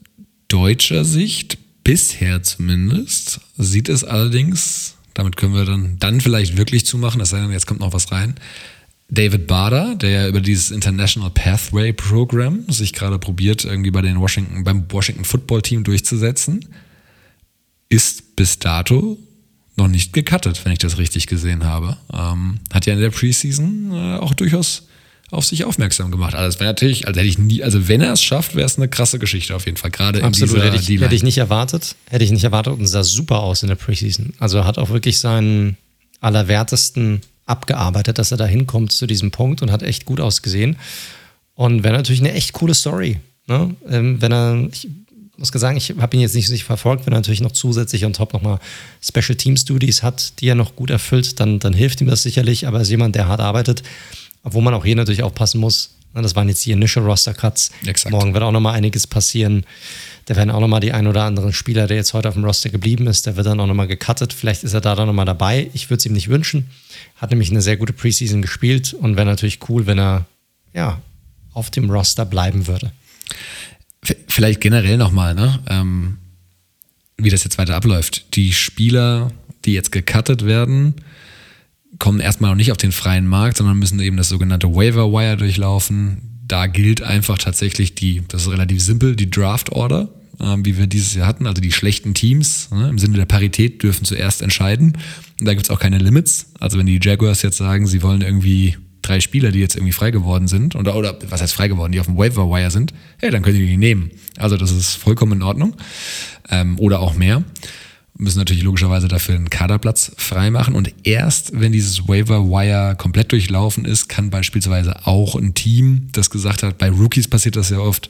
deutscher 0.48 1.06
Sicht, 1.06 1.58
bisher 1.84 2.44
zumindest, 2.44 3.42
sieht 3.58 3.90
es 3.90 4.04
allerdings, 4.04 4.96
damit 5.14 5.38
können 5.38 5.54
wir 5.54 5.66
dann, 5.66 5.98
dann 6.00 6.22
vielleicht 6.22 6.58
wirklich 6.58 6.86
zumachen, 6.86 7.22
es 7.22 7.30
sei 7.30 7.40
denn, 7.40 7.52
jetzt 7.52 7.68
kommt 7.68 7.80
noch 7.80 7.94
was 7.94 8.12
rein, 8.12 8.36
David 9.10 9.48
Bader, 9.48 9.96
der 9.96 10.10
ja 10.10 10.28
über 10.28 10.42
dieses 10.42 10.72
International 10.72 11.30
Pathway 11.30 11.94
Program 11.94 12.64
sich 12.70 12.94
gerade 12.94 13.20
probiert, 13.20 13.64
irgendwie 13.64 13.92
bei 13.92 14.02
den 14.02 14.20
Washington, 14.20 14.64
beim 14.64 14.92
Washington 14.92 15.26
Football 15.26 15.62
Team 15.62 15.84
durchzusetzen, 15.84 16.66
ist 17.90 18.36
bis 18.36 18.58
dato 18.58 19.18
noch 19.76 19.88
nicht 19.88 20.14
gecuttet, 20.14 20.64
wenn 20.64 20.72
ich 20.72 20.80
das 20.80 20.98
richtig 20.98 21.28
gesehen 21.28 21.66
habe. 21.66 21.98
Ähm, 22.14 22.60
hat 22.74 22.86
ja 22.86 22.94
in 22.94 23.00
der 23.00 23.12
Preseason 23.12 23.92
äh, 23.92 24.18
auch 24.18 24.34
durchaus 24.34 24.88
auf 25.32 25.46
sich 25.46 25.66
aufmerksam 25.66 26.12
gemacht. 26.12 26.34
Also 26.34 26.60
wäre 26.60 26.70
natürlich, 26.70 27.08
also 27.08 27.20
hätte 27.20 27.30
ich 27.30 27.38
nie, 27.38 27.62
also 27.62 27.88
wenn 27.88 28.02
er 28.02 28.14
es 28.14 28.24
schafft, 28.24 28.56
wäre 28.56 28.66
es 28.66 28.78
eine 28.78 28.88
krasse 28.88 29.20
Geschichte 29.20 29.56
auf 29.56 29.66
jeden 29.66 29.78
Fall. 29.78 29.92
Gerade 29.92 30.24
Absolut, 30.24 30.56
in 30.56 30.62
dieser 30.62 30.72
hätte 30.72 30.94
ich, 30.94 31.02
hätte 31.02 31.16
ich 31.16 31.24
nicht 31.24 31.38
erwartet. 31.38 31.96
Hätte 32.10 32.24
ich 32.24 32.32
nicht 32.32 32.44
erwartet 32.44 32.74
und 32.74 32.88
sah 32.88 33.04
super 33.04 33.40
aus 33.40 33.64
in 33.64 33.70
der 33.70 33.76
Preseason. 33.76 34.34
Also 34.40 34.60
er 34.60 34.66
hat 34.66 34.78
auch 34.78 34.90
wirklich 34.90 35.20
seinen 35.20 35.78
allerwertesten 36.22 37.22
abgearbeitet, 37.46 38.18
dass 38.18 38.32
er 38.32 38.38
da 38.38 38.46
hinkommt 38.46 38.92
zu 38.92 39.08
diesem 39.08 39.32
Punkt 39.32 39.62
und 39.62 39.72
hat 39.72 39.84
echt 39.84 40.06
gut 40.06 40.20
ausgesehen. 40.20 40.78
Und 41.54 41.84
wäre 41.84 41.96
natürlich 41.96 42.22
eine 42.22 42.34
echt 42.34 42.54
coole 42.54 42.74
Story. 42.74 43.20
Ne? 43.48 43.76
Ähm, 43.88 44.22
wenn 44.22 44.32
er, 44.32 44.68
ich 44.72 44.90
muss 45.38 45.50
sagen, 45.50 45.78
ich 45.78 45.94
habe 45.98 46.16
ihn 46.16 46.22
jetzt 46.22 46.36
nicht, 46.36 46.50
nicht 46.50 46.64
verfolgt, 46.64 47.06
wenn 47.06 47.14
er 47.14 47.20
natürlich 47.20 47.42
noch 47.42 47.52
zusätzlich 47.52 48.06
on 48.06 48.14
top 48.14 48.34
nochmal 48.34 48.60
Special 49.02 49.36
Team 49.36 49.56
Studies 49.56 50.04
hat, 50.04 50.40
die 50.40 50.48
er 50.48 50.56
noch 50.56 50.76
gut 50.76 50.90
erfüllt, 50.90 51.40
dann, 51.40 51.60
dann 51.60 51.74
hilft 51.74 52.02
ihm 52.02 52.08
das 52.08 52.24
sicherlich. 52.24 52.68
Aber 52.68 52.80
er 52.80 52.82
ist 52.82 52.90
jemand, 52.90 53.16
der 53.16 53.28
hart 53.28 53.40
arbeitet, 53.40 53.84
obwohl 54.44 54.64
man 54.64 54.74
auch 54.74 54.86
hier 54.86 54.96
natürlich 54.96 55.24
aufpassen 55.24 55.60
muss. 55.60 55.92
Ne? 56.16 56.22
Das 56.22 56.36
waren 56.36 56.50
jetzt 56.50 56.66
die 56.66 56.72
Initial 56.72 57.06
Roster 57.06 57.34
Cuts. 57.34 57.72
Exakt. 57.86 58.12
Morgen 58.12 58.34
wird 58.34 58.44
auch 58.44 58.52
nochmal 58.52 58.76
einiges 58.76 59.06
passieren. 59.06 59.66
Da 60.26 60.36
werden 60.36 60.50
auch 60.50 60.60
nochmal 60.60 60.80
die 60.80 60.92
ein 60.92 61.06
oder 61.06 61.24
anderen 61.24 61.54
Spieler, 61.54 61.86
der 61.86 61.98
jetzt 61.98 62.14
heute 62.14 62.30
auf 62.30 62.34
dem 62.34 62.44
Roster 62.44 62.70
geblieben 62.70 63.06
ist, 63.06 63.28
der 63.28 63.36
wird 63.36 63.46
dann 63.46 63.60
auch 63.60 63.68
nochmal 63.68 63.88
gecuttet. 63.88 64.34
Vielleicht 64.34 64.64
ist 64.64 64.74
er 64.74 64.82
da 64.82 64.96
dann 64.96 65.06
nochmal 65.06 65.26
dabei. 65.26 65.70
Ich 65.74 65.90
würde 65.90 66.00
es 66.00 66.06
ihm 66.06 66.14
nicht 66.14 66.30
wünschen. 66.30 66.72
Hat 67.18 67.30
nämlich 67.30 67.52
eine 67.52 67.62
sehr 67.62 67.78
gute 67.78 67.94
Preseason 67.94 68.42
gespielt 68.42 68.94
und 68.94 69.18
wäre 69.18 69.28
natürlich 69.28 69.60
cool, 69.70 69.86
wenn 69.86 70.00
er 70.00 70.26
ja, 70.74 71.00
auf 71.54 71.70
dem 71.70 71.90
Roster 71.90 72.26
bleiben 72.26 72.66
würde. 72.68 72.92
Vielleicht 74.28 74.62
generell 74.62 74.98
nochmal, 74.98 75.36
ne? 75.36 75.60
Ähm, 75.70 76.18
wie 77.18 77.30
das 77.30 77.44
jetzt 77.44 77.58
weiter 77.58 77.76
abläuft. 77.76 78.36
Die 78.36 78.52
Spieler, 78.52 79.32
die 79.64 79.74
jetzt 79.74 79.92
gecuttet 79.92 80.46
werden, 80.46 80.96
kommen 82.00 82.20
erstmal 82.20 82.52
noch 82.52 82.58
nicht 82.58 82.72
auf 82.72 82.78
den 82.78 82.92
freien 82.92 83.28
Markt, 83.28 83.58
sondern 83.58 83.78
müssen 83.80 84.00
eben 84.00 84.18
das 84.18 84.30
sogenannte 84.30 84.74
Waiver 84.74 85.12
Wire 85.12 85.38
durchlaufen. 85.38 86.40
Da 86.48 86.68
gilt 86.68 87.02
einfach 87.02 87.38
tatsächlich 87.38 87.96
die, 87.96 88.24
das 88.28 88.44
ist 88.44 88.52
relativ 88.52 88.82
simpel, 88.82 89.16
die 89.16 89.30
Draft 89.30 89.72
Order, 89.72 90.10
äh, 90.40 90.58
wie 90.60 90.78
wir 90.78 90.88
dieses 90.88 91.16
Jahr 91.16 91.28
hatten. 91.28 91.48
Also 91.48 91.62
die 91.62 91.72
schlechten 91.72 92.14
Teams 92.14 92.70
ne, 92.72 92.90
im 92.90 93.00
Sinne 93.00 93.18
der 93.18 93.26
Parität 93.26 93.82
dürfen 93.82 94.06
zuerst 94.06 94.42
entscheiden. 94.42 94.98
Und 95.40 95.48
da 95.48 95.54
gibt 95.54 95.66
es 95.66 95.70
auch 95.70 95.80
keine 95.80 95.98
Limits. 95.98 96.52
Also 96.60 96.78
wenn 96.78 96.86
die 96.86 97.00
Jaguars 97.02 97.42
jetzt 97.42 97.58
sagen, 97.58 97.88
sie 97.88 98.04
wollen 98.04 98.22
irgendwie 98.22 98.78
drei 99.02 99.20
Spieler, 99.20 99.52
die 99.52 99.60
jetzt 99.60 99.76
irgendwie 99.76 99.94
frei 99.94 100.12
geworden 100.12 100.48
sind, 100.48 100.76
oder, 100.76 100.96
oder 100.96 101.18
was 101.30 101.42
heißt 101.42 101.54
frei 101.54 101.68
geworden, 101.68 101.92
die 101.92 102.00
auf 102.00 102.08
dem 102.08 102.18
Waiver 102.18 102.50
Wire 102.50 102.72
sind, 102.72 102.94
hey, 103.18 103.30
dann 103.30 103.44
könnt 103.44 103.58
ihr 103.58 103.66
die 103.66 103.78
nehmen. 103.78 104.12
Also 104.38 104.58
das 104.58 104.72
ist 104.72 104.96
vollkommen 104.96 105.34
in 105.34 105.44
Ordnung. 105.44 105.76
Ähm, 106.50 106.78
oder 106.80 107.00
auch 107.00 107.16
mehr. 107.16 107.44
Müssen 108.18 108.40
natürlich 108.40 108.64
logischerweise 108.64 109.08
dafür 109.08 109.36
einen 109.36 109.50
Kaderplatz 109.50 110.12
freimachen. 110.18 110.76
Und 110.76 110.94
erst 111.04 111.60
wenn 111.60 111.74
dieses 111.74 112.08
Waiver 112.08 112.46
Wire 112.46 112.96
komplett 112.98 113.32
durchlaufen 113.32 113.84
ist, 113.84 114.08
kann 114.08 114.30
beispielsweise 114.30 115.06
auch 115.06 115.36
ein 115.36 115.54
Team, 115.54 116.08
das 116.14 116.30
gesagt 116.30 116.64
hat, 116.64 116.78
bei 116.78 116.90
Rookies 116.90 117.28
passiert 117.28 117.58
das 117.58 117.70
ja 117.70 117.80
oft, 117.80 118.10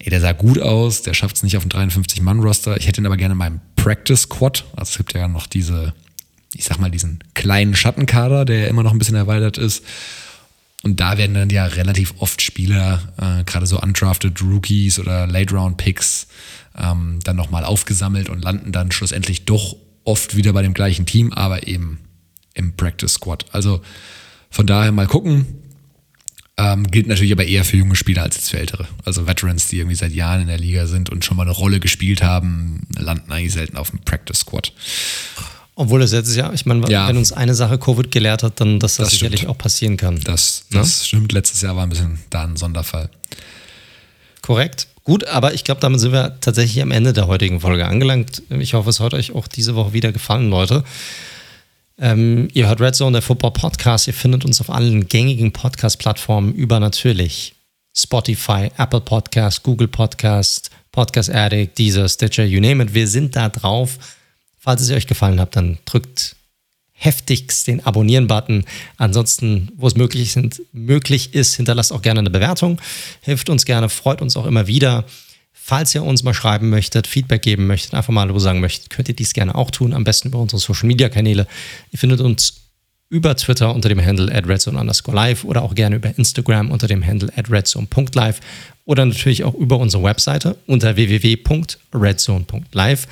ey, 0.00 0.10
der 0.10 0.20
sah 0.20 0.32
gut 0.32 0.58
aus, 0.58 1.02
der 1.02 1.12
schafft 1.12 1.36
es 1.36 1.42
nicht 1.42 1.56
auf 1.56 1.66
dem 1.66 1.70
53-Mann-Roster. 1.70 2.78
Ich 2.78 2.86
hätte 2.86 3.02
ihn 3.02 3.06
aber 3.06 3.18
gerne 3.18 3.32
in 3.32 3.38
meinem 3.38 3.60
Practice 3.76 4.22
Squad. 4.22 4.64
Also 4.74 4.90
es 4.90 4.96
gibt 4.96 5.12
ja 5.12 5.28
noch 5.28 5.46
diese, 5.46 5.92
ich 6.54 6.64
sag 6.64 6.78
mal, 6.78 6.90
diesen 6.90 7.22
kleinen 7.34 7.76
Schattenkader, 7.76 8.46
der 8.46 8.60
ja 8.60 8.66
immer 8.68 8.82
noch 8.82 8.92
ein 8.92 8.98
bisschen 8.98 9.16
erweitert 9.16 9.58
ist. 9.58 9.84
Und 10.82 10.98
da 10.98 11.16
werden 11.16 11.34
dann 11.34 11.50
ja 11.50 11.66
relativ 11.66 12.14
oft 12.18 12.42
Spieler, 12.42 13.00
äh, 13.16 13.44
gerade 13.44 13.66
so 13.66 13.80
undrafted 13.80 14.42
Rookies 14.42 14.98
oder 14.98 15.26
Late-Round-Picks, 15.28 16.26
ähm, 16.78 17.18
dann 17.24 17.36
nochmal 17.36 17.64
aufgesammelt 17.64 18.28
und 18.28 18.42
landen 18.42 18.72
dann 18.72 18.92
schlussendlich 18.92 19.44
doch 19.44 19.76
oft 20.04 20.36
wieder 20.36 20.52
bei 20.52 20.62
dem 20.62 20.74
gleichen 20.74 21.06
Team, 21.06 21.32
aber 21.32 21.66
eben 21.66 21.98
im 22.54 22.74
Practice 22.76 23.14
Squad. 23.14 23.46
Also 23.52 23.82
von 24.50 24.66
daher 24.66 24.92
mal 24.92 25.06
gucken. 25.06 25.58
Ähm, 26.58 26.86
gilt 26.86 27.06
natürlich 27.06 27.32
aber 27.32 27.46
eher 27.46 27.64
für 27.64 27.78
junge 27.78 27.96
Spieler 27.96 28.22
als 28.22 28.36
jetzt 28.36 28.50
für 28.50 28.58
ältere. 28.58 28.86
Also 29.06 29.26
Veterans, 29.26 29.68
die 29.68 29.78
irgendwie 29.78 29.96
seit 29.96 30.12
Jahren 30.12 30.42
in 30.42 30.48
der 30.48 30.58
Liga 30.58 30.86
sind 30.86 31.08
und 31.08 31.24
schon 31.24 31.38
mal 31.38 31.44
eine 31.44 31.52
Rolle 31.52 31.80
gespielt 31.80 32.22
haben, 32.22 32.86
landen 32.98 33.32
eigentlich 33.32 33.54
selten 33.54 33.78
auf 33.78 33.88
dem 33.88 34.00
Practice 34.00 34.40
Squad. 34.40 34.72
Obwohl 35.74 36.02
es 36.02 36.12
letztes 36.12 36.36
Jahr, 36.36 36.52
ich 36.52 36.66
meine, 36.66 36.86
ja. 36.90 37.08
wenn 37.08 37.16
uns 37.16 37.32
eine 37.32 37.54
Sache 37.54 37.78
Covid 37.78 38.10
gelehrt 38.10 38.42
hat, 38.42 38.60
dann 38.60 38.78
dass 38.78 38.96
das, 38.96 39.06
das 39.06 39.12
sicherlich 39.14 39.46
auch 39.46 39.56
passieren 39.56 39.96
kann. 39.96 40.20
Das, 40.20 40.64
das 40.70 41.00
ja? 41.00 41.04
stimmt. 41.06 41.32
Letztes 41.32 41.62
Jahr 41.62 41.74
war 41.74 41.84
ein 41.84 41.88
bisschen 41.88 42.18
da 42.28 42.44
ein 42.44 42.56
Sonderfall. 42.56 43.08
Korrekt. 44.42 44.88
Gut, 45.04 45.26
aber 45.26 45.52
ich 45.54 45.64
glaube, 45.64 45.80
damit 45.80 46.00
sind 46.00 46.12
wir 46.12 46.38
tatsächlich 46.40 46.80
am 46.80 46.92
Ende 46.92 47.12
der 47.12 47.26
heutigen 47.26 47.60
Folge 47.60 47.86
angelangt. 47.86 48.42
Ich 48.50 48.74
hoffe, 48.74 48.90
es 48.90 49.00
hat 49.00 49.14
euch 49.14 49.34
auch 49.34 49.48
diese 49.48 49.74
Woche 49.74 49.92
wieder 49.92 50.12
gefallen, 50.12 50.48
Leute. 50.48 50.84
Ähm, 51.98 52.48
ihr 52.52 52.68
hört 52.68 52.80
Red 52.80 52.94
Zone, 52.94 53.12
der 53.12 53.22
Football 53.22 53.52
Podcast. 53.52 54.06
Ihr 54.06 54.14
findet 54.14 54.44
uns 54.44 54.60
auf 54.60 54.70
allen 54.70 55.08
gängigen 55.08 55.52
Podcast-Plattformen 55.52 56.54
über 56.54 56.78
natürlich 56.78 57.54
Spotify, 57.96 58.70
Apple 58.78 59.00
Podcast, 59.00 59.62
Google 59.64 59.88
Podcast, 59.88 60.70
Podcast 60.92 61.30
Addict, 61.30 61.78
Deezer, 61.78 62.08
Stitcher, 62.08 62.44
you 62.44 62.60
name 62.60 62.82
it. 62.82 62.94
Wir 62.94 63.08
sind 63.08 63.34
da 63.34 63.48
drauf. 63.48 63.98
Falls 64.58 64.82
es 64.82 64.90
euch 64.90 65.08
gefallen 65.08 65.40
hat, 65.40 65.56
dann 65.56 65.78
drückt 65.84 66.36
heftigst 67.02 67.66
den 67.66 67.84
Abonnieren-Button. 67.84 68.64
Ansonsten, 68.96 69.72
wo 69.76 69.88
es 69.88 69.96
möglich, 69.96 70.30
sind, 70.30 70.62
möglich 70.72 71.34
ist, 71.34 71.56
hinterlasst 71.56 71.92
auch 71.92 72.00
gerne 72.00 72.20
eine 72.20 72.30
Bewertung. 72.30 72.80
Hilft 73.22 73.50
uns 73.50 73.64
gerne, 73.64 73.88
freut 73.88 74.22
uns 74.22 74.36
auch 74.36 74.46
immer 74.46 74.68
wieder. 74.68 75.04
Falls 75.52 75.92
ihr 75.96 76.04
uns 76.04 76.22
mal 76.22 76.32
schreiben 76.32 76.70
möchtet, 76.70 77.08
Feedback 77.08 77.42
geben 77.42 77.66
möchtet, 77.66 77.94
einfach 77.94 78.12
mal 78.12 78.20
Hallo 78.20 78.38
sagen 78.38 78.60
möchtet, 78.60 78.90
könnt 78.90 79.08
ihr 79.08 79.16
dies 79.16 79.32
gerne 79.32 79.56
auch 79.56 79.72
tun. 79.72 79.94
Am 79.94 80.04
besten 80.04 80.28
über 80.28 80.38
unsere 80.38 80.60
Social-Media-Kanäle. 80.60 81.48
Ihr 81.90 81.98
findet 81.98 82.20
uns 82.20 82.60
über 83.08 83.34
Twitter 83.36 83.74
unter 83.74 83.88
dem 83.88 84.00
Handle 84.00 84.32
at 84.32 84.46
redzone 84.46 84.78
underscore 84.78 85.16
live 85.16 85.42
oder 85.44 85.62
auch 85.62 85.74
gerne 85.74 85.96
über 85.96 86.16
Instagram 86.16 86.70
unter 86.70 86.86
dem 86.86 87.04
Handle 87.04 87.32
at 87.36 87.50
redzone.live 87.50 88.38
oder 88.84 89.04
natürlich 89.04 89.42
auch 89.42 89.54
über 89.54 89.78
unsere 89.78 90.04
Webseite 90.04 90.56
unter 90.66 90.94
www.redzone.live. 90.96 93.08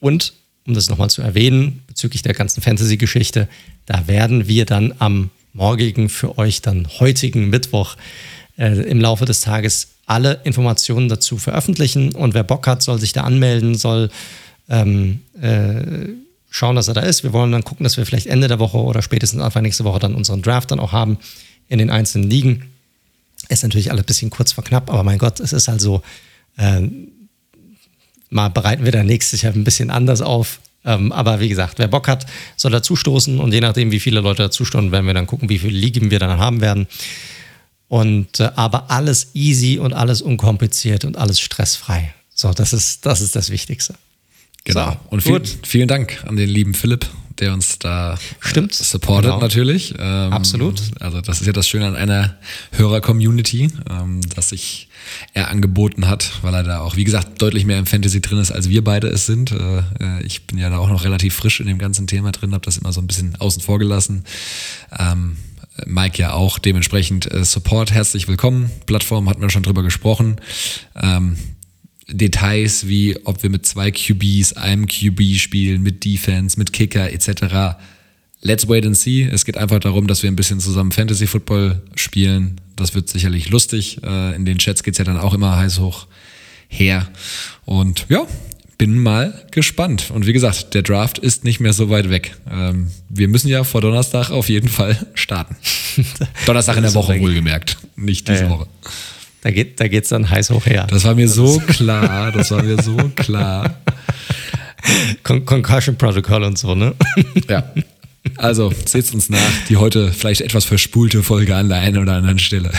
Und 0.00 0.34
um 0.66 0.74
das 0.74 0.88
nochmal 0.88 1.10
zu 1.10 1.22
erwähnen, 1.22 1.82
bezüglich 1.86 2.22
der 2.22 2.34
ganzen 2.34 2.62
Fantasy-Geschichte, 2.62 3.48
da 3.86 4.06
werden 4.06 4.48
wir 4.48 4.64
dann 4.64 4.94
am 4.98 5.30
morgigen, 5.52 6.08
für 6.08 6.38
euch 6.38 6.62
dann 6.62 6.88
heutigen 7.00 7.50
Mittwoch 7.50 7.96
äh, 8.56 8.80
im 8.82 9.00
Laufe 9.00 9.24
des 9.24 9.40
Tages 9.40 9.88
alle 10.06 10.40
Informationen 10.44 11.08
dazu 11.08 11.38
veröffentlichen. 11.38 12.14
Und 12.14 12.34
wer 12.34 12.44
Bock 12.44 12.66
hat, 12.66 12.82
soll 12.82 12.98
sich 12.98 13.12
da 13.12 13.22
anmelden, 13.22 13.74
soll 13.74 14.10
ähm, 14.68 15.20
äh, 15.40 16.08
schauen, 16.50 16.76
dass 16.76 16.88
er 16.88 16.94
da 16.94 17.00
ist. 17.02 17.22
Wir 17.22 17.32
wollen 17.32 17.52
dann 17.52 17.64
gucken, 17.64 17.84
dass 17.84 17.96
wir 17.96 18.06
vielleicht 18.06 18.26
Ende 18.26 18.48
der 18.48 18.58
Woche 18.58 18.78
oder 18.78 19.02
spätestens 19.02 19.40
Anfang 19.40 19.62
nächste 19.62 19.84
Woche 19.84 19.98
dann 19.98 20.14
unseren 20.14 20.42
Draft 20.42 20.70
dann 20.70 20.80
auch 20.80 20.92
haben 20.92 21.18
in 21.68 21.78
den 21.78 21.90
einzelnen 21.90 22.28
Ligen. 22.28 22.70
Ist 23.48 23.62
natürlich 23.62 23.90
alles 23.90 24.04
ein 24.04 24.06
bisschen 24.06 24.30
kurz 24.30 24.52
vor 24.52 24.64
knapp, 24.64 24.90
aber 24.90 25.02
mein 25.02 25.18
Gott, 25.18 25.40
es 25.40 25.52
ist 25.52 25.68
halt 25.68 25.80
so, 25.80 26.02
äh, 26.56 26.82
mal 28.32 28.48
bereiten 28.48 28.84
wir 28.84 28.92
da 28.92 29.04
nächstes 29.04 29.42
Jahr 29.42 29.54
ein 29.54 29.64
bisschen 29.64 29.90
anders 29.90 30.22
auf. 30.22 30.60
Ähm, 30.84 31.12
aber 31.12 31.40
wie 31.40 31.48
gesagt, 31.48 31.78
wer 31.78 31.86
Bock 31.86 32.08
hat, 32.08 32.26
soll 32.56 32.72
dazustoßen 32.72 33.38
und 33.38 33.52
je 33.52 33.60
nachdem, 33.60 33.92
wie 33.92 34.00
viele 34.00 34.20
Leute 34.20 34.42
dazustoßen, 34.42 34.90
werden 34.90 35.06
wir 35.06 35.14
dann 35.14 35.26
gucken, 35.26 35.48
wie 35.48 35.58
viele 35.58 35.78
Ligen 35.78 36.10
wir 36.10 36.18
dann 36.18 36.38
haben 36.38 36.60
werden. 36.60 36.88
Und 37.88 38.40
äh, 38.40 38.50
aber 38.56 38.90
alles 38.90 39.30
easy 39.34 39.78
und 39.78 39.92
alles 39.92 40.22
unkompliziert 40.22 41.04
und 41.04 41.16
alles 41.16 41.38
stressfrei. 41.40 42.14
So, 42.34 42.52
das 42.52 42.72
ist 42.72 43.06
das, 43.06 43.20
ist 43.20 43.36
das 43.36 43.50
Wichtigste. 43.50 43.94
Genau. 44.64 44.90
So, 44.90 44.98
und 45.10 45.22
viel, 45.22 45.42
vielen 45.64 45.88
Dank 45.88 46.24
an 46.26 46.36
den 46.36 46.48
lieben 46.48 46.74
Philipp 46.74 47.06
der 47.42 47.52
uns 47.52 47.78
da 47.78 48.18
Stimmt. 48.40 48.72
Äh, 48.72 48.84
supportet 48.84 49.32
genau. 49.32 49.40
natürlich. 49.40 49.94
Ähm, 49.98 50.32
Absolut. 50.32 50.80
Also 51.00 51.20
das 51.20 51.40
ist 51.40 51.46
ja 51.46 51.52
das 51.52 51.68
Schöne 51.68 51.86
an 51.86 51.96
einer 51.96 52.36
Hörer-Community, 52.70 53.70
ähm, 53.90 54.20
dass 54.34 54.50
sich 54.50 54.88
er 55.34 55.50
angeboten 55.50 56.08
hat, 56.08 56.32
weil 56.42 56.54
er 56.54 56.62
da 56.62 56.80
auch, 56.80 56.96
wie 56.96 57.04
gesagt, 57.04 57.42
deutlich 57.42 57.66
mehr 57.66 57.78
im 57.78 57.86
Fantasy 57.86 58.20
drin 58.20 58.38
ist, 58.38 58.52
als 58.52 58.68
wir 58.68 58.84
beide 58.84 59.08
es 59.08 59.26
sind. 59.26 59.50
Äh, 59.50 59.78
äh 59.78 60.22
ich 60.22 60.46
bin 60.46 60.56
ja 60.56 60.70
da 60.70 60.78
auch 60.78 60.88
noch 60.88 61.04
relativ 61.04 61.34
frisch 61.34 61.60
in 61.60 61.66
dem 61.66 61.78
ganzen 61.78 62.06
Thema 62.06 62.30
drin, 62.30 62.54
habe 62.54 62.64
das 62.64 62.78
immer 62.78 62.92
so 62.92 63.00
ein 63.00 63.08
bisschen 63.08 63.34
außen 63.36 63.60
vor 63.60 63.80
gelassen. 63.80 64.24
Ähm, 64.96 65.36
Mike 65.84 66.18
ja 66.18 66.34
auch 66.34 66.58
dementsprechend 66.60 67.32
äh, 67.32 67.44
Support, 67.44 67.90
herzlich 67.90 68.28
willkommen. 68.28 68.70
Plattform 68.86 69.28
hatten 69.28 69.42
wir 69.42 69.50
schon 69.50 69.64
drüber 69.64 69.82
gesprochen. 69.82 70.36
Ähm, 70.94 71.36
Details 72.08 72.88
wie, 72.88 73.16
ob 73.24 73.42
wir 73.42 73.50
mit 73.50 73.66
zwei 73.66 73.90
QBs, 73.90 74.54
einem 74.54 74.86
QB 74.86 75.36
spielen, 75.36 75.82
mit 75.82 76.04
Defense, 76.04 76.58
mit 76.58 76.72
Kicker 76.72 77.12
etc. 77.12 77.76
Let's 78.40 78.68
wait 78.68 78.84
and 78.84 78.96
see. 78.96 79.22
Es 79.22 79.44
geht 79.44 79.56
einfach 79.56 79.78
darum, 79.78 80.06
dass 80.06 80.22
wir 80.22 80.30
ein 80.30 80.36
bisschen 80.36 80.60
zusammen 80.60 80.92
Fantasy 80.92 81.26
Football 81.26 81.80
spielen. 81.94 82.60
Das 82.76 82.94
wird 82.94 83.08
sicherlich 83.08 83.50
lustig. 83.50 84.02
Äh, 84.02 84.34
in 84.34 84.44
den 84.44 84.58
Chats 84.58 84.82
geht 84.82 84.94
es 84.94 84.98
ja 84.98 85.04
dann 85.04 85.18
auch 85.18 85.34
immer 85.34 85.56
heiß 85.56 85.78
hoch 85.78 86.06
her. 86.68 87.08
Und 87.64 88.06
ja, 88.08 88.26
bin 88.78 88.98
mal 88.98 89.46
gespannt. 89.52 90.10
Und 90.10 90.26
wie 90.26 90.32
gesagt, 90.32 90.74
der 90.74 90.82
Draft 90.82 91.18
ist 91.18 91.44
nicht 91.44 91.60
mehr 91.60 91.72
so 91.72 91.88
weit 91.88 92.10
weg. 92.10 92.34
Ähm, 92.50 92.88
wir 93.08 93.28
müssen 93.28 93.46
ja 93.46 93.62
vor 93.62 93.80
Donnerstag 93.80 94.30
auf 94.30 94.48
jeden 94.48 94.68
Fall 94.68 95.06
starten. 95.14 95.54
Donnerstag 96.46 96.76
in 96.78 96.82
der 96.82 96.94
Woche 96.94 97.20
wohlgemerkt, 97.20 97.76
nicht 97.94 98.26
diese 98.26 98.40
ja, 98.40 98.44
ja. 98.46 98.50
Woche. 98.50 98.66
Da 99.42 99.50
geht 99.50 99.78
da 99.78 99.88
geht's 99.88 100.08
dann 100.08 100.30
heiß 100.30 100.50
hoch 100.50 100.66
her. 100.66 100.86
Das 100.88 101.04
war 101.04 101.14
mir 101.14 101.28
so 101.28 101.60
klar, 101.60 102.32
das 102.32 102.50
war 102.50 102.62
mir 102.62 102.82
so 102.82 102.96
klar. 103.16 103.76
Con 105.22 105.44
Concussion 105.44 105.96
Protocol 105.96 106.42
und 106.44 106.58
so, 106.58 106.74
ne? 106.74 106.94
Ja. 107.48 107.72
Also, 108.36 108.72
seht 108.84 109.12
uns 109.12 109.28
nach, 109.30 109.38
die 109.68 109.76
heute 109.76 110.12
vielleicht 110.12 110.40
etwas 110.40 110.64
verspulte 110.64 111.22
Folge 111.22 111.54
an 111.54 111.68
der 111.68 111.78
einen 111.78 111.98
oder 111.98 112.14
anderen 112.14 112.38
Stelle. 112.38 112.70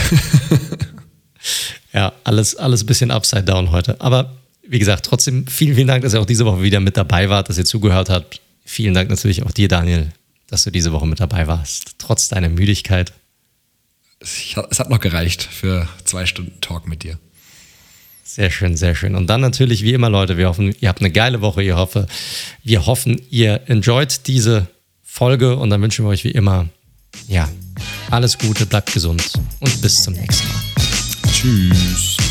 Ja, 1.94 2.12
alles, 2.24 2.56
alles 2.56 2.82
ein 2.82 2.86
bisschen 2.86 3.10
upside 3.10 3.44
down 3.44 3.70
heute. 3.70 4.00
Aber 4.00 4.32
wie 4.66 4.78
gesagt, 4.80 5.06
trotzdem 5.06 5.46
vielen, 5.46 5.76
vielen 5.76 5.86
Dank, 5.86 6.02
dass 6.02 6.12
ihr 6.12 6.20
auch 6.20 6.26
diese 6.26 6.44
Woche 6.44 6.62
wieder 6.62 6.80
mit 6.80 6.96
dabei 6.96 7.30
wart, 7.30 7.48
dass 7.48 7.56
ihr 7.56 7.64
zugehört 7.64 8.10
habt. 8.10 8.40
Vielen 8.64 8.94
Dank 8.94 9.10
natürlich 9.10 9.44
auch 9.44 9.52
dir, 9.52 9.68
Daniel, 9.68 10.10
dass 10.48 10.64
du 10.64 10.70
diese 10.70 10.92
Woche 10.92 11.06
mit 11.06 11.20
dabei 11.20 11.46
warst, 11.46 11.94
trotz 11.98 12.28
deiner 12.28 12.48
Müdigkeit 12.48 13.12
es 14.24 14.78
hat 14.78 14.90
noch 14.90 15.00
gereicht 15.00 15.42
für 15.42 15.88
zwei 16.04 16.26
Stunden 16.26 16.60
Talk 16.60 16.88
mit 16.88 17.02
dir. 17.02 17.18
Sehr 18.24 18.50
schön, 18.50 18.76
sehr 18.76 18.94
schön. 18.94 19.14
Und 19.14 19.28
dann 19.28 19.42
natürlich 19.42 19.82
wie 19.82 19.92
immer, 19.92 20.08
Leute, 20.08 20.38
wir 20.38 20.48
hoffen, 20.48 20.74
ihr 20.80 20.88
habt 20.88 21.00
eine 21.00 21.10
geile 21.10 21.40
Woche. 21.40 21.62
Ihr 21.62 21.76
hoffe, 21.76 22.06
wir 22.62 22.86
hoffen, 22.86 23.20
ihr 23.30 23.60
enjoyt 23.66 24.26
diese 24.26 24.66
Folge 25.02 25.56
und 25.56 25.70
dann 25.70 25.80
wünschen 25.82 26.04
wir 26.04 26.08
euch 26.08 26.24
wie 26.24 26.30
immer, 26.30 26.68
ja, 27.28 27.48
alles 28.10 28.38
Gute, 28.38 28.66
bleibt 28.66 28.92
gesund 28.92 29.22
und 29.60 29.82
bis 29.82 30.02
zum 30.02 30.14
nächsten 30.14 30.48
Mal. 30.48 30.62
Tschüss. 31.30 32.23